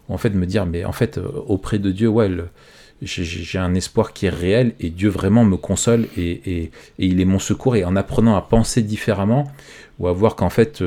En 0.10 0.18
fait, 0.18 0.30
me 0.30 0.46
dire, 0.46 0.66
mais 0.66 0.86
en 0.86 0.92
fait, 0.92 1.18
euh, 1.18 1.28
auprès 1.48 1.80
de 1.80 1.92
Dieu, 1.92 2.08
ouais, 2.08 2.30
j'ai 3.02 3.58
un 3.58 3.74
espoir 3.74 4.14
qui 4.14 4.28
est 4.28 4.32
réel 4.32 4.74
et 4.80 4.90
Dieu 4.90 5.10
vraiment 5.10 5.44
me 5.44 5.58
console 5.58 6.08
et, 6.18 6.72
il 7.00 7.20
est 7.20 7.26
mon 7.26 7.40
secours. 7.40 7.76
Et 7.76 7.84
en 7.84 7.96
apprenant 7.96 8.36
à 8.36 8.42
penser 8.42 8.84
différemment 8.84 9.52
ou 10.00 10.08
à 10.08 10.14
voir 10.14 10.36
qu'en 10.36 10.50
fait, 10.50 10.84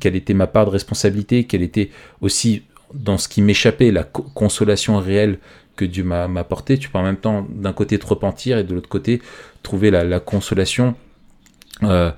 quelle 0.00 0.16
était 0.16 0.34
ma 0.34 0.46
part 0.46 0.66
de 0.66 0.70
responsabilité, 0.70 1.44
quelle 1.44 1.62
était 1.62 1.90
aussi 2.20 2.62
dans 2.94 3.16
ce 3.16 3.26
qui 3.26 3.40
m'échappait 3.40 3.90
la 3.90 4.04
consolation 4.04 4.98
réelle 4.98 5.38
que 5.76 5.86
Dieu 5.86 6.04
m'a 6.04 6.24
apportée, 6.36 6.78
tu 6.78 6.90
peux 6.90 6.98
en 6.98 7.02
même 7.02 7.16
temps 7.16 7.46
d'un 7.48 7.72
côté 7.72 7.98
te 7.98 8.06
repentir 8.06 8.58
et 8.58 8.64
de 8.64 8.74
l'autre 8.74 8.90
côté 8.90 9.22
trouver 9.62 9.90
la 9.90 10.20
consolation 10.20 10.94
euh, 11.82 12.10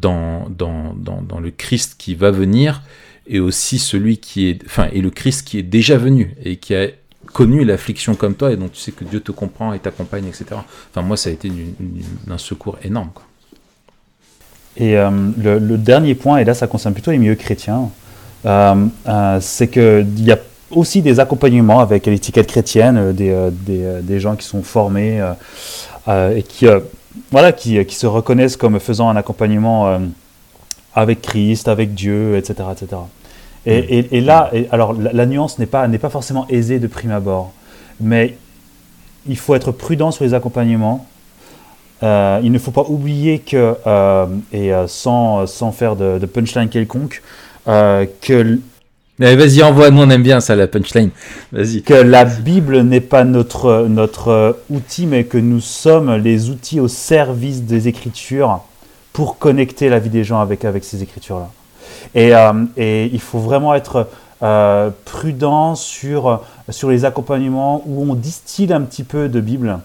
dans, 0.00 0.48
dans, 0.48 0.94
dans, 0.94 1.40
le 1.40 1.50
Christ 1.50 1.96
qui 1.98 2.14
va 2.14 2.30
venir 2.30 2.82
et 3.26 3.38
aussi 3.38 3.78
celui 3.78 4.18
qui 4.18 4.48
est, 4.48 4.64
enfin, 4.64 4.88
et 4.92 5.00
le 5.00 5.10
Christ 5.10 5.46
qui 5.46 5.58
est 5.58 5.62
déjà 5.62 5.96
venu 5.98 6.34
et 6.42 6.56
qui 6.56 6.74
a 6.74 6.88
connu 7.32 7.64
l'affliction 7.64 8.14
comme 8.14 8.34
toi 8.34 8.52
et 8.52 8.56
donc 8.56 8.72
tu 8.72 8.80
sais 8.80 8.92
que 8.92 9.04
Dieu 9.04 9.20
te 9.20 9.30
comprend 9.30 9.72
et 9.72 9.78
t'accompagne, 9.78 10.26
etc. 10.26 10.46
Enfin, 10.90 11.02
moi, 11.02 11.16
ça 11.16 11.30
a 11.30 11.32
été 11.32 11.50
un 12.28 12.38
secours 12.38 12.78
énorme. 12.82 13.10
Et 14.76 14.96
euh, 14.96 15.10
le, 15.38 15.76
dernier 15.76 16.14
point, 16.14 16.38
et 16.38 16.44
là, 16.44 16.54
ça 16.54 16.66
concerne 16.66 16.94
plutôt 16.94 17.12
les 17.12 17.18
milieux 17.18 17.36
chrétiens, 17.36 17.90
euh, 18.46 18.86
c'est 19.40 19.68
qu'il 19.68 20.24
y 20.24 20.32
a 20.32 20.38
aussi 20.70 21.02
des 21.02 21.20
accompagnements 21.20 21.80
avec 21.80 22.06
l'étiquette 22.06 22.48
chrétienne, 22.48 23.12
des, 23.12 23.50
des, 23.52 24.00
des, 24.02 24.20
gens 24.20 24.34
qui 24.34 24.46
sont 24.46 24.62
formés 24.62 25.22
et 26.08 26.42
qui 26.42 26.66
voilà, 27.30 27.52
qui, 27.52 27.84
qui, 27.84 27.94
se 27.94 28.06
reconnaissent 28.06 28.56
comme 28.56 28.78
faisant 28.80 29.08
un 29.08 29.16
accompagnement 29.16 29.88
euh, 29.88 29.98
avec 30.94 31.22
Christ, 31.22 31.68
avec 31.68 31.94
Dieu, 31.94 32.36
etc. 32.36 32.68
etc. 32.72 33.02
Et, 33.66 33.82
mm. 33.82 33.84
et, 33.88 34.18
et 34.18 34.20
là, 34.20 34.50
alors 34.70 34.92
la, 34.94 35.26
nuance 35.26 35.58
n'est 35.58 35.66
pas, 35.66 35.88
pas 35.88 36.10
forcément 36.10 36.46
aisée 36.48 36.78
de 36.78 36.86
prime 36.86 37.12
abord, 37.12 37.52
mais 38.00 38.36
il 39.26 39.36
faut 39.36 39.54
être 39.54 39.72
prudent 39.72 40.10
sur 40.10 40.24
les 40.24 40.34
accompagnements. 40.34 41.06
Euh, 42.02 42.40
il 42.42 42.52
ne 42.52 42.58
faut 42.58 42.72
pas 42.72 42.84
oublier 42.88 43.38
que, 43.38 43.76
euh, 43.86 44.26
et 44.52 44.72
sans, 44.86 45.46
sans, 45.46 45.72
faire 45.72 45.96
de, 45.96 46.18
de 46.18 46.26
punchline 46.26 46.68
quelconque, 46.68 47.22
que 47.66 48.58
vas-y, 49.18 49.62
envoie, 49.62 49.90
nous 49.90 50.02
on 50.02 50.10
aime 50.10 50.22
bien 50.22 50.40
ça, 50.40 50.56
la 50.56 50.66
punchline. 50.66 51.10
Vas-y. 51.52 51.82
Que 51.82 51.94
la 51.94 52.24
Bible 52.24 52.80
n'est 52.82 53.00
pas 53.00 53.24
notre, 53.24 53.86
notre 53.88 54.58
outil, 54.70 55.06
mais 55.06 55.24
que 55.24 55.38
nous 55.38 55.60
sommes 55.60 56.14
les 56.16 56.50
outils 56.50 56.80
au 56.80 56.88
service 56.88 57.62
des 57.62 57.88
Écritures 57.88 58.60
pour 59.12 59.38
connecter 59.38 59.88
la 59.88 59.98
vie 59.98 60.10
des 60.10 60.24
gens 60.24 60.40
avec, 60.40 60.64
avec 60.64 60.84
ces 60.84 61.02
Écritures-là. 61.02 61.50
Et, 62.14 62.34
euh, 62.34 62.52
et, 62.76 63.10
il 63.12 63.20
faut 63.20 63.38
vraiment 63.38 63.74
être 63.74 64.08
euh, 64.42 64.90
prudent 65.04 65.74
sur, 65.74 66.42
sur 66.68 66.90
les 66.90 67.04
accompagnements 67.04 67.82
où 67.86 68.10
on 68.10 68.14
distille 68.14 68.72
un 68.72 68.82
petit 68.82 69.04
peu 69.04 69.28
de 69.28 69.40
Bible 69.40 69.78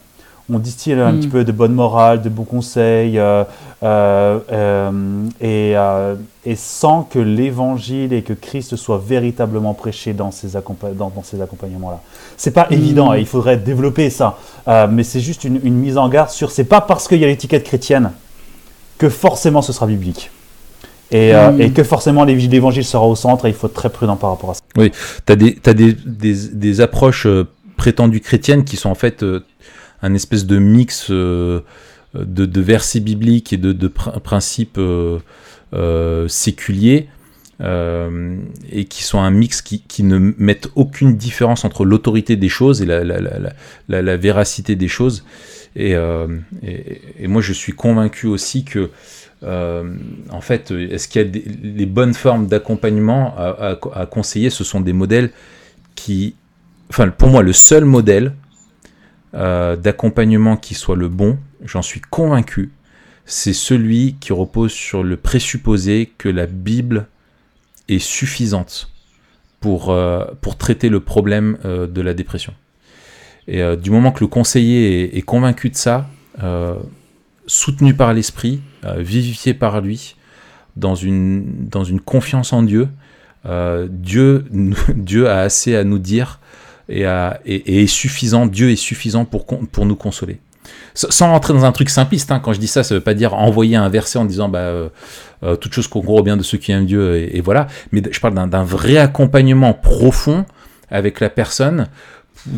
on 0.51 0.59
distille 0.59 0.93
un 0.93 1.13
petit 1.13 1.27
hmm. 1.27 1.31
peu 1.31 1.43
de 1.43 1.51
bonne 1.51 1.73
morale, 1.73 2.21
de 2.21 2.29
bons 2.29 2.43
conseils, 2.43 3.19
euh, 3.19 3.43
euh, 3.83 4.39
euh, 4.51 5.25
et, 5.41 5.75
et, 6.45 6.55
sans 6.55 7.03
que 7.03 7.19
l'évangile 7.19 8.13
et 8.13 8.21
que 8.21 8.33
Christ 8.33 8.75
soit 8.75 9.01
véritablement 9.05 9.73
prêché 9.73 10.13
dans 10.13 10.31
ces, 10.31 10.49
dans, 10.95 11.23
ces 11.23 11.41
accompagnements-là. 11.41 12.01
C'est 12.37 12.51
pas 12.51 12.67
évident, 12.69 13.13
hmm. 13.13 13.17
il 13.17 13.25
faudrait 13.25 13.57
développer 13.57 14.09
ça, 14.09 14.37
mais 14.89 15.03
c'est 15.03 15.19
juste 15.19 15.43
une, 15.43 15.59
mise 15.59 15.97
en 15.97 16.09
garde 16.09 16.29
sur 16.29 16.51
c'est 16.51 16.63
pas 16.63 16.81
parce 16.81 17.07
qu'il 17.07 17.19
y 17.19 17.25
a 17.25 17.27
l'étiquette 17.27 17.63
chrétienne 17.63 18.11
que 18.97 19.09
forcément 19.09 19.61
ce 19.61 19.73
sera 19.73 19.87
biblique. 19.87 20.31
Et, 21.11 21.33
hmm. 21.33 21.59
et, 21.59 21.71
que 21.71 21.83
forcément 21.83 22.23
l'évangile 22.23 22.85
sera 22.85 23.07
au 23.07 23.15
centre 23.15 23.45
et 23.45 23.49
il 23.49 23.55
faut 23.55 23.67
être 23.67 23.73
très 23.73 23.89
prudent 23.89 24.15
par 24.15 24.29
rapport 24.29 24.51
à 24.51 24.53
ça. 24.53 24.61
Oui, 24.77 24.91
tu 25.25 25.33
as, 25.33 25.35
des, 25.35 25.57
as 25.65 25.73
des, 25.73 25.93
des, 25.93 26.35
des, 26.53 26.81
approches 26.81 27.25
prétendues 27.77 28.19
chrétiennes 28.19 28.63
qui 28.63 28.77
sont 28.77 28.91
en 28.91 28.95
fait 28.95 29.25
un 30.01 30.13
espèce 30.13 30.45
de 30.45 30.59
mix 30.59 31.07
euh, 31.09 31.61
de, 32.13 32.61
versets 32.61 32.99
bibliques 32.99 33.53
et 33.53 33.57
de, 33.57 33.87
principes 33.87 34.77
euh, 34.77 35.17
euh, 35.17 35.19
séculiers. 36.27 37.07
et 37.61 38.85
qui 38.85 39.03
sont 39.03 39.19
un 39.19 39.31
mix 39.31 39.61
qui, 39.61 40.03
ne 40.03 40.17
mettent 40.37 40.69
aucune 40.75 41.17
différence 41.17 41.65
entre 41.65 41.83
l'autorité 41.83 42.35
des 42.37 42.49
choses 42.49 42.81
et 42.81 42.85
la, 42.85 44.17
véracité 44.17 44.75
des 44.75 44.87
choses. 44.87 45.25
Et, 45.75 45.95
moi, 47.27 47.41
je 47.41 47.53
suis 47.53 47.73
convaincu 47.73 48.27
aussi 48.27 48.63
que, 48.63 48.89
en 49.43 50.41
fait, 50.41 50.71
est-ce 50.71 51.07
qu'il 51.07 51.21
y 51.21 51.25
a 51.25 51.41
les 51.61 51.85
bonnes 51.85 52.13
formes 52.13 52.47
d'accompagnement 52.47 53.35
à, 53.37 54.05
conseiller 54.09 54.49
Ce 54.49 54.63
sont 54.63 54.79
des 54.81 54.93
modèles 54.93 55.31
qui, 55.95 56.35
enfin, 56.89 57.09
pour 57.09 57.29
moi, 57.29 57.43
le 57.43 57.53
seul 57.53 57.83
modèle 57.83 58.33
euh, 59.35 59.75
d'accompagnement 59.75 60.57
qui 60.57 60.73
soit 60.73 60.95
le 60.95 61.07
bon, 61.07 61.37
j'en 61.63 61.83
suis 61.83 62.01
convaincu, 62.01 62.71
c'est 63.29 63.53
celui 63.53 64.15
qui 64.19 64.33
repose 64.33 64.71
sur 64.71 65.03
le 65.03 65.15
présupposé 65.15 66.11
que 66.17 66.27
la 66.27 66.47
Bible 66.47 67.05
est 67.87 67.99
suffisante 67.99 68.91
pour, 69.59 69.91
euh, 69.91 70.25
traiter 70.57 70.89
le 70.89 70.99
problème 70.99 71.59
euh, 71.63 71.85
de 71.85 72.01
la 72.01 72.15
dépression. 72.15 72.55
Et 73.47 73.63
du 73.77 73.89
moment 73.89 74.11
que 74.11 74.23
le 74.23 74.27
conseiller 74.27 75.17
est, 75.17 75.21
convaincu 75.23 75.71
de 75.71 75.75
ça, 75.75 76.07
soutenu 77.47 77.95
par 77.95 78.13
l'esprit, 78.13 78.61
vivifié 78.97 79.55
par 79.55 79.81
lui, 79.81 80.17
dans 80.75 80.93
une, 80.93 81.69
confiance 82.05 82.53
en 82.53 82.61
Dieu, 82.61 82.89
Dieu, 83.89 85.27
a 85.27 85.39
assez 85.39 85.75
à 85.75 85.83
nous 85.83 85.97
dire 85.97 86.39
et, 86.89 87.01
est 87.03 87.87
suffisant, 87.87 88.45
Dieu 88.45 88.69
est 88.69 88.75
suffisant 88.75 89.25
pour 89.25 89.85
nous 89.87 89.95
consoler. 89.95 90.39
Sans 90.93 91.31
rentrer 91.31 91.53
dans 91.53 91.65
un 91.65 91.71
truc 91.71 91.89
simpliste, 91.89 92.31
hein, 92.31 92.39
quand 92.39 92.51
je 92.51 92.59
dis 92.59 92.67
ça, 92.67 92.83
ça 92.83 92.95
veut 92.95 93.01
pas 93.01 93.13
dire 93.13 93.33
envoyer 93.33 93.75
un 93.75 93.89
verset 93.89 94.19
en 94.19 94.25
disant 94.25 94.49
bah, 94.49 94.59
euh, 94.59 94.89
euh, 95.43 95.55
toute 95.55 95.73
chose 95.73 95.87
concourt 95.87 96.23
bien 96.23 96.35
de 96.35 96.43
ceux 96.43 96.57
qui 96.57 96.71
aiment 96.71 96.85
Dieu 96.85 97.15
et, 97.15 97.39
voilà, 97.41 97.67
mais 97.91 98.01
je 98.11 98.19
parle 98.19 98.33
d'un 98.33 98.63
vrai 98.63 98.97
accompagnement 98.97 99.73
profond 99.73 100.45
avec 100.89 101.19
la 101.19 101.29
personne 101.29 101.87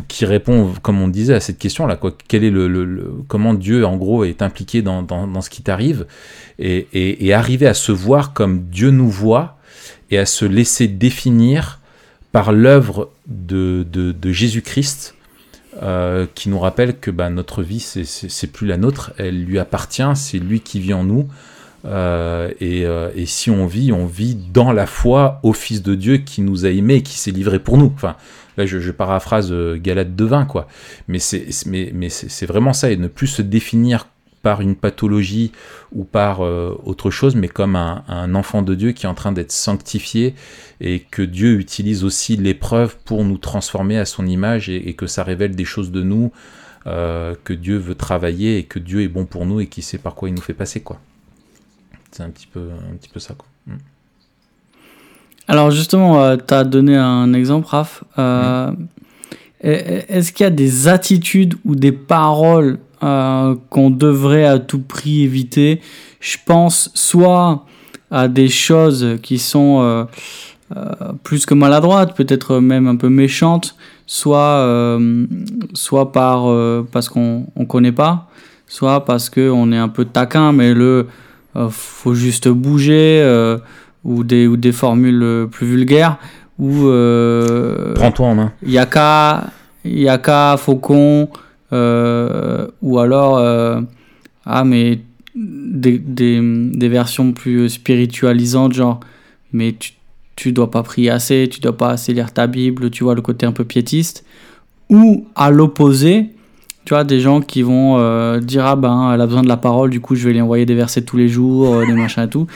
qui 0.07 0.25
répond, 0.25 0.73
comme 0.81 1.01
on 1.01 1.07
disait, 1.07 1.33
à 1.33 1.39
cette 1.39 1.57
question-là. 1.57 1.99
Quel 2.27 2.43
est 2.43 2.49
le, 2.49 3.23
comment 3.27 3.53
Dieu, 3.53 3.85
en 3.85 3.97
gros, 3.97 4.23
est 4.23 4.41
impliqué 4.41 4.81
dans, 4.81 5.41
ce 5.41 5.49
qui 5.49 5.63
t'arrive 5.63 6.05
et, 6.59 7.33
arriver 7.33 7.67
à 7.67 7.73
se 7.73 7.91
voir 7.91 8.33
comme 8.33 8.63
Dieu 8.69 8.91
nous 8.91 9.09
voit 9.09 9.57
et 10.09 10.17
à 10.17 10.25
se 10.25 10.45
laisser 10.45 10.88
définir 10.88 11.79
par 12.31 12.51
l'œuvre 12.51 13.09
de, 13.27 13.85
Jésus-Christ 14.23 15.15
euh, 15.81 16.27
qui 16.35 16.49
nous 16.49 16.60
rappelle 16.60 16.99
que 16.99 17.11
bah, 17.11 17.30
notre 17.30 17.64
vie, 17.64 17.80
c'est 17.80 18.52
plus 18.52 18.68
la 18.68 18.77
nôtre, 18.77 19.14
elle 19.18 19.43
lui 19.43 19.57
appartient, 19.57 20.03
c'est 20.15 20.38
lui 20.38 20.60
qui 20.60 20.80
vit 20.80 20.93
en 20.93 21.03
nous. 21.03 21.27
Euh, 21.85 22.52
euh, 22.61 23.10
et, 23.15 23.26
si 23.26 23.49
on 23.49 23.65
vit, 23.65 23.91
on 23.91 24.06
vit 24.06 24.35
dans 24.35 24.73
la 24.73 24.85
foi 24.85 25.39
au 25.43 25.53
Fils 25.53 25.81
de 25.81 25.95
Dieu 25.95 26.18
qui 26.18 26.41
nous 26.41 26.65
a 26.65 26.69
aimés 26.69 26.95
et 26.95 27.03
qui 27.03 27.18
s'est 27.18 27.31
livré 27.31 27.57
pour 27.57 27.77
nous. 27.77 27.91
Enfin, 27.95 28.18
là, 28.57 28.65
je, 28.65 28.91
paraphrase 28.91 29.53
Galate 29.77 30.15
de 30.15 30.26
vin, 30.26 30.45
quoi. 30.45 30.68
Mais 31.07 31.19
c'est 31.19 31.48
mais, 31.65 31.91
mais 31.93 32.10
vraiment 32.41 32.73
ça, 32.73 32.91
et 32.91 32.98
ne 32.98 33.07
plus 33.07 33.27
se 33.27 33.41
définir 33.41 34.07
par 34.41 34.61
une 34.61 34.76
pathologie 34.76 35.51
ou 35.91 36.03
par 36.03 36.41
euh, 36.41 36.76
autre 36.84 37.11
chose, 37.11 37.35
mais 37.35 37.47
comme 37.47 37.76
un, 37.76 38.35
enfant 38.35 38.61
de 38.61 38.76
Dieu 38.76 38.91
qui 38.91 39.05
est 39.05 39.09
en 39.09 39.13
train 39.13 39.31
d'être 39.31 39.51
sanctifié 39.51 40.35
et 40.80 40.99
que 40.99 41.22
Dieu 41.22 41.59
utilise 41.59 42.03
aussi 42.03 42.38
l'épreuve 42.38 42.97
pour 43.05 43.23
nous 43.23 43.38
transformer 43.38 43.99
à 43.99 44.05
son 44.05 44.26
image 44.26 44.69
et, 44.69 44.93
que 44.93 45.07
ça 45.07 45.23
révèle 45.23 45.55
des 45.55 45.65
choses 45.65 45.91
de 45.91 46.01
nous 46.01 46.31
euh, 46.88 47.35
que 47.43 47.53
Dieu 47.53 47.77
veut 47.77 47.95
travailler 47.95 48.57
et 48.57 48.63
que 48.63 48.80
Dieu 48.80 49.01
est 49.01 49.07
bon 49.07 49.26
pour 49.26 49.45
nous 49.45 49.59
et 49.59 49.68
qui 49.68 49.84
sait 49.84 49.99
par 49.99 50.15
quoi 50.15 50.30
il 50.30 50.35
nous 50.35 50.41
fait 50.41 50.53
passer 50.53 50.81
quoi. 50.81 50.99
C'est 52.11 52.23
un 52.23 52.30
petit 52.30 52.47
peu 52.47 52.69
un 52.91 52.95
petit 52.95 53.09
peu 53.09 53.19
ça 53.19 53.35
quoi. 53.35 53.47
Mm. 53.68 53.77
Alors 55.47 55.69
justement, 55.69 56.23
euh, 56.23 56.38
tu 56.38 56.53
as 56.53 56.63
donné 56.63 56.95
un 56.95 57.34
exemple, 57.34 57.68
Raph. 57.68 58.03
Mm. 58.18 58.88
Est-ce 59.63 60.31
qu'il 60.31 60.43
y 60.43 60.47
a 60.47 60.49
des 60.49 60.88
attitudes 60.88 61.53
ou 61.65 61.76
des 61.76 61.91
paroles 61.91 62.80
euh, 63.03 63.55
qu'on 63.71 63.89
devrait 63.89 64.45
à 64.45 64.59
tout 64.59 64.79
prix 64.79 65.23
éviter. 65.23 65.81
Je 66.19 66.37
pense 66.45 66.91
soit 66.93 67.65
à 68.11 68.27
des 68.27 68.47
choses 68.47 69.17
qui 69.23 69.39
sont 69.39 69.79
euh, 69.81 70.03
euh, 70.77 71.13
plus 71.23 71.47
que 71.47 71.55
maladroites, 71.55 72.15
peut-être 72.15 72.59
même 72.59 72.87
un 72.87 72.95
peu 72.95 73.09
méchantes, 73.09 73.75
soit, 74.05 74.99
soit 75.73 76.11
par, 76.11 76.43
parce 76.91 77.09
qu'on 77.09 77.47
ne 77.55 77.65
connaît 77.65 77.91
pas, 77.91 78.29
soit 78.67 79.03
parce 79.03 79.31
qu'on 79.31 79.71
est 79.71 79.77
un 79.77 79.89
peu 79.89 80.05
taquin, 80.05 80.51
mais 80.51 80.73
le 80.73 81.07
faut 81.69 82.13
juste 82.13 82.49
bouger, 82.49 83.25
ou, 84.03 84.23
des, 84.23 84.45
ou 84.45 84.57
des 84.57 84.73
formules 84.73 85.47
plus 85.49 85.65
vulgaires, 85.65 86.17
ou... 86.59 86.87
Prends-toi 87.95 88.27
en 88.27 88.35
main. 88.35 88.51
Yaka, 88.63 89.45
Yaka, 89.85 90.57
Faucon... 90.57 91.29
Euh, 91.73 92.68
ou 92.81 92.99
alors, 92.99 93.38
euh, 93.38 93.81
ah, 94.45 94.64
mais 94.64 94.99
des, 95.35 96.89
versions 96.89 97.31
plus 97.31 97.69
spiritualisantes, 97.69 98.73
genre, 98.73 98.99
mais 99.53 99.76
tu, 99.77 99.93
tu 100.35 100.52
dois 100.52 100.72
pas 100.72 100.84
prier 100.84 101.10
assez, 101.10 101.48
tu 101.49 101.60
dois 101.60 101.77
pas 101.77 101.91
assez 101.91 102.14
lire 102.14 102.34
ta 102.34 102.48
Bible, 102.48 102.89
tu 102.89 103.03
vois, 103.03 103.15
le 103.15 103.22
côté 103.22 103.45
un 103.45 103.52
peu 103.52 103.64
piétiste. 103.64 104.26
Ou 104.89 105.27
à 105.35 105.52
l'opposé, 105.52 106.31
tu 106.84 106.93
vois, 106.93 107.03
des 107.03 107.22
gens 107.22 107.39
qui 107.41 107.61
vont 107.61 107.98
euh, 107.98 108.39
dire 108.39 108.65
Ah 108.65 108.76
ben, 108.76 109.11
elle 109.14 109.22
a 109.22 109.26
besoin 109.26 109.43
de 109.43 109.48
la 109.48 109.57
parole, 109.57 109.89
du 109.89 110.02
coup, 110.02 110.15
je 110.15 110.27
vais 110.27 110.34
lui 110.34 110.41
envoyer 110.41 110.65
des 110.65 110.76
versets 110.76 111.03
tous 111.03 111.18
les 111.18 111.30
jours, 111.30 111.85
des 111.85 111.93
machins 111.93 112.23
et 112.23 112.30
tout. 112.30 112.48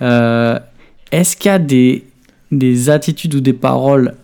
Est-ce 0.00 1.36
qu'il 1.36 1.50
y 1.50 1.54
a 1.54 1.58
des, 1.58 2.04
des 2.52 2.90
attitudes 2.90 3.34
ou 3.34 3.40
des 3.40 3.52
paroles 3.52 4.14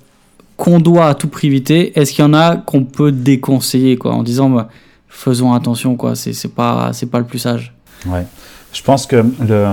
qu'on 0.59 0.81
doit 0.81 1.09
à 1.09 1.15
tout 1.15 1.29
prix 1.29 1.47
éviter 1.47 1.99
Est-ce 1.99 2.13
qu'il 2.13 2.23
y 2.23 2.29
en 2.29 2.35
a 2.35 2.57
qu'on 2.57 2.85
peut 2.85 3.13
déconseiller 3.13 3.97
quoi, 3.97 4.13
en 4.13 4.23
disant 4.23 4.51
bah, 4.51 4.69
faisons 5.09 5.55
attention, 5.55 5.97
quoi, 5.97 6.15
c'est, 6.15 6.35
c'est, 6.35 6.49
pas, 6.49 6.91
c'est 6.93 7.07
pas 7.07 7.21
le 7.21 7.25
plus 7.25 7.39
sage? 7.39 7.73
Ouais. 8.07 8.27
Je 8.73 8.83
pense 8.83 9.07
que 9.07 9.17
le, 9.17 9.67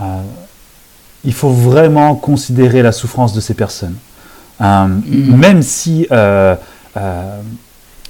euh, 0.00 0.22
il 1.24 1.32
faut 1.32 1.50
vraiment 1.50 2.14
considérer 2.14 2.82
la 2.82 2.90
souffrance 2.90 3.34
de 3.34 3.40
ces 3.40 3.54
personnes. 3.54 3.94
Euh, 4.60 4.64
mm-hmm. 4.64 5.36
Même 5.36 5.62
si. 5.62 6.08
Euh, 6.10 6.56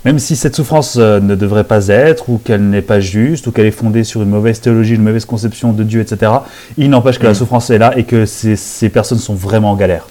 même 0.05 0.19
si 0.19 0.35
cette 0.35 0.57
souffrance 0.57 0.97
ne 0.97 1.37
devrait 1.37 1.63
pas 1.63 1.87
être, 1.87 2.29
ou 2.29 2.39
qu'elle 2.39 2.69
n'est 2.69 2.83
pas 2.83 2.99
juste, 2.99 3.47
ou 3.47 3.53
qu'elle 3.53 3.67
est 3.67 3.71
fondée 3.71 4.03
sur 4.03 4.21
une 4.21 4.31
mauvaise 4.31 4.61
théologie, 4.61 4.97
une 4.97 5.03
mauvaise 5.05 5.25
conception 5.25 5.73
de 5.73 5.85
Dieu, 5.85 6.01
etc., 6.01 6.33
il 6.77 6.91
n'empêche 6.91 7.21
que 7.21 7.25
la 7.25 7.31
mm. 7.31 7.37
souffrance 7.37 7.71
est 7.71 7.79
là 7.79 7.97
et 7.97 8.03
que 8.03 8.27
ces, 8.27 8.57
ces 8.57 8.89
personnes 8.89 9.21
sont 9.21 9.35
vraiment 9.35 9.71
en 9.71 9.77
galère. 9.77 10.09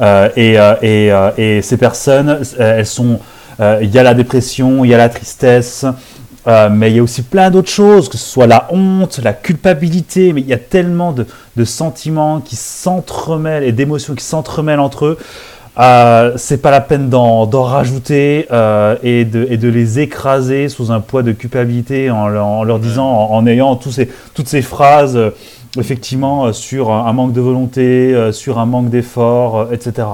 Euh, 0.00 0.28
et, 0.36 0.58
euh, 0.58 0.74
et, 0.82 1.12
euh, 1.12 1.30
et, 1.36 1.62
ces 1.62 1.76
personnes, 1.76 2.40
elles 2.58 2.86
sont, 2.86 3.20
il 3.60 3.90
y 3.90 3.98
a 3.98 4.02
la 4.02 4.14
dépression, 4.14 4.84
il 4.84 4.90
y 4.90 4.94
a 4.94 4.98
la 4.98 5.08
tristesse, 5.08 5.84
mais 6.46 6.90
il 6.90 6.96
y 6.96 6.98
a 6.98 7.02
aussi 7.02 7.22
plein 7.22 7.50
d'autres 7.50 7.70
choses, 7.70 8.08
que 8.08 8.16
ce 8.16 8.28
soit 8.28 8.46
la 8.46 8.66
honte, 8.70 9.20
la 9.22 9.32
culpabilité, 9.32 10.32
mais 10.32 10.40
il 10.40 10.48
y 10.48 10.52
a 10.52 10.58
tellement 10.58 11.12
de, 11.12 11.26
de 11.56 11.64
sentiments 11.64 12.40
qui 12.40 12.56
s'entremêlent 12.56 13.62
et 13.62 13.72
d'émotions 13.72 14.14
qui 14.14 14.24
s'entremêlent 14.24 14.80
entre 14.80 15.06
eux. 15.06 15.18
Euh, 15.78 16.34
c'est 16.36 16.60
pas 16.60 16.70
la 16.70 16.82
peine 16.82 17.08
d'en 17.08 17.46
rajouter 17.62 18.46
euh, 18.52 18.96
et, 19.02 19.24
de, 19.24 19.46
et, 19.48 19.56
de, 19.56 19.68
les 19.68 20.00
écraser 20.00 20.68
sous 20.68 20.92
un 20.92 21.00
poids 21.00 21.22
de 21.22 21.32
culpabilité 21.32 22.10
en, 22.10 22.26
en 22.36 22.62
leur 22.62 22.78
disant, 22.78 23.08
en, 23.08 23.46
ayant 23.46 23.76
tous 23.76 23.92
ces, 23.92 24.10
toutes 24.34 24.48
ces 24.48 24.60
phrases 24.60 25.18
effectivement 25.78 26.46
euh, 26.46 26.52
sur 26.52 26.90
un 26.90 27.12
manque 27.12 27.32
de 27.32 27.40
volonté, 27.40 28.14
euh, 28.14 28.32
sur 28.32 28.58
un 28.58 28.66
manque 28.66 28.90
d'effort, 28.90 29.58
euh, 29.58 29.72
etc. 29.72 30.06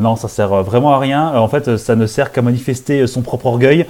non, 0.00 0.16
ça 0.16 0.28
sert 0.28 0.62
vraiment 0.62 0.92
à 0.92 0.98
rien. 0.98 1.34
En 1.36 1.48
fait, 1.48 1.76
ça 1.78 1.96
ne 1.96 2.06
sert 2.06 2.30
qu'à 2.30 2.42
manifester 2.42 3.06
son 3.06 3.22
propre 3.22 3.46
orgueil. 3.46 3.86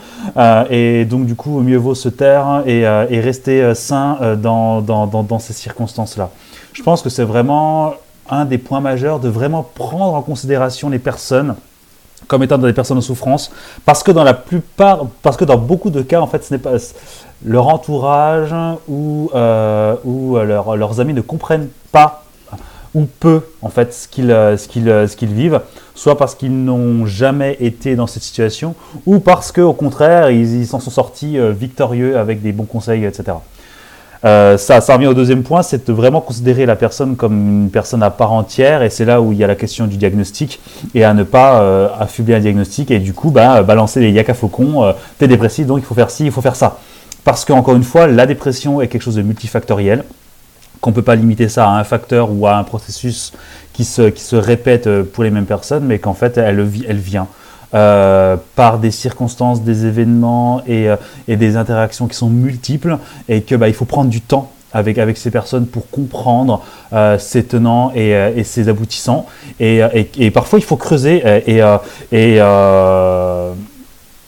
et 0.70 1.04
donc, 1.04 1.26
du 1.26 1.34
coup, 1.34 1.60
mieux 1.60 1.76
vaut 1.76 1.94
se 1.94 2.08
taire 2.08 2.62
et, 2.66 2.80
et 2.80 3.20
rester 3.20 3.74
sain 3.74 4.16
dans, 4.38 4.80
dans, 4.80 5.06
dans, 5.06 5.38
ces 5.38 5.52
circonstances-là. 5.52 6.30
Je 6.72 6.82
pense 6.82 7.02
que 7.02 7.10
c'est 7.10 7.24
vraiment 7.24 7.92
un 8.30 8.46
des 8.46 8.56
points 8.56 8.80
majeurs 8.80 9.20
de 9.20 9.28
vraiment 9.28 9.62
prendre 9.62 10.14
en 10.14 10.22
considération 10.22 10.88
les 10.88 10.98
personnes 10.98 11.54
comme 12.26 12.42
étant 12.42 12.58
des 12.58 12.72
personnes 12.72 12.98
en 12.98 13.02
souffrance, 13.02 13.50
parce 13.84 14.02
que 14.02 14.10
dans 14.10 14.24
la 14.24 14.34
plupart, 14.34 15.06
parce 15.22 15.36
que 15.36 15.44
dans 15.44 15.58
beaucoup 15.58 15.90
de 15.90 16.02
cas, 16.02 16.20
en 16.20 16.26
fait, 16.26 16.44
ce 16.44 16.54
n'est 16.54 16.58
pas 16.58 16.76
leur 17.44 17.68
entourage 17.68 18.54
ou, 18.88 19.30
euh, 19.34 19.94
ou 20.04 20.36
leurs 20.36 21.00
amis 21.00 21.14
ne 21.14 21.20
comprennent 21.20 21.68
pas 21.92 22.24
ou 22.94 23.06
peu 23.20 23.42
en 23.62 23.68
fait 23.68 23.92
ce 23.92 24.08
qu'ils 24.08 24.34
qu'ils 24.68 24.84
ce 24.84 25.16
qu'ils 25.16 25.32
vivent, 25.32 25.60
soit 25.94 26.16
parce 26.16 26.34
qu'ils 26.34 26.64
n'ont 26.64 27.06
jamais 27.06 27.56
été 27.60 27.96
dans 27.96 28.06
cette 28.06 28.22
situation, 28.22 28.74
ou 29.06 29.18
parce 29.18 29.52
qu'au 29.52 29.72
contraire 29.72 30.30
ils 30.30 30.66
s'en 30.66 30.80
sont 30.80 30.90
sortis 30.90 31.38
euh, 31.38 31.52
victorieux 31.52 32.18
avec 32.18 32.42
des 32.42 32.52
bons 32.52 32.64
conseils, 32.64 33.04
etc. 33.04 33.36
Euh, 34.24 34.56
ça, 34.58 34.80
ça 34.80 34.94
revient 34.94 35.06
au 35.06 35.14
deuxième 35.14 35.42
point, 35.42 35.62
c'est 35.62 35.86
de 35.86 35.92
vraiment 35.92 36.20
considérer 36.20 36.66
la 36.66 36.76
personne 36.76 37.16
comme 37.16 37.62
une 37.64 37.70
personne 37.70 38.02
à 38.02 38.10
part 38.10 38.32
entière, 38.32 38.82
et 38.82 38.90
c'est 38.90 39.04
là 39.04 39.20
où 39.20 39.32
il 39.32 39.38
y 39.38 39.44
a 39.44 39.46
la 39.46 39.54
question 39.54 39.86
du 39.86 39.96
diagnostic, 39.96 40.60
et 40.94 41.04
à 41.04 41.14
ne 41.14 41.22
pas 41.22 41.62
euh, 41.62 41.88
affubler 41.98 42.34
un 42.34 42.40
diagnostic, 42.40 42.90
et 42.90 42.98
du 42.98 43.12
coup, 43.12 43.30
bah, 43.30 43.62
balancer 43.62 44.00
les 44.00 44.10
yaka 44.10 44.34
faucons, 44.34 44.84
euh, 44.84 44.92
t'es 45.18 45.28
dépressif, 45.28 45.66
donc 45.66 45.78
il 45.78 45.84
faut 45.84 45.94
faire 45.94 46.10
ci, 46.10 46.26
il 46.26 46.32
faut 46.32 46.42
faire 46.42 46.56
ça. 46.56 46.78
Parce 47.24 47.44
qu'encore 47.44 47.76
une 47.76 47.84
fois, 47.84 48.06
la 48.06 48.26
dépression 48.26 48.80
est 48.80 48.88
quelque 48.88 49.02
chose 49.02 49.16
de 49.16 49.22
multifactoriel, 49.22 50.04
qu'on 50.80 50.90
ne 50.90 50.94
peut 50.94 51.02
pas 51.02 51.16
limiter 51.16 51.48
ça 51.48 51.68
à 51.68 51.78
un 51.78 51.84
facteur 51.84 52.30
ou 52.32 52.46
à 52.46 52.56
un 52.56 52.64
processus 52.64 53.32
qui 53.72 53.84
se, 53.84 54.36
répète 54.36 54.88
pour 55.02 55.24
les 55.24 55.30
mêmes 55.30 55.44
personnes, 55.44 55.84
mais 55.84 55.98
qu'en 55.98 56.14
fait, 56.14 56.38
elle 56.38 56.62
vient. 56.62 57.26
Euh, 57.74 58.36
par 58.56 58.78
des 58.78 58.90
circonstances, 58.90 59.60
des 59.60 59.84
événements 59.84 60.62
et, 60.66 60.88
euh, 60.88 60.96
et, 61.26 61.36
des 61.36 61.58
interactions 61.58 62.06
qui 62.06 62.16
sont 62.16 62.30
multiples 62.30 62.96
et 63.28 63.42
que 63.42 63.54
bah, 63.56 63.68
il 63.68 63.74
faut 63.74 63.84
prendre 63.84 64.08
du 64.08 64.22
temps 64.22 64.50
avec, 64.72 65.18
ces 65.18 65.30
personnes 65.30 65.66
pour 65.66 65.90
comprendre 65.90 66.64
euh, 66.94 67.18
ses 67.18 67.44
tenants 67.44 67.92
et, 67.94 68.12
et, 68.36 68.44
ses 68.44 68.70
aboutissants. 68.70 69.26
Et, 69.60 69.82
parfois, 70.32 70.58
il 70.58 70.64
faut 70.64 70.76
creuser. 70.76 71.22
Et, 72.10 72.40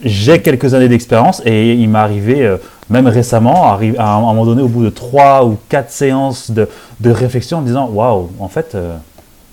j'ai 0.02 0.42
quelques 0.42 0.74
années 0.74 0.88
d'expérience 0.88 1.40
et 1.46 1.72
il 1.72 1.88
m'est 1.88 1.98
arrivé, 1.98 2.56
même 2.90 3.06
récemment, 3.06 3.72
à 3.72 3.78
un 3.78 4.20
moment 4.20 4.44
donné, 4.44 4.60
au 4.60 4.68
bout 4.68 4.84
de 4.84 4.90
trois 4.90 5.46
ou 5.46 5.56
quatre 5.70 5.90
séances 5.90 6.50
de, 6.50 6.68
réflexion, 7.10 7.58
en 7.58 7.62
disant 7.62 7.88
Waouh, 7.88 8.28
en 8.38 8.48
fait, 8.48 8.76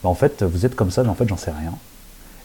en 0.03 0.13
fait, 0.13 0.43
vous 0.43 0.65
êtes 0.65 0.75
comme 0.75 0.91
ça, 0.91 1.03
mais 1.03 1.09
en 1.09 1.15
fait, 1.15 1.27
j'en 1.29 1.37
sais 1.37 1.51
rien. 1.51 1.71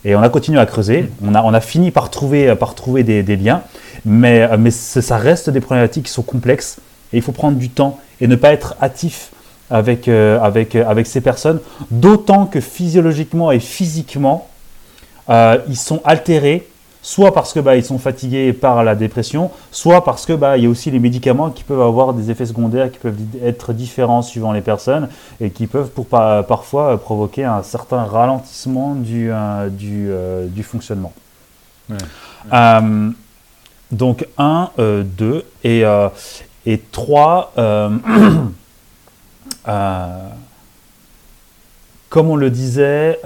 Et 0.04 0.14
on 0.16 0.22
a 0.22 0.28
continué 0.28 0.58
à 0.58 0.66
creuser. 0.66 1.10
On 1.24 1.34
a, 1.34 1.42
on 1.42 1.54
a 1.54 1.60
fini 1.60 1.90
par 1.90 2.10
trouver, 2.10 2.54
par 2.56 2.74
trouver 2.74 3.04
des, 3.04 3.22
des 3.22 3.36
liens. 3.36 3.62
Mais, 4.04 4.48
mais 4.58 4.70
ça 4.70 5.16
reste 5.16 5.50
des 5.50 5.60
problématiques 5.60 6.06
qui 6.06 6.12
sont 6.12 6.22
complexes. 6.22 6.78
Et 7.12 7.18
il 7.18 7.22
faut 7.22 7.32
prendre 7.32 7.58
du 7.58 7.68
temps 7.68 7.98
et 8.20 8.26
ne 8.26 8.36
pas 8.36 8.52
être 8.52 8.74
hâtif 8.82 9.30
avec, 9.70 10.08
euh, 10.08 10.40
avec, 10.40 10.74
avec 10.74 11.06
ces 11.06 11.20
personnes. 11.20 11.60
D'autant 11.90 12.46
que 12.46 12.60
physiologiquement 12.60 13.52
et 13.52 13.60
physiquement, 13.60 14.48
euh, 15.28 15.58
ils 15.68 15.76
sont 15.76 16.00
altérés 16.04 16.68
soit 17.02 17.34
parce 17.34 17.52
que 17.52 17.58
bah, 17.58 17.76
ils 17.76 17.84
sont 17.84 17.98
fatigués 17.98 18.52
par 18.52 18.84
la 18.84 18.94
dépression, 18.94 19.50
soit 19.72 20.04
parce 20.04 20.24
que 20.24 20.32
bah, 20.32 20.56
il 20.56 20.62
y 20.62 20.66
a 20.66 20.70
aussi 20.70 20.90
les 20.90 21.00
médicaments 21.00 21.50
qui 21.50 21.64
peuvent 21.64 21.82
avoir 21.82 22.14
des 22.14 22.30
effets 22.30 22.46
secondaires 22.46 22.90
qui 22.92 22.98
peuvent 22.98 23.18
être 23.42 23.72
différents 23.72 24.22
suivant 24.22 24.52
les 24.52 24.60
personnes 24.60 25.08
et 25.40 25.50
qui 25.50 25.66
peuvent 25.66 25.90
pour, 25.90 26.06
parfois 26.06 26.96
provoquer 26.98 27.44
un 27.44 27.64
certain 27.64 28.04
ralentissement 28.04 28.94
du, 28.94 29.30
euh, 29.32 29.68
du, 29.68 30.06
euh, 30.10 30.46
du, 30.46 30.62
fonctionnement. 30.62 31.12
Euh, 32.52 33.10
donc 33.90 34.26
1, 34.38 34.70
2 34.78 35.44
et, 35.64 35.82
et 36.66 36.78
3, 36.92 37.52
comme 42.08 42.30
on 42.30 42.36
le 42.36 42.50
disait, 42.50 43.18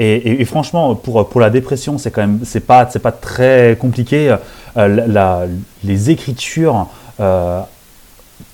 et, 0.00 0.44
franchement, 0.44 0.94
pour, 0.94 1.28
pour 1.28 1.40
la 1.40 1.50
dépression, 1.50 1.98
c'est 1.98 2.12
quand 2.12 2.20
même, 2.20 2.40
c'est 2.44 2.60
pas, 2.60 2.88
c'est 2.88 3.00
pas 3.00 3.10
très 3.10 3.76
compliqué. 3.80 4.36
Euh, 4.76 5.46
les 5.82 6.10
écritures 6.10 6.86
euh, 7.18 7.60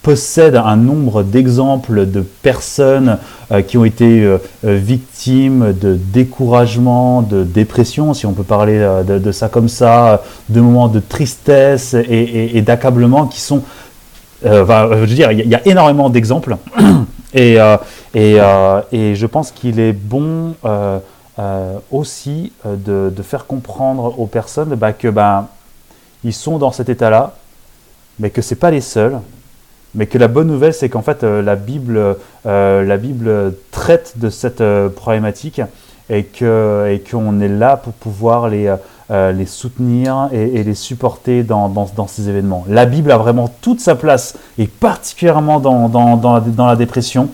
possèdent 0.01 0.57
un 0.57 0.77
nombre 0.77 1.23
d'exemples 1.23 2.07
de 2.07 2.23
personnes 2.23 3.19
euh, 3.53 3.61
qui 3.61 3.77
ont 3.77 3.85
été 3.85 4.27
victimes 4.63 5.75
de 5.79 5.99
découragement, 6.01 7.21
de 7.21 7.45
dépression, 7.45 8.15
si 8.15 8.25
on 8.25 8.33
peut 8.33 8.43
parler 8.43 8.79
de, 9.07 9.33
ça 9.33 9.51
comme 9.51 9.69
ça, 9.69 10.23
de 10.49 10.63
moments 10.63 10.89
de 10.89 11.01
tristesse 11.01 11.95
et, 11.95 12.63
d'accablement 12.63 13.27
qui 13.27 13.41
sont, 13.43 13.63
enfin, 14.47 14.89
je 14.93 14.97
veux 14.97 15.07
dire, 15.07 15.31
il 15.31 15.47
y, 15.47 15.55
a 15.55 15.67
énormément 15.67 16.09
d'exemples. 16.09 16.57
Et, 17.37 17.59
et, 18.15 18.39
et, 18.93 19.15
je 19.17 19.27
pense 19.27 19.51
qu'il 19.51 19.81
est 19.81 19.93
bon 19.93 20.55
aussi 21.91 22.53
euh, 22.65 22.77
de, 22.77 23.13
de, 23.15 23.23
faire 23.23 23.47
comprendre 23.47 24.19
aux 24.21 24.27
personnes 24.27 24.75
bah, 24.77 24.93
que 24.93 25.09
bah, 25.09 25.49
ils 26.23 26.33
sont 26.33 26.59
dans 26.59 26.71
cet 26.71 26.89
état-là, 26.89 27.35
mais 28.19 28.31
que 28.31 28.41
c'est 28.41 28.55
pas 28.55 28.71
les 28.71 28.81
seuls, 28.81 29.19
mais 29.95 30.07
que 30.07 30.17
la 30.17 30.29
bonne 30.29 30.47
nouvelle 30.47 30.75
c'est 30.75 30.89
qu'en 30.89 31.03
fait 31.03 31.25
euh, 31.25 31.43
la 31.43 31.57
Bible, 31.57 32.17
la 32.45 32.97
Bible 32.97 33.55
traite 33.71 34.15
de 34.17 34.31
cette 34.31 34.63
problématique 34.95 35.61
et 36.11 36.25
que 36.25 36.87
et 36.91 37.01
qu'on 37.01 37.41
est 37.41 37.49
là 37.49 37.77
pour 37.77 37.95
pouvoir 37.95 38.49
les 38.49 38.75
euh, 39.11 39.33
les 39.33 39.45
soutenir 39.45 40.31
et, 40.33 40.65
les 40.65 40.75
supporter 40.75 41.43
dans, 41.43 41.87
ces 42.09 42.31
événements. 42.31 42.65
La 42.71 42.87
Bible 42.87 43.13
a 43.13 43.19
vraiment 43.19 43.51
toute 43.61 43.81
sa 43.81 43.97
place, 43.97 44.35
et 44.57 44.67
particulièrement 44.67 45.61
dans, 45.61 46.57
la, 46.57 46.77
dépression, 46.77 47.29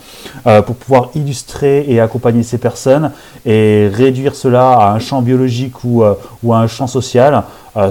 euh, 0.47 0.61
pour 0.61 0.75
pouvoir 0.75 1.11
illustrer 1.15 1.85
et 1.87 2.01
accompagner 2.01 2.43
ces 2.43 2.57
personnes 2.57 3.11
et 3.45 3.87
réduire 3.87 4.35
cela 4.35 4.71
à 4.71 4.91
un 4.91 4.99
champ 4.99 5.21
biologique 5.21 5.85
ou, 5.85 6.03
euh, 6.03 6.15
à 6.49 6.55
un 6.55 6.67
champ 6.67 6.87
social. 6.87 7.43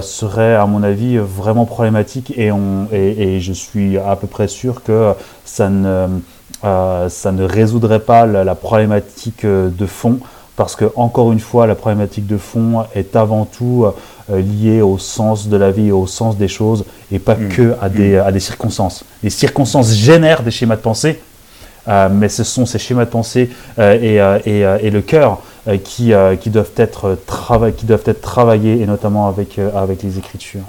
serait 0.03 0.53
à 0.53 0.67
mon 0.67 0.83
avis 0.83 1.17
vraiment 1.17 1.65
problématique 1.65 2.37
et, 2.37 2.51
je 3.39 3.53
suis 3.53 3.97
à 3.97 4.15
peu 4.15 4.27
près 4.27 4.47
sûr 4.47 4.83
que 4.83 5.13
ça 5.43 5.69
ne 5.69 6.21
résoudrait 7.43 8.01
pas 8.01 8.27
la 8.27 8.53
problématique 8.53 9.43
de 9.43 9.85
fond 9.87 10.19
parce 10.55 10.75
que 10.75 10.85
encore 10.95 11.31
une 11.31 11.39
fois, 11.39 11.65
la 11.67 11.75
problématique 11.75 12.27
de 12.27 12.37
fond 12.37 12.85
est 12.93 13.15
avant 13.15 13.45
tout 13.45 13.85
euh, 14.29 14.41
liée 14.41 14.81
au 14.81 14.97
sens 14.97 15.47
de 15.47 15.57
la 15.57 15.71
vie 15.71 15.87
et 15.87 15.91
au 15.91 16.07
sens 16.07 16.37
des 16.37 16.47
choses, 16.47 16.85
et 17.11 17.19
pas 17.19 17.35
mm. 17.35 17.49
que 17.49 17.75
à 17.81 17.89
des, 17.89 18.17
mm. 18.17 18.19
à 18.19 18.31
des 18.31 18.39
circonstances. 18.39 19.03
Les 19.23 19.29
circonstances 19.29 19.93
génèrent 19.93 20.43
des 20.43 20.51
schémas 20.51 20.75
de 20.75 20.81
pensée, 20.81 21.19
euh, 21.87 22.09
mais 22.11 22.29
ce 22.29 22.43
sont 22.43 22.65
ces 22.65 22.79
schémas 22.79 23.05
de 23.05 23.09
pensée 23.09 23.49
euh, 23.79 24.39
et, 24.45 24.49
et, 24.49 24.85
et, 24.85 24.91
le 24.91 25.01
cœur 25.01 25.41
qui, 25.83 26.13
qui, 26.39 26.49
doivent 26.49 26.71
être 26.75 27.17
qui 27.77 27.85
doivent 27.85 28.03
être 28.05 28.21
travaillés, 28.21 28.81
et 28.81 28.85
notamment 28.85 29.27
avec, 29.27 29.57
avec 29.57 30.03
les 30.03 30.17
Écritures. 30.17 30.65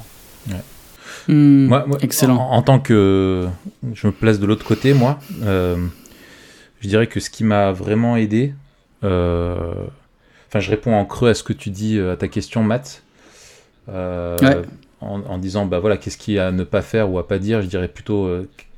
Mm. 1.29 1.67
moi, 1.67 1.85
Excellent. 2.01 2.37
En, 2.37 2.57
en, 2.57 2.63
tant 2.63 2.79
que 2.79 3.47
je 3.93 4.07
me 4.07 4.13
place 4.13 4.39
de 4.39 4.47
l'autre 4.47 4.65
côté, 4.65 4.95
moi, 4.95 5.19
je 5.41 6.89
dirais 6.89 7.07
que 7.07 7.21
ce 7.21 7.31
qui 7.31 7.45
m'a 7.45 7.73
vraiment 7.73 8.17
aidé, 8.17 8.55
enfin, 9.03 10.61
je 10.61 10.71
réponds 10.71 10.95
en 10.95 11.05
creux 11.05 11.31
à 11.31 11.35
ce 11.35 11.43
que 11.43 11.53
tu 11.53 11.71
dis, 11.71 11.99
euh, 11.99 12.13
à 12.13 12.17
ta 12.17 12.29
question, 12.29 12.63
Matt. 12.63 13.03
Euh, 13.89 14.37
en, 15.01 15.39
disant, 15.39 15.67
bah 15.67 15.81
voilà, 15.81 15.97
qu'est-ce 15.97 16.17
qu'il 16.17 16.35
y 16.35 16.39
a 16.39 16.47
à 16.47 16.53
ne 16.53 16.63
pas 16.63 16.83
faire 16.83 17.11
ou 17.11 17.19
à 17.19 17.27
pas 17.27 17.41
dire, 17.41 17.61
je 17.61 17.67
dirais 17.67 17.89
plutôt 17.89 18.31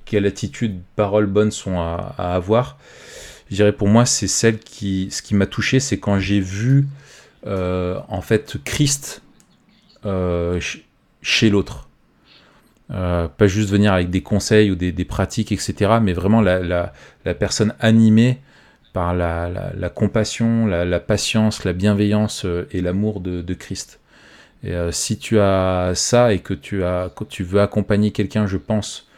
quelle 0.07 0.25
attitude, 0.25 0.81
paroles 0.97 1.27
bonnes 1.27 1.51
sont 1.51 1.79
à, 1.79 2.15
avoir. 2.17 2.79
Je 3.51 3.57
dirais 3.57 3.73
pour 3.73 3.89
moi, 3.89 4.07
c'est 4.07 4.27
celle 4.27 4.59
qui, 4.59 5.09
ce 5.11 5.21
qui 5.21 5.35
m'a 5.35 5.45
touché, 5.45 5.81
c'est 5.81 5.99
quand 5.99 6.19
j'ai 6.19 6.41
vu 6.41 6.87
en 7.47 8.23
fait 8.23 8.57
Christ 8.65 9.21
chez 11.21 11.51
l'autre. 11.51 11.91
pas 12.89 13.47
juste 13.47 13.69
venir 13.69 13.93
avec 13.93 14.09
des 14.09 14.23
conseils 14.23 14.71
ou 14.71 14.77
des, 14.77 15.05
pratiques, 15.05 15.53
etc., 15.53 15.99
mais 16.01 16.15
vraiment 16.15 16.41
la, 16.41 16.61
la, 16.61 16.95
la 17.27 17.35
personne 17.35 17.75
animée 17.81 18.39
par 18.95 19.13
la, 19.13 19.91
compassion, 19.93 20.67
la, 20.67 21.01
patience, 21.01 21.65
la 21.65 21.73
bienveillance 21.73 22.45
euh, 22.45 22.67
et 22.71 22.81
l'amour 22.81 23.21
de, 23.21 23.55
Christ. 23.55 23.99
Et 24.63 24.73
euh, 24.73 24.93
si 24.93 25.19
tu 25.19 25.41
as 25.41 25.93
ça 25.97 26.33
et 26.33 26.39
que 26.39 26.55
tu, 26.55 26.85
as, 26.85 27.13
tu 27.29 27.43
veux 27.43 27.61
accompagner 27.61 28.13
quelqu'un, 28.13 28.47
je 28.47 28.57
pense, 28.57 29.09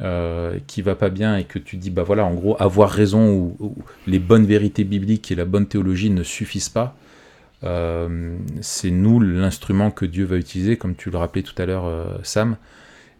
euh, 0.00 0.58
qui 0.66 0.82
va 0.82 0.96
pas 0.96 1.10
bien 1.10 1.36
et 1.36 1.44
que 1.44 1.60
tu 1.60 1.76
dis, 1.76 1.90
bah 1.90 2.02
voilà, 2.02 2.24
en 2.24 2.34
gros, 2.34 2.56
avoir 2.60 2.90
raison 2.90 3.30
ou, 3.60 3.76
les 4.08 4.18
bonnes 4.18 4.46
vérités 4.46 4.82
bibliques 4.82 5.30
et 5.30 5.36
la 5.36 5.44
bonne 5.44 5.68
théologie 5.68 6.10
ne 6.10 6.24
suffisent 6.24 6.68
pas, 6.68 6.96
c'est 8.60 8.90
nous 8.90 9.20
l'instrument 9.20 9.90
que 9.90 10.04
Dieu 10.04 10.26
va 10.26 10.36
utiliser, 10.36 10.76
comme 10.76 10.94
tu 10.96 11.08
le 11.10 11.16
rappelais 11.16 11.42
tout 11.42 11.54
à 11.56 11.64
l'heure, 11.64 12.18
Sam. 12.22 12.58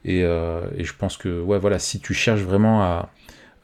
Et, 0.04 0.18
et, 0.18 0.84
je 0.84 0.92
pense 0.98 1.16
que, 1.16 1.40
ouais, 1.40 1.58
voilà, 1.58 1.78
si 1.78 1.98
tu 1.98 2.12
cherches 2.12 2.42
vraiment 2.42 2.82
à, 2.82 3.08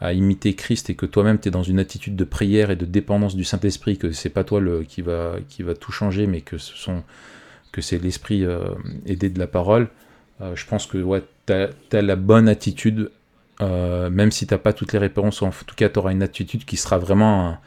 à 0.01 0.15
imiter 0.15 0.55
Christ 0.55 0.89
et 0.89 0.95
que 0.95 1.07
toi-même 1.07 1.39
tu 1.39 1.49
es 1.49 1.51
dans 1.51 1.63
une 1.63 1.79
attitude 1.79 2.17
de 2.17 2.25
prière 2.25 2.71
et 2.71 2.77
de 2.77 2.87
dépendance 2.87 3.37
du 3.37 3.45
Saint-Esprit, 3.45 3.99
que 3.99 4.13
c'est 4.13 4.31
pas 4.31 4.45
toi 4.45 4.61
le, 4.61 4.83
qui, 4.83 5.03
va, 5.03 5.35
qui 5.49 5.63
va 5.63 5.75
tout 5.75 5.93
changer, 5.93 6.27
mais 6.27 6.41
que 6.41 6.59
ce 6.59 6.75
sont 6.75 7.03
que 7.71 7.83
c'est 7.83 7.99
l'Esprit 7.99 8.45
euh, 8.45 8.71
aidé 9.07 9.29
de 9.29 9.39
la 9.39 9.47
parole, 9.47 9.89
euh, 10.41 10.57
je 10.57 10.67
pense 10.67 10.87
que 10.87 10.99
ouais, 10.99 11.23
tu 11.47 11.53
as, 11.53 12.03
la 12.03 12.17
bonne 12.17 12.49
attitude, 12.49 13.11
euh, 13.61 14.11
même 14.11 14.33
si 14.33 14.47
tu 14.47 14.57
pas 14.57 14.73
toutes 14.73 14.93
les 14.93 14.99
réponses, 14.99 15.43
en 15.43 15.51
tout 15.51 15.75
cas 15.77 15.89
tu 15.89 15.99
auras 15.99 16.13
une 16.13 16.23
attitude 16.23 16.65
qui 16.65 16.77
sera 16.77 16.99
vraiment 16.99 17.59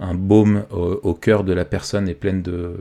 un, 0.00 0.14
baume 0.14 0.64
au, 0.70 1.14
cœur 1.14 1.44
de 1.44 1.54
la 1.54 1.64
personne 1.64 2.08
et 2.08 2.14
pleine 2.14 2.42
de, 2.42 2.74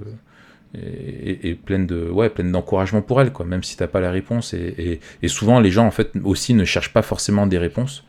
et, 0.74 1.56
pleine 1.56 1.88
de 1.88 2.10
ouais 2.10 2.30
pleine 2.30 2.52
d'encouragement 2.52 3.02
pour 3.02 3.22
elle 3.22 3.32
quoi 3.32 3.46
même 3.46 3.64
si 3.64 3.78
t'as 3.78 3.88
pas 3.88 4.02
la 4.02 4.12
réponse. 4.12 4.54
Et, 4.54 5.00
et, 5.22 5.28
souvent 5.30 5.62
les 5.62 5.72
gens 5.72 5.86
en 5.86 5.92
fait 5.92 6.12
aussi 6.26 6.54
ne 6.54 6.66
cherchent 6.66 6.92
pas 6.92 7.04
forcément 7.04 7.48
des 7.48 7.58
réponses 7.58 8.04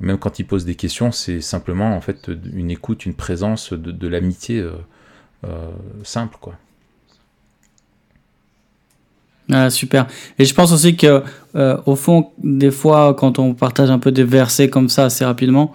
même 0.00 0.18
quand 0.18 0.38
ils 0.38 0.44
posent 0.44 0.64
des 0.64 0.74
questions, 0.74 1.12
c'est 1.12 1.40
simplement 1.40 1.96
en 1.96 2.00
fait 2.00 2.30
une 2.52 2.70
écoute, 2.70 3.06
une 3.06 3.14
présence, 3.14 3.72
de, 3.72 4.08
l'amitié 4.08 4.60
euh, 4.60 4.72
euh, 5.44 5.70
simple, 6.02 6.36
quoi. 6.40 6.54
Ah, 9.50 9.70
super. 9.70 10.08
Et 10.40 10.44
je 10.44 10.52
pense 10.54 10.72
aussi 10.72 10.96
que, 10.96 11.22
euh, 11.54 11.76
au 11.86 11.94
fond, 11.94 12.30
des 12.42 12.72
fois, 12.72 13.14
quand 13.14 13.38
on 13.38 13.54
partage 13.54 13.90
un 13.92 14.00
peu 14.00 14.10
des 14.10 14.24
versets 14.24 14.68
comme 14.68 14.88
ça 14.88 15.04
assez 15.04 15.24
rapidement, 15.24 15.72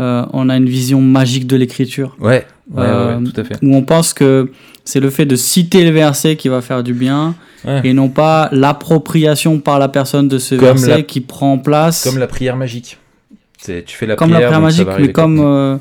on 0.00 0.48
a 0.48 0.56
une 0.56 0.68
vision 0.68 1.00
magique 1.00 1.48
de 1.48 1.56
l'écriture. 1.56 2.16
Ouais, 2.20 2.46
tout 2.72 3.40
à 3.40 3.42
fait. 3.42 3.56
Où 3.62 3.74
on 3.74 3.82
pense 3.82 4.14
que 4.14 4.52
c'est 4.84 5.00
le 5.00 5.10
fait 5.10 5.26
de 5.26 5.34
citer 5.34 5.84
le 5.84 5.90
verset 5.90 6.36
qui 6.36 6.48
va 6.48 6.60
faire 6.60 6.84
du 6.84 6.94
bien, 6.94 7.34
et 7.82 7.92
non 7.92 8.08
pas 8.08 8.48
l'appropriation 8.52 9.58
par 9.58 9.80
la 9.80 9.88
personne 9.88 10.28
de 10.28 10.38
ce 10.38 10.54
verset 10.54 11.02
qui 11.02 11.20
prend 11.20 11.58
place. 11.58 12.04
Comme 12.04 12.18
la 12.18 12.28
prière 12.28 12.54
magique. 12.54 12.98
Tu 13.64 13.82
fais 13.88 14.06
la 14.06 14.14
comme 14.14 14.30
la 14.30 14.40
prière 14.40 14.60
magique, 14.60 14.88
mais 14.98 15.12
comme 15.12 15.40
euh, 15.40 15.76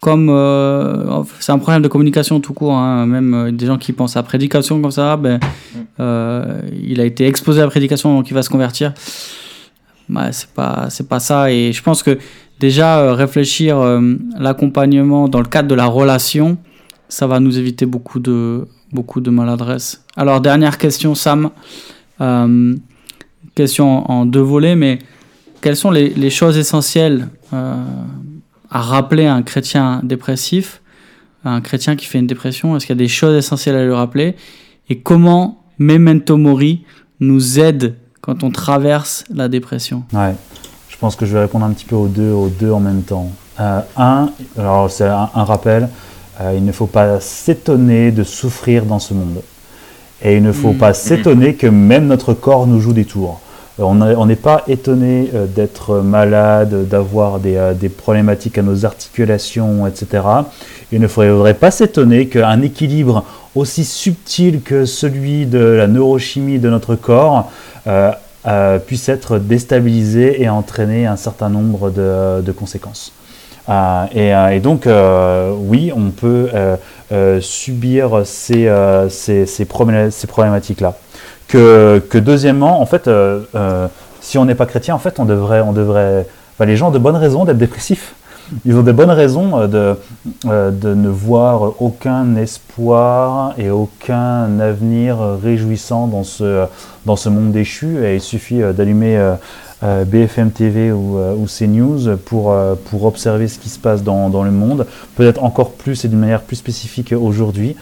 comme 0.00 0.28
euh, 0.28 1.22
c'est 1.40 1.52
un 1.52 1.58
problème 1.58 1.82
de 1.82 1.88
communication 1.88 2.40
tout 2.40 2.52
court. 2.52 2.74
Hein. 2.74 3.06
Même 3.06 3.34
euh, 3.34 3.50
des 3.50 3.66
gens 3.66 3.78
qui 3.78 3.92
pensent 3.92 4.16
à 4.16 4.22
prédication 4.22 4.80
comme 4.80 4.90
ça, 4.90 5.16
ben, 5.16 5.40
il 5.98 7.00
a 7.00 7.04
été 7.04 7.26
exposé 7.26 7.60
à 7.60 7.64
la 7.64 7.70
prédication, 7.70 8.14
donc 8.14 8.30
il 8.30 8.34
va 8.34 8.42
se 8.42 8.50
convertir. 8.50 8.92
Bah, 10.08 10.32
c'est 10.32 10.50
pas 10.50 10.86
c'est 10.90 11.08
pas 11.08 11.20
ça. 11.20 11.50
Et 11.50 11.72
je 11.72 11.82
pense 11.82 12.02
que 12.02 12.18
déjà 12.58 13.14
réfléchir 13.14 13.78
l'accompagnement 14.38 15.28
dans 15.28 15.40
le 15.40 15.48
cadre 15.48 15.68
de 15.68 15.74
la 15.74 15.86
relation, 15.86 16.58
ça 17.08 17.26
va 17.26 17.40
nous 17.40 17.58
éviter 17.58 17.86
beaucoup 17.86 18.20
de 18.20 18.66
beaucoup 18.92 19.20
de 19.20 19.30
maladresse. 19.30 20.04
Alors 20.16 20.42
dernière 20.42 20.76
question, 20.76 21.14
Sam. 21.14 21.50
question 23.54 24.10
en 24.10 24.26
deux 24.26 24.40
volets, 24.40 24.76
mais 24.76 24.98
quelles 25.60 25.76
sont 25.76 25.90
les, 25.90 26.30
choses 26.30 26.56
essentielles 26.56 27.28
euh, 27.52 27.74
à 28.70 28.80
rappeler 28.80 29.26
à 29.26 29.34
un 29.34 29.42
chrétien 29.42 30.00
dépressif, 30.02 30.80
à 31.44 31.50
un 31.50 31.60
chrétien 31.60 31.96
qui 31.96 32.06
fait 32.06 32.18
une 32.18 32.26
dépression? 32.26 32.76
Est-ce 32.76 32.86
qu'il 32.86 32.96
y 32.96 32.98
a 32.98 33.02
des 33.02 33.08
choses 33.08 33.36
essentielles 33.36 33.76
à 33.76 33.84
lui 33.84 33.92
rappeler? 33.92 34.36
Et 34.88 34.98
comment 34.98 35.62
Memento 35.78 36.36
Mori 36.36 36.84
nous 37.20 37.58
aide 37.60 37.94
quand 38.20 38.42
on 38.42 38.50
traverse 38.50 39.24
la 39.32 39.48
dépression? 39.48 40.04
Ouais, 40.12 40.34
je 40.88 40.96
pense 40.96 41.16
que 41.16 41.26
je 41.26 41.32
vais 41.34 41.40
répondre 41.40 41.64
un 41.64 41.72
petit 41.72 41.86
peu 41.86 41.96
aux 41.96 42.08
deux, 42.08 42.32
aux 42.32 42.48
deux 42.48 42.70
en 42.70 42.80
même 42.80 43.02
temps. 43.02 43.30
Euh, 43.60 43.80
un, 43.96 44.30
alors 44.58 44.90
c'est 44.90 45.06
un, 45.08 45.28
rappel, 45.34 45.88
euh, 46.40 46.54
il 46.56 46.64
ne 46.64 46.72
faut 46.72 46.86
pas 46.86 47.20
s'étonner 47.20 48.10
de 48.10 48.22
souffrir 48.24 48.84
dans 48.86 48.98
ce 48.98 49.14
monde. 49.14 49.42
Et 50.22 50.36
il 50.36 50.42
ne 50.42 50.52
faut 50.52 50.72
Mm. 50.72 50.78
pas 50.78 50.94
s'étonner 50.94 51.54
que 51.54 51.66
même 51.66 52.06
notre 52.06 52.34
corps 52.34 52.66
nous 52.66 52.80
joue 52.80 52.92
des 52.92 53.06
tours. 53.06 53.40
Euh, 53.80 54.14
On 54.16 54.26
n'est 54.26 54.36
pas 54.36 54.62
étonné 54.68 55.30
euh, 55.34 55.46
d'être 55.46 55.98
malade, 55.98 56.88
d'avoir 56.88 57.38
des, 57.40 57.56
euh, 57.56 57.74
problématiques 57.96 58.58
à 58.58 58.62
nos 58.62 58.84
articulations, 58.84 59.86
etc. 59.86 60.22
Il 60.92 61.00
ne 61.00 61.08
faudrait 61.08 61.54
pas 61.54 61.70
s'étonner 61.70 62.26
qu'un 62.26 62.62
équilibre 62.62 63.24
aussi 63.54 63.84
subtil 63.84 64.62
que 64.62 64.84
celui 64.84 65.46
de 65.46 65.58
la 65.58 65.86
neurochimie 65.86 66.58
de 66.58 66.70
notre 66.70 66.94
corps 66.94 67.50
euh, 67.86 68.12
euh, 68.46 68.78
puisse 68.78 69.08
être 69.08 69.38
déstabilisé 69.38 70.42
et 70.42 70.48
entraîner 70.48 71.06
un 71.06 71.16
certain 71.16 71.48
nombre 71.48 71.90
de, 71.90 72.52
conséquences. 72.52 73.12
Euh, 73.68 74.04
et, 74.14 74.34
euh, 74.34 74.60
donc, 74.60 74.86
euh, 74.86 75.52
oui, 75.56 75.92
on 75.94 76.10
peut 76.10 76.48
euh, 76.54 76.76
euh, 77.12 77.40
subir 77.40 78.16
euh, 78.16 79.08
ces 79.08 79.64
problématiques-là. 79.66 80.96
Que, 81.50 82.18
deuxièmement, 82.18 82.80
en 82.80 82.86
fait, 82.86 83.08
euh, 83.08 83.40
euh, 83.56 83.88
si 84.20 84.38
on 84.38 84.44
n'est 84.44 84.54
pas 84.54 84.66
chrétien, 84.66 84.94
en 84.94 85.00
fait, 85.00 85.18
on 85.18 85.24
devrait, 85.24 85.60
on 85.60 85.72
devrait, 85.72 86.26
les 86.60 86.76
gens 86.76 86.88
ont 86.88 86.92
de 86.92 86.98
bonnes 86.98 87.16
raisons 87.16 87.44
d'être 87.44 87.58
dépressifs. 87.58 88.14
Ils 88.64 88.76
ont 88.76 88.82
de 88.82 88.92
bonnes 88.92 89.10
raisons 89.10 89.52
euh, 89.58 90.70
de, 90.70 90.94
ne 90.94 91.08
voir 91.08 91.82
aucun 91.82 92.36
espoir 92.36 93.54
et 93.58 93.70
aucun 93.70 94.60
avenir 94.60 95.18
réjouissant 95.42 96.06
dans 96.06 96.22
ce, 96.22 96.66
dans 97.04 97.16
ce 97.16 97.28
monde 97.28 97.50
déchu. 97.50 98.04
Et 98.04 98.14
il 98.14 98.20
suffit 98.20 98.60
d'allumer 98.76 99.34
BFM 99.82 100.52
TV 100.52 100.92
ou, 100.92 101.18
ou 101.18 101.46
CNews 101.46 102.16
pour, 102.26 102.54
pour 102.90 103.04
observer 103.04 103.48
ce 103.48 103.58
qui 103.58 103.68
se 103.68 103.78
passe 103.78 104.02
dans, 104.04 104.42
le 104.42 104.50
monde, 104.52 104.86
peut-être 105.16 105.42
encore 105.42 105.72
plus 105.72 106.04
et 106.04 106.08
d'une 106.08 106.20
manière 106.20 106.42
plus 106.42 106.56
spécifique 106.56 107.12
aujourd'hui. 107.12 107.76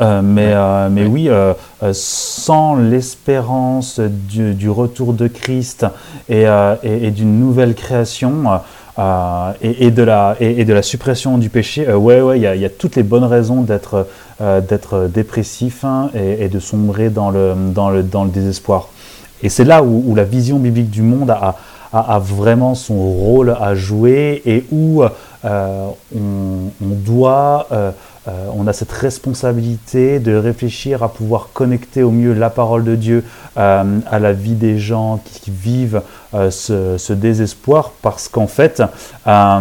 Euh, 0.00 0.22
mais, 0.22 0.52
euh, 0.54 0.88
mais 0.90 1.06
oui, 1.06 1.28
euh, 1.28 1.54
sans 1.92 2.74
l'espérance 2.76 4.00
du, 4.00 4.54
du 4.54 4.70
retour 4.70 5.12
de 5.12 5.28
Christ 5.28 5.86
et, 6.28 6.44
et- 6.82 7.06
et 7.06 7.10
d'une 7.10 7.38
nouvelle 7.40 7.74
création 7.74 8.44
et, 9.62 9.90
de 9.90 10.02
la, 10.02 10.36
et, 10.40 10.64
de 10.64 10.72
la 10.72 10.82
suppression 10.82 11.36
du 11.38 11.48
péché, 11.48 11.90
ouais, 11.92 12.20
ouais, 12.20 12.38
il 12.38 12.42
y, 12.42 12.46
a- 12.46 12.54
il 12.54 12.60
y 12.60 12.64
a 12.64 12.70
toutes 12.70 12.96
les 12.96 13.02
bonnes 13.02 13.24
raisons 13.24 13.62
d'être 13.62 14.06
d'être 14.40 15.08
dépressif 15.12 15.84
hein, 15.84 16.10
et, 16.14 16.48
de 16.48 16.58
sombrer 16.58 17.08
dans 17.08 17.30
le, 17.30 17.54
dans 17.72 17.90
le, 17.90 18.02
dans 18.02 18.24
le 18.24 18.30
désespoir. 18.30 18.88
Et 19.42 19.48
c'est 19.48 19.64
là 19.64 19.82
où, 19.82 20.02
où 20.06 20.14
la 20.16 20.24
vision 20.24 20.58
biblique 20.58 20.90
du 20.90 21.02
monde 21.02 21.30
a, 21.30 21.56
a- 21.92 22.14
a 22.14 22.18
vraiment 22.18 22.74
son 22.74 22.96
rôle 22.96 23.56
à 23.60 23.74
jouer 23.76 24.42
et 24.44 24.64
où 24.72 25.04
on, 25.44 25.94
on 26.16 26.88
doit, 27.04 27.66
euh, 28.26 28.46
on 28.56 28.66
a 28.66 28.72
cette 28.72 28.92
responsabilité 28.92 30.18
de 30.18 30.34
réfléchir 30.34 31.02
à 31.02 31.12
pouvoir 31.12 31.50
connecter 31.52 32.02
au 32.02 32.10
mieux 32.10 32.32
la 32.32 32.48
parole 32.48 32.82
de 32.82 32.96
Dieu 32.96 33.22
euh, 33.58 33.98
à 34.10 34.18
la 34.18 34.32
vie 34.32 34.54
des 34.54 34.78
gens 34.78 35.20
qui, 35.24 35.50
vivent 35.50 36.00
euh, 36.32 36.50
ce, 36.50 37.12
désespoir 37.12 37.92
parce 38.00 38.28
qu'en 38.28 38.46
fait, 38.46 38.82
à 39.26 39.60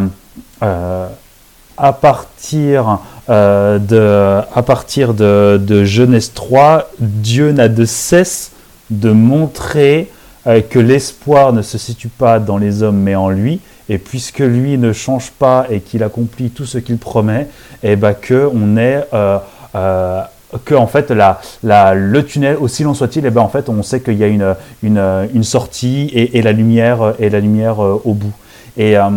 partir, 2.02 3.00
de, 3.28 5.58
de, 5.58 5.84
Genèse 5.84 6.32
3, 6.34 6.90
Dieu 7.00 7.52
n'a 7.52 7.68
de 7.68 7.84
cesse 7.84 8.54
de 8.90 9.12
montrer 9.12 10.10
que 10.46 10.80
l'espoir 10.80 11.52
ne 11.52 11.62
se 11.62 11.78
situe 11.78 12.08
pas 12.08 12.40
dans 12.40 12.58
les 12.58 12.82
hommes 12.82 13.00
mais 13.00 13.16
en 13.16 13.30
lui. 13.30 13.60
Et 13.90 13.98
puisque 13.98 14.40
lui 14.40 14.78
ne 14.78 14.94
change 14.94 15.32
pas 15.32 15.66
et 15.70 15.82
qu'il 15.82 16.04
accomplit 16.04 16.50
tout 16.52 16.66
ce 16.66 16.78
qu'il 16.78 16.98
promet, 16.98 17.48
et 17.84 17.96
ben 17.96 18.14
que 18.14 18.50
on 18.54 18.78
est 18.78 19.06
euh, 19.14 19.38
euh, 19.76 20.22
que 20.66 20.74
en 20.76 20.88
fait 20.88 21.12
la, 21.12 21.42
la- 21.64 21.94
le 21.94 22.24
tunnel 22.26 22.56
aussi 22.58 22.84
long 22.84 22.94
soit-il, 22.94 23.26
et 23.26 23.30
ben 23.30 23.42
en 23.42 23.50
fait 23.50 23.68
on 23.70 23.84
sait 23.84 24.00
qu'il 24.02 24.14
y 24.16 24.24
a 24.24 24.28
une, 24.28 24.56
une, 24.84 25.28
une 25.34 25.44
sortie 25.44 26.10
et, 26.14 26.42
la 26.42 26.52
lumière 26.54 27.16
et 27.20 27.30
la 27.30 27.40
lumière 27.42 27.84
euh, 27.84 28.02
au 28.06 28.14
bout. 28.14 28.32
Et, 28.78 28.98
euh, 28.98 29.10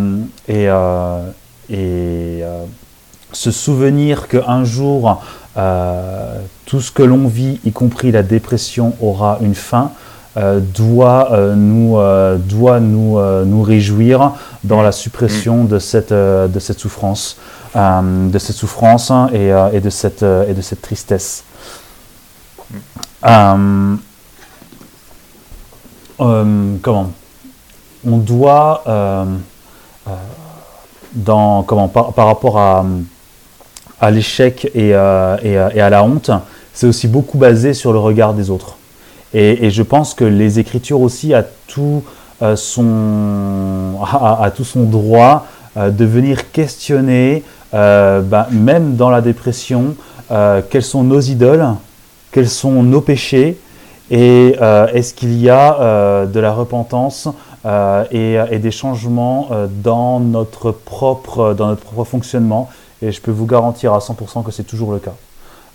et, 0.49 0.67
et 1.71 2.43
se 3.33 3.51
souvenir 3.51 4.29
qu'un 4.29 4.65
jour 4.65 5.23
tout 6.67 6.81
ce 6.81 6.91
que 6.91 7.03
l'on 7.03 7.29
vit, 7.29 7.61
y 7.65 7.73
compris 7.73 8.11
la 8.11 8.23
dépression, 8.23 8.95
aura 9.01 9.39
une 9.41 9.55
fin, 9.55 9.93
doit, 10.61 11.33
euh, 11.33 11.55
nous, 11.55 11.97
euh, 11.97 12.37
doit 12.37 12.79
nous, 12.79 13.19
euh, 13.19 13.45
nous 13.47 13.63
réjouir 13.63 14.35
dans 14.65 14.83
la 14.83 14.93
suppression 14.93 15.65
de 15.65 15.79
cette, 15.79 16.13
euh, 16.13 16.47
de 16.47 16.59
cette 16.59 16.79
souffrance, 16.79 17.39
euh, 17.75 18.29
de 18.29 18.39
cette 18.39 18.57
souffrance 18.57 19.11
hein, 19.11 19.31
et, 19.33 19.51
euh, 19.51 19.71
et 19.73 19.81
de 19.81 19.89
cette, 19.89 20.23
euh, 20.23 20.47
et 20.47 20.53
de 20.53 20.61
cette 20.61 20.83
tristesse. 20.83 21.45
Euh, 23.25 23.97
euh, 26.21 26.75
comment? 26.83 27.13
On 28.07 28.19
doit, 28.19 28.83
euh, 28.87 29.25
euh, 30.07 30.11
dans, 31.15 31.63
comment, 31.63 31.89
par, 31.89 32.13
par 32.13 32.27
rapport 32.27 32.59
à, 32.59 32.85
à 34.01 34.11
l'échec 34.11 34.71
et, 34.75 34.95
euh, 34.95 35.37
euh, 35.45 35.71
et 35.75 35.81
à 35.81 35.89
la 35.89 36.05
honte, 36.05 36.31
c'est 36.75 36.87
aussi 36.87 37.09
beaucoup 37.09 37.39
basé 37.39 37.73
sur 37.73 37.93
le 37.95 37.99
regard 37.99 38.35
des 38.35 38.51
autres. 38.51 38.77
Et, 39.35 39.71
je 39.71 39.83
pense 39.83 40.15
que 40.15 40.25
les 40.25 40.59
Écritures 40.59 41.01
aussi 41.01 41.35
a 41.35 41.45
tout 41.67 42.03
euh, 42.43 42.55
son, 42.55 43.99
a, 44.03 44.51
tout 44.55 44.65
son 44.65 44.85
droit 44.85 45.47
euh, 45.77 45.91
de 45.91 46.05
venir 46.05 46.51
questionner, 46.53 47.43
euh, 47.75 48.21
bah, 48.21 48.49
même 48.51 48.97
dans 48.97 49.11
la 49.11 49.21
dépression, 49.21 49.95
quelles 50.71 50.83
sont 50.83 51.05
nos 51.05 51.21
idoles, 51.21 51.67
quels 52.33 52.49
sont 52.49 52.83
nos 52.83 53.01
péchés, 53.01 53.59
et 54.11 54.57
est-ce 54.93 55.15
qu'il 55.15 55.41
y 55.41 55.49
a 55.49 56.27
de 56.27 56.41
la 56.41 56.53
repentance 56.53 57.29
et, 58.11 58.37
et 58.51 58.59
des 58.59 58.73
changements 58.73 59.51
dans, 59.85 60.19
notre 60.19 60.73
propre, 60.73 61.55
dans 61.55 61.69
notre 61.69 61.83
propre 61.83 62.03
fonctionnement. 62.03 62.69
Et 63.03 63.13
je 63.13 63.21
peux 63.21 63.31
vous 63.31 63.47
garantir 63.47 63.93
à 63.93 64.01
100% 64.01 64.43
que 64.43 64.51
c'est 64.51 64.65
toujours 64.65 64.91
le 64.91 64.99
cas. 64.99 65.15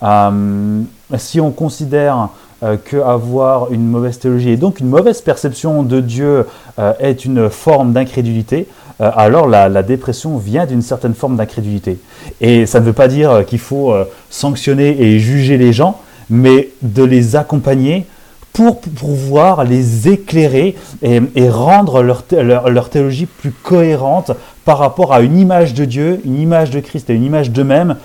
Euh, 0.03 0.82
si 1.18 1.40
on 1.40 1.52
considère 1.52 2.30
euh, 2.64 2.78
qu'avoir 2.78 3.72
une 3.73 3.88
mauvaise 3.88 4.19
théologie 4.19 4.52
et 4.52 4.56
donc 4.56 4.80
une 4.80 4.88
mauvaise 4.88 5.19
perception 5.22 5.82
de 5.82 5.99
Dieu 5.99 6.45
euh, 6.78 6.94
est 6.99 7.26
une 7.26 7.49
forme 7.49 7.91
d'incrédulité, 7.91 8.68
euh, 9.02 9.10
alors 9.15 9.48
la, 9.48 9.82
dépression 9.82 10.38
vient 10.38 10.68
d'une 10.68 10.84
certaine 10.84 11.15
forme 11.15 11.38
d'incrédulité. 11.38 11.98
Et 12.40 12.68
ça 12.68 12.80
ne 12.80 12.86
veut 12.86 12.94
pas 12.94 13.07
dire 13.07 13.45
qu'il 13.48 13.57
faut 13.57 13.95
sanctionner 14.30 15.02
et 15.02 15.18
juger 15.18 15.57
les 15.57 15.73
gens, 15.73 15.99
mais 16.30 16.69
de 16.84 17.03
les 17.03 17.36
accompagner 17.36 18.06
pour 18.53 18.80
pouvoir 18.80 19.64
les 19.64 20.07
éclairer 20.07 20.76
et, 21.02 21.49
rendre 21.49 22.03
leur, 22.03 22.23
leur, 22.32 22.69
leur 22.69 22.90
théologie 22.91 23.26
plus 23.26 23.52
cohérente 23.52 24.34
par 24.65 24.78
rapport 24.78 25.14
à 25.14 25.22
une 25.22 25.40
image 25.40 25.73
de 25.73 25.86
Dieu, 25.86 26.22
une 26.26 26.40
image 26.40 26.69
de 26.69 26.80
Christ 26.80 27.10
et 27.10 27.15
une 27.15 27.23
image 27.23 27.49
d'eux-mêmes 27.49 27.95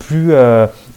plus, 0.00 0.32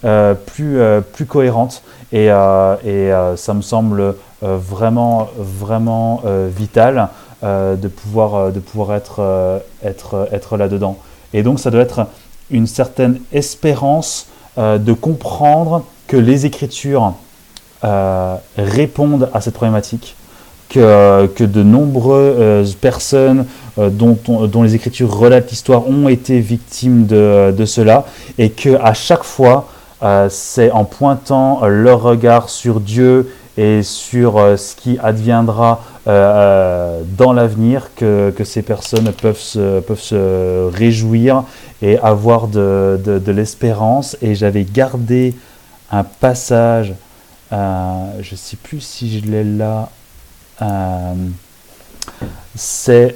plus, 0.03 0.79
euh, 0.79 1.01
plus 1.01 1.25
cohérente. 1.25 1.81
Et, 2.11 2.29
euh, 2.29 2.75
et 2.83 3.11
euh, 3.11 3.35
ça 3.35 3.53
me 3.53 3.61
semble 3.61 4.01
euh, 4.01 4.13
vraiment, 4.41 5.29
vraiment 5.37 6.21
euh, 6.25 6.47
vital 6.55 7.09
euh, 7.43 7.75
de 7.75 7.87
pouvoir, 7.87 8.35
euh, 8.35 8.51
de 8.51 8.59
pouvoir 8.59 8.95
être, 8.95 9.15
euh, 9.19 9.59
être, 9.83 10.27
être 10.31 10.57
là-dedans. 10.57 10.97
Et 11.33 11.41
donc 11.41 11.59
ça 11.59 11.71
doit 11.71 11.81
être 11.81 12.05
une 12.51 12.67
certaine 12.67 13.19
espérance 13.31 14.27
euh, 14.59 14.77
de 14.77 14.93
comprendre 14.93 15.83
que 16.07 16.17
les 16.17 16.45
Écritures 16.45 17.13
euh, 17.83 18.35
répondent 18.57 19.29
à 19.33 19.41
cette 19.41 19.55
problématique, 19.55 20.15
que, 20.69 21.25
que 21.35 21.43
de 21.43 21.63
nombreuses 21.63 22.75
personnes 22.75 23.45
euh, 23.79 23.89
dont, 23.89 24.17
on- 24.27 24.45
dont 24.47 24.61
les 24.63 24.75
Écritures 24.75 25.11
relatent 25.15 25.49
l'histoire 25.49 25.87
ont 25.87 26.07
été 26.07 26.39
victimes 26.39 27.05
de, 27.07 27.53
de 27.57 27.65
cela, 27.65 28.05
et 28.37 28.49
que 28.51 28.79
à 28.81 28.93
chaque 28.93 29.23
fois, 29.23 29.67
euh, 30.03 30.27
c'est 30.29 30.71
en 30.71 30.85
pointant 30.85 31.63
euh, 31.63 31.67
leur 31.69 32.01
regard 32.01 32.49
sur 32.49 32.79
Dieu 32.79 33.33
et 33.57 33.83
sur 33.83 34.37
euh, 34.37 34.57
ce 34.57 34.75
qui 34.75 34.97
adviendra 35.01 35.81
dans 36.05 37.31
l'avenir 37.33 37.91
que, 37.95 38.33
que 38.35 38.43
ces 38.43 38.61
personnes 38.61 39.11
peuvent 39.13 39.39
se, 39.39 39.79
peuvent 39.79 40.01
se 40.01 40.69
réjouir 40.75 41.43
et 41.81 41.97
avoir 41.99 42.47
de, 42.47 42.99
de- 43.03 43.19
l'espérance. 43.31 44.17
Et 44.21 44.35
j'avais 44.35 44.65
gardé 44.65 45.33
un 45.91 46.03
passage, 46.03 46.93
je 47.51 48.31
ne 48.31 48.35
sais 48.35 48.57
plus 48.57 48.81
si 48.81 49.17
je 49.19 49.25
l'ai 49.25 49.45
là, 49.45 49.89
c'est 52.55 53.15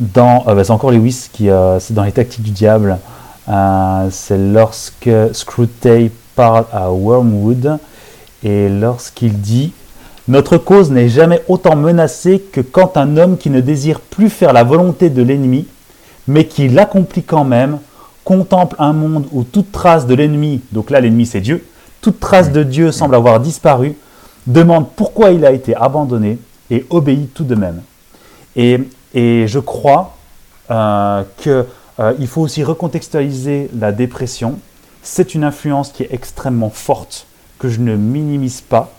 dans, 0.00 0.44
euh, 0.48 0.54
bah, 0.54 0.64
c'est 0.64 0.72
qui, 1.30 1.48
c'est 1.78 1.94
dans 1.94 2.02
les 2.04 2.12
tactiques 2.12 2.42
du 2.42 2.50
diable. 2.50 2.98
Euh, 3.48 4.08
c'est 4.10 4.38
lorsque 4.38 5.10
Screwtape 5.32 6.12
parle 6.36 6.64
à 6.72 6.90
Wormwood 6.90 7.78
et 8.44 8.68
lorsqu'il 8.68 9.40
dit 9.40 9.72
Notre 10.28 10.58
cause 10.58 10.90
n'est 10.90 11.08
jamais 11.08 11.42
autant 11.48 11.74
menacée 11.74 12.40
que 12.52 12.60
quand 12.60 12.96
un 12.96 13.16
homme 13.16 13.36
qui 13.36 13.50
ne 13.50 13.60
désire 13.60 14.00
plus 14.00 14.30
faire 14.30 14.52
la 14.52 14.62
volonté 14.62 15.10
de 15.10 15.22
l'ennemi, 15.22 15.66
mais 16.28 16.46
qui 16.46 16.68
l'accomplit 16.68 17.24
quand 17.24 17.44
même, 17.44 17.78
contemple 18.24 18.76
un 18.78 18.92
monde 18.92 19.26
où 19.32 19.42
toute 19.42 19.72
trace 19.72 20.06
de 20.06 20.14
l'ennemi, 20.14 20.60
donc 20.70 20.90
là 20.90 21.00
l'ennemi 21.00 21.26
c'est 21.26 21.40
Dieu, 21.40 21.64
toute 22.00 22.20
trace 22.20 22.52
de 22.52 22.62
Dieu 22.62 22.92
semble 22.92 23.16
avoir 23.16 23.40
disparu, 23.40 23.96
demande 24.46 24.86
pourquoi 24.94 25.30
il 25.30 25.44
a 25.44 25.52
été 25.52 25.74
abandonné 25.74 26.38
et 26.70 26.86
obéit 26.90 27.34
tout 27.34 27.44
de 27.44 27.54
même. 27.54 27.82
Et, 28.54 28.78
et 29.14 29.46
je 29.46 29.58
crois 29.58 30.16
euh, 30.70 31.22
qu'il 31.38 31.64
euh, 32.00 32.14
faut 32.26 32.42
aussi 32.42 32.64
recontextualiser 32.64 33.70
la 33.78 33.92
dépression. 33.92 34.58
C'est 35.02 35.34
une 35.34 35.44
influence 35.44 35.90
qui 35.90 36.04
est 36.04 36.12
extrêmement 36.12 36.70
forte, 36.70 37.26
que 37.58 37.68
je 37.68 37.80
ne 37.80 37.96
minimise 37.96 38.60
pas, 38.60 38.92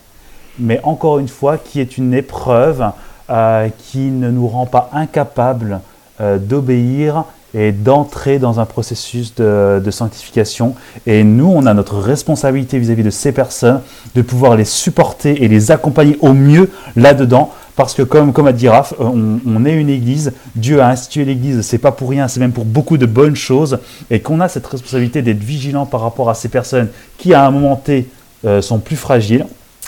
mais 0.60 0.80
encore 0.84 1.20
une 1.20 1.28
fois, 1.28 1.58
qui 1.58 1.80
est 1.80 1.98
une 1.98 2.14
épreuve 2.14 2.92
euh, 3.30 3.70
qui 3.78 4.12
ne 4.12 4.30
nous 4.30 4.48
rend 4.48 4.66
pas 4.66 4.90
incapables 4.94 5.80
euh, 6.22 6.38
d'obéir 6.38 7.26
et 7.56 7.72
d'entrer 7.72 8.40
dans 8.40 8.60
un 8.60 8.66
processus 8.66 9.36
de, 9.36 9.92
sanctification. 9.92 10.76
Et 11.06 11.24
nous, 11.24 11.46
on 11.48 11.66
a 11.68 11.74
notre 11.74 12.00
responsabilité 12.00 12.80
vis-à-vis 12.80 13.04
-vis 13.04 13.06
de 13.06 13.10
ces 13.12 13.32
personnes 13.32 13.82
de 14.16 14.22
pouvoir 14.24 14.56
les 14.56 14.66
supporter 14.66 15.44
et 15.44 15.48
les 15.48 15.70
accompagner 15.70 16.18
au 16.22 16.34
mieux 16.34 16.72
là-dedans 16.96 17.52
parce 17.76 17.94
que 17.94 18.04
comme, 18.04 18.34
comme 18.34 18.48
a 18.48 18.54
dit 18.54 18.70
Raph, 18.70 18.94
euh, 19.00 19.04
on, 19.04 19.40
on 19.46 19.66
est 19.66 19.74
une 19.74 19.90
église, 19.90 20.34
Dieu 20.56 20.82
a 20.82 20.90
institué 20.90 21.26
l'église, 21.26 21.62
c'est 21.62 21.78
pas 21.78 21.92
pour 21.92 22.10
rien, 22.10 22.28
c'est 22.28 22.40
même 22.40 22.52
pour 22.52 22.66
beaucoup 22.66 22.98
de 22.98 23.06
bonnes 23.06 23.36
choses, 23.36 23.80
et 24.10 24.20
qu'on 24.20 24.40
a 24.40 24.48
cette 24.48 24.68
responsabilité 24.68 25.22
d'être 25.22 25.44
vigilant 25.44 25.86
par 25.86 26.02
rapport 26.02 26.30
à 26.30 26.36
ces 26.36 26.50
personnes 26.50 26.90
qui 27.18 27.34
à 27.34 27.46
un 27.46 27.52
moment 27.52 27.76
T 27.76 28.08
euh, 28.46 28.62
sont 28.62 28.80
plus 28.80 28.96
fragiles, 28.96 29.46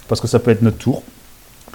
parce 0.08 0.22
que 0.22 0.28
ça 0.28 0.40
peut 0.40 0.52
être 0.52 0.62
notre 0.62 0.78
tour, 0.78 1.04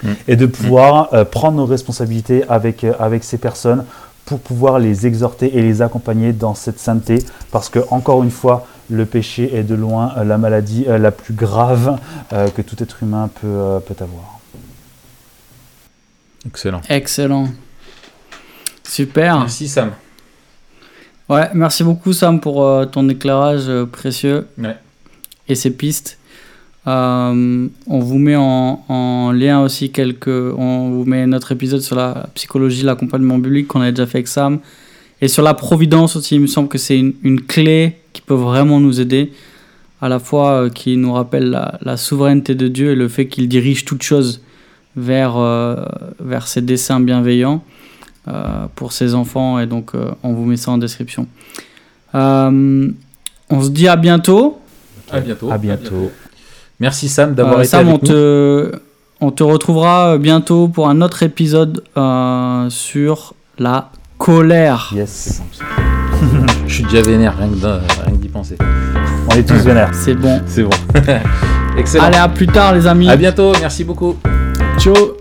mmh. 0.03 0.09
et 0.27 0.35
de 0.35 0.45
pouvoir 0.45 1.13
euh, 1.13 1.23
prendre 1.25 1.57
nos 1.57 1.65
responsabilités 1.65 2.43
avec, 2.49 2.83
euh, 2.83 2.93
avec 2.99 3.23
ces 3.23 3.37
personnes 3.37 3.85
pour 4.25 4.39
pouvoir 4.39 4.79
les 4.79 5.07
exhorter 5.07 5.57
et 5.57 5.61
les 5.61 5.81
accompagner 5.81 6.33
dans 6.33 6.55
cette 6.55 6.79
sainteté, 6.79 7.23
parce 7.51 7.69
que 7.69 7.79
encore 7.89 8.23
une 8.23 8.31
fois, 8.31 8.65
le 8.89 9.05
péché 9.05 9.55
est 9.55 9.63
de 9.63 9.75
loin 9.75 10.13
la 10.23 10.37
maladie 10.37 10.85
la 10.85 11.11
plus 11.11 11.33
grave 11.33 11.97
que 12.29 12.61
tout 12.61 12.81
être 12.83 13.01
humain 13.03 13.29
peut, 13.41 13.79
peut 13.85 13.95
avoir. 14.03 14.40
Excellent. 16.45 16.81
Excellent. 16.89 17.49
Super. 18.83 19.39
Merci 19.39 19.67
Sam. 19.67 19.91
Ouais, 21.29 21.49
merci 21.53 21.83
beaucoup 21.83 22.13
Sam 22.13 22.41
pour 22.41 22.65
euh, 22.65 22.85
ton 22.85 23.07
éclairage 23.07 23.69
euh, 23.69 23.85
précieux 23.85 24.47
ouais. 24.57 24.75
et 25.47 25.55
ces 25.55 25.71
pistes. 25.71 26.17
Euh, 26.87 27.67
on 27.85 27.99
vous 27.99 28.17
met 28.17 28.35
en, 28.35 28.83
en, 28.89 29.31
lien 29.31 29.61
aussi 29.61 29.91
quelques. 29.91 30.27
On 30.27 30.89
vous 30.89 31.05
met 31.05 31.27
notre 31.27 31.51
épisode 31.51 31.81
sur 31.81 31.95
la 31.95 32.27
psychologie, 32.33 32.83
l'accompagnement 32.83 33.37
biblique 33.37 33.67
qu'on 33.67 33.81
a 33.81 33.91
déjà 33.91 34.07
fait 34.07 34.19
avec 34.19 34.27
Sam. 34.27 34.59
Et 35.21 35.27
sur 35.27 35.43
la 35.43 35.53
providence 35.53 36.15
aussi, 36.15 36.35
il 36.35 36.41
me 36.41 36.47
semble 36.47 36.67
que 36.67 36.79
c'est 36.79 36.97
une, 36.97 37.13
une, 37.21 37.41
clé 37.41 37.97
qui 38.13 38.21
peut 38.21 38.33
vraiment 38.33 38.79
nous 38.79 38.99
aider. 38.99 39.31
À 40.01 40.09
la 40.09 40.17
fois 40.17 40.53
euh, 40.53 40.69
qui 40.69 40.97
nous 40.97 41.13
rappelle 41.13 41.51
la, 41.51 41.77
la, 41.83 41.95
souveraineté 41.95 42.55
de 42.55 42.67
Dieu 42.67 42.91
et 42.91 42.95
le 42.95 43.07
fait 43.07 43.27
qu'il 43.27 43.47
dirige 43.47 43.85
toutes 43.85 44.01
choses 44.01 44.41
vers, 44.95 45.37
euh, 45.37 45.75
vers 46.19 46.47
ses 46.47 46.61
desseins 46.61 46.99
bienveillants 46.99 47.63
euh, 48.27 48.67
pour 48.75 48.91
ses 48.93 49.15
enfants. 49.15 49.59
Et 49.59 49.65
donc, 49.65 49.95
euh, 49.95 50.11
on 50.21 50.33
vous 50.33 50.45
met 50.45 50.57
ça 50.57 50.71
en 50.71 50.77
description. 50.77 51.25
Euh, 52.13 52.89
on 53.49 53.61
se 53.61 53.69
dit 53.69 53.87
à 53.87 53.95
bientôt. 53.95 54.59
À 55.11 55.19
bientôt. 55.19 55.51
À 55.51 55.57
bientôt. 55.57 56.11
Merci 56.79 57.09
Sam 57.09 57.33
d'avoir 57.33 57.59
été 57.59 57.69
Sam, 57.69 57.87
avec 57.87 58.03
on 58.03 58.05
nous. 58.05 58.11
te, 58.11 58.71
on 59.21 59.31
te 59.31 59.43
retrouvera 59.43 60.17
bientôt 60.17 60.67
pour 60.67 60.87
un 60.87 61.01
autre 61.01 61.23
épisode 61.23 61.83
sur 62.69 63.33
la 63.57 63.91
colère. 64.17 64.91
Yes. 64.95 65.41
Je 66.67 66.73
suis 66.73 66.83
déjà 66.83 67.01
vénère, 67.01 67.37
rien 67.37 67.49
que 67.49 68.17
d'y 68.17 68.29
penser. 68.29 68.55
On 69.29 69.35
est 69.35 69.43
tous 69.43 69.63
vénères. 69.63 69.93
C'est 69.93 70.15
bon. 70.15 70.41
C'est 70.45 70.63
bon. 70.63 70.69
Excellent. 71.77 72.03
Allez, 72.05 72.17
à 72.17 72.29
plus 72.29 72.47
tard, 72.47 72.73
les 72.73 72.85
amis. 72.85 73.09
À 73.09 73.15
bientôt, 73.15 73.51
merci 73.59 73.83
beaucoup. 73.83 74.15
Ciao. 74.81 75.20